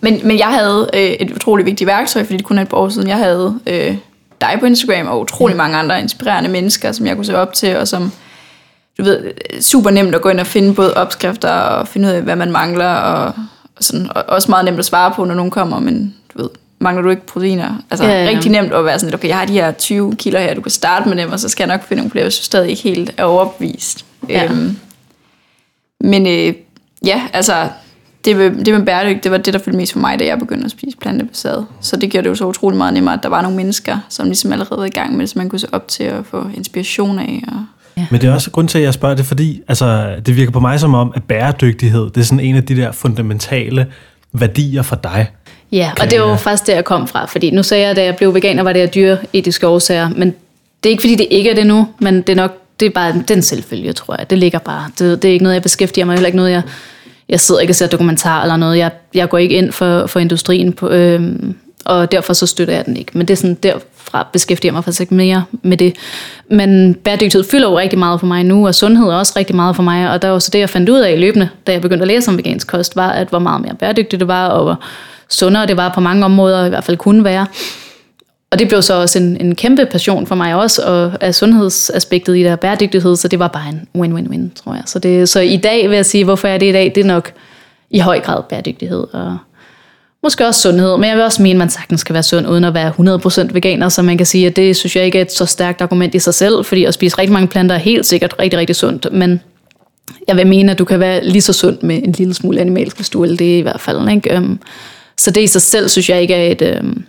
men, 0.02 0.20
men 0.24 0.40
jeg 0.40 0.48
havde 0.48 0.90
øh, 0.94 1.02
et 1.02 1.32
utroligt 1.32 1.66
vigtigt 1.66 1.88
værktøj, 1.88 2.24
fordi 2.24 2.38
det 2.38 2.46
kun 2.46 2.58
er 2.58 2.62
et 2.62 2.70
par 2.70 2.78
år 2.78 2.90
siden, 2.90 3.08
jeg 3.08 3.18
havde 3.18 3.60
øh, 3.68 3.98
dig 4.42 4.58
på 4.60 4.66
Instagram, 4.66 5.08
og 5.08 5.20
utrolig 5.20 5.58
mange 5.58 5.78
andre 5.78 6.00
inspirerende 6.00 6.50
mennesker, 6.50 6.92
som 6.92 7.06
jeg 7.06 7.16
kunne 7.16 7.26
se 7.26 7.38
op 7.38 7.54
til, 7.54 7.78
og 7.78 7.88
som, 7.88 8.12
du 8.98 9.04
ved, 9.04 9.32
super 9.62 9.90
nemt 9.90 10.16
at 10.16 10.22
gå 10.22 10.30
ind 10.30 10.40
og 10.40 10.48
finde 10.48 10.74
både 10.74 10.94
opskrifter, 10.94 11.50
og 11.50 11.88
finde 11.88 12.08
ud 12.08 12.14
af, 12.14 12.22
hvad 12.22 12.36
man 12.36 12.52
mangler, 12.52 12.94
og, 12.94 13.34
og, 13.76 13.84
sådan, 13.84 14.10
og 14.16 14.24
også 14.28 14.52
meget 14.52 14.66
nemt 14.66 14.80
at 14.80 14.86
svare 14.86 15.14
på, 15.16 15.26
når 15.26 15.36
nogen 15.36 15.52
kommer, 15.52 15.80
men 15.80 16.16
du 16.34 16.42
ved, 16.42 16.50
mangler 16.80 17.02
du 17.02 17.10
ikke 17.10 17.26
proteiner? 17.26 17.84
Altså 17.92 18.06
Ja, 18.06 18.12
ja, 18.12 18.18
ja. 18.18 18.24
ja. 18.24 18.30
rigtig 18.30 18.52
nemt 18.52 18.74
at 18.74 18.86
være 18.86 19.00
sådan, 19.00 19.08
lidt, 19.08 19.16
okay, 19.16 19.28
jeg 19.28 19.38
har 19.38 19.46
de 19.46 19.54
her 19.54 19.72
20 19.72 20.16
kilo 20.16 20.40
her, 20.40 20.54
du 20.54 20.62
kan 20.62 20.72
starte 20.72 21.10
med 21.10 21.18
dem, 21.18 21.32
og 21.32 21.40
så 21.40 21.50
skal 21.50 21.68
jeg 21.68 21.78
nok 21.78 21.88
finde 21.88 22.02
nogle 22.02 22.12
flere, 22.12 22.26
hvis 22.26 22.38
du 22.38 22.44
stadig 22.44 22.70
ikke 22.70 22.84
helt 22.84 23.14
er 23.18 23.24
overbevist. 23.24 24.06
Ja. 24.30 24.46
Øhm, 24.46 24.78
men 26.02 26.28
øh, 26.28 26.54
ja, 27.06 27.22
altså, 27.34 27.70
det 28.26 28.36
med, 28.36 28.66
det 28.66 28.74
med 28.74 28.86
bæredygtighed, 28.86 29.24
det 29.24 29.32
var 29.32 29.38
det, 29.38 29.54
der 29.54 29.60
fyldte 29.60 29.78
mest 29.78 29.94
for 29.94 30.00
mig, 30.00 30.20
da 30.20 30.26
jeg 30.26 30.40
begyndte 30.40 30.66
at 30.66 30.72
spise 30.72 30.98
plantebaseret. 30.98 31.66
Så 31.82 31.96
det 31.96 32.10
gjorde 32.10 32.24
det 32.24 32.30
jo 32.30 32.36
så 32.36 32.46
utrolig 32.46 32.78
meget 32.78 32.94
nemmere, 32.94 33.14
at 33.14 33.24
der 33.24 33.30
var 33.30 33.42
nogle 33.42 33.58
mennesker, 33.58 33.98
som 34.10 34.26
ligesom 34.26 34.52
allerede 34.52 34.80
var 34.80 34.86
i 34.86 34.90
gang 34.90 35.12
med 35.12 35.20
det, 35.20 35.30
som 35.30 35.40
man 35.40 35.50
kunne 35.50 35.60
se 35.60 35.68
op 35.72 35.88
til 35.88 36.04
at 36.04 36.26
få 36.26 36.50
inspiration 36.58 37.20
af. 37.20 37.44
Og, 37.48 37.64
Men 38.12 38.22
det 38.22 38.30
er 38.30 38.34
også 38.34 38.52
grund 38.52 38.68
til, 38.68 38.78
at 38.78 38.84
jeg 38.84 38.94
spørger 38.94 39.16
det, 39.16 39.26
fordi 39.26 39.62
altså, 39.68 40.16
det 40.26 40.36
virker 40.36 40.52
på 40.52 40.60
mig 40.60 40.80
som 40.80 40.94
om, 40.94 41.12
at 41.16 41.24
bæredygtighed, 41.24 42.10
det 42.10 42.18
er 42.18 42.26
sådan 42.26 42.40
en 42.40 42.56
af 42.56 42.64
de 42.64 42.76
der 42.76 42.92
fundamentale 42.92 43.88
værdier 44.34 44.82
for 44.82 44.96
dig. 44.96 45.28
Ja, 45.72 45.92
og 46.02 46.12
det 46.12 46.22
var 46.22 46.30
jo 46.30 46.36
faktisk 46.36 46.68
der, 46.68 46.74
jeg 46.74 46.86
kom 46.86 47.08
fra. 47.08 47.26
Fordi 47.26 47.52
nu 47.52 47.64
sagde 47.64 47.88
jeg, 47.88 47.96
da 47.96 48.04
jeg 48.04 48.16
blev 48.16 48.34
veganer, 48.34 48.64
var 48.64 48.74
det 48.74 48.80
af 48.80 48.90
dyreetiske 48.90 49.68
årsager. 49.68 50.10
Men 50.16 50.36
det 50.84 50.90
er 50.90 50.92
ikke, 50.92 51.02
fordi 51.02 51.16
det 51.16 51.28
ikke 51.30 51.50
er 51.50 51.56
det 51.56 51.68
nu, 51.68 51.88
men 52.00 52.22
det 52.22 52.30
er 52.30 52.36
nok 52.36 52.62
det 52.80 52.86
er 52.86 52.90
bare 52.90 53.24
den 53.28 53.42
selvfølge, 53.42 53.94
tror 53.94 54.16
jeg. 54.20 54.30
Det 54.30 54.38
ligger 54.38 54.60
bare. 54.60 54.90
Det, 55.00 55.22
det 55.22 55.30
er 55.30 55.34
ikke 55.34 55.44
noget, 55.44 55.54
jeg 55.54 55.64
beskæftiger 55.64 56.06
mig, 56.06 56.14
heller 56.14 56.28
ikke 56.28 56.38
noget, 56.38 56.52
jeg, 56.52 56.62
jeg 57.30 57.40
sidder 57.40 57.62
ikke 57.62 57.72
og 57.72 57.76
ser 57.76 57.88
dokumentar 57.88 58.42
eller 58.42 58.58
noget. 58.58 58.78
Jeg, 58.78 58.92
jeg 59.14 59.30
går 59.30 59.38
ikke 59.38 59.56
ind 59.56 59.72
for, 59.72 60.08
for 60.08 60.20
industrien, 60.20 60.74
på, 60.74 60.90
øhm, 60.90 61.56
og 61.86 62.12
derfor 62.12 62.34
så 62.34 62.46
støtter 62.46 62.74
jeg 62.74 62.86
den 62.86 62.98
ikke. 62.98 63.12
Men 63.18 63.28
det 63.28 63.34
er 63.34 63.38
sådan, 63.38 63.58
derfra 63.64 64.28
beskæftiger 64.34 64.70
jeg 64.70 64.74
mig 64.74 64.84
faktisk 64.84 65.02
ikke 65.02 65.14
mere 65.14 65.44
med 65.62 65.78
det. 65.78 65.96
Men 66.50 66.96
bæredygtighed 66.96 67.50
fylder 67.50 67.70
jo 67.70 67.80
rigtig 67.80 68.00
meget 68.00 68.20
for 68.20 68.28
mig 68.28 68.44
nu, 68.44 68.68
og 68.68 68.76
sundhed 68.76 69.08
er 69.08 69.16
også 69.16 69.34
rigtig 69.36 69.56
meget 69.56 69.76
for 69.76 69.84
mig. 69.84 70.10
Og 70.12 70.22
der 70.22 70.30
var 70.30 70.40
så 70.40 70.50
det, 70.54 70.60
jeg 70.60 70.70
fandt 70.70 70.90
ud 70.90 71.00
af 71.00 71.20
løbende, 71.20 71.50
da 71.68 71.72
jeg 71.72 71.82
begyndte 71.82 72.04
at 72.04 72.08
læse 72.08 72.30
om 72.30 72.38
vegansk 72.38 72.68
kost, 72.68 72.96
var, 72.96 73.10
at 73.10 73.28
hvor 73.28 73.40
meget 73.40 73.62
mere 73.62 73.76
bæredygtigt 73.76 74.20
det 74.20 74.28
var, 74.28 74.48
og 74.48 74.64
hvor 74.64 74.80
sundere 75.30 75.66
det 75.66 75.78
var 75.78 75.92
på 75.94 76.00
mange 76.00 76.26
områder, 76.26 76.66
i 76.66 76.70
hvert 76.70 76.84
fald 76.84 76.98
kunne 76.98 77.24
være. 77.24 77.48
Og 78.52 78.60
det 78.60 78.68
blev 78.68 78.82
så 78.82 78.94
også 78.94 79.20
en, 79.20 79.38
en 79.42 79.56
kæmpe 79.56 79.86
passion 79.86 80.28
for 80.28 80.36
mig 80.36 80.56
også, 80.56 80.82
og 80.82 81.12
af 81.22 81.36
sundhedsaspektet 81.36 82.38
i 82.38 82.44
der 82.44 82.56
bæredygtighed, 82.56 83.16
så 83.16 83.28
det 83.28 83.40
var 83.40 83.48
bare 83.48 83.70
en 83.70 83.88
win-win-win, 84.02 84.64
tror 84.64 84.74
jeg. 84.74 84.84
Så, 84.86 85.00
det, 85.00 85.30
så 85.30 85.40
i 85.40 85.58
dag 85.58 85.90
vil 85.90 85.96
jeg 85.96 86.06
sige, 86.06 86.24
hvorfor 86.24 86.48
er 86.48 86.58
det 86.58 86.66
i 86.66 86.72
dag, 86.72 86.92
det 86.96 87.02
er 87.02 87.08
nok 87.08 87.32
i 87.90 88.00
høj 88.00 88.20
grad 88.20 88.44
bæredygtighed, 88.50 89.08
og 89.14 89.38
måske 90.24 90.48
også 90.48 90.62
sundhed, 90.62 90.98
men 90.98 91.10
jeg 91.10 91.16
vil 91.18 91.26
også 91.26 91.42
mene, 91.42 91.56
at 91.56 91.58
man 91.58 91.70
sagtens 91.70 92.02
skal 92.02 92.14
være 92.14 92.24
sund, 92.24 92.48
uden 92.48 92.64
at 92.64 92.74
være 92.74 92.94
100% 93.50 93.54
veganer, 93.54 93.90
så 93.90 94.02
man 94.02 94.18
kan 94.18 94.26
sige, 94.26 94.48
at 94.48 94.56
det 94.56 94.76
synes 94.76 94.96
jeg 94.96 95.06
ikke 95.06 95.18
er 95.18 95.22
et 95.22 95.32
så 95.32 95.46
stærkt 95.46 95.82
argument 95.82 96.16
i 96.16 96.20
sig 96.20 96.34
selv, 96.34 96.66
fordi 96.66 96.84
at 96.84 96.94
spise 96.94 97.18
rigtig 97.18 97.34
mange 97.34 97.48
planter 97.48 97.76
er 97.76 97.80
helt 97.80 98.06
sikkert 98.06 98.36
rigtig, 98.40 98.60
rigtig 98.60 98.76
sundt, 98.76 99.08
men 99.12 99.42
jeg 100.28 100.38
vil 100.38 100.48
mene, 100.48 100.72
at 100.72 100.80
du 100.80 100.86
kan 100.86 101.00
være 101.00 101.24
lige 101.24 101.42
så 101.42 101.54
sund 101.54 101.78
med 101.82 101.96
en 102.04 102.12
lille 102.12 102.34
smule 102.34 102.62
animalsk, 102.62 102.96
hvis 102.96 103.10
du 103.10 103.22
vil 103.22 103.40
det 103.40 103.58
i 103.58 103.62
hvert 103.62 103.82
fald. 103.82 104.10
Ikke? 104.10 104.36
Øhm, 104.36 104.60
så 105.20 105.32
det 105.32 105.42
i 105.42 105.48
sig 105.48 105.62
selv, 105.62 105.90
synes 105.90 106.10
jeg 106.10 106.22
ikke 106.22 106.34
er 106.34 106.52
et, 106.52 106.62
øhm, 106.62 107.04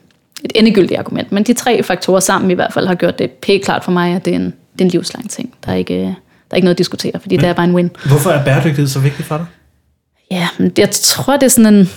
et 0.45 0.53
endegyldigt 0.55 0.99
argument. 0.99 1.33
Men 1.33 1.43
de 1.43 1.53
tre 1.53 1.83
faktorer 1.83 2.21
sammen 2.21 2.51
i 2.51 2.55
hvert 2.55 2.73
fald 2.73 2.87
har 2.87 2.95
gjort 2.95 3.19
det 3.19 3.31
pænt 3.31 3.65
klart 3.65 3.85
for 3.85 3.93
mig, 3.93 4.15
at 4.15 4.25
det 4.25 4.31
er 4.31 4.37
en, 4.37 4.45
det 4.73 4.81
er 4.81 4.85
en 4.85 4.91
livslang 4.91 5.31
ting. 5.31 5.55
Der 5.67 5.73
er 5.73 5.77
ikke, 5.77 5.95
øh, 5.95 6.01
der 6.01 6.15
er 6.51 6.57
ikke 6.57 6.65
noget 6.65 6.75
at 6.75 6.79
diskutere, 6.79 7.21
fordi 7.21 7.37
det 7.37 7.49
er 7.49 7.53
bare 7.53 7.67
en 7.67 7.75
win. 7.75 7.91
Hvorfor 8.07 8.31
er 8.31 8.45
bæredygtighed 8.45 8.89
så 8.89 8.99
vigtigt 8.99 9.29
for 9.29 9.37
dig? 9.37 9.47
Ja, 10.31 10.49
men 10.59 10.73
jeg 10.79 10.91
tror, 10.91 11.37
det 11.37 11.43
er 11.43 11.49
sådan 11.51 11.75
en... 11.75 11.91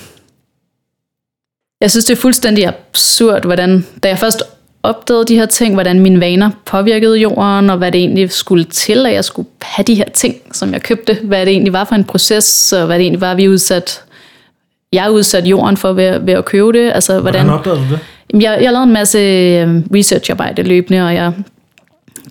Jeg 1.81 1.91
synes, 1.91 2.05
det 2.05 2.17
er 2.17 2.21
fuldstændig 2.21 2.67
absurd, 2.67 3.45
hvordan... 3.45 3.85
Da 4.03 4.07
jeg 4.07 4.19
først 4.19 4.43
opdagede 4.83 5.25
de 5.25 5.35
her 5.35 5.45
ting, 5.45 5.73
hvordan 5.73 5.99
mine 5.99 6.19
vaner 6.19 6.49
påvirkede 6.65 7.17
jorden, 7.17 7.69
og 7.69 7.77
hvad 7.77 7.91
det 7.91 7.99
egentlig 7.99 8.31
skulle 8.31 8.63
til, 8.63 9.05
at 9.05 9.13
jeg 9.13 9.25
skulle 9.25 9.47
have 9.61 9.83
de 9.83 9.95
her 9.95 10.09
ting, 10.13 10.35
som 10.51 10.73
jeg 10.73 10.81
købte. 10.81 11.17
Hvad 11.23 11.45
det 11.45 11.51
egentlig 11.51 11.73
var 11.73 11.83
for 11.83 11.95
en 11.95 12.03
proces, 12.03 12.73
og 12.73 12.85
hvad 12.85 12.97
det 12.97 13.03
egentlig 13.03 13.21
var, 13.21 13.35
vi 13.35 13.49
udsat... 13.49 14.03
Jeg 14.93 15.11
udsat 15.11 15.45
jorden 15.45 15.77
for 15.77 15.93
ved, 15.93 16.19
ved 16.19 16.33
at 16.33 16.45
købe 16.45 16.73
det. 16.73 16.91
Altså, 16.95 17.19
hvordan, 17.19 17.45
Hvordan 17.45 17.59
opdagede 17.59 17.79
du 17.79 17.93
det? 17.93 17.99
Jeg, 18.43 18.59
jeg 18.61 18.71
lavede 18.71 18.83
en 18.83 18.93
masse 18.93 19.17
øhm, 19.19 19.87
researcharbejde 19.95 20.63
løbende, 20.63 21.05
og 21.05 21.15
jeg 21.15 21.33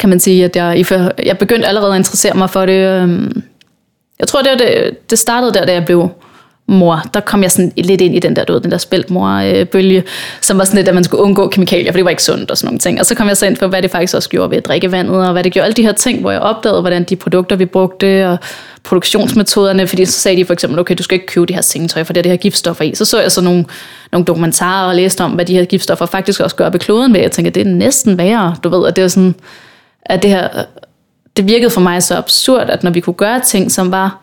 kan 0.00 0.08
man 0.08 0.20
sige, 0.20 0.44
at 0.44 0.56
jeg, 0.56 0.84
jeg 1.24 1.38
begyndte 1.38 1.66
allerede 1.68 1.92
at 1.92 1.98
interessere 1.98 2.34
mig 2.36 2.50
for 2.50 2.66
det. 2.66 2.72
øhm, 3.02 3.42
Jeg 4.18 4.28
tror, 4.28 4.42
det, 4.42 4.58
det, 4.58 5.10
det 5.10 5.18
startede 5.18 5.52
der, 5.54 5.64
da 5.66 5.72
jeg 5.72 5.84
blev 5.84 6.08
mor. 6.70 7.02
Der 7.14 7.20
kom 7.20 7.42
jeg 7.42 7.50
sådan 7.50 7.72
lidt 7.76 8.00
ind 8.00 8.14
i 8.14 8.18
den 8.18 8.36
der, 8.36 8.44
du 8.44 8.52
ved, 8.52 8.60
den 8.60 8.70
der 8.70 8.78
spæltmor-bølge, 8.78 10.04
som 10.40 10.58
var 10.58 10.64
sådan 10.64 10.76
lidt, 10.76 10.88
at 10.88 10.94
man 10.94 11.04
skulle 11.04 11.22
undgå 11.22 11.48
kemikalier, 11.48 11.92
for 11.92 11.96
det 11.96 12.04
var 12.04 12.10
ikke 12.10 12.22
sundt 12.22 12.50
og 12.50 12.58
sådan 12.58 12.66
nogle 12.66 12.78
ting. 12.78 13.00
Og 13.00 13.06
så 13.06 13.14
kom 13.14 13.28
jeg 13.28 13.36
så 13.36 13.46
ind 13.46 13.56
på, 13.56 13.66
hvad 13.66 13.82
det 13.82 13.90
faktisk 13.90 14.14
også 14.14 14.28
gjorde 14.28 14.50
ved 14.50 14.62
drikkevandet, 14.62 15.26
og 15.26 15.32
hvad 15.32 15.44
det 15.44 15.52
gjorde. 15.52 15.64
Alle 15.64 15.74
de 15.74 15.82
her 15.82 15.92
ting, 15.92 16.20
hvor 16.20 16.30
jeg 16.30 16.40
opdagede, 16.40 16.80
hvordan 16.80 17.04
de 17.04 17.16
produkter, 17.16 17.56
vi 17.56 17.66
brugte, 17.66 18.28
og 18.28 18.38
produktionsmetoderne, 18.84 19.86
fordi 19.86 20.04
så 20.04 20.12
sagde 20.12 20.36
de 20.36 20.44
for 20.44 20.52
eksempel, 20.52 20.78
okay, 20.78 20.94
du 20.98 21.02
skal 21.02 21.14
ikke 21.14 21.26
købe 21.26 21.46
de 21.46 21.54
her 21.54 21.60
sengetøj, 21.60 22.04
for 22.04 22.12
det 22.12 22.20
er 22.20 22.22
det 22.22 22.32
her 22.32 22.36
giftstoffer 22.36 22.84
i. 22.84 22.94
Så 22.94 23.04
så 23.04 23.20
jeg 23.20 23.32
så 23.32 23.40
nogle, 23.40 23.64
nogle 24.12 24.24
dokumentarer 24.24 24.88
og 24.88 24.94
læste 24.94 25.24
om, 25.24 25.30
hvad 25.30 25.44
de 25.44 25.54
her 25.54 25.64
giftstoffer 25.64 26.06
faktisk 26.06 26.40
også 26.40 26.56
gør 26.56 26.70
ved 26.70 26.80
kloden 26.80 27.14
ved. 27.14 27.20
Jeg 27.20 27.32
tænker, 27.32 27.50
det 27.50 27.60
er 27.66 27.70
næsten 27.70 28.18
værre, 28.18 28.56
du 28.64 28.68
ved, 28.68 28.88
at 28.88 28.96
det 28.96 29.04
er 29.04 29.08
sådan, 29.08 29.34
at 30.02 30.22
det 30.22 30.30
her, 30.30 30.48
det 31.36 31.48
virkede 31.48 31.70
for 31.70 31.80
mig 31.80 32.02
så 32.02 32.16
absurd, 32.16 32.70
at 32.70 32.82
når 32.82 32.90
vi 32.90 33.00
kunne 33.00 33.14
gøre 33.14 33.40
ting, 33.40 33.72
som 33.72 33.90
var 33.90 34.22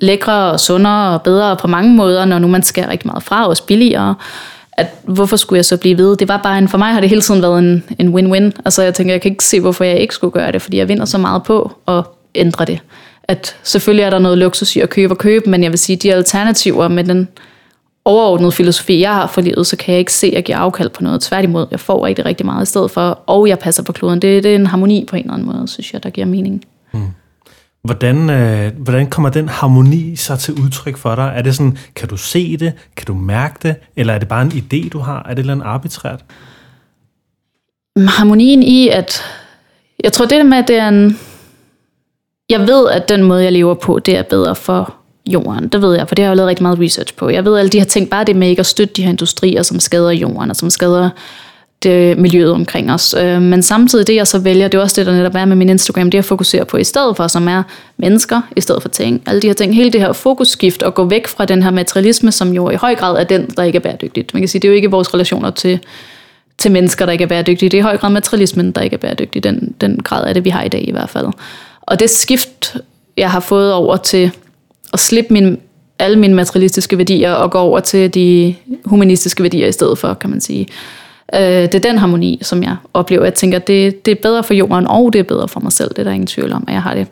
lækre 0.00 0.52
og 0.52 0.60
sundere 0.60 1.14
og 1.14 1.22
bedre 1.22 1.56
på 1.56 1.66
mange 1.66 1.94
måder, 1.94 2.24
når 2.24 2.38
nu 2.38 2.48
man 2.48 2.62
skal 2.62 2.84
rigtig 2.86 3.06
meget 3.06 3.22
fra 3.22 3.48
også 3.48 3.66
billigere, 3.66 4.14
at 4.72 4.86
hvorfor 5.02 5.36
skulle 5.36 5.56
jeg 5.56 5.64
så 5.64 5.76
blive 5.76 5.98
ved? 5.98 6.16
Det 6.16 6.28
var 6.28 6.36
bare 6.36 6.58
en, 6.58 6.68
for 6.68 6.78
mig 6.78 6.92
har 6.92 7.00
det 7.00 7.08
hele 7.08 7.20
tiden 7.20 7.42
været 7.42 7.58
en, 7.58 7.84
en 7.98 8.14
win-win. 8.14 8.60
Altså 8.64 8.82
jeg 8.82 8.94
tænker, 8.94 9.14
jeg 9.14 9.20
kan 9.20 9.30
ikke 9.30 9.44
se, 9.44 9.60
hvorfor 9.60 9.84
jeg 9.84 9.98
ikke 9.98 10.14
skulle 10.14 10.30
gøre 10.30 10.52
det, 10.52 10.62
fordi 10.62 10.76
jeg 10.76 10.88
vinder 10.88 11.04
så 11.04 11.18
meget 11.18 11.42
på 11.42 11.72
at 11.88 12.04
ændre 12.34 12.64
det. 12.64 12.78
At 13.24 13.56
selvfølgelig 13.62 14.02
er 14.02 14.10
der 14.10 14.18
noget 14.18 14.38
luksus 14.38 14.76
i 14.76 14.80
at 14.80 14.90
købe 14.90 15.12
og 15.12 15.18
købe, 15.18 15.50
men 15.50 15.62
jeg 15.62 15.70
vil 15.70 15.78
sige, 15.78 15.96
de 15.96 16.14
alternativer 16.14 16.88
med 16.88 17.04
den 17.04 17.28
overordnede 18.04 18.52
filosofi, 18.52 19.00
jeg 19.00 19.14
har 19.14 19.26
for 19.26 19.40
livet, 19.40 19.66
så 19.66 19.76
kan 19.76 19.92
jeg 19.92 19.98
ikke 19.98 20.12
se, 20.12 20.26
at 20.26 20.32
jeg 20.32 20.44
giver 20.44 20.58
afkald 20.58 20.90
på 20.90 21.02
noget. 21.02 21.20
Tværtimod, 21.20 21.66
jeg 21.70 21.80
får 21.80 22.06
rigtig, 22.06 22.24
rigtig 22.24 22.46
meget 22.46 22.62
i 22.62 22.66
stedet 22.66 22.90
for, 22.90 23.22
og 23.26 23.48
jeg 23.48 23.58
passer 23.58 23.82
på 23.82 23.92
kloden. 23.92 24.22
Det, 24.22 24.44
det 24.44 24.50
er 24.50 24.56
en 24.56 24.66
harmoni 24.66 25.06
på 25.10 25.16
en 25.16 25.22
eller 25.22 25.34
anden 25.34 25.48
måde, 25.48 25.68
synes 25.68 25.92
jeg, 25.92 26.02
der 26.02 26.10
giver 26.10 26.26
mening. 26.26 26.64
Mm. 26.92 27.00
Hvordan, 27.82 28.30
øh, 28.30 28.72
hvordan 28.76 29.10
kommer 29.10 29.30
den 29.30 29.48
harmoni 29.48 30.16
så 30.16 30.36
til 30.36 30.54
udtryk 30.54 30.96
for 30.96 31.14
dig? 31.14 31.32
Er 31.36 31.42
det 31.42 31.54
sådan, 31.54 31.78
kan 31.96 32.08
du 32.08 32.16
se 32.16 32.56
det? 32.56 32.72
Kan 32.96 33.06
du 33.06 33.14
mærke 33.14 33.54
det? 33.62 33.76
Eller 33.96 34.14
er 34.14 34.18
det 34.18 34.28
bare 34.28 34.42
en 34.42 34.52
idé, 34.52 34.88
du 34.88 34.98
har? 34.98 35.18
Er 35.18 35.28
det 35.28 35.32
et 35.32 35.38
eller 35.38 35.52
andet 35.52 35.66
arbitrært? 35.66 36.24
Mm, 37.96 38.06
harmonien 38.06 38.62
i, 38.62 38.88
at 38.88 39.22
jeg 40.04 40.12
tror 40.12 40.24
det 40.24 40.38
der 40.38 40.44
med, 40.44 40.58
at 40.58 40.68
det 40.68 40.76
er 40.76 40.88
en... 40.88 41.18
Jeg 42.48 42.60
ved, 42.60 42.88
at 42.88 43.08
den 43.08 43.22
måde, 43.22 43.44
jeg 43.44 43.52
lever 43.52 43.74
på, 43.74 43.98
det 43.98 44.16
er 44.16 44.22
bedre 44.22 44.56
for 44.56 44.94
jorden. 45.26 45.68
Det 45.68 45.82
ved 45.82 45.96
jeg, 45.96 46.08
for 46.08 46.14
det 46.14 46.24
har 46.24 46.30
jeg 46.30 46.34
jo 46.34 46.36
lavet 46.36 46.48
rigtig 46.48 46.62
meget 46.62 46.80
research 46.80 47.14
på. 47.14 47.28
Jeg 47.28 47.44
ved 47.44 47.58
alle 47.58 47.70
de 47.70 47.78
her 47.78 47.84
ting, 47.84 48.10
bare 48.10 48.24
det 48.24 48.36
med 48.36 48.48
ikke 48.48 48.60
at 48.60 48.66
støtte 48.66 48.94
de 48.94 49.02
her 49.02 49.10
industrier, 49.10 49.62
som 49.62 49.80
skader 49.80 50.10
jorden, 50.10 50.50
og 50.50 50.56
som 50.56 50.70
skader 50.70 51.10
det 51.82 52.18
miljøet 52.18 52.52
omkring 52.52 52.92
os. 52.92 53.14
Øh, 53.18 53.42
Men 53.42 53.62
samtidig 53.62 54.06
det, 54.06 54.14
jeg 54.14 54.26
så 54.26 54.38
vælger, 54.38 54.68
det 54.68 54.78
er 54.78 54.82
også 54.82 55.00
det, 55.00 55.06
der 55.06 55.12
netop 55.12 55.34
er 55.34 55.44
med 55.44 55.56
min 55.56 55.68
Instagram, 55.68 56.10
det 56.10 56.16
jeg 56.16 56.24
fokuserer 56.24 56.64
på 56.64 56.76
i 56.76 56.84
stedet 56.84 57.16
for, 57.16 57.28
som 57.28 57.48
er 57.48 57.62
mennesker, 57.96 58.40
i 58.56 58.60
stedet 58.60 58.82
for 58.82 58.88
ting. 58.88 59.22
Alle 59.26 59.42
de 59.42 59.46
her 59.46 59.54
ting, 59.54 59.74
hele 59.74 59.90
det 59.90 60.00
her 60.00 60.12
fokusskift, 60.12 60.82
og 60.82 60.94
gå 60.94 61.04
væk 61.04 61.26
fra 61.26 61.44
den 61.44 61.62
her 61.62 61.70
materialisme, 61.70 62.32
som 62.32 62.52
jo 62.52 62.70
i 62.70 62.74
høj 62.74 62.94
grad 62.94 63.16
er 63.16 63.24
den, 63.24 63.46
der 63.56 63.62
ikke 63.62 63.76
er 63.76 63.80
bæredygtigt. 63.80 64.34
Man 64.34 64.40
kan 64.42 64.48
sige, 64.48 64.60
det 64.60 64.68
er 64.68 64.72
jo 64.72 64.76
ikke 64.76 64.90
vores 64.90 65.14
relationer 65.14 65.50
til 65.50 65.80
til 66.58 66.72
mennesker, 66.72 67.06
der 67.06 67.12
ikke 67.12 67.24
er 67.24 67.28
bæredygtige. 67.28 67.68
Det 67.68 67.76
er 67.76 67.80
i 67.80 67.82
høj 67.82 67.96
grad 67.96 68.10
materialismen, 68.10 68.72
der 68.72 68.80
ikke 68.80 68.94
er 68.94 68.98
bæredygtig. 68.98 69.44
Den, 69.44 69.74
den 69.80 70.02
grad 70.02 70.26
af 70.26 70.34
det, 70.34 70.44
vi 70.44 70.50
har 70.50 70.62
i 70.62 70.68
dag 70.68 70.88
i 70.88 70.90
hvert 70.90 71.10
fald. 71.10 71.26
Og 71.80 72.00
det 72.00 72.10
skift, 72.10 72.76
jeg 73.16 73.30
har 73.30 73.40
fået 73.40 73.72
over 73.72 73.96
til 73.96 74.30
at 74.92 75.00
slippe 75.00 75.32
min, 75.32 75.58
alle 75.98 76.18
mine 76.18 76.34
materialistiske 76.34 76.98
værdier 76.98 77.32
og 77.32 77.50
gå 77.50 77.58
over 77.58 77.80
til 77.80 78.14
de 78.14 78.54
humanistiske 78.84 79.42
værdier 79.42 79.66
i 79.66 79.72
stedet 79.72 79.98
for, 79.98 80.14
kan 80.14 80.30
man 80.30 80.40
sige. 80.40 80.66
Øh, 81.34 81.40
det 81.40 81.74
er 81.74 81.78
den 81.78 81.98
harmoni, 81.98 82.38
som 82.42 82.62
jeg 82.62 82.76
oplever. 82.94 83.24
Jeg 83.24 83.34
tænker, 83.34 83.58
det, 83.58 84.06
det 84.06 84.12
er 84.12 84.22
bedre 84.22 84.44
for 84.44 84.54
jorden, 84.54 84.86
og 84.86 85.12
det 85.12 85.18
er 85.18 85.22
bedre 85.22 85.48
for 85.48 85.60
mig 85.60 85.72
selv. 85.72 85.88
Det 85.88 85.98
er 85.98 86.04
der 86.04 86.10
ingen 86.10 86.26
tvivl 86.26 86.52
om, 86.52 86.64
at 86.68 86.74
jeg 86.74 86.82
har 86.82 86.94
det 86.94 87.06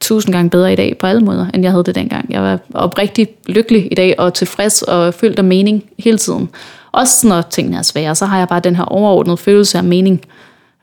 tusind 0.00 0.34
gange 0.34 0.50
bedre 0.50 0.72
i 0.72 0.76
dag 0.76 0.96
på 0.98 1.06
alle 1.06 1.20
måder, 1.20 1.46
end 1.54 1.62
jeg 1.62 1.72
havde 1.72 1.84
det 1.84 1.94
dengang. 1.94 2.26
Jeg 2.30 2.42
var 2.42 2.58
oprigtig 2.74 3.28
lykkelig 3.46 3.88
i 3.92 3.94
dag, 3.94 4.14
og 4.18 4.34
tilfreds 4.34 4.82
og 4.82 5.14
fyldt 5.14 5.38
af 5.38 5.44
mening 5.44 5.84
hele 5.98 6.18
tiden. 6.18 6.48
Også 6.92 7.28
når 7.28 7.42
tingene 7.42 7.78
er 7.78 7.82
svære, 7.82 8.14
så 8.14 8.26
har 8.26 8.38
jeg 8.38 8.48
bare 8.48 8.60
den 8.60 8.76
her 8.76 8.84
overordnede 8.84 9.36
følelse 9.36 9.78
af 9.78 9.84
mening 9.84 10.20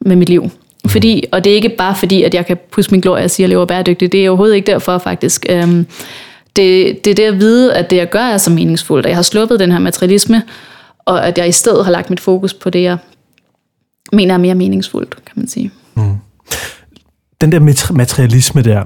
med 0.01 0.15
mit 0.15 0.29
liv. 0.29 0.49
Fordi, 0.87 1.23
og 1.31 1.43
det 1.43 1.51
er 1.51 1.55
ikke 1.55 1.69
bare 1.69 1.95
fordi, 1.95 2.23
at 2.23 2.33
jeg 2.33 2.45
kan 2.45 2.57
pusse 2.71 2.91
min 2.91 3.01
glorie 3.01 3.23
og 3.23 3.31
sige, 3.31 3.43
at 3.43 3.49
jeg 3.49 3.49
lever 3.49 3.65
bæredygtigt. 3.65 4.11
Det 4.11 4.25
er 4.25 4.29
overhovedet 4.29 4.55
ikke 4.55 4.71
derfor 4.71 4.97
faktisk. 4.97 5.45
Øhm, 5.49 5.87
det, 6.55 7.05
det 7.05 7.11
er 7.11 7.15
det 7.15 7.23
at 7.23 7.39
vide, 7.39 7.73
at 7.73 7.89
det 7.89 7.97
jeg 7.97 8.09
gør 8.09 8.19
er 8.19 8.37
så 8.37 8.51
meningsfuldt, 8.51 9.05
at 9.05 9.09
jeg 9.09 9.17
har 9.17 9.23
sluppet 9.23 9.59
den 9.59 9.71
her 9.71 9.79
materialisme, 9.79 10.41
og 11.05 11.27
at 11.27 11.37
jeg 11.37 11.47
i 11.47 11.51
stedet 11.51 11.85
har 11.85 11.91
lagt 11.91 12.09
mit 12.09 12.19
fokus 12.19 12.53
på 12.53 12.69
det, 12.69 12.83
jeg 12.83 12.97
mener 14.13 14.33
er 14.33 14.37
mere 14.37 14.55
meningsfuldt, 14.55 15.15
kan 15.25 15.33
man 15.35 15.47
sige. 15.47 15.71
Den 17.41 17.51
der 17.51 17.59
mat- 17.59 17.91
materialisme 17.91 18.61
der, 18.61 18.83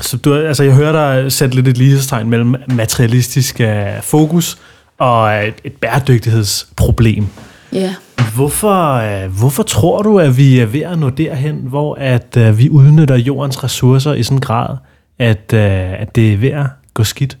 så 0.00 0.16
du, 0.16 0.34
altså 0.34 0.62
jeg 0.62 0.74
hører 0.74 0.92
dig 0.92 1.32
sætte 1.32 1.54
lidt 1.54 1.68
et 1.68 1.78
lighedstegn 1.78 2.30
mellem 2.30 2.54
materialistisk 2.68 3.60
uh, 3.60 4.02
fokus 4.02 4.58
og 4.98 5.46
et, 5.46 5.54
et 5.64 5.72
bæredygtighedsproblem. 5.72 7.26
Ja. 7.72 7.94
Hvorfor, 8.34 8.92
øh, 8.92 9.38
hvorfor 9.38 9.62
tror 9.62 10.02
du, 10.02 10.18
at 10.18 10.36
vi 10.36 10.58
er 10.58 10.66
ved 10.66 10.80
at 10.80 10.98
nå 10.98 11.10
derhen, 11.10 11.56
hvor 11.56 11.94
at 11.94 12.36
øh, 12.36 12.58
vi 12.58 12.70
udnytter 12.70 13.16
jordens 13.16 13.64
ressourcer 13.64 14.14
i 14.14 14.22
sådan 14.22 14.36
en 14.36 14.40
grad, 14.40 14.76
at, 15.18 15.52
øh, 15.54 16.00
at 16.00 16.16
det 16.16 16.32
er 16.32 16.36
ved 16.36 16.48
at 16.48 16.66
gå 16.94 17.04
skidt? 17.04 17.38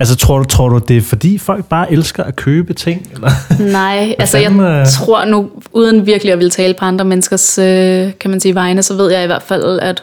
Altså, 0.00 0.16
tror 0.16 0.38
du, 0.38 0.44
tror 0.44 0.68
du, 0.68 0.78
det 0.78 0.96
er 0.96 1.00
fordi 1.00 1.38
folk 1.38 1.64
bare 1.64 1.92
elsker 1.92 2.24
at 2.24 2.36
købe 2.36 2.74
ting? 2.74 3.10
Eller? 3.12 3.30
Nej, 3.72 4.14
altså 4.18 4.38
jeg 4.38 4.52
øh? 4.52 4.86
tror 4.86 5.24
nu, 5.24 5.50
uden 5.72 6.06
virkelig 6.06 6.32
at 6.32 6.38
ville 6.38 6.50
tale 6.50 6.74
på 6.74 6.84
andre 6.84 7.04
menneskers, 7.04 7.58
øh, 7.58 8.12
kan 8.20 8.30
man 8.30 8.40
sige, 8.40 8.54
vegne, 8.54 8.82
så 8.82 8.94
ved 8.94 9.12
jeg 9.12 9.24
i 9.24 9.26
hvert 9.26 9.42
fald, 9.42 9.78
at 9.80 10.02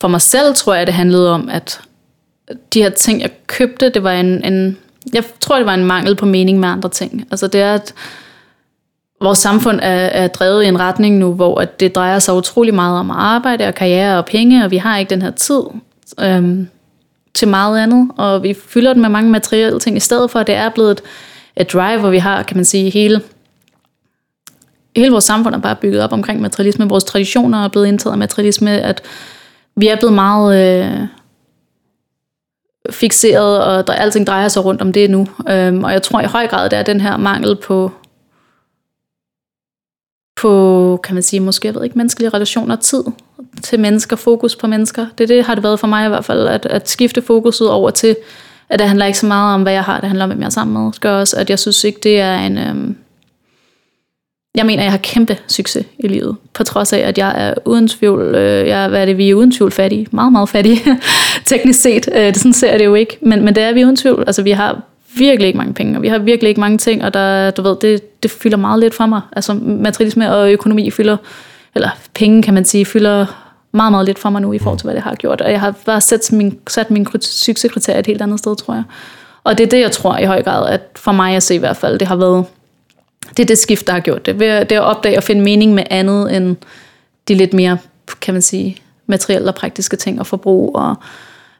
for 0.00 0.08
mig 0.08 0.20
selv 0.20 0.54
tror 0.54 0.74
jeg, 0.74 0.86
det 0.86 0.94
handlede 0.94 1.30
om, 1.30 1.48
at 1.52 1.80
de 2.74 2.82
her 2.82 2.90
ting, 2.90 3.20
jeg 3.20 3.30
købte, 3.46 3.88
det 3.88 4.02
var 4.02 4.12
en, 4.12 4.44
en 4.44 4.76
jeg 5.12 5.24
tror, 5.40 5.56
det 5.56 5.66
var 5.66 5.74
en 5.74 5.84
mangel 5.84 6.16
på 6.16 6.26
mening 6.26 6.60
med 6.60 6.68
andre 6.68 6.88
ting. 6.88 7.26
Altså 7.30 7.46
det 7.46 7.60
er, 7.60 7.74
at 7.74 7.94
vores 9.20 9.38
samfund 9.38 9.80
er, 9.82 10.06
er 10.06 10.28
drevet 10.28 10.64
i 10.64 10.66
en 10.66 10.80
retning 10.80 11.18
nu, 11.18 11.32
hvor 11.34 11.60
at 11.60 11.80
det 11.80 11.94
drejer 11.94 12.18
sig 12.18 12.34
utrolig 12.34 12.74
meget 12.74 12.98
om 12.98 13.10
arbejde 13.10 13.66
og 13.66 13.74
karriere 13.74 14.18
og 14.18 14.26
penge, 14.26 14.64
og 14.64 14.70
vi 14.70 14.76
har 14.76 14.98
ikke 14.98 15.10
den 15.10 15.22
her 15.22 15.30
tid 15.30 15.60
øhm, 16.20 16.68
til 17.34 17.48
meget 17.48 17.78
andet, 17.78 18.10
og 18.16 18.42
vi 18.42 18.54
fylder 18.54 18.92
den 18.92 19.02
med 19.02 19.08
mange 19.08 19.30
materielle 19.30 19.80
ting, 19.80 19.96
i 19.96 20.00
stedet 20.00 20.30
for 20.30 20.38
at 20.38 20.46
det 20.46 20.54
er 20.54 20.68
blevet 20.68 20.90
et, 20.90 21.02
et 21.56 21.72
drive, 21.72 22.00
hvor 22.00 22.10
vi 22.10 22.18
har, 22.18 22.42
kan 22.42 22.56
man 22.56 22.64
sige, 22.64 22.90
hele, 22.90 23.22
hele 24.96 25.10
vores 25.10 25.24
samfund 25.24 25.54
er 25.54 25.58
bare 25.58 25.76
bygget 25.76 26.02
op 26.02 26.12
omkring 26.12 26.40
materialisme, 26.40 26.88
vores 26.88 27.04
traditioner 27.04 27.64
er 27.64 27.68
blevet 27.68 27.86
indtaget 27.86 28.12
af 28.12 28.18
materialisme, 28.18 28.70
at 28.70 29.02
vi 29.76 29.88
er 29.88 29.96
blevet 29.96 30.14
meget 30.14 30.56
øh, 30.58 31.06
fixeret, 32.90 33.64
og 33.64 33.86
der, 33.86 33.92
alting 33.92 34.26
drejer 34.26 34.48
sig 34.48 34.64
rundt 34.64 34.82
om 34.82 34.92
det 34.92 35.10
nu. 35.10 35.28
Øhm, 35.48 35.84
og 35.84 35.92
jeg 35.92 36.02
tror 36.02 36.20
i 36.20 36.26
høj 36.26 36.46
grad, 36.46 36.70
det 36.70 36.78
er 36.78 36.82
den 36.82 37.00
her 37.00 37.16
mangel 37.16 37.56
på, 37.56 37.92
på, 40.36 41.00
kan 41.04 41.14
man 41.14 41.22
sige, 41.22 41.40
måske, 41.40 41.66
jeg 41.66 41.74
ved 41.74 41.84
ikke, 41.84 41.98
menneskelige 41.98 42.30
relationer, 42.30 42.76
tid 42.76 43.04
til 43.62 43.80
mennesker, 43.80 44.16
fokus 44.16 44.56
på 44.56 44.66
mennesker. 44.66 45.06
Det, 45.18 45.28
det 45.28 45.44
har 45.44 45.54
det 45.54 45.64
været 45.64 45.80
for 45.80 45.86
mig 45.86 46.06
i 46.06 46.08
hvert 46.08 46.24
fald, 46.24 46.48
at, 46.48 46.66
at 46.66 46.88
skifte 46.88 47.22
fokuset 47.22 47.70
over 47.70 47.90
til, 47.90 48.16
at 48.68 48.78
det 48.78 48.88
handler 48.88 49.06
ikke 49.06 49.18
så 49.18 49.26
meget 49.26 49.54
om, 49.54 49.62
hvad 49.62 49.72
jeg 49.72 49.82
har, 49.82 50.00
det 50.00 50.08
handler 50.08 50.24
om, 50.24 50.30
hvem 50.30 50.40
jeg 50.40 50.46
er 50.46 50.50
sammen 50.50 50.82
med. 50.82 50.92
Det 50.92 51.00
gør 51.00 51.12
også, 51.12 51.36
at 51.36 51.50
jeg 51.50 51.58
synes 51.58 51.84
ikke, 51.84 52.00
det 52.02 52.20
er 52.20 52.36
en... 52.36 52.58
Øhm, 52.58 52.96
jeg 54.54 54.66
mener, 54.66 54.82
jeg 54.82 54.92
har 54.92 54.98
kæmpe 54.98 55.38
succes 55.48 55.86
i 55.98 56.08
livet, 56.08 56.36
på 56.54 56.64
trods 56.64 56.92
af, 56.92 56.98
at 56.98 57.18
jeg 57.18 57.34
er 57.36 57.54
uden 57.64 57.88
tvivl, 57.88 58.34
øh, 58.34 58.68
jeg, 58.68 58.88
hvad 58.88 59.00
er 59.00 59.04
det, 59.04 59.18
vi 59.18 59.30
er 59.30 59.34
uden 59.34 59.52
tvivl 59.52 59.70
fattige, 59.70 60.06
meget, 60.10 60.32
meget 60.32 60.48
fattige, 60.48 60.80
teknisk 61.44 61.80
set. 61.80 62.08
Øh, 62.12 62.26
det, 62.26 62.36
sådan 62.36 62.52
ser 62.52 62.70
jeg 62.70 62.78
det 62.78 62.84
jo 62.84 62.94
ikke, 62.94 63.18
men, 63.20 63.44
men 63.44 63.54
det 63.54 63.62
er 63.62 63.72
vi 63.72 63.84
uden 63.84 63.96
tvivl. 63.96 64.24
Altså, 64.26 64.42
vi 64.42 64.50
har 64.50 64.82
virkelig 65.16 65.46
ikke 65.46 65.56
mange 65.56 65.74
penge, 65.74 65.98
og 65.98 66.02
vi 66.02 66.08
har 66.08 66.18
virkelig 66.18 66.48
ikke 66.48 66.60
mange 66.60 66.78
ting, 66.78 67.04
og 67.04 67.14
der, 67.14 67.50
du 67.50 67.62
ved, 67.62 67.76
det, 67.80 68.22
det 68.22 68.30
fylder 68.30 68.56
meget 68.56 68.80
lidt 68.80 68.94
for 68.94 69.06
mig. 69.06 69.20
Altså, 69.32 69.54
materialisme 69.64 70.34
og 70.34 70.52
økonomi 70.52 70.90
fylder, 70.90 71.16
eller 71.74 71.90
penge, 72.14 72.42
kan 72.42 72.54
man 72.54 72.64
sige, 72.64 72.84
fylder 72.84 73.26
meget, 73.72 73.92
meget 73.92 74.06
lidt 74.06 74.18
for 74.18 74.30
mig 74.30 74.42
nu 74.42 74.52
i 74.52 74.58
forhold 74.58 74.78
til, 74.78 74.84
hvad 74.86 74.94
det 74.94 75.02
har 75.02 75.14
gjort. 75.14 75.40
Og 75.40 75.50
jeg 75.50 75.60
har 75.60 75.74
bare 75.86 76.00
sat 76.00 76.32
min, 76.32 76.58
sat 76.68 76.90
min 76.90 77.06
succeskriterier 77.20 77.98
et 77.98 78.06
helt 78.06 78.22
andet 78.22 78.38
sted, 78.38 78.56
tror 78.56 78.74
jeg. 78.74 78.82
Og 79.44 79.58
det 79.58 79.64
er 79.64 79.68
det, 79.70 79.80
jeg 79.80 79.92
tror 79.92 80.18
i 80.18 80.24
høj 80.24 80.42
grad, 80.42 80.70
at 80.70 80.80
for 80.96 81.12
mig 81.12 81.36
at 81.36 81.42
se 81.42 81.54
i 81.54 81.58
hvert 81.58 81.76
fald, 81.76 81.98
det 81.98 82.08
har 82.08 82.16
været 82.16 82.44
det 83.36 83.42
er 83.42 83.46
det 83.46 83.58
skift, 83.58 83.86
der 83.86 83.92
har 83.92 84.00
gjort 84.00 84.26
det. 84.26 84.40
Det 84.40 84.72
at 84.72 84.80
opdage 84.80 85.16
og 85.16 85.22
finde 85.22 85.42
mening 85.42 85.74
med 85.74 85.84
andet 85.90 86.36
end 86.36 86.56
de 87.28 87.34
lidt 87.34 87.52
mere, 87.52 87.78
kan 88.20 88.34
man 88.34 88.42
sige, 88.42 88.76
materielle 89.06 89.48
og 89.48 89.54
praktiske 89.54 89.96
ting 89.96 90.20
og 90.20 90.26
forbrug 90.26 90.76
og 90.76 90.94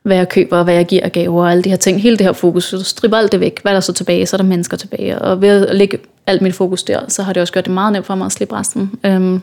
hvad 0.03 0.17
jeg 0.17 0.29
køber 0.29 0.59
og 0.59 0.65
hvad 0.65 0.75
jeg 0.75 0.87
giver 0.87 1.09
gaver 1.09 1.43
og 1.43 1.51
alle 1.51 1.63
de 1.63 1.69
her 1.69 1.77
ting. 1.77 2.03
Hele 2.03 2.17
det 2.17 2.27
her 2.27 2.33
fokus, 2.33 2.65
så 2.65 2.85
striber 2.85 3.19
alt 3.19 3.33
det 3.33 3.41
væk. 3.41 3.63
Hvad 3.63 3.73
er 3.73 3.77
der 3.77 3.81
så 3.81 3.93
tilbage? 3.93 4.27
Så 4.27 4.37
er 4.37 4.39
der 4.39 4.45
mennesker 4.45 4.77
tilbage. 4.77 5.19
Og 5.19 5.41
ved 5.41 5.67
at 5.67 5.77
lægge 5.77 5.99
alt 6.27 6.43
mit 6.43 6.55
fokus 6.55 6.83
der, 6.83 7.01
så 7.09 7.23
har 7.23 7.33
det 7.33 7.41
også 7.41 7.53
gjort 7.53 7.65
det 7.65 7.75
meget 7.75 7.93
nemt 7.93 8.07
for 8.07 8.15
mig 8.15 8.27
at 8.27 8.33
slippe 8.33 8.55
resten. 8.55 8.91
Øhm, 9.05 9.43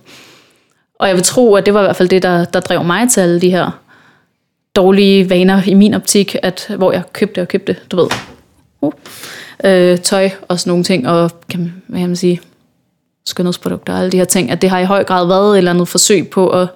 og 1.00 1.08
jeg 1.08 1.16
vil 1.16 1.24
tro, 1.24 1.56
at 1.56 1.66
det 1.66 1.74
var 1.74 1.80
i 1.80 1.84
hvert 1.84 1.96
fald 1.96 2.10
det, 2.10 2.24
der, 2.24 2.46
der 2.46 2.60
drev 2.60 2.84
mig 2.84 3.10
til 3.10 3.22
alle 3.22 3.42
de 3.42 3.50
her 3.50 3.82
dårlige 4.76 5.30
vaner 5.30 5.64
i 5.64 5.74
min 5.74 5.94
optik, 5.94 6.36
at 6.44 6.76
hvor 6.78 6.92
jeg 6.92 7.04
købte 7.14 7.42
og 7.42 7.48
købte, 7.48 7.78
du 7.92 7.96
ved, 7.96 8.08
uh, 8.82 8.92
øh, 9.64 9.98
tøj 9.98 10.30
og 10.48 10.60
sådan 10.60 10.72
nogle 10.72 10.84
ting, 10.84 11.08
og 11.08 11.32
kan, 11.50 11.84
hvad 11.88 12.00
kan 12.00 12.10
man 12.10 12.16
sige, 12.16 12.42
skønhedsprodukter 13.26 13.94
og 13.94 14.00
alle 14.00 14.12
de 14.12 14.18
her 14.18 14.26
ting, 14.26 14.52
at 14.52 14.62
det 14.62 14.70
har 14.70 14.80
i 14.80 14.86
høj 14.86 15.04
grad 15.04 15.28
været 15.28 15.52
et 15.54 15.58
eller 15.58 15.72
andet 15.72 15.88
forsøg 15.88 16.30
på 16.30 16.50
at, 16.50 16.68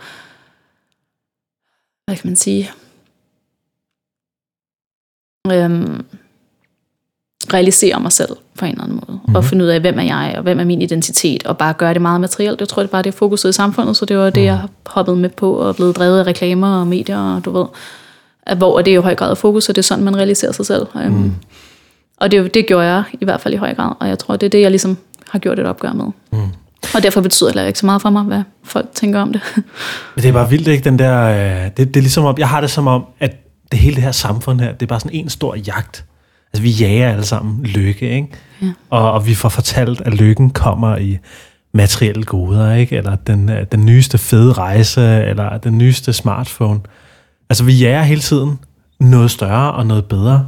hvad 2.05 2.15
kan 2.15 2.28
man 2.28 2.36
sige, 2.36 2.71
øhm, 5.51 6.05
realisere 7.53 7.99
mig 7.99 8.11
selv 8.11 8.29
på 8.57 8.65
en 8.65 8.71
eller 8.71 8.83
anden 8.83 8.95
måde, 9.07 9.19
mm-hmm. 9.19 9.35
og 9.35 9.45
finde 9.45 9.65
ud 9.65 9.69
af, 9.69 9.79
hvem 9.79 9.99
er 9.99 10.03
jeg, 10.03 10.33
og 10.37 10.43
hvem 10.43 10.59
er 10.59 10.63
min 10.63 10.81
identitet, 10.81 11.43
og 11.43 11.57
bare 11.57 11.73
gøre 11.73 11.93
det 11.93 12.01
meget 12.01 12.21
materielt. 12.21 12.59
Jeg 12.59 12.69
tror, 12.69 12.81
det 12.81 12.89
bare 12.89 13.01
det 13.01 13.13
fokuset 13.13 13.49
i 13.49 13.51
samfundet, 13.51 13.97
så 13.97 14.05
det 14.05 14.17
var 14.17 14.25
det, 14.25 14.35
mhm. 14.35 14.45
jeg 14.45 14.57
har 14.57 14.69
hoppet 14.85 15.17
med 15.17 15.29
på, 15.29 15.53
og 15.53 15.75
blevet 15.75 15.97
drevet 15.97 16.19
af 16.19 16.27
reklamer 16.27 16.79
og 16.79 16.87
medier, 16.87 17.35
og 17.35 17.45
du 17.45 17.51
ved, 17.51 17.65
at 18.43 18.57
hvor 18.57 18.81
det 18.81 18.91
er 18.91 18.95
jo 18.95 19.01
i 19.01 19.03
høj 19.03 19.15
grad 19.15 19.35
fokus, 19.35 19.69
og 19.69 19.75
det 19.75 19.81
er 19.81 19.83
sådan, 19.83 20.03
man 20.03 20.17
realiserer 20.17 20.51
sig 20.51 20.65
selv. 20.65 20.87
Mm. 20.95 21.35
Og 22.17 22.31
det, 22.31 22.53
det 22.53 22.67
gjorde 22.67 22.85
jeg 22.85 23.03
i 23.21 23.25
hvert 23.25 23.41
fald 23.41 23.53
i 23.53 23.57
høj 23.57 23.75
grad, 23.75 23.93
og 23.99 24.07
jeg 24.07 24.19
tror, 24.19 24.35
det 24.35 24.45
er 24.45 24.49
det, 24.49 24.61
jeg 24.61 24.71
ligesom 24.71 24.97
har 25.29 25.39
gjort 25.39 25.59
et 25.59 25.65
opgør 25.65 25.93
med. 25.93 26.05
Mm. 26.31 26.39
Og 26.95 27.03
derfor 27.03 27.21
betyder 27.21 27.51
det 27.51 27.67
ikke 27.67 27.79
så 27.79 27.85
meget 27.85 28.01
for 28.01 28.09
mig, 28.09 28.23
hvad 28.23 28.43
folk 28.63 28.87
tænker 28.93 29.19
om 29.19 29.33
det. 29.33 29.41
Men 30.15 30.23
det 30.23 30.25
er 30.25 30.33
bare 30.33 30.49
vildt, 30.49 30.67
ikke? 30.67 30.83
Den 30.83 30.99
der, 30.99 31.23
øh, 31.23 31.63
det, 31.65 31.77
det 31.77 31.95
er 31.95 32.01
ligesom 32.01 32.25
om, 32.25 32.35
jeg 32.37 32.49
har 32.49 32.61
det 32.61 32.71
som 32.71 32.87
om, 32.87 33.05
at 33.19 33.35
det 33.71 33.79
hele 33.79 33.95
det 33.95 34.03
her 34.03 34.11
samfund 34.11 34.61
her, 34.61 34.71
det 34.71 34.81
er 34.81 34.87
bare 34.87 34.99
sådan 34.99 35.19
en 35.19 35.29
stor 35.29 35.55
jagt. 35.55 36.05
Altså 36.53 36.61
vi 36.61 36.69
jager 36.69 37.11
alle 37.11 37.25
sammen 37.25 37.65
lykke, 37.65 38.09
ikke? 38.09 38.27
Ja. 38.61 38.67
Og, 38.89 39.11
og 39.11 39.27
vi 39.27 39.33
får 39.33 39.49
fortalt, 39.49 40.01
at 40.01 40.13
lykken 40.13 40.49
kommer 40.49 40.97
i 40.97 41.17
materielle 41.73 42.23
goder, 42.23 42.73
ikke? 42.73 42.97
Eller 42.97 43.15
den, 43.15 43.49
øh, 43.49 43.65
den 43.71 43.85
nyeste 43.85 44.17
fede 44.17 44.53
rejse, 44.53 45.23
eller 45.23 45.57
den 45.57 45.77
nyeste 45.77 46.13
smartphone. 46.13 46.79
Altså 47.49 47.63
vi 47.63 47.73
jager 47.73 48.03
hele 48.03 48.21
tiden 48.21 48.59
noget 48.99 49.31
større 49.31 49.71
og 49.71 49.87
noget 49.87 50.05
bedre. 50.05 50.47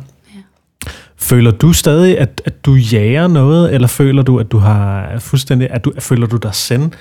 Føler 1.17 1.51
du 1.51 1.73
stadig, 1.73 2.19
at, 2.19 2.41
at 2.45 2.65
du 2.65 2.73
jager 2.73 3.27
noget, 3.27 3.73
eller 3.73 3.87
føler 3.87 4.23
du, 4.23 4.39
at 4.39 4.51
du 4.51 4.57
har 4.57 5.19
fuldstændig, 5.19 5.69
at 5.71 5.85
du, 5.85 5.93
føler 5.99 6.27
du 6.27 6.37
dig 6.37 6.55
send 6.55 6.91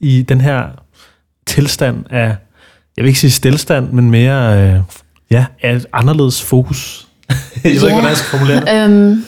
i 0.00 0.22
den 0.22 0.40
her 0.40 0.66
tilstand 1.46 2.04
af, 2.10 2.36
jeg 2.96 3.02
vil 3.02 3.06
ikke 3.06 3.20
sige 3.20 3.30
stillstand, 3.30 3.90
men 3.92 4.10
mere, 4.10 4.62
øh, 4.62 4.80
ja, 5.30 5.46
et 5.64 5.86
anderledes 5.92 6.42
fokus? 6.42 7.03
jeg 7.64 7.64
ved 7.64 7.72
ikke, 7.72 7.80
hvordan 7.80 8.08
jeg 8.08 8.16
skal 8.16 8.30
formulere 8.30 8.60
det. 8.60 8.84
Øhm, 8.84 9.24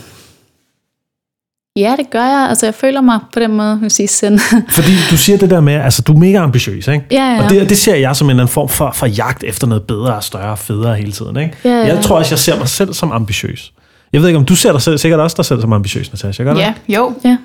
ja, 1.76 1.94
det 1.98 2.10
gør 2.10 2.24
jeg. 2.24 2.46
Altså, 2.48 2.66
jeg 2.66 2.74
føler 2.74 3.00
mig 3.00 3.20
på 3.32 3.40
den 3.40 3.56
måde, 3.56 3.80
vil 3.80 3.90
sige 3.90 4.08
send. 4.08 4.38
Fordi 4.76 4.92
du 5.10 5.16
siger 5.16 5.38
det 5.38 5.50
der 5.50 5.60
med, 5.60 5.74
altså, 5.74 6.02
du 6.02 6.12
er 6.12 6.18
mega 6.18 6.38
ambitiøs, 6.38 6.88
ikke? 6.88 7.04
Ja, 7.10 7.24
ja. 7.24 7.44
Og 7.44 7.50
det, 7.50 7.68
det 7.68 7.78
ser 7.78 7.94
jeg 7.94 8.16
som 8.16 8.26
en 8.26 8.30
anden 8.30 8.48
form 8.48 8.68
for, 8.68 8.90
for 8.94 9.06
jagt 9.06 9.44
efter 9.44 9.66
noget 9.66 9.82
bedre, 9.82 10.22
større, 10.22 10.56
federe 10.56 10.96
hele 10.96 11.12
tiden, 11.12 11.36
ikke? 11.36 11.56
Ja, 11.64 11.70
ja. 11.70 11.86
Jeg 11.86 12.02
tror 12.02 12.18
også, 12.18 12.34
jeg 12.34 12.38
ser 12.38 12.58
mig 12.58 12.68
selv 12.68 12.94
som 12.94 13.12
ambitiøs. 13.12 13.72
Jeg 14.12 14.20
ved 14.20 14.28
ikke, 14.28 14.38
om 14.38 14.44
du 14.44 14.56
ser 14.56 14.72
dig 14.72 14.82
selv, 14.82 14.98
sikkert 14.98 15.20
også 15.20 15.34
dig 15.36 15.44
selv 15.44 15.60
som 15.60 15.72
ambitiøs, 15.72 16.12
Natasha, 16.12 16.44
gør 16.44 16.54
Ja, 16.54 16.74
jo. 16.88 17.14
Ja. 17.24 17.36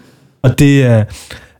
Og 0.43 0.59
det, 0.59 0.85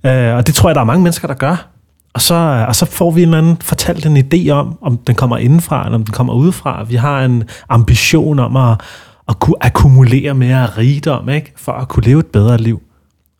øh, 0.05 0.35
og 0.35 0.47
det 0.47 0.55
tror 0.55 0.69
jeg, 0.69 0.75
der 0.75 0.81
er 0.81 0.85
mange 0.85 1.03
mennesker, 1.03 1.27
der 1.27 1.35
gør. 1.35 1.70
Og 2.13 2.21
så, 2.21 2.35
øh, 2.35 2.67
og 2.67 2.75
så 2.75 2.85
får 2.85 3.11
vi 3.11 3.21
en 3.21 3.27
eller 3.27 3.37
anden 3.37 3.57
fortalt 3.61 4.05
en 4.05 4.17
idé 4.17 4.49
om, 4.49 4.77
om 4.81 4.97
den 4.97 5.15
kommer 5.15 5.37
indenfra, 5.37 5.85
eller 5.85 5.97
om 5.97 6.03
den 6.03 6.13
kommer 6.13 6.33
udefra. 6.33 6.83
Vi 6.83 6.95
har 6.95 7.25
en 7.25 7.43
ambition 7.69 8.39
om 8.39 8.55
at, 8.55 8.81
at 9.29 9.39
kunne 9.39 9.55
akkumulere 9.61 10.33
mere 10.33 10.65
rigdom, 10.65 11.29
ikke? 11.29 11.53
for 11.55 11.71
at 11.71 11.87
kunne 11.87 12.03
leve 12.03 12.19
et 12.19 12.25
bedre 12.25 12.57
liv. 12.57 12.81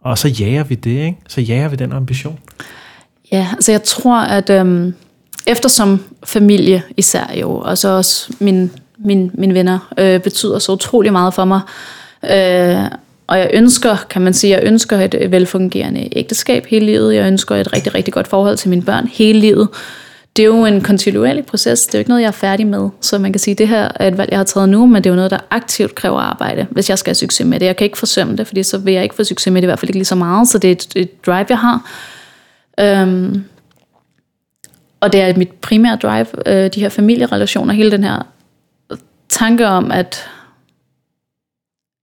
Og 0.01 0.17
så 0.17 0.27
jager 0.27 0.63
vi 0.63 0.75
det, 0.75 1.05
ikke? 1.05 1.17
Så 1.27 1.41
jager 1.41 1.67
vi 1.67 1.75
den 1.75 1.91
ambition. 1.91 2.39
Ja, 3.31 3.47
altså 3.53 3.71
jeg 3.71 3.83
tror, 3.83 4.19
at 4.21 4.49
øhm, 4.49 4.93
eftersom 5.47 6.03
familie 6.23 6.83
især 6.97 7.25
jo, 7.41 7.57
og 7.57 7.77
så 7.77 7.89
også 7.89 8.33
min 8.39 8.71
min, 9.05 9.31
mine 9.33 9.53
venner, 9.53 9.93
øh, 9.97 10.19
betyder 10.19 10.59
så 10.59 10.71
utrolig 10.71 11.11
meget 11.11 11.33
for 11.33 11.45
mig. 11.45 11.61
Øh, 12.23 12.85
og 13.31 13.39
jeg 13.39 13.49
ønsker, 13.53 13.97
kan 14.09 14.21
man 14.21 14.33
sige, 14.33 14.51
jeg 14.51 14.63
ønsker 14.63 14.99
et 14.99 15.15
øh, 15.21 15.31
velfungerende 15.31 16.09
ægteskab 16.11 16.65
hele 16.65 16.85
livet. 16.85 17.15
Jeg 17.15 17.27
ønsker 17.27 17.55
et 17.55 17.73
rigtig, 17.73 17.95
rigtig 17.95 18.13
godt 18.13 18.27
forhold 18.27 18.57
til 18.57 18.69
mine 18.69 18.81
børn 18.81 19.07
hele 19.07 19.39
livet. 19.39 19.67
Det 20.35 20.43
er 20.43 20.47
jo 20.47 20.65
en 20.65 20.81
kontinuerlig 20.81 21.45
proces. 21.45 21.85
Det 21.85 21.95
er 21.95 21.97
jo 21.97 21.99
ikke 21.99 22.09
noget, 22.09 22.21
jeg 22.21 22.27
er 22.27 22.31
færdig 22.31 22.67
med. 22.67 22.89
Så 23.01 23.17
man 23.17 23.33
kan 23.33 23.39
sige, 23.39 23.51
at 23.51 23.57
det 23.57 23.67
her 23.67 23.91
er 23.95 24.07
et 24.07 24.17
valg, 24.17 24.31
jeg 24.31 24.39
har 24.39 24.43
taget 24.43 24.69
nu, 24.69 24.85
men 24.85 25.03
det 25.03 25.09
er 25.09 25.09
jo 25.09 25.15
noget, 25.15 25.31
der 25.31 25.37
aktivt 25.49 25.95
kræver 25.95 26.19
arbejde, 26.19 26.67
hvis 26.71 26.89
jeg 26.89 26.99
skal 26.99 27.09
have 27.09 27.15
succes 27.15 27.47
med 27.47 27.59
det. 27.59 27.65
Jeg 27.65 27.75
kan 27.75 27.85
ikke 27.85 27.97
forsømme 27.97 28.35
det, 28.35 28.47
fordi 28.47 28.63
så 28.63 28.77
vil 28.77 28.93
jeg 28.93 29.03
ikke 29.03 29.15
få 29.15 29.23
succes 29.23 29.51
med 29.51 29.61
det, 29.61 29.65
i 29.65 29.69
hvert 29.69 29.79
fald 29.79 29.89
ikke 29.89 29.99
lige 29.99 30.05
så 30.05 30.15
meget. 30.15 30.47
Så 30.47 30.57
det 30.57 30.67
er 30.67 30.71
et, 30.71 30.87
et 30.95 31.25
drive, 31.25 31.45
jeg 31.49 31.59
har. 31.59 31.91
Øhm, 32.79 33.43
og 34.99 35.13
det 35.13 35.21
er 35.21 35.37
mit 35.37 35.51
primære 35.51 35.95
drive, 35.95 36.27
øh, 36.45 36.69
de 36.73 36.79
her 36.79 36.89
familierelationer, 36.89 37.73
hele 37.73 37.91
den 37.91 38.03
her 38.03 38.27
tanke 39.29 39.67
om 39.67 39.91
at, 39.91 40.27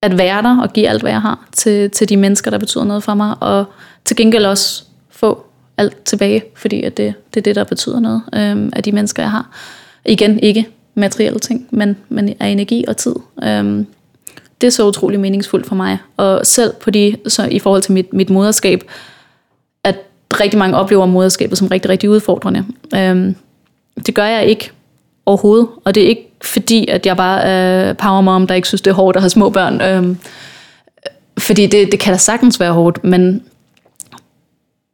at 0.02 0.18
være 0.18 0.42
der 0.42 0.60
og 0.60 0.72
give 0.72 0.88
alt, 0.88 1.02
hvad 1.02 1.10
jeg 1.10 1.20
har 1.20 1.48
til, 1.52 1.90
til 1.90 2.08
de 2.08 2.16
mennesker, 2.16 2.50
der 2.50 2.58
betyder 2.58 2.84
noget 2.84 3.02
for 3.02 3.14
mig, 3.14 3.34
og 3.40 3.64
til 4.04 4.16
gengæld 4.16 4.44
også 4.44 4.84
få 5.10 5.46
alt 5.76 6.04
tilbage, 6.04 6.42
fordi 6.56 6.82
at 6.82 6.96
det, 6.96 7.14
det 7.34 7.40
er 7.40 7.42
det, 7.42 7.56
der 7.56 7.64
betyder 7.64 8.00
noget 8.00 8.22
øhm, 8.34 8.72
af 8.72 8.82
de 8.82 8.92
mennesker, 8.92 9.22
jeg 9.22 9.30
har. 9.30 9.50
Igen, 10.04 10.40
ikke 10.40 10.68
materielle 10.94 11.38
ting, 11.38 11.68
men, 11.70 11.96
men 12.08 12.34
af 12.40 12.48
energi 12.48 12.84
og 12.88 12.96
tid. 12.96 13.14
Øhm, 13.42 13.86
det 14.60 14.66
er 14.66 14.70
så 14.70 14.86
utrolig 14.86 15.20
meningsfuldt 15.20 15.66
for 15.66 15.74
mig. 15.74 15.98
Og 16.16 16.46
selv 16.46 16.72
på 16.80 16.90
de, 16.90 17.16
så 17.26 17.44
i 17.44 17.58
forhold 17.58 17.82
til 17.82 17.92
mit, 17.92 18.12
mit 18.12 18.30
moderskab, 18.30 18.82
at 19.84 19.96
rigtig 20.40 20.58
mange 20.58 20.76
oplever 20.76 21.06
moderskabet 21.06 21.58
som 21.58 21.68
rigtig, 21.68 21.90
rigtig 21.90 22.10
udfordrende. 22.10 22.64
Øhm, 22.94 23.34
det 24.06 24.14
gør 24.14 24.24
jeg 24.24 24.46
ikke 24.46 24.70
overhovedet, 25.28 25.68
og 25.84 25.94
det 25.94 26.02
er 26.02 26.08
ikke 26.08 26.30
fordi, 26.42 26.88
at 26.88 27.06
jeg 27.06 27.16
bare 27.16 27.42
er 27.42 27.92
power 27.92 28.20
mom, 28.20 28.46
der 28.46 28.54
ikke 28.54 28.68
synes, 28.68 28.82
det 28.82 28.90
er 28.90 28.94
hårdt 28.94 29.16
at 29.16 29.22
have 29.22 29.30
små 29.30 29.50
børn. 29.50 29.80
Øhm, 29.80 30.18
fordi 31.38 31.66
det, 31.66 31.92
det 31.92 32.00
kan 32.00 32.12
da 32.12 32.18
sagtens 32.18 32.60
være 32.60 32.72
hårdt, 32.72 33.04
men 33.04 33.42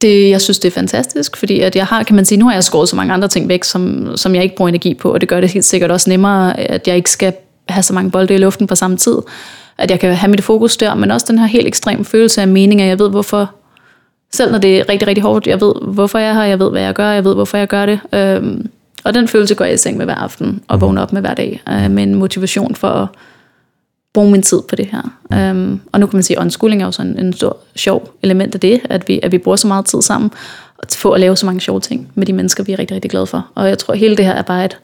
det, 0.03 0.31
jeg 0.31 0.41
synes, 0.41 0.59
det 0.59 0.69
er 0.69 0.73
fantastisk, 0.73 1.37
fordi 1.37 1.61
at 1.61 1.77
jeg 1.77 1.87
har, 1.87 2.03
kan 2.03 2.17
man 2.17 2.25
sige, 2.25 2.39
nu 2.39 2.47
har 2.47 2.53
jeg 2.53 2.65
skåret 2.65 2.89
så 2.89 2.97
mange 2.97 3.15
andre 3.15 3.29
ting 3.29 3.49
væk, 3.49 3.65
som, 3.65 4.13
som 4.17 4.35
jeg 4.35 4.43
ikke 4.43 4.57
bruger 4.57 4.69
energi 4.69 4.95
på, 4.95 5.13
og 5.13 5.21
det 5.21 5.29
gør 5.29 5.41
det 5.41 5.51
helt 5.51 5.65
sikkert 5.65 5.91
også 5.91 6.11
nemmere, 6.11 6.61
at 6.61 6.89
jeg 6.89 6.97
ikke 6.97 7.11
skal 7.11 7.33
have 7.69 7.83
så 7.83 7.93
mange 7.93 8.11
bolde 8.11 8.35
i 8.35 8.39
luften 8.39 8.67
på 8.67 8.75
samme 8.75 8.97
tid. 8.97 9.19
At 9.79 9.91
jeg 9.91 10.01
kan 10.01 10.15
have 10.15 10.31
mit 10.31 10.45
fokus 10.45 10.77
der, 10.77 10.95
men 10.95 11.11
også 11.11 11.27
den 11.29 11.39
her 11.39 11.47
helt 11.47 11.67
ekstrem 11.67 12.05
følelse 12.05 12.41
af 12.41 12.49
mening, 12.49 12.83
at 12.83 12.89
jeg 12.89 12.99
ved, 12.99 13.11
hvorfor, 13.11 13.51
selv 14.33 14.53
når 14.53 14.59
det 14.59 14.79
er 14.79 14.89
rigtig, 14.89 15.09
rigtig 15.09 15.23
hårdt, 15.23 15.47
jeg 15.47 15.61
ved, 15.61 15.73
hvorfor 15.83 16.19
jeg 16.19 16.29
er 16.29 16.35
her, 16.35 16.43
jeg 16.43 16.59
ved, 16.59 16.71
hvad 16.71 16.83
jeg 16.83 16.95
gør, 16.95 17.11
jeg 17.11 17.25
ved, 17.25 17.35
hvorfor 17.35 17.59
jeg 17.59 17.69
gør 17.69 17.87
det. 17.87 18.01
Øhm, 18.13 18.71
og 19.05 19.15
den 19.15 19.29
følelse 19.29 19.55
går 19.55 19.65
jeg 19.65 19.75
i 19.75 19.77
seng 19.77 19.97
med 19.97 20.05
hver 20.05 20.15
aften, 20.15 20.63
og 20.69 20.81
vågner 20.81 21.03
op 21.03 21.13
med 21.13 21.21
hver 21.21 21.35
dag, 21.35 21.63
øh, 21.69 21.91
med 21.91 22.03
en 22.03 22.15
motivation 22.15 22.75
for 22.75 22.89
at 22.89 23.09
bruge 24.15 24.31
min 24.31 24.43
tid 24.43 24.63
på 24.69 24.77
det 24.77 24.87
her. 24.87 25.03
Um, 25.51 25.81
og 25.93 26.01
nu 26.01 26.07
kan 26.07 26.17
man 26.17 26.23
sige, 26.23 26.37
at 26.37 26.43
unschooling 26.43 26.83
er 26.83 26.87
jo 26.87 26.93
sådan 26.93 27.19
en 27.19 27.33
stor, 27.33 27.57
sjov 27.77 28.15
element 28.23 28.55
af 28.55 28.61
det, 28.61 28.81
at 28.85 29.09
vi, 29.09 29.21
at 29.23 29.33
vi 29.33 29.39
bruger 29.39 29.57
så 29.57 29.67
meget 29.67 29.85
tid 29.85 30.03
sammen, 30.03 30.31
og 30.79 30.89
få 30.91 31.11
at 31.11 31.21
lave 31.21 31.37
så 31.37 31.47
mange 31.47 31.61
sjove 31.61 31.81
ting 31.81 32.13
med 32.15 32.27
de 32.27 32.33
mennesker, 32.33 32.65
vi 32.65 32.73
er 32.73 32.79
rigtig, 32.79 32.95
rigtig 32.95 33.11
glade 33.11 33.27
for. 33.27 33.51
Og 33.55 33.69
jeg 33.69 33.79
tror, 33.79 33.93
at 33.93 33.99
hele 33.99 34.17
det 34.17 34.25
her 34.25 34.33
er 34.33 34.43
bare 34.43 34.65
et, 34.65 34.79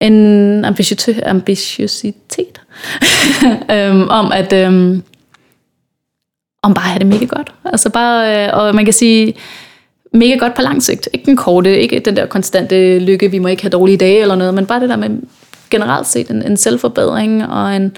en 0.00 0.64
ambitiø- 0.64 1.28
ambitiøsitet 1.28 2.60
um, 3.70 4.08
om 4.20 4.32
at 4.32 4.66
um, 4.68 5.02
om 6.62 6.74
bare 6.74 6.84
at 6.84 6.90
have 6.90 6.98
det 6.98 7.06
mega 7.06 7.24
godt. 7.24 7.52
Altså 7.64 7.90
bare, 7.90 8.46
øh, 8.46 8.50
og 8.52 8.74
man 8.74 8.84
kan 8.84 8.94
sige, 8.94 9.34
mega 10.12 10.34
godt 10.34 10.54
på 10.54 10.62
lang 10.62 10.82
sigt. 10.82 11.08
Ikke 11.12 11.26
den 11.26 11.36
korte, 11.36 11.80
ikke 11.80 11.98
den 11.98 12.16
der 12.16 12.26
konstante 12.26 12.98
lykke, 12.98 13.30
vi 13.30 13.38
må 13.38 13.48
ikke 13.48 13.62
have 13.62 13.70
dårlige 13.70 13.96
dage 13.96 14.22
eller 14.22 14.34
noget, 14.34 14.54
men 14.54 14.66
bare 14.66 14.80
det 14.80 14.88
der 14.88 14.96
med 14.96 15.10
generelt 15.70 16.06
set 16.06 16.30
en, 16.30 16.42
en 16.42 16.56
selvforbedring 16.56 17.46
og 17.46 17.76
en, 17.76 17.96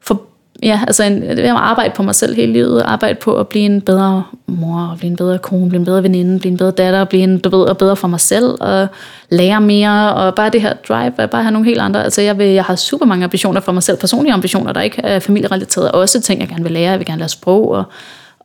for, 0.00 0.22
ja, 0.62 0.80
altså 0.86 1.04
en, 1.04 1.22
det 1.22 1.38
at 1.38 1.50
arbejde 1.50 1.92
på 1.96 2.02
mig 2.02 2.14
selv 2.14 2.34
hele 2.34 2.52
livet, 2.52 2.82
arbejde 2.82 3.14
på 3.14 3.36
at 3.36 3.48
blive 3.48 3.64
en 3.64 3.80
bedre 3.80 4.24
mor, 4.46 4.94
blive 4.98 5.10
en 5.10 5.16
bedre 5.16 5.38
kone, 5.38 5.68
blive 5.68 5.78
en 5.78 5.84
bedre 5.84 6.02
veninde, 6.02 6.38
blive 6.38 6.50
en 6.50 6.58
bedre 6.58 6.70
datter, 6.70 7.04
blive 7.04 7.22
en, 7.22 7.38
du 7.38 7.48
ved, 7.48 7.64
og 7.64 7.78
bedre 7.78 7.96
for 7.96 8.08
mig 8.08 8.20
selv, 8.20 8.54
og 8.60 8.86
lære 9.30 9.60
mere, 9.60 10.14
og 10.14 10.34
bare 10.34 10.50
det 10.50 10.62
her 10.62 10.74
drive, 10.88 11.12
at 11.18 11.30
bare 11.30 11.42
have 11.42 11.52
nogle 11.52 11.68
helt 11.68 11.80
andre, 11.80 12.04
altså 12.04 12.22
jeg, 12.22 12.38
vil, 12.38 12.46
jeg 12.46 12.64
har 12.64 12.76
super 12.76 13.06
mange 13.06 13.24
ambitioner 13.24 13.60
for 13.60 13.72
mig 13.72 13.82
selv, 13.82 13.98
personlige 13.98 14.32
ambitioner, 14.32 14.72
der 14.72 14.80
ikke 14.80 15.02
er 15.02 15.18
familierelaterede, 15.18 15.92
også 15.92 16.20
ting, 16.20 16.40
jeg 16.40 16.48
gerne 16.48 16.62
vil 16.62 16.72
lære, 16.72 16.90
jeg 16.90 16.98
vil 16.98 17.06
gerne 17.06 17.18
lære 17.18 17.28
sprog, 17.28 17.68
og, 17.68 17.84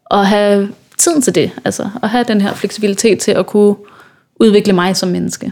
og 0.06 0.28
have 0.28 0.70
tiden 0.98 1.22
til 1.22 1.36
det, 1.36 1.52
altså 1.66 1.90
at 2.04 2.10
have 2.10 2.24
den 2.24 2.42
her 2.42 2.54
fleksibilitet 2.54 3.20
til 3.20 3.32
at 3.32 3.48
kunne 3.48 3.76
udvikle 4.36 4.74
mig 4.74 4.96
som 4.96 5.10
menneske, 5.10 5.52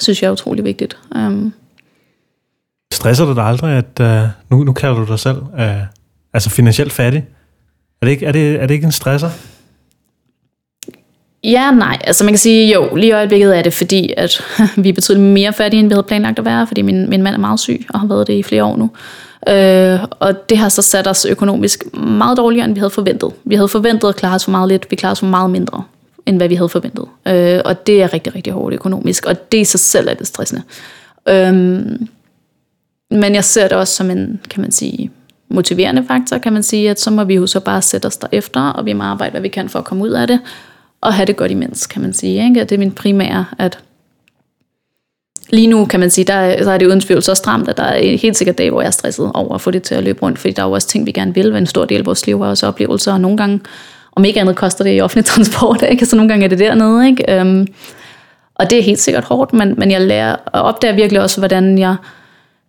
synes 0.00 0.22
jeg 0.22 0.28
er 0.28 0.32
utrolig 0.32 0.64
vigtigt. 0.64 0.98
Um, 1.16 1.52
Stresser 2.92 3.24
du 3.24 3.34
dig 3.34 3.44
aldrig, 3.44 3.76
at 3.76 4.00
uh, 4.00 4.28
nu, 4.50 4.64
nu 4.64 4.72
kalder 4.72 4.94
du 4.94 5.04
dig 5.04 5.18
selv 5.18 5.38
uh, 5.38 5.82
altså 6.34 6.50
finansielt 6.50 6.92
fattig? 6.92 7.24
Er 8.02 8.06
det, 8.06 8.12
ikke, 8.12 8.26
er, 8.26 8.32
det, 8.32 8.62
er 8.62 8.66
det 8.66 8.74
ikke 8.74 8.84
en 8.84 8.92
stresser? 8.92 9.30
Ja, 11.44 11.70
nej. 11.70 11.98
Altså 12.04 12.24
man 12.24 12.32
kan 12.32 12.38
sige, 12.38 12.74
jo, 12.74 12.94
lige 12.94 13.08
i 13.08 13.12
øjeblikket 13.12 13.58
er 13.58 13.62
det, 13.62 13.72
fordi 13.72 14.14
at 14.16 14.44
vi 14.82 14.88
er 14.88 14.92
betydeligt 14.92 15.32
mere 15.32 15.52
fattige, 15.52 15.80
end 15.80 15.88
vi 15.88 15.92
havde 15.92 16.02
planlagt 16.02 16.38
at 16.38 16.44
være, 16.44 16.66
fordi 16.66 16.82
min, 16.82 17.10
min 17.10 17.22
mand 17.22 17.34
er 17.34 17.38
meget 17.38 17.60
syg, 17.60 17.86
og 17.88 18.00
har 18.00 18.06
været 18.06 18.26
det 18.26 18.34
i 18.34 18.42
flere 18.42 18.64
år 18.64 18.76
nu. 18.76 18.90
Øh, 19.48 20.00
og 20.10 20.48
det 20.48 20.58
har 20.58 20.68
så 20.68 20.82
sat 20.82 21.06
os 21.06 21.24
økonomisk 21.24 21.94
meget 21.94 22.36
dårligere, 22.36 22.64
end 22.64 22.74
vi 22.74 22.78
havde 22.78 22.90
forventet. 22.90 23.32
Vi 23.44 23.54
havde 23.54 23.68
forventet 23.68 24.08
at 24.08 24.16
klare 24.16 24.34
os 24.34 24.44
for 24.44 24.50
meget 24.50 24.68
lidt, 24.68 24.86
vi 24.90 24.96
klarer 24.96 25.12
os 25.12 25.20
for 25.20 25.26
meget 25.26 25.50
mindre, 25.50 25.84
end 26.26 26.36
hvad 26.36 26.48
vi 26.48 26.54
havde 26.54 26.68
forventet. 26.68 27.04
Øh, 27.28 27.60
og 27.64 27.86
det 27.86 28.02
er 28.02 28.12
rigtig, 28.12 28.34
rigtig 28.34 28.52
hårdt 28.52 28.74
økonomisk, 28.74 29.26
og 29.26 29.52
det 29.52 29.58
i 29.58 29.64
sig 29.64 29.80
selv 29.80 30.08
er 30.08 30.14
det 30.14 30.26
stressende. 30.26 30.62
Øh, 31.28 31.52
men 33.10 33.34
jeg 33.34 33.44
ser 33.44 33.68
det 33.68 33.76
også 33.76 33.94
som 33.94 34.10
en, 34.10 34.40
kan 34.50 34.60
man 34.60 34.72
sige, 34.72 35.10
motiverende 35.48 36.04
faktor, 36.08 36.38
kan 36.38 36.52
man 36.52 36.62
sige, 36.62 36.90
at 36.90 37.00
så 37.00 37.10
må 37.10 37.24
vi 37.24 37.34
jo 37.34 37.46
så 37.46 37.60
bare 37.60 37.82
sætte 37.82 38.06
os 38.06 38.16
derefter, 38.16 38.60
og 38.60 38.86
vi 38.86 38.92
må 38.92 39.04
arbejde, 39.04 39.30
hvad 39.30 39.40
vi 39.40 39.48
kan 39.48 39.68
for 39.68 39.78
at 39.78 39.84
komme 39.84 40.04
ud 40.04 40.10
af 40.10 40.26
det, 40.26 40.40
og 41.00 41.14
have 41.14 41.26
det 41.26 41.36
godt 41.36 41.50
imens, 41.50 41.86
kan 41.86 42.02
man 42.02 42.12
sige. 42.12 42.44
Ikke? 42.44 42.60
Det 42.60 42.72
er 42.72 42.78
min 42.78 42.92
primære, 42.92 43.44
at 43.58 43.78
lige 45.50 45.66
nu 45.66 45.84
kan 45.84 46.00
man 46.00 46.10
sige, 46.10 46.24
der, 46.24 46.56
der 46.56 46.72
er 46.72 46.78
det 46.78 46.86
uden 46.86 47.00
tvivl 47.00 47.22
så 47.22 47.34
stramt, 47.34 47.68
at 47.68 47.76
der 47.76 47.82
er 47.82 48.16
helt 48.16 48.36
sikkert 48.36 48.58
dage, 48.58 48.70
hvor 48.70 48.80
jeg 48.80 48.86
er 48.86 48.90
stresset 48.92 49.30
over 49.34 49.54
at 49.54 49.60
få 49.60 49.70
det 49.70 49.82
til 49.82 49.94
at 49.94 50.04
løbe 50.04 50.22
rundt, 50.22 50.38
fordi 50.38 50.52
der 50.52 50.62
er 50.62 50.66
jo 50.66 50.72
også 50.72 50.88
ting, 50.88 51.06
vi 51.06 51.12
gerne 51.12 51.34
vil, 51.34 51.56
en 51.56 51.66
stor 51.66 51.84
del 51.84 51.98
af 51.98 52.06
vores 52.06 52.26
liv 52.26 52.42
er 52.42 52.46
også 52.46 52.66
oplevelser, 52.66 53.12
og 53.12 53.20
nogle 53.20 53.36
gange, 53.36 53.60
om 54.16 54.24
ikke 54.24 54.40
andet 54.40 54.56
koster 54.56 54.84
det 54.84 54.96
i 54.96 55.00
offentlig 55.00 55.24
transport, 55.34 55.84
ikke? 55.90 56.06
så 56.06 56.16
nogle 56.16 56.28
gange 56.28 56.44
er 56.44 56.48
det 56.48 56.58
dernede. 56.58 57.06
Ikke? 57.08 57.40
Øhm, 57.40 57.66
og 58.54 58.70
det 58.70 58.78
er 58.78 58.82
helt 58.82 59.00
sikkert 59.00 59.24
hårdt, 59.24 59.52
men, 59.52 59.74
men 59.78 59.90
jeg 59.90 60.00
lærer 60.00 60.36
og 60.46 60.62
opdager 60.62 60.94
virkelig 60.94 61.22
også, 61.22 61.40
hvordan 61.40 61.78
jeg 61.78 61.96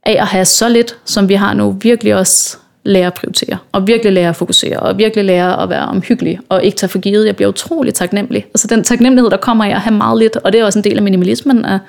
af 0.06 0.18
at 0.22 0.28
have 0.28 0.46
så 0.46 0.70
lidt, 0.70 0.98
som 1.06 1.30
vi 1.30 1.34
har 1.34 1.54
nu, 1.54 1.72
virkelig 1.82 2.16
også 2.16 2.58
lære 2.86 3.08
at 3.08 3.14
prioritere, 3.14 3.58
og 3.72 3.88
virkelig 3.88 4.14
lære 4.14 4.30
at 4.30 4.36
fokusere, 4.36 4.80
og 4.80 4.98
virkelig 4.98 5.26
lære 5.26 5.64
at 5.64 5.70
være 5.70 5.86
omhyggelig, 5.86 6.40
og 6.50 6.64
ikke 6.64 6.78
tage 6.78 6.90
for 6.90 7.00
givet. 7.00 7.26
Jeg 7.26 7.36
bliver 7.36 7.50
utrolig 7.50 7.94
taknemmelig. 7.94 8.46
Altså 8.46 8.68
den 8.68 8.84
taknemmelighed, 8.84 9.32
der 9.32 9.38
kommer 9.38 9.66
af 9.66 9.70
at 9.70 9.82
have 9.82 9.96
meget 9.96 10.20
lidt, 10.20 10.36
og 10.36 10.54
det 10.54 10.62
er 10.62 10.66
også 10.66 10.80
en 10.80 10.84
del 10.84 10.98
af 10.98 11.04
minimalismen, 11.04 11.66
at, 11.66 11.80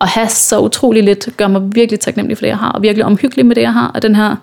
at 0.00 0.08
have 0.08 0.28
så 0.28 0.60
utrolig 0.60 1.02
lidt, 1.04 1.28
gør 1.36 1.48
mig 1.48 1.74
virkelig 1.74 2.00
taknemmelig 2.00 2.38
for 2.38 2.42
det, 2.42 2.48
jeg 2.48 2.58
har, 2.58 2.72
og 2.72 2.82
virkelig 2.82 3.04
omhyggelig 3.04 3.46
med 3.46 3.56
det, 3.56 3.62
jeg 3.62 3.72
har, 3.72 3.90
og 3.94 4.02
den 4.02 4.16
her, 4.16 4.36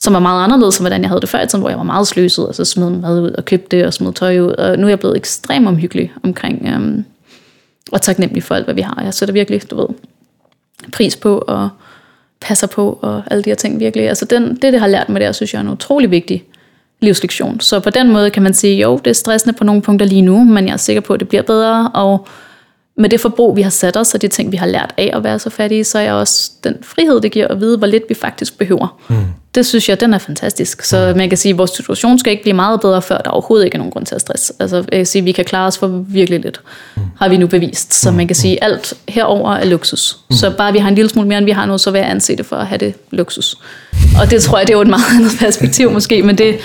som 0.00 0.14
er 0.14 0.18
meget 0.18 0.44
anderledes, 0.44 0.78
end 0.78 0.82
hvordan 0.82 1.00
jeg 1.00 1.08
havde 1.08 1.20
det 1.20 1.28
før 1.28 1.40
i 1.40 1.46
tiden, 1.46 1.60
hvor 1.60 1.68
jeg 1.68 1.78
var 1.78 1.84
meget 1.84 2.06
sløset, 2.06 2.48
og 2.48 2.54
så 2.54 2.64
smed 2.64 2.90
mad 2.90 3.20
ud, 3.20 3.30
og 3.30 3.44
købte 3.44 3.76
det, 3.76 3.86
og 3.86 3.94
smed 3.94 4.12
tøj 4.12 4.38
ud, 4.38 4.52
og 4.52 4.78
nu 4.78 4.86
er 4.86 4.88
jeg 4.88 4.98
blevet 4.98 5.16
ekstremt 5.16 5.68
omhyggelig 5.68 6.12
omkring, 6.22 6.68
øhm, 6.68 7.04
og 7.92 8.02
taknemmelig 8.02 8.42
for 8.42 8.54
alt, 8.54 8.64
hvad 8.64 8.74
vi 8.74 8.80
har. 8.80 9.02
Jeg 9.04 9.14
sætter 9.14 9.32
virkelig, 9.32 9.70
du 9.70 9.76
ved, 9.76 9.88
pris 10.92 11.16
på, 11.16 11.38
og 11.38 11.68
passer 12.40 12.66
på, 12.66 12.98
og 13.02 13.22
alle 13.30 13.42
de 13.42 13.50
her 13.50 13.54
ting 13.54 13.80
virkelig. 13.80 14.08
Altså 14.08 14.24
den, 14.24 14.42
det, 14.42 14.72
det 14.72 14.80
har 14.80 14.86
lært 14.86 15.08
mig 15.08 15.20
der, 15.20 15.32
synes 15.32 15.54
jeg 15.54 15.58
er 15.58 15.64
en 15.64 15.68
utrolig 15.72 16.10
vigtig 16.10 16.44
livslektion. 17.00 17.60
Så 17.60 17.80
på 17.80 17.90
den 17.90 18.12
måde 18.12 18.30
kan 18.30 18.42
man 18.42 18.54
sige, 18.54 18.82
jo, 18.82 19.00
det 19.04 19.10
er 19.10 19.14
stressende 19.14 19.54
på 19.58 19.64
nogle 19.64 19.82
punkter 19.82 20.06
lige 20.06 20.22
nu, 20.22 20.44
men 20.44 20.66
jeg 20.66 20.72
er 20.72 20.76
sikker 20.76 21.00
på, 21.00 21.14
at 21.14 21.20
det 21.20 21.28
bliver 21.28 21.42
bedre, 21.42 21.90
og 21.94 22.26
med 22.96 23.08
det 23.08 23.20
forbrug, 23.20 23.56
vi 23.56 23.62
har 23.62 23.70
sat 23.70 23.96
os, 23.96 24.14
og 24.14 24.22
de 24.22 24.28
ting, 24.28 24.52
vi 24.52 24.56
har 24.56 24.66
lært 24.66 24.94
af 24.96 25.10
at 25.14 25.24
være 25.24 25.38
så 25.38 25.50
fattige, 25.50 25.84
så 25.84 25.98
er 25.98 26.12
også 26.12 26.50
den 26.64 26.74
frihed, 26.82 27.20
det 27.20 27.32
giver 27.32 27.48
at 27.48 27.60
vide, 27.60 27.78
hvor 27.78 27.86
lidt 27.86 28.02
vi 28.08 28.14
faktisk 28.14 28.58
behøver. 28.58 29.00
Mm. 29.08 29.16
Det 29.54 29.66
synes 29.66 29.88
jeg, 29.88 30.00
den 30.00 30.14
er 30.14 30.18
fantastisk. 30.18 30.82
Så 30.82 31.10
mm. 31.10 31.18
man 31.18 31.28
kan 31.28 31.38
sige, 31.38 31.52
at 31.52 31.58
vores 31.58 31.70
situation 31.70 32.18
skal 32.18 32.30
ikke 32.30 32.42
blive 32.42 32.54
meget 32.54 32.80
bedre, 32.80 33.02
før 33.02 33.18
der 33.18 33.30
overhovedet 33.30 33.64
ikke 33.64 33.74
er 33.74 33.78
nogen 33.78 33.92
grund 33.92 34.06
til 34.06 34.14
at 34.14 34.20
stress. 34.20 34.52
Altså, 34.60 34.76
jeg 34.76 34.86
kan 34.92 35.06
sige, 35.06 35.20
at 35.20 35.26
vi 35.26 35.32
kan 35.32 35.44
klare 35.44 35.66
os 35.66 35.78
for 35.78 35.86
virkelig 36.08 36.40
lidt, 36.40 36.60
mm. 36.96 37.02
har 37.18 37.28
vi 37.28 37.36
nu 37.36 37.46
bevist. 37.46 37.94
Så 37.94 38.10
man 38.10 38.26
kan 38.26 38.36
sige, 38.36 38.64
at 38.64 38.70
alt 38.70 38.94
herover 39.08 39.52
er 39.52 39.64
luksus. 39.64 40.18
Mm. 40.30 40.36
Så 40.36 40.50
bare 40.50 40.72
vi 40.72 40.78
har 40.78 40.88
en 40.88 40.94
lille 40.94 41.08
smule 41.08 41.28
mere, 41.28 41.38
end 41.38 41.46
vi 41.46 41.52
har 41.52 41.66
nu, 41.66 41.78
så 41.78 41.90
vil 41.90 41.98
jeg 41.98 42.10
anse 42.10 42.36
det 42.36 42.46
for 42.46 42.56
at 42.56 42.66
have 42.66 42.78
det 42.78 42.94
luksus. 43.10 43.56
Og 44.20 44.30
det 44.30 44.42
tror 44.42 44.58
jeg, 44.58 44.66
det 44.66 44.72
er 44.72 44.76
jo 44.76 44.82
et 44.82 44.88
meget 44.88 45.04
andet 45.16 45.32
perspektiv 45.38 45.90
måske, 45.90 46.22
men 46.22 46.38
det, 46.38 46.58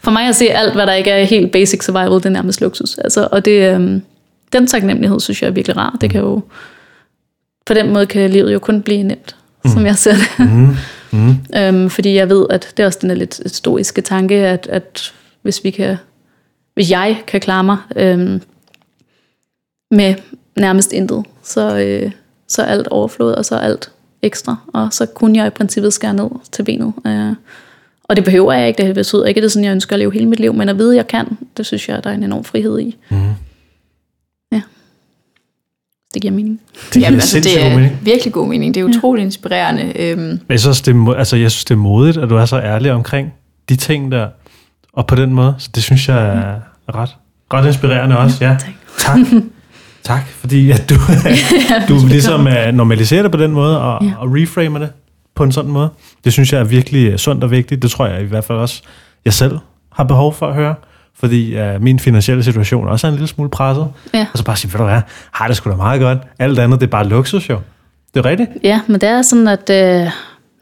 for 0.00 0.10
mig 0.10 0.28
at 0.28 0.36
se 0.36 0.50
alt, 0.50 0.74
hvad 0.74 0.86
der 0.86 0.92
ikke 0.92 1.10
er 1.10 1.24
helt 1.24 1.52
basic 1.52 1.84
survival, 1.84 2.10
det 2.10 2.26
er 2.26 2.30
nærmest 2.30 2.60
luksus. 2.60 2.98
Altså, 2.98 3.28
og 3.32 3.44
det, 3.44 3.74
øhm, 3.74 4.02
den 4.52 4.66
taknemmelighed, 4.66 5.20
synes 5.20 5.42
jeg 5.42 5.48
er 5.48 5.52
virkelig 5.52 5.76
rar. 5.76 5.96
Det 6.00 6.10
kan 6.10 6.20
jo, 6.20 6.40
på 7.66 7.74
den 7.74 7.92
måde 7.92 8.06
kan 8.06 8.30
livet 8.30 8.52
jo 8.52 8.58
kun 8.58 8.82
blive 8.82 9.02
nemt, 9.02 9.36
mm. 9.64 9.70
som 9.70 9.86
jeg 9.86 9.96
ser 9.96 10.14
det. 10.14 10.48
Mm. 10.50 10.76
Mm. 11.12 11.34
øhm, 11.58 11.90
fordi 11.90 12.14
jeg 12.14 12.28
ved, 12.28 12.46
at 12.50 12.72
det 12.76 12.82
er 12.82 12.86
også 12.86 12.98
den 13.02 13.10
der 13.10 13.16
lidt 13.16 13.52
stoiske 13.52 14.00
tanke, 14.00 14.34
at, 14.34 14.66
at 14.70 15.14
hvis 15.42 15.64
vi 15.64 15.70
kan, 15.70 15.96
hvis 16.74 16.90
jeg 16.90 17.22
kan 17.26 17.40
klare 17.40 17.64
mig 17.64 17.76
øhm, 17.96 18.42
med 19.90 20.14
nærmest 20.56 20.92
intet, 20.92 21.24
så, 21.42 21.78
øh, 21.78 22.10
så 22.48 22.62
er 22.62 22.66
alt 22.66 22.88
overflod, 22.88 23.32
og 23.32 23.44
så 23.44 23.54
er 23.54 23.60
alt 23.60 23.90
ekstra, 24.22 24.56
og 24.72 24.88
så 24.92 25.06
kunne 25.06 25.38
jeg 25.38 25.46
i 25.46 25.50
princippet 25.50 25.92
skære 25.92 26.14
ned 26.14 26.30
til 26.52 26.62
benet. 26.62 26.92
Øh, 27.06 27.34
og 28.04 28.16
det 28.16 28.24
behøver 28.24 28.52
jeg 28.52 28.68
ikke, 28.68 28.82
det 28.82 28.94
betyder 28.94 29.24
ikke, 29.24 29.38
at 29.38 29.42
det 29.42 29.48
er 29.48 29.50
sådan, 29.50 29.64
jeg 29.64 29.72
ønsker 29.72 29.96
at 29.96 29.98
leve 29.98 30.12
hele 30.12 30.26
mit 30.26 30.40
liv, 30.40 30.54
men 30.54 30.68
at 30.68 30.78
vide, 30.78 30.90
at 30.90 30.96
jeg 30.96 31.06
kan, 31.06 31.38
det 31.56 31.66
synes 31.66 31.88
jeg, 31.88 32.04
der 32.04 32.10
er 32.10 32.14
en 32.14 32.22
enorm 32.22 32.44
frihed 32.44 32.80
i. 32.80 32.96
Mm. 33.08 33.16
Det 36.16 36.22
giver 36.22 36.34
mening. 36.34 36.60
Det 36.74 36.92
giver 36.92 37.06
Jamen, 37.06 37.20
altså, 37.20 37.40
det 37.40 37.66
er 37.66 37.76
mening. 37.76 37.98
virkelig 38.02 38.32
god 38.32 38.48
mening. 38.48 38.74
Det 38.74 38.80
er 38.80 38.84
utrolig 38.84 39.20
ja. 39.20 39.24
inspirerende. 39.24 39.92
Øhm. 39.96 40.40
Jeg 40.48 40.60
synes, 40.60 40.80
det 40.80 40.96
er, 40.96 41.14
altså, 41.14 41.36
jeg 41.36 41.50
synes, 41.50 41.64
det 41.64 41.74
er 41.74 41.78
modigt, 41.78 42.16
at 42.16 42.30
du 42.30 42.36
er 42.36 42.44
så 42.44 42.58
ærlig 42.60 42.92
omkring 42.92 43.32
de 43.68 43.76
ting 43.76 44.12
der. 44.12 44.28
Og 44.92 45.06
på 45.06 45.14
den 45.14 45.34
måde. 45.34 45.54
Så 45.58 45.68
det 45.74 45.82
synes 45.82 46.08
jeg 46.08 46.26
er 46.26 46.54
ret, 46.94 47.16
ret 47.54 47.66
inspirerende 47.66 48.18
også. 48.18 48.44
Ja, 48.44 48.56
tak. 48.60 48.72
tak. 48.98 49.18
tak, 50.04 50.26
fordi 50.26 50.70
at 50.70 50.90
du, 50.90 50.94
du 51.88 52.06
ligesom 52.06 52.40
uh, 52.40 52.74
normaliserer 52.74 53.22
det 53.22 53.30
på 53.30 53.38
den 53.38 53.52
måde, 53.52 53.80
og, 53.80 54.04
ja. 54.04 54.12
og 54.18 54.28
reframer 54.30 54.78
det 54.78 54.88
på 55.34 55.44
en 55.44 55.52
sådan 55.52 55.70
måde. 55.70 55.88
Det 56.24 56.32
synes 56.32 56.52
jeg 56.52 56.60
er 56.60 56.64
virkelig 56.64 57.20
sundt 57.20 57.44
og 57.44 57.50
vigtigt. 57.50 57.82
Det 57.82 57.90
tror 57.90 58.06
jeg 58.06 58.22
i 58.22 58.26
hvert 58.26 58.44
fald 58.44 58.58
også, 58.58 58.82
jeg 59.24 59.32
selv 59.32 59.58
har 59.92 60.04
behov 60.04 60.34
for 60.34 60.46
at 60.46 60.54
høre 60.54 60.74
fordi 61.18 61.60
uh, 61.60 61.82
min 61.82 61.98
finansielle 61.98 62.44
situation 62.44 62.88
også 62.88 63.06
er 63.06 63.10
en 63.10 63.14
lille 63.14 63.28
smule 63.28 63.50
presset. 63.50 63.88
Ja. 64.14 64.26
Og 64.32 64.38
så 64.38 64.44
bare 64.44 64.56
sige, 64.56 64.72
ved 64.72 64.78
du 64.78 64.84
hvad, 64.84 65.00
har 65.32 65.46
det 65.46 65.56
sgu 65.56 65.70
da 65.70 65.76
meget 65.76 66.00
godt. 66.00 66.18
Alt 66.38 66.58
andet, 66.58 66.80
det 66.80 66.86
er 66.86 66.90
bare 66.90 67.08
luksus 67.08 67.50
jo. 67.50 67.58
Det 68.14 68.26
er 68.26 68.30
rigtigt. 68.30 68.50
Ja, 68.62 68.80
men 68.86 69.00
det 69.00 69.08
er 69.08 69.22
sådan, 69.22 69.48
at 69.48 69.70
øh, 69.70 70.10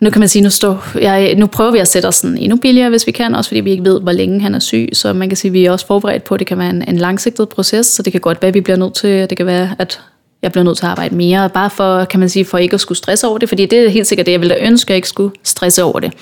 nu 0.01 0.11
kan 0.11 0.21
man 0.21 0.29
sige, 0.29 0.43
nu, 0.43 0.51
står, 0.51 0.99
jeg, 1.01 1.35
nu 1.35 1.47
prøver 1.47 1.73
vi 1.73 1.79
at 1.79 1.89
sætte 1.89 2.07
os 2.07 2.15
sådan 2.15 2.39
endnu 2.39 2.57
billigere, 2.57 2.91
hvis 2.91 3.07
vi 3.07 3.13
kan, 3.13 3.35
også 3.35 3.51
fordi 3.51 3.61
vi 3.61 3.71
ikke 3.71 3.85
ved, 3.85 4.01
hvor 4.01 4.13
længe 4.13 4.41
han 4.41 4.55
er 4.55 4.59
syg. 4.59 4.89
Så 4.93 5.13
man 5.13 5.29
kan 5.29 5.37
sige, 5.37 5.49
at 5.49 5.53
vi 5.53 5.65
er 5.67 5.71
også 5.71 5.87
forberedt 5.87 6.25
på, 6.25 6.35
at 6.35 6.39
det 6.39 6.47
kan 6.47 6.59
være 6.59 6.71
en, 6.71 6.89
en 6.89 6.97
langsigtet 6.97 7.49
proces, 7.49 7.87
så 7.87 8.03
det 8.03 8.13
kan 8.13 8.21
godt 8.21 8.43
være, 8.43 8.49
at 8.49 8.55
vi 8.55 8.61
bliver 8.61 8.77
nødt 8.77 8.95
til, 8.95 9.31
det 9.31 9.37
kan 9.37 9.47
være, 9.47 9.77
at 9.79 10.01
jeg 10.43 10.53
bliver 10.53 10.65
nødt 10.65 10.79
til 10.79 10.85
at 10.85 10.91
arbejde 10.91 11.15
mere, 11.15 11.51
bare 11.51 11.71
for, 11.71 12.05
kan 12.05 12.21
man 12.21 12.29
sige, 12.29 12.45
for 12.45 12.59
ikke 12.59 12.75
at 12.75 12.81
skulle 12.81 12.99
stresse 12.99 13.27
over 13.27 13.39
det, 13.39 13.49
fordi 13.49 13.67
det 13.67 13.79
er 13.79 13.89
helt 13.89 14.07
sikkert 14.07 14.27
det, 14.27 14.33
jeg 14.33 14.41
ville 14.41 14.57
ønske, 14.67 14.87
at 14.87 14.91
jeg 14.91 14.97
ikke 14.97 15.09
skulle 15.09 15.35
stresse 15.43 15.83
over 15.83 16.01
det. 16.01 16.13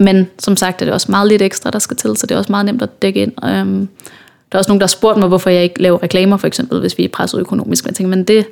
Men 0.00 0.30
som 0.38 0.56
sagt 0.56 0.82
er 0.82 0.86
det 0.86 0.94
også 0.94 1.10
meget 1.10 1.28
lidt 1.28 1.42
ekstra, 1.42 1.70
der 1.70 1.78
skal 1.78 1.96
til, 1.96 2.16
så 2.16 2.26
det 2.26 2.34
er 2.34 2.38
også 2.38 2.52
meget 2.52 2.66
nemt 2.66 2.82
at 2.82 3.02
dække 3.02 3.22
ind. 3.22 3.44
Øhm, 3.44 3.88
der 4.52 4.56
er 4.56 4.58
også 4.58 4.70
nogen, 4.70 4.80
der 4.80 4.86
har 4.86 4.88
spurgt 4.88 5.18
mig, 5.18 5.28
hvorfor 5.28 5.50
jeg 5.50 5.62
ikke 5.62 5.82
laver 5.82 6.02
reklamer, 6.02 6.36
for 6.36 6.46
eksempel, 6.46 6.80
hvis 6.80 6.98
vi 6.98 7.04
er 7.04 7.08
presset 7.08 7.40
økonomisk. 7.40 7.84
Men 7.84 7.88
jeg 7.88 7.96
tænker, 7.96 8.16
men 8.16 8.24
det, 8.24 8.46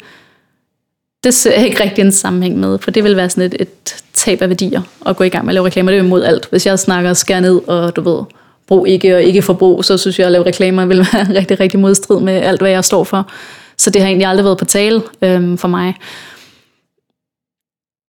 det 1.25 1.35
ser 1.35 1.55
jeg 1.55 1.67
ikke 1.67 1.83
rigtig 1.83 2.03
en 2.03 2.13
sammenhæng 2.13 2.59
med, 2.59 2.79
for 2.79 2.91
det 2.91 3.05
vil 3.05 3.17
være 3.17 3.31
sådan 3.31 3.53
et, 3.53 3.61
et 3.61 4.03
tab 4.13 4.43
af 4.43 4.49
værdier 4.49 4.83
at 5.07 5.17
gå 5.17 5.25
i 5.25 5.29
gang 5.29 5.45
med 5.45 5.51
at 5.51 5.55
lave 5.55 5.67
reklamer. 5.67 5.91
Det 5.91 5.99
er 5.99 6.05
imod 6.05 6.25
alt. 6.25 6.47
Hvis 6.51 6.67
jeg 6.67 6.79
snakker 6.79 7.13
skær 7.13 7.41
ned, 7.41 7.61
og 7.69 7.97
du 7.97 8.01
ved, 8.01 8.25
brug 8.67 8.89
ikke 8.89 9.17
og 9.17 9.23
ikke 9.23 9.43
forbrug, 9.43 9.85
så 9.85 9.99
synes 9.99 10.19
jeg, 10.19 10.27
at 10.27 10.33
lave 10.33 10.47
reklamer 10.47 10.87
vil 10.87 10.99
være 10.99 11.35
rigtig, 11.41 11.61
rigtig 11.61 11.81
modstrid 11.81 12.21
med 12.21 12.35
alt, 12.35 12.61
hvad 12.61 12.71
jeg 12.71 12.85
står 12.85 13.05
for. 13.05 13.31
Så 13.77 13.91
det 13.91 14.03
har 14.03 14.09
egentlig 14.09 14.27
aldrig 14.27 14.45
været 14.45 14.59
på 14.59 14.65
tale 14.65 15.03
øhm, 15.23 15.59
for 15.59 15.69
mig. 15.69 15.95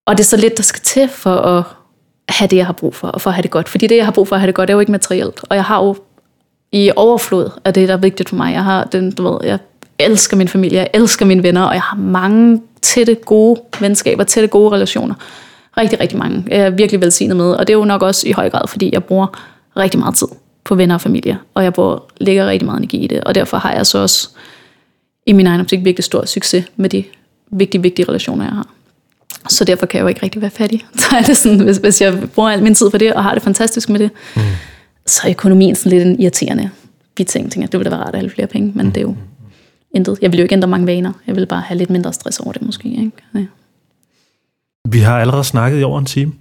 Og 0.08 0.18
det 0.18 0.24
er 0.24 0.28
så 0.28 0.38
lidt, 0.38 0.58
der 0.58 0.64
skal 0.64 0.82
til 0.82 1.10
for 1.10 1.36
at 1.36 1.64
have 2.30 2.48
det, 2.48 2.58
jeg 2.58 2.66
har 2.66 2.74
brug 2.74 2.96
for, 2.96 3.08
og 3.08 3.22
for 3.22 3.30
at 3.30 3.34
have 3.34 3.44
det 3.44 3.52
godt. 3.52 3.70
Fordi 3.70 3.88
det, 3.88 3.98
jeg 3.98 4.06
har 4.06 4.12
brug 4.12 4.28
for 4.28 4.36
at 4.36 4.40
have 4.40 4.48
det 4.48 4.56
godt, 4.56 4.70
er 4.70 4.74
jo 4.74 4.80
ikke 4.80 4.92
materielt. 4.92 5.40
Og 5.50 5.56
jeg 5.56 5.64
har 5.64 5.84
jo 5.84 5.96
i 6.72 6.92
overflod 6.96 7.50
af 7.66 7.74
det, 7.74 7.88
der 7.88 7.94
er 7.94 7.98
vigtigt 7.98 8.30
for 8.30 8.36
mig. 8.36 8.54
Jeg 8.54 8.64
har 8.64 8.84
den, 8.84 9.12
du 9.12 9.32
ved, 9.32 9.40
jeg 9.44 9.60
elsker 10.00 10.38
min 10.38 10.48
familie, 10.48 10.80
jeg 10.80 10.90
elsker 10.94 11.26
mine 11.26 11.44
venner, 11.44 11.62
og 11.62 11.74
jeg 11.74 11.82
har 11.82 11.98
mange 11.98 12.62
tætte, 12.82 13.16
gode 13.16 13.62
venskaber, 13.80 14.24
tætte, 14.24 14.48
gode 14.48 14.72
relationer. 14.72 15.16
Rigtig, 15.78 16.00
rigtig 16.00 16.18
mange. 16.18 16.46
Jeg 16.48 16.60
er 16.60 16.70
virkelig 16.70 17.02
velsignet 17.02 17.38
med, 17.38 17.52
og 17.52 17.68
det 17.68 17.74
er 17.74 17.78
jo 17.78 17.86
nok 17.86 18.02
også 18.02 18.28
i 18.28 18.32
høj 18.32 18.50
grad, 18.50 18.68
fordi 18.68 18.90
jeg 18.94 19.04
bruger 19.04 19.28
rigtig 19.78 20.00
meget 20.00 20.16
tid 20.16 20.28
på 20.64 20.76
venner 20.76 20.96
og 20.96 21.02
familie, 21.02 21.38
og 21.54 21.64
jeg 21.64 21.74
bruger, 21.74 22.06
lægger 22.18 22.48
rigtig 22.48 22.66
meget 22.66 22.78
energi 22.78 22.98
i 22.98 23.08
det, 23.08 23.24
og 23.24 23.36
derfor 23.36 23.58
har 23.58 23.74
jeg 23.74 23.86
så 23.86 23.98
også 23.98 24.30
i 25.26 25.34
min 25.34 25.48
egen 25.48 25.62
optik 25.62 25.86
virkelig 25.86 26.04
stor 26.04 26.26
succes 26.26 26.66
med 26.76 26.90
de 26.90 27.04
vigtige, 27.52 27.82
vigtige 27.82 28.10
relationer, 28.10 28.46
jeg 28.46 28.54
har. 28.54 28.68
Så 29.50 29.66
derfor 29.66 29.86
kan 29.86 29.98
jeg 29.98 30.04
jo 30.04 30.08
ikke 30.08 30.24
rigtig 30.24 30.42
være 30.42 30.52
fattig. 30.52 30.86
Så 31.00 31.16
er 31.18 31.22
det 31.22 31.38
sådan, 31.38 31.60
hvis, 31.60 31.78
hvis 31.78 32.02
jeg 32.02 32.30
bruger 32.36 32.50
al 32.50 32.64
min 32.64 32.76
tid 32.76 32.90
på 32.90 32.98
det, 32.98 33.14
og 33.14 33.24
har 33.24 33.34
det 33.34 33.44
fantastisk 33.44 33.90
med 33.90 34.00
det, 34.00 34.12
mm. 34.36 34.42
så 35.06 35.22
er 35.24 35.30
økonomien 35.30 35.76
sådan 35.76 35.98
lidt 35.98 36.08
en 36.08 36.20
irriterende 36.20 36.70
biting. 37.16 37.52
Tænker, 37.52 37.68
det 37.68 37.80
ville 37.80 37.92
da 37.92 37.96
være 37.96 38.06
rart 38.06 38.16
at 38.16 38.20
have 38.22 38.30
flere 38.30 38.48
penge, 38.48 38.72
men 38.76 38.86
mm. 38.86 38.92
det 38.92 39.02
er 39.02 39.06
jo 39.06 39.16
intet. 39.96 40.18
Jeg 40.22 40.32
vil 40.32 40.38
jo 40.40 40.44
ikke 40.44 40.54
ændre 40.54 40.68
mange 40.68 40.88
vaner. 40.88 41.14
Jeg 41.28 41.36
vil 41.36 41.46
bare 41.46 41.62
have 41.62 41.78
lidt 41.78 41.90
mindre 41.90 42.14
stress 42.14 42.40
over 42.40 42.52
det 42.52 42.62
måske. 42.62 42.90
Ikke? 42.90 43.12
Ja. 43.36 43.46
Vi 44.90 45.00
har 45.00 45.20
allerede 45.20 45.44
snakket 45.44 45.80
i 45.80 45.84
over 45.84 46.00
en 46.00 46.06
time. 46.06 46.34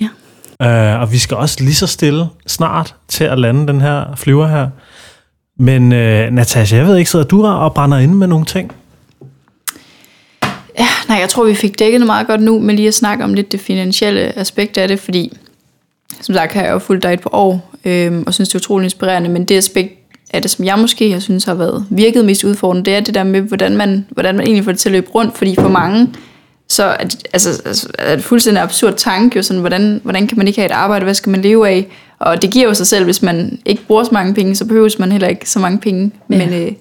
Ja. 0.00 0.94
Uh, 0.94 1.00
og 1.00 1.12
vi 1.12 1.18
skal 1.18 1.36
også 1.36 1.64
lige 1.64 1.74
så 1.74 1.86
stille 1.86 2.26
snart 2.46 2.94
til 3.08 3.24
at 3.24 3.38
lande 3.38 3.66
den 3.66 3.80
her 3.80 4.16
flyver 4.16 4.46
her. 4.46 4.68
Men 5.58 5.82
uh, 5.82 6.34
Natasha, 6.34 6.76
jeg 6.76 6.86
ved 6.86 6.96
ikke, 6.96 7.10
sidder 7.10 7.24
du 7.24 7.46
og 7.46 7.74
brænder 7.74 7.98
inde 7.98 8.14
med 8.14 8.26
nogle 8.26 8.46
ting? 8.46 8.72
Ja, 10.78 10.86
nej, 11.08 11.18
jeg 11.18 11.28
tror, 11.28 11.44
vi 11.44 11.54
fik 11.54 11.78
dækket 11.78 12.00
det 12.00 12.06
meget 12.06 12.26
godt 12.26 12.40
nu, 12.40 12.58
med 12.58 12.74
lige 12.74 12.88
at 12.88 12.94
snakke 12.94 13.24
om 13.24 13.34
lidt 13.34 13.52
det 13.52 13.60
finansielle 13.60 14.38
aspekt 14.38 14.78
af 14.78 14.88
det, 14.88 15.00
fordi 15.00 15.32
som 16.20 16.34
sagt 16.34 16.52
har 16.52 16.62
jeg 16.62 16.72
jo 16.72 16.78
fulgt 16.78 17.02
dig 17.02 17.12
et 17.12 17.20
par 17.20 17.34
år, 17.34 17.70
øhm, 17.84 18.24
og 18.26 18.34
synes, 18.34 18.48
det 18.48 18.54
er 18.54 18.58
utrolig 18.58 18.84
inspirerende, 18.84 19.28
men 19.28 19.44
det 19.44 19.56
aspekt 19.56 19.94
af 20.32 20.42
det, 20.42 20.50
som 20.50 20.64
jeg 20.64 20.78
måske 20.78 21.10
jeg 21.10 21.22
synes 21.22 21.44
har 21.44 21.54
været 21.54 21.86
virket 21.90 22.24
mest 22.24 22.44
udfordrende, 22.44 22.84
det 22.84 22.94
er 22.94 23.00
det 23.00 23.14
der 23.14 23.22
med, 23.22 23.40
hvordan 23.40 23.76
man, 23.76 24.06
hvordan 24.10 24.36
man 24.36 24.46
egentlig 24.46 24.64
får 24.64 24.72
det 24.72 24.80
til 24.80 24.88
at 24.88 24.92
løbe 24.92 25.10
rundt, 25.10 25.38
fordi 25.38 25.54
for 25.54 25.68
mange, 25.68 26.08
så 26.68 26.84
er 26.84 27.04
det, 27.04 27.28
altså, 27.32 27.62
altså, 27.64 27.88
er 27.98 28.16
det 28.16 28.24
fuldstændig 28.24 28.62
absurd 28.62 28.94
tanke, 28.96 29.36
jo 29.36 29.42
sådan, 29.42 29.60
hvordan, 29.60 30.00
hvordan 30.02 30.26
kan 30.26 30.38
man 30.38 30.46
ikke 30.46 30.60
have 30.60 30.66
et 30.66 30.72
arbejde, 30.72 31.04
hvad 31.04 31.14
skal 31.14 31.30
man 31.30 31.42
leve 31.42 31.68
af? 31.68 31.86
Og 32.18 32.42
det 32.42 32.50
giver 32.50 32.68
jo 32.68 32.74
sig 32.74 32.86
selv, 32.86 33.04
hvis 33.04 33.22
man 33.22 33.58
ikke 33.64 33.82
bruger 33.86 34.04
så 34.04 34.10
mange 34.12 34.34
penge, 34.34 34.54
så 34.54 34.64
behøver 34.64 34.90
man 34.98 35.12
heller 35.12 35.28
ikke 35.28 35.50
så 35.50 35.58
mange 35.58 35.78
penge. 35.78 36.10
Ja. 36.30 36.38
Men, 36.38 36.62
øh, 36.62 36.72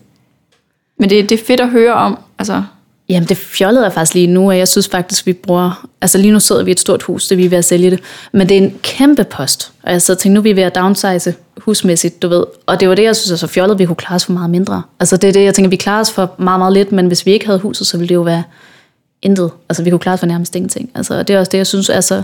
men 1.00 1.10
det, 1.10 1.30
det 1.30 1.40
er 1.40 1.46
fedt 1.46 1.60
at 1.60 1.70
høre 1.70 1.94
om, 1.94 2.18
altså 2.40 2.64
Jamen 3.12 3.30
det 3.30 3.38
fjollede 3.38 3.84
jeg 3.84 3.94
faktisk 3.94 4.14
lige 4.14 4.28
nu, 4.28 4.50
og 4.50 4.58
jeg 4.58 4.68
synes 4.68 4.88
faktisk, 4.88 5.26
vi 5.26 5.34
bruger... 5.34 5.88
Altså 6.02 6.18
lige 6.18 6.32
nu 6.32 6.40
sidder 6.40 6.64
vi 6.64 6.72
i 6.72 6.74
et 6.74 6.80
stort 6.80 7.04
hus, 7.04 7.28
det 7.28 7.38
vi 7.38 7.46
er 7.46 7.50
ved 7.50 7.58
at 7.58 7.66
sælge 7.66 7.92
det. 7.92 8.00
Men 8.32 8.50
det 8.50 8.58
er 8.58 8.62
en 8.62 8.80
kæmpe 8.84 9.24
post. 9.24 9.72
Og 9.84 9.92
jeg 9.92 10.02
så 10.02 10.16
tænkte, 10.16 10.34
nu 10.34 10.40
er 10.40 10.44
vi 10.44 10.56
ved 10.56 10.64
at 10.64 10.76
downsize 10.76 11.36
husmæssigt, 11.58 12.22
du 12.22 12.28
ved. 12.28 12.44
Og 12.66 12.80
det 12.80 12.90
var 12.90 12.96
det, 12.96 13.04
jeg 13.04 13.16
synes 13.16 13.32
er 13.32 13.36
så 13.36 13.48
fjollet, 13.48 13.80
vi 13.80 13.86
kunne 13.86 13.96
klare 13.96 14.16
os 14.16 14.26
for 14.26 14.34
meget 14.34 14.50
mindre. 14.50 14.82
Altså 15.00 15.18
det 15.18 15.28
er 15.28 15.34
det, 15.34 15.44
jeg 15.44 15.54
tænker, 15.54 15.70
vi 15.70 15.76
klarer 15.76 16.02
os 16.02 16.12
for 16.12 16.36
meget, 16.38 16.60
meget 16.60 16.74
lidt, 16.74 16.92
men 16.92 17.08
hvis 17.08 17.26
vi 17.26 17.32
ikke 17.32 17.46
havde 17.46 17.60
huset, 17.60 17.88
så 17.88 17.98
ville 17.98 18.10
det 18.10 18.16
jo 18.16 18.22
være 18.22 18.44
intet. 19.22 19.52
Altså 19.70 19.84
vi 19.84 19.90
kunne 19.90 20.00
klare 20.00 20.14
os 20.14 20.20
for 20.20 20.28
nærmest 20.28 20.56
ingenting. 20.56 20.90
Altså 20.96 21.24
det 21.24 21.36
er 21.36 21.40
også 21.40 21.50
det, 21.50 21.58
jeg 21.58 21.68
synes 21.68 21.90
altså... 21.90 22.24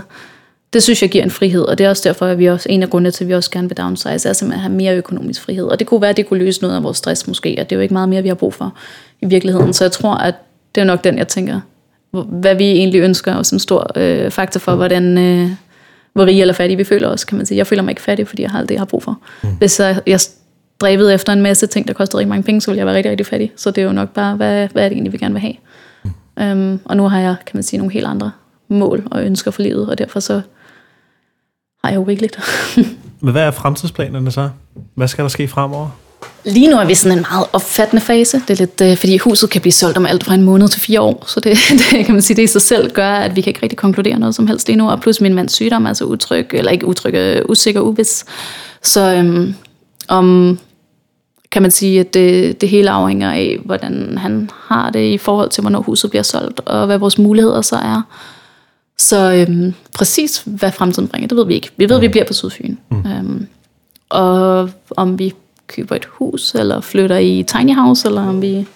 Det 0.72 0.82
synes 0.82 1.02
jeg 1.02 1.10
giver 1.10 1.24
en 1.24 1.30
frihed, 1.30 1.62
og 1.62 1.78
det 1.78 1.84
er 1.84 1.90
også 1.90 2.08
derfor, 2.08 2.26
at 2.26 2.38
vi 2.38 2.46
også, 2.46 2.66
en 2.70 2.82
af 2.82 2.90
grundene 2.90 3.10
til, 3.10 3.24
at 3.24 3.28
vi 3.28 3.34
også 3.34 3.50
gerne 3.50 3.68
vil 3.68 3.76
downsize, 3.76 4.28
er 4.28 4.32
simpelthen 4.32 4.52
at 4.52 4.58
have 4.58 4.72
mere 4.72 4.96
økonomisk 4.96 5.42
frihed. 5.42 5.64
Og 5.64 5.78
det 5.78 5.86
kunne 5.86 6.00
være, 6.00 6.10
at 6.10 6.16
det 6.16 6.26
kunne 6.28 6.38
løse 6.38 6.62
noget 6.62 6.76
af 6.76 6.82
vores 6.82 6.96
stress 6.96 7.26
måske, 7.26 7.56
og 7.60 7.70
det 7.70 7.76
er 7.76 7.76
jo 7.76 7.82
ikke 7.82 7.94
meget 7.94 8.08
mere, 8.08 8.22
vi 8.22 8.28
har 8.28 8.34
brug 8.34 8.54
for 8.54 8.74
i 9.22 9.26
virkeligheden. 9.26 9.72
Så 9.72 9.84
jeg 9.84 9.92
tror, 9.92 10.14
at 10.14 10.34
det 10.78 10.82
er 10.82 10.86
nok 10.86 11.04
den, 11.04 11.18
jeg 11.18 11.28
tænker, 11.28 11.60
hvad 12.10 12.54
vi 12.54 12.64
egentlig 12.64 13.00
ønsker, 13.00 13.34
og 13.34 13.44
en 13.52 13.58
stor 13.58 13.90
øh, 13.96 14.30
faktor 14.30 14.58
for, 14.60 14.74
hvordan, 14.74 15.18
øh, 15.18 15.50
hvor 16.12 16.26
rige 16.26 16.40
eller 16.40 16.54
fattige 16.54 16.76
vi 16.76 16.84
føler 16.84 17.08
os, 17.08 17.24
kan 17.24 17.36
man 17.36 17.46
sige. 17.46 17.58
Jeg 17.58 17.66
føler 17.66 17.82
mig 17.82 17.92
ikke 17.92 18.02
fattig, 18.02 18.28
fordi 18.28 18.42
jeg 18.42 18.50
har 18.50 18.58
alt 18.58 18.68
det, 18.68 18.74
jeg 18.74 18.80
har 18.80 18.86
brug 18.86 19.02
for. 19.02 19.18
Mm. 19.42 19.48
Hvis 19.58 19.80
jeg, 19.80 20.00
jeg 20.06 20.20
stræbede 20.20 21.14
efter 21.14 21.32
en 21.32 21.42
masse 21.42 21.66
ting, 21.66 21.88
der 21.88 21.94
kostede 21.94 22.18
rigtig 22.18 22.28
mange 22.28 22.42
penge, 22.42 22.60
så 22.60 22.70
ville 22.70 22.78
jeg 22.78 22.86
være 22.86 22.96
rigtig, 22.96 23.10
rigtig 23.10 23.26
fattig. 23.26 23.52
Så 23.56 23.70
det 23.70 23.82
er 23.82 23.86
jo 23.86 23.92
nok 23.92 24.08
bare, 24.08 24.36
hvad, 24.36 24.68
hvad 24.68 24.84
er 24.84 24.88
det 24.88 24.94
egentlig, 24.96 25.12
vi 25.12 25.18
gerne 25.18 25.34
vil 25.34 25.40
have. 25.40 25.54
Mm. 26.36 26.72
Um, 26.72 26.80
og 26.84 26.96
nu 26.96 27.08
har 27.08 27.20
jeg, 27.20 27.36
kan 27.46 27.56
man 27.56 27.62
sige, 27.62 27.78
nogle 27.78 27.92
helt 27.92 28.06
andre 28.06 28.30
mål 28.68 29.02
og 29.10 29.24
ønsker 29.24 29.50
for 29.50 29.62
livet, 29.62 29.88
og 29.88 29.98
derfor 29.98 30.20
så 30.20 30.40
har 31.84 31.90
jeg 31.90 31.96
jo 31.96 32.02
rigeligt. 32.02 32.38
Men 33.20 33.32
hvad 33.32 33.42
er 33.42 33.50
fremtidsplanerne 33.50 34.30
så? 34.30 34.50
Hvad 34.94 35.08
skal 35.08 35.22
der 35.22 35.28
ske 35.28 35.48
fremover? 35.48 35.90
Lige 36.44 36.70
nu 36.70 36.76
er 36.76 36.84
vi 36.84 36.94
sådan 36.94 37.18
en 37.18 37.24
meget 37.30 37.46
opfattende 37.52 38.02
fase. 38.02 38.42
Det 38.48 38.60
er 38.60 38.66
lidt, 38.66 38.80
øh, 38.80 38.96
fordi 38.96 39.16
huset 39.16 39.50
kan 39.50 39.60
blive 39.60 39.72
solgt 39.72 39.96
om 39.96 40.06
alt 40.06 40.24
fra 40.24 40.34
en 40.34 40.42
måned 40.42 40.68
til 40.68 40.80
fire 40.80 41.00
år. 41.00 41.24
Så 41.26 41.40
det, 41.40 41.58
det 41.90 42.06
kan 42.06 42.14
man 42.14 42.22
sige, 42.22 42.36
det 42.36 42.42
i 42.42 42.46
sig 42.46 42.62
selv 42.62 42.92
gør, 42.92 43.12
at 43.12 43.36
vi 43.36 43.40
kan 43.40 43.50
ikke 43.50 43.62
rigtig 43.62 43.78
konkludere 43.78 44.18
noget 44.18 44.34
som 44.34 44.46
helst 44.46 44.66
lige 44.66 44.76
nu. 44.76 44.90
Og 44.90 45.00
plus 45.00 45.20
min 45.20 45.34
mands 45.34 45.52
sygdom 45.52 45.86
er 45.86 45.92
så 45.92 46.04
utryg, 46.04 46.46
eller 46.52 46.70
ikke 46.70 46.86
utryg, 46.86 47.14
øh, 47.14 47.42
usikker, 47.48 47.80
uvis. 47.80 48.24
Så 48.82 49.14
øhm, 49.14 49.54
om, 50.08 50.58
kan 51.50 51.62
man 51.62 51.70
sige, 51.70 52.00
at 52.00 52.14
det, 52.14 52.60
det 52.60 52.68
hele 52.68 52.90
afhænger 52.90 53.32
af, 53.32 53.58
hvordan 53.64 54.18
han 54.18 54.50
har 54.54 54.90
det 54.90 55.12
i 55.12 55.18
forhold 55.18 55.50
til, 55.50 55.60
hvornår 55.60 55.80
huset 55.80 56.10
bliver 56.10 56.22
solgt, 56.22 56.60
og 56.66 56.86
hvad 56.86 56.98
vores 56.98 57.18
muligheder 57.18 57.62
så 57.62 57.76
er. 57.76 58.02
Så 58.98 59.32
øhm, 59.32 59.74
præcis 59.94 60.42
hvad 60.46 60.72
fremtiden 60.72 61.08
bringer, 61.08 61.28
det 61.28 61.36
ved 61.36 61.46
vi 61.46 61.54
ikke. 61.54 61.70
Vi 61.76 61.88
ved, 61.88 61.96
at 61.96 62.02
vi 62.02 62.08
bliver 62.08 62.26
på 62.26 62.32
Sydfyn. 62.32 62.76
Mm. 62.90 63.06
Øhm, 63.06 63.46
og 64.08 64.70
om 64.96 65.18
vi 65.18 65.34
køber 65.68 65.96
et 65.96 66.04
hus, 66.04 66.54
eller 66.54 66.80
flytter 66.80 67.18
i 67.18 67.44
tiny 67.48 67.74
house, 67.74 68.08
eller 68.08 68.22
om 68.22 68.42
vi... 68.42 68.66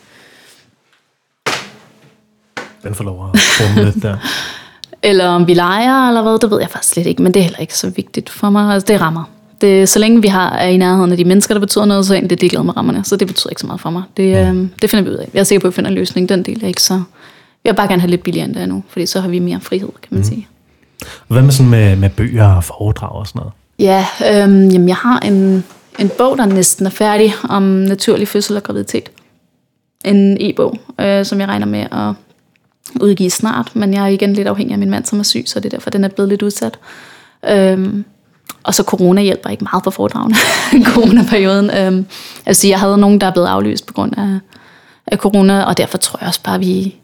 Den 2.83 2.95
får 2.95 3.05
lov 3.05 3.31
at 3.35 3.85
lidt 3.85 4.03
der. 4.03 4.17
eller 5.03 5.27
om 5.27 5.47
vi 5.47 5.55
leger, 5.55 6.09
eller 6.09 6.23
hvad, 6.23 6.39
det 6.39 6.51
ved 6.51 6.61
jeg 6.61 6.71
faktisk 6.71 6.93
slet 6.93 7.07
ikke, 7.07 7.23
men 7.23 7.35
det 7.35 7.41
er 7.41 7.45
heller 7.45 7.59
ikke 7.59 7.79
så 7.79 7.91
vigtigt 7.91 8.31
for 8.31 8.51
mig. 8.51 8.75
Altså, 8.75 8.87
det 8.87 9.01
rammer. 9.01 9.25
Det, 9.61 9.89
så 9.89 9.99
længe 9.99 10.23
vi 10.23 10.29
har 10.29 10.51
er 10.51 10.69
i 10.69 10.77
nærheden 10.77 11.11
af 11.11 11.17
de 11.17 11.25
mennesker, 11.25 11.55
der 11.55 11.61
betyder 11.61 11.85
noget, 11.85 12.07
så 12.07 12.15
er 12.17 12.21
det 12.21 12.41
ligeglad 12.41 12.63
med 12.63 12.77
rammerne. 12.77 13.05
Så 13.05 13.17
det 13.17 13.29
betyder 13.29 13.51
ikke 13.51 13.61
så 13.61 13.67
meget 13.67 13.81
for 13.81 13.91
mig. 13.91 14.03
Det, 14.17 14.31
ja. 14.31 14.49
øhm, 14.49 14.71
det 14.83 14.91
finder 14.91 15.05
vi 15.05 15.11
ud 15.11 15.15
af. 15.15 15.29
Jeg 15.35 15.41
er 15.41 15.45
sikker 15.45 15.61
på, 15.61 15.67
at 15.67 15.73
vi 15.73 15.75
finder 15.75 15.91
en 15.91 15.95
løsning. 15.95 16.29
Den 16.29 16.43
del 16.43 16.65
er 16.65 16.69
ikke 16.69 16.83
så... 16.83 17.03
Jeg 17.65 17.73
vil 17.73 17.77
bare 17.77 17.89
gerne 17.89 18.01
have 18.01 18.11
lidt 18.11 18.23
billigere 18.23 18.47
end 18.47 18.55
det 18.55 18.69
nu, 18.69 18.85
fordi 18.89 19.07
så 19.07 19.21
har 19.21 19.29
vi 19.29 19.39
mere 19.39 19.61
frihed, 19.61 19.89
kan 19.89 20.09
man 20.11 20.19
mm. 20.19 20.25
sige. 20.25 20.49
Hvad 21.29 21.43
med 21.43 21.53
sådan 21.53 21.71
med, 21.71 21.97
med 21.97 22.11
bøger 22.11 22.55
og 22.55 22.65
foredrag 22.65 23.13
og 23.13 23.27
sådan 23.27 23.39
noget? 23.39 23.53
Ja, 23.79 24.07
øhm, 24.43 24.69
jamen 24.69 24.89
jeg 24.89 24.97
har 24.97 25.19
en, 25.19 25.65
en 25.99 26.11
bog, 26.19 26.39
der 26.39 26.47
næsten 26.47 26.87
er 26.87 26.91
færdig 26.91 27.35
om 27.49 27.63
naturlig 27.63 28.29
fødsel 28.29 28.57
og 28.57 28.63
graviditet. 28.63 29.11
En 30.05 30.37
e-bog, 30.41 30.79
øh, 31.01 31.25
som 31.25 31.41
jeg 31.41 31.49
regner 31.49 31.67
med 31.67 31.81
at 31.81 32.15
udgive 33.01 33.31
snart, 33.31 33.77
men 33.77 33.95
jeg 33.95 34.03
er 34.03 34.09
igen 34.09 34.33
lidt 34.33 34.49
afhængig 34.49 34.73
af 34.73 34.79
min 34.79 34.91
mand, 34.91 35.05
som 35.05 35.19
er 35.19 35.23
syg, 35.23 35.45
så 35.47 35.61
det 35.61 35.67
er 35.67 35.71
derfor, 35.71 35.91
den 35.91 36.05
er 36.05 36.09
blevet 36.09 36.29
lidt 36.29 36.43
udsat. 36.43 36.79
Øhm, 37.49 38.05
og 38.63 38.75
så 38.75 38.83
corona 38.83 39.23
hjælper 39.23 39.51
ikke 39.51 39.65
meget 39.73 39.85
på 39.85 39.91
foredragene, 39.91 40.35
coronaperioden. 40.95 41.71
Øhm, 41.71 42.07
altså, 42.47 42.69
jeg 42.69 42.81
havde 42.81 42.99
nogen, 42.99 43.21
der 43.21 43.27
er 43.27 43.33
blevet 43.33 43.47
aflyst 43.47 43.87
på 43.87 43.93
grund 43.93 44.19
af, 44.19 44.39
af 45.07 45.19
corona, 45.19 45.63
og 45.63 45.77
derfor 45.77 45.99
tror 45.99 46.19
jeg 46.21 46.29
også 46.29 46.43
bare, 46.43 46.55
at 46.55 46.61
vi 46.61 46.97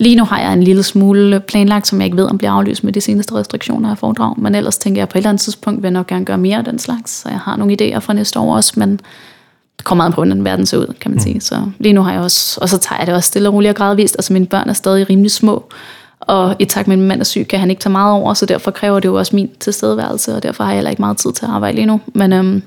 Lige 0.00 0.16
nu 0.16 0.24
har 0.24 0.40
jeg 0.40 0.52
en 0.52 0.62
lille 0.62 0.82
smule 0.82 1.40
planlagt, 1.40 1.86
som 1.86 1.98
jeg 2.00 2.04
ikke 2.04 2.16
ved, 2.16 2.24
om 2.24 2.38
bliver 2.38 2.52
aflyst 2.52 2.84
med 2.84 2.92
de 2.92 3.00
seneste 3.00 3.34
restriktioner 3.34 3.90
af 3.90 3.98
foredrag. 3.98 4.34
Men 4.38 4.54
ellers 4.54 4.78
tænker 4.78 5.00
jeg, 5.00 5.08
på 5.08 5.18
et 5.18 5.20
eller 5.20 5.28
andet 5.28 5.40
tidspunkt 5.40 5.82
vil 5.82 5.88
jeg 5.88 5.92
nok 5.92 6.06
gerne 6.06 6.24
gøre 6.24 6.38
mere 6.38 6.58
af 6.58 6.64
den 6.64 6.78
slags. 6.78 7.10
Så 7.10 7.28
jeg 7.28 7.38
har 7.38 7.56
nogle 7.56 7.76
idéer 7.80 7.98
fra 7.98 8.12
næste 8.12 8.38
år 8.38 8.56
også, 8.56 8.72
men 8.76 8.90
det 9.76 9.84
kommer 9.84 10.04
meget 10.04 10.14
på, 10.14 10.24
hvordan 10.24 10.44
verden 10.44 10.66
ser 10.66 10.78
ud, 10.78 10.94
kan 11.00 11.10
man 11.10 11.16
mm. 11.16 11.22
sige. 11.22 11.40
Så 11.40 11.62
lige 11.78 11.92
nu 11.92 12.02
har 12.02 12.12
jeg 12.12 12.20
også, 12.20 12.58
og 12.62 12.68
så 12.68 12.78
tager 12.78 12.98
jeg 12.98 13.06
det 13.06 13.14
også 13.14 13.26
stille 13.26 13.48
og 13.48 13.54
roligt 13.54 13.70
og 13.70 13.76
gradvist. 13.76 14.16
Altså 14.18 14.32
mine 14.32 14.46
børn 14.46 14.68
er 14.68 14.72
stadig 14.72 15.10
rimelig 15.10 15.30
små, 15.30 15.64
og 16.20 16.56
i 16.58 16.64
takt 16.64 16.88
med, 16.88 16.94
at 16.94 16.98
min 16.98 17.08
mand 17.08 17.20
er 17.20 17.24
syg, 17.24 17.46
kan 17.48 17.58
han 17.58 17.70
ikke 17.70 17.80
tage 17.80 17.92
meget 17.92 18.12
over, 18.12 18.34
så 18.34 18.46
derfor 18.46 18.70
kræver 18.70 19.00
det 19.00 19.08
jo 19.08 19.14
også 19.14 19.36
min 19.36 19.50
tilstedeværelse, 19.60 20.34
og 20.34 20.42
derfor 20.42 20.64
har 20.64 20.70
jeg 20.70 20.76
heller 20.76 20.90
ikke 20.90 21.02
meget 21.02 21.16
tid 21.16 21.32
til 21.32 21.44
at 21.44 21.50
arbejde 21.50 21.74
lige 21.74 21.86
nu. 21.86 22.00
Men 22.14 22.32
øhm, 22.32 22.62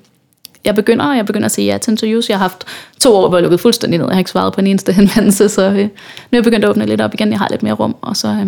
jeg 0.65 0.75
begynder, 0.75 1.13
jeg 1.13 1.25
begynder 1.25 1.45
at 1.45 1.51
sige 1.51 1.71
ja 1.71 1.77
til 1.77 1.91
interviews. 1.91 2.29
Jeg 2.29 2.37
har 2.37 2.43
haft 2.43 2.63
to 2.99 3.15
år, 3.15 3.27
hvor 3.29 3.37
jeg 3.37 3.43
lukket 3.43 3.59
fuldstændig 3.59 3.97
ned. 3.99 4.07
Jeg 4.07 4.15
har 4.15 4.19
ikke 4.19 4.31
svaret 4.31 4.53
på 4.53 4.61
en 4.61 4.67
eneste 4.67 4.93
henvendelse, 4.99 5.49
så 5.49 5.69
øh, 5.69 5.75
nu 5.75 5.81
er 5.83 5.89
jeg 6.31 6.43
begyndt 6.43 6.65
at 6.65 6.69
åbne 6.69 6.85
lidt 6.85 7.01
op 7.01 7.13
igen. 7.13 7.31
Jeg 7.31 7.39
har 7.39 7.47
lidt 7.51 7.63
mere 7.63 7.73
rum, 7.73 7.95
og 8.01 8.17
så 8.17 8.27
øh, 8.27 8.47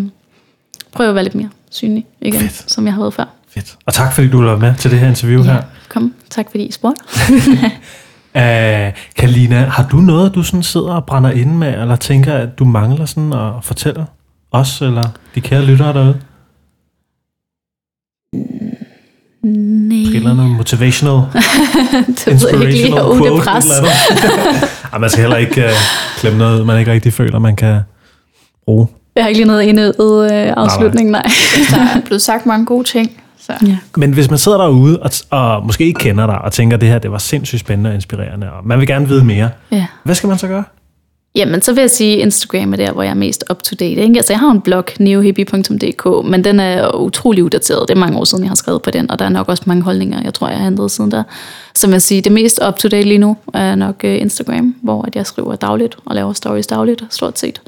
prøver 0.92 1.08
jeg 1.08 1.10
at 1.10 1.16
være 1.16 1.24
lidt 1.24 1.36
mere 1.36 1.50
synlig 1.72 2.06
igen, 2.22 2.40
Fedt. 2.40 2.72
som 2.72 2.86
jeg 2.86 2.94
har 2.94 3.02
været 3.02 3.14
før. 3.14 3.26
Fedt. 3.50 3.78
Og 3.86 3.94
tak 3.94 4.14
fordi 4.14 4.30
du 4.30 4.42
være 4.42 4.58
med 4.58 4.76
til 4.76 4.92
det 4.92 5.00
her 5.00 5.08
interview 5.08 5.44
her. 5.44 5.62
Kom, 5.90 6.14
tak 6.30 6.46
fordi 6.52 6.64
I 6.64 6.72
spurgte. 6.72 7.02
Uh, 8.36 8.42
Kalina, 9.16 9.66
har 9.66 9.88
du 9.92 9.98
noget, 9.98 10.36
du 10.36 10.44
sådan 10.44 10.64
sidder 10.64 10.94
og 10.94 11.06
brænder 11.06 11.32
inde 11.32 11.54
med, 11.54 11.82
eller 11.82 11.96
tænker, 11.96 12.34
at 12.34 12.60
du 12.60 12.66
mangler 12.66 13.06
sådan 13.06 13.34
at 13.34 13.52
fortælle 13.62 14.06
os, 14.52 14.82
eller 14.82 15.04
de 15.36 15.42
kære 15.42 15.66
lyttere 15.66 15.94
derude? 15.94 16.22
Nej, 19.44 19.98
et 20.10 20.16
eller 20.16 20.32
andet 20.32 20.46
motivational, 20.46 21.14
det 21.14 22.28
ikke 22.28 22.32
inspirational 22.32 23.04
det 23.04 23.18
quote. 23.18 23.44
pres. 23.44 23.66
eller. 23.78 23.90
Ej, 24.94 25.00
man 25.00 25.10
skal 25.10 25.22
heller 25.22 25.38
ikke 25.38 25.64
uh, 25.64 25.72
klemme 26.18 26.40
noget, 26.40 26.66
man 26.66 26.80
ikke 26.80 26.92
rigtig 26.92 27.14
føler, 27.14 27.40
man 27.40 27.56
kan 27.56 27.80
bruge. 28.66 28.88
Jeg 29.16 29.24
har 29.24 29.28
ikke 29.28 29.40
lige 29.40 29.48
noget 29.48 29.62
indøvet 29.64 30.32
øh, 30.32 30.54
afslutning, 30.58 31.10
nej. 31.10 31.26
Der 31.72 31.78
er 31.78 32.02
blevet 32.06 32.22
sagt 32.22 32.46
mange 32.46 32.66
gode 32.66 32.84
ting. 32.84 33.12
Så. 33.40 33.54
Ja. 33.68 33.78
Men 33.98 34.14
hvis 34.14 34.30
man 34.30 34.40
sidder 34.40 34.58
derude 34.58 35.00
og, 35.00 35.12
og 35.30 35.66
måske 35.66 35.86
ikke 35.86 36.00
kender 36.00 36.26
dig, 36.26 36.42
og 36.42 36.52
tænker, 36.52 36.78
at 36.78 36.82
det 36.82 36.90
her 36.90 37.00
det 37.00 37.12
var 37.12 37.18
sindssygt 37.18 37.60
spændende 37.60 37.90
og 37.90 37.96
inspirerende, 37.96 38.52
og 38.52 38.68
man 38.68 38.80
vil 38.80 38.88
gerne 38.88 39.08
vide 39.08 39.24
mere, 39.26 39.50
ja. 39.72 39.86
hvad 40.04 40.16
skal 40.16 40.28
man 40.30 40.38
så 40.38 40.48
gøre? 40.48 40.64
Jamen, 41.36 41.62
så 41.62 41.74
vil 41.74 41.82
jeg 41.82 41.92
sige, 41.92 42.16
at 42.16 42.20
Instagram 42.20 42.74
er 42.74 42.78
der, 42.78 42.92
hvor 42.92 43.04
jeg 43.04 43.10
er 43.10 43.16
mest 43.16 43.44
up-to-date. 43.52 44.02
Ikke? 44.02 44.18
Altså, 44.18 44.34
jeg 44.34 44.40
har 44.40 44.52
en 44.52 44.62
blog, 44.62 44.84
neohippie.dk, 45.00 46.26
men 46.26 46.44
den 46.44 46.60
er 46.60 46.96
utrolig 46.96 47.44
uddateret. 47.44 47.88
Det 47.88 47.96
er 47.96 48.00
mange 48.00 48.18
år 48.18 48.24
siden, 48.24 48.44
jeg 48.44 48.50
har 48.50 48.56
skrevet 48.56 48.82
på 48.82 48.92
den, 48.92 49.12
og 49.12 49.20
der 49.20 49.26
er 49.26 49.30
nok 49.30 49.50
også 49.50 49.64
mange 49.66 49.84
holdninger, 49.84 50.22
jeg 50.24 50.34
tror, 50.34 50.50
jeg 50.50 50.58
har 50.58 50.68
ændret 50.68 50.92
siden 50.92 51.12
der. 51.12 51.24
Så 51.76 51.88
man 51.88 52.00
siger, 52.00 52.22
det 52.22 52.32
mest 52.32 52.60
up-to-date 52.68 53.08
lige 53.08 53.18
nu 53.18 53.38
er 53.54 53.76
nok 53.76 54.04
øh, 54.04 54.22
Instagram, 54.22 54.76
hvor 54.82 55.04
at 55.04 55.16
jeg 55.16 55.26
skriver 55.26 55.56
dagligt 55.56 55.96
og 56.06 56.16
laver 56.16 56.34
stories 56.34 56.68
dagligt, 56.68 57.04
stort 57.10 57.40
set. 57.40 57.62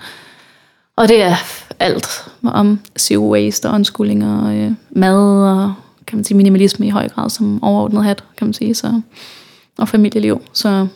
Og 0.96 1.08
det 1.08 1.22
er 1.22 1.36
alt 1.80 2.08
om 2.44 2.80
zero 3.00 3.32
waste 3.32 3.66
og 3.66 3.76
unschooling 3.76 4.26
og 4.26 4.56
øh, 4.56 4.72
mad 4.92 5.18
og 5.50 5.74
kan 6.08 6.18
man 6.18 6.24
sige, 6.24 6.38
minimalisme 6.38 6.88
i 6.88 6.90
høj 6.90 7.10
grad 7.10 7.30
som 7.30 7.64
overordnet 7.64 8.04
hat, 8.04 8.24
kan 8.38 8.48
man 8.48 8.54
sige. 8.54 8.76
Så, 8.76 9.02
og 9.78 9.90
familieliv. 9.90 10.42
Så 10.54 10.88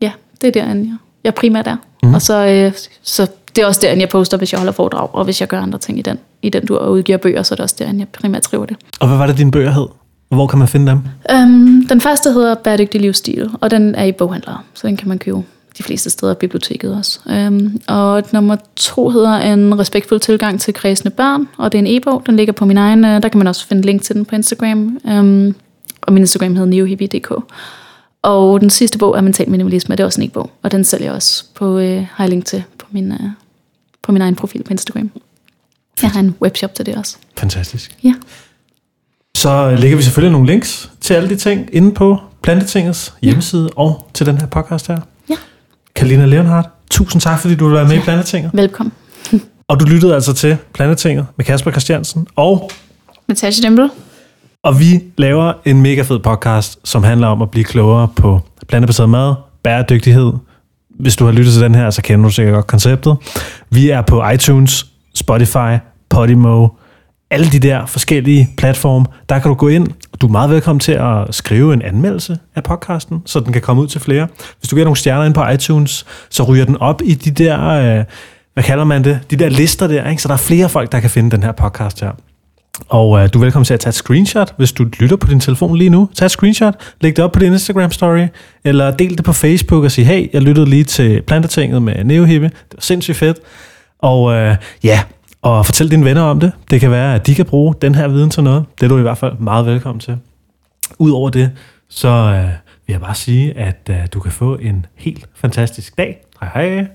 ja, 0.00 0.12
det 0.40 0.46
er 0.46 0.52
der, 0.52 0.66
jeg, 0.66 0.96
jeg 1.24 1.34
primært 1.34 1.66
er. 1.66 1.76
Mm. 2.02 2.14
Og 2.14 2.22
så, 2.22 2.46
øh, 2.46 2.72
så 3.02 3.26
det 3.56 3.62
er 3.62 3.66
også 3.66 3.80
derinde, 3.82 4.00
jeg 4.00 4.08
poster, 4.08 4.36
hvis 4.36 4.52
jeg 4.52 4.60
holder 4.60 4.72
foredrag, 4.72 5.08
og 5.14 5.24
hvis 5.24 5.40
jeg 5.40 5.48
gør 5.48 5.60
andre 5.60 5.78
ting 5.78 5.98
i 5.98 6.02
den, 6.02 6.18
i 6.42 6.48
den 6.48 6.66
du 6.66 6.78
udgiver 6.78 7.18
bøger, 7.18 7.42
så 7.42 7.54
er 7.54 7.56
det 7.56 7.62
også 7.62 7.76
derinde, 7.78 8.00
jeg 8.00 8.08
primært 8.08 8.44
skriver 8.44 8.66
det. 8.66 8.76
Og 9.00 9.08
hvad 9.08 9.16
var 9.16 9.26
det, 9.26 9.38
dine 9.38 9.50
bøger 9.50 9.70
hed? 9.70 9.86
Hvor 10.28 10.46
kan 10.46 10.58
man 10.58 10.68
finde 10.68 10.90
dem? 10.90 10.98
Um, 11.42 11.86
den 11.88 12.00
første 12.00 12.32
hedder 12.32 12.54
Bæredygtig 12.54 13.00
livsstil, 13.00 13.50
og 13.60 13.70
den 13.70 13.94
er 13.94 14.04
i 14.04 14.12
boghandlere, 14.12 14.58
så 14.74 14.86
den 14.86 14.96
kan 14.96 15.08
man 15.08 15.18
købe 15.18 15.42
de 15.78 15.82
fleste 15.82 16.10
steder, 16.10 16.34
biblioteket 16.34 16.96
også. 16.96 17.20
Um, 17.48 17.80
og 17.88 18.22
nummer 18.32 18.56
to 18.76 19.08
hedder 19.08 19.36
En 19.36 19.78
respektfuld 19.78 20.20
tilgang 20.20 20.60
til 20.60 20.74
kredsende 20.74 21.10
børn, 21.10 21.48
og 21.58 21.72
det 21.72 21.78
er 21.78 21.82
en 21.82 21.96
e-bog, 21.96 22.22
den 22.26 22.36
ligger 22.36 22.52
på 22.52 22.64
min 22.64 22.76
egen, 22.76 23.04
uh, 23.04 23.10
der 23.10 23.28
kan 23.28 23.38
man 23.38 23.46
også 23.46 23.66
finde 23.66 23.82
link 23.82 24.02
til 24.02 24.16
den 24.16 24.24
på 24.24 24.34
Instagram, 24.34 24.98
um, 25.04 25.54
og 26.02 26.12
min 26.12 26.22
Instagram 26.22 26.54
hedder 26.54 26.70
neohippie.dk. 26.70 27.32
Og 28.22 28.60
den 28.60 28.70
sidste 28.70 28.98
bog 28.98 29.16
er 29.16 29.20
Mental 29.20 29.50
Minimalisme, 29.50 29.96
det 29.96 30.00
er 30.00 30.04
også 30.04 30.20
en 30.20 30.26
e-bog, 30.26 30.50
og 30.62 30.72
den 30.72 30.84
sælger 30.84 31.06
jeg 31.06 31.14
også 31.14 31.44
på, 31.54 31.76
uh, 31.76 32.06
har 32.12 32.24
jeg 32.24 32.28
link 32.28 32.44
til 32.44 32.64
på 32.78 32.86
min, 32.90 33.12
uh, 33.12 33.18
på 34.02 34.12
min 34.12 34.22
egen 34.22 34.36
profil 34.36 34.62
på 34.62 34.70
Instagram. 34.70 35.10
Jeg 36.02 36.10
har 36.10 36.20
en 36.20 36.34
webshop 36.42 36.74
til 36.74 36.86
det 36.86 36.96
også. 36.96 37.16
Fantastisk. 37.38 37.96
Ja. 38.04 38.14
Så 39.36 39.76
lægger 39.80 39.96
vi 39.96 40.02
selvfølgelig 40.02 40.32
nogle 40.32 40.46
links 40.46 40.90
til 41.00 41.14
alle 41.14 41.28
de 41.28 41.36
ting 41.36 41.68
inde 41.72 41.94
på 41.94 42.18
Plantetingets 42.42 43.14
hjemmeside 43.22 43.70
og 43.76 44.10
til 44.14 44.26
den 44.26 44.38
her 44.38 44.46
podcast 44.46 44.86
her. 44.86 44.98
Ja. 45.28 45.36
Kalina 45.94 46.26
Leonhardt, 46.26 46.68
tusind 46.90 47.20
tak, 47.22 47.40
fordi 47.40 47.54
du 47.54 47.66
vil 47.66 47.74
være 47.74 47.88
med 47.88 47.96
i 47.96 48.00
Plantetinget. 48.00 48.50
Velkommen. 48.54 48.92
Og 49.68 49.80
du 49.80 49.84
lyttede 49.84 50.14
altså 50.14 50.32
til 50.32 50.56
Plantetinget 50.72 51.26
med 51.36 51.44
Kasper 51.44 51.70
Christiansen. 51.70 52.26
Og, 52.36 52.70
Natasha 53.28 53.62
Dembel 53.68 53.90
og 54.62 54.80
vi 54.80 55.02
laver 55.18 55.52
en 55.64 55.82
mega 55.82 56.02
fed 56.02 56.18
podcast, 56.18 56.78
som 56.84 57.02
handler 57.02 57.26
om 57.26 57.42
at 57.42 57.50
blive 57.50 57.64
klogere 57.64 58.08
på 58.16 58.40
plantebaseret 58.68 59.10
mad, 59.10 59.34
bæredygtighed. 59.62 60.32
Hvis 60.90 61.16
du 61.16 61.24
har 61.24 61.32
lyttet 61.32 61.52
til 61.54 61.62
den 61.62 61.74
her, 61.74 61.90
så 61.90 62.02
kender 62.02 62.24
du 62.24 62.30
sikkert 62.30 62.54
godt 62.54 62.66
konceptet. 62.66 63.16
Vi 63.70 63.90
er 63.90 64.02
på 64.02 64.28
iTunes, 64.28 64.86
Spotify, 65.14 65.76
Podimo, 66.08 66.68
alle 67.30 67.46
de 67.46 67.58
der 67.58 67.86
forskellige 67.86 68.48
platforme, 68.56 69.06
der 69.28 69.38
kan 69.38 69.48
du 69.48 69.54
gå 69.54 69.68
ind. 69.68 69.88
Du 70.20 70.26
er 70.26 70.30
meget 70.30 70.50
velkommen 70.50 70.80
til 70.80 70.92
at 70.92 71.34
skrive 71.34 71.74
en 71.74 71.82
anmeldelse 71.82 72.38
af 72.54 72.62
podcasten, 72.62 73.22
så 73.26 73.40
den 73.40 73.52
kan 73.52 73.62
komme 73.62 73.82
ud 73.82 73.86
til 73.86 74.00
flere. 74.00 74.28
Hvis 74.58 74.68
du 74.68 74.76
giver 74.76 74.84
nogle 74.84 74.96
stjerner 74.96 75.24
ind 75.24 75.34
på 75.34 75.48
iTunes, 75.48 76.06
så 76.30 76.42
ryger 76.42 76.64
den 76.64 76.76
op 76.76 77.02
i 77.04 77.14
de 77.14 77.30
der, 77.30 77.68
øh, 77.68 78.04
hvad 78.54 78.64
kalder 78.64 78.84
man 78.84 79.04
det, 79.04 79.20
de 79.30 79.36
der 79.36 79.48
lister 79.48 79.86
der, 79.86 80.10
ikke? 80.10 80.22
så 80.22 80.28
der 80.28 80.34
er 80.34 80.38
flere 80.38 80.68
folk, 80.68 80.92
der 80.92 81.00
kan 81.00 81.10
finde 81.10 81.30
den 81.30 81.42
her 81.42 81.52
podcast 81.52 82.00
her. 82.00 82.12
Og 82.88 83.18
øh, 83.18 83.28
du 83.32 83.38
er 83.38 83.42
velkommen 83.42 83.64
til 83.64 83.74
at 83.74 83.80
tage 83.80 83.88
et 83.88 83.94
screenshot, 83.94 84.54
hvis 84.56 84.72
du 84.72 84.84
lytter 85.00 85.16
på 85.16 85.26
din 85.26 85.40
telefon 85.40 85.76
lige 85.76 85.90
nu. 85.90 86.08
Tag 86.14 86.26
et 86.26 86.30
screenshot, 86.30 86.74
læg 87.00 87.16
det 87.16 87.24
op 87.24 87.32
på 87.32 87.38
din 87.38 87.52
Instagram 87.52 87.90
story, 87.90 88.26
eller 88.64 88.90
del 88.90 89.16
det 89.16 89.24
på 89.24 89.32
Facebook 89.32 89.84
og 89.84 89.90
sig, 89.90 90.06
hey, 90.06 90.32
jeg 90.32 90.42
lyttede 90.42 90.70
lige 90.70 90.84
til 90.84 91.22
Plantetinget 91.22 91.82
med 91.82 92.04
Neohippe. 92.04 92.46
Det 92.46 92.74
var 92.74 92.80
sindssygt 92.80 93.16
fedt. 93.16 93.38
Og 93.98 94.32
øh, 94.32 94.56
ja, 94.84 95.02
og 95.42 95.66
fortæl 95.66 95.90
dine 95.90 96.04
venner 96.04 96.22
om 96.22 96.40
det. 96.40 96.52
Det 96.70 96.80
kan 96.80 96.90
være, 96.90 97.14
at 97.14 97.26
de 97.26 97.34
kan 97.34 97.46
bruge 97.46 97.74
den 97.82 97.94
her 97.94 98.08
viden 98.08 98.30
til 98.30 98.42
noget. 98.42 98.64
Det 98.80 98.82
er 98.82 98.88
du 98.88 98.98
i 98.98 99.02
hvert 99.02 99.18
fald 99.18 99.38
meget 99.38 99.66
velkommen 99.66 100.00
til. 100.00 100.16
Udover 100.98 101.30
det, 101.30 101.50
så 101.88 102.08
øh, 102.08 102.44
vil 102.86 102.92
jeg 102.92 103.00
bare 103.00 103.14
sige, 103.14 103.58
at 103.58 103.90
øh, 103.90 103.96
du 104.12 104.20
kan 104.20 104.32
få 104.32 104.56
en 104.56 104.86
helt 104.96 105.26
fantastisk 105.34 105.98
dag. 105.98 106.18
Hej 106.40 106.50
hej. 106.54 106.86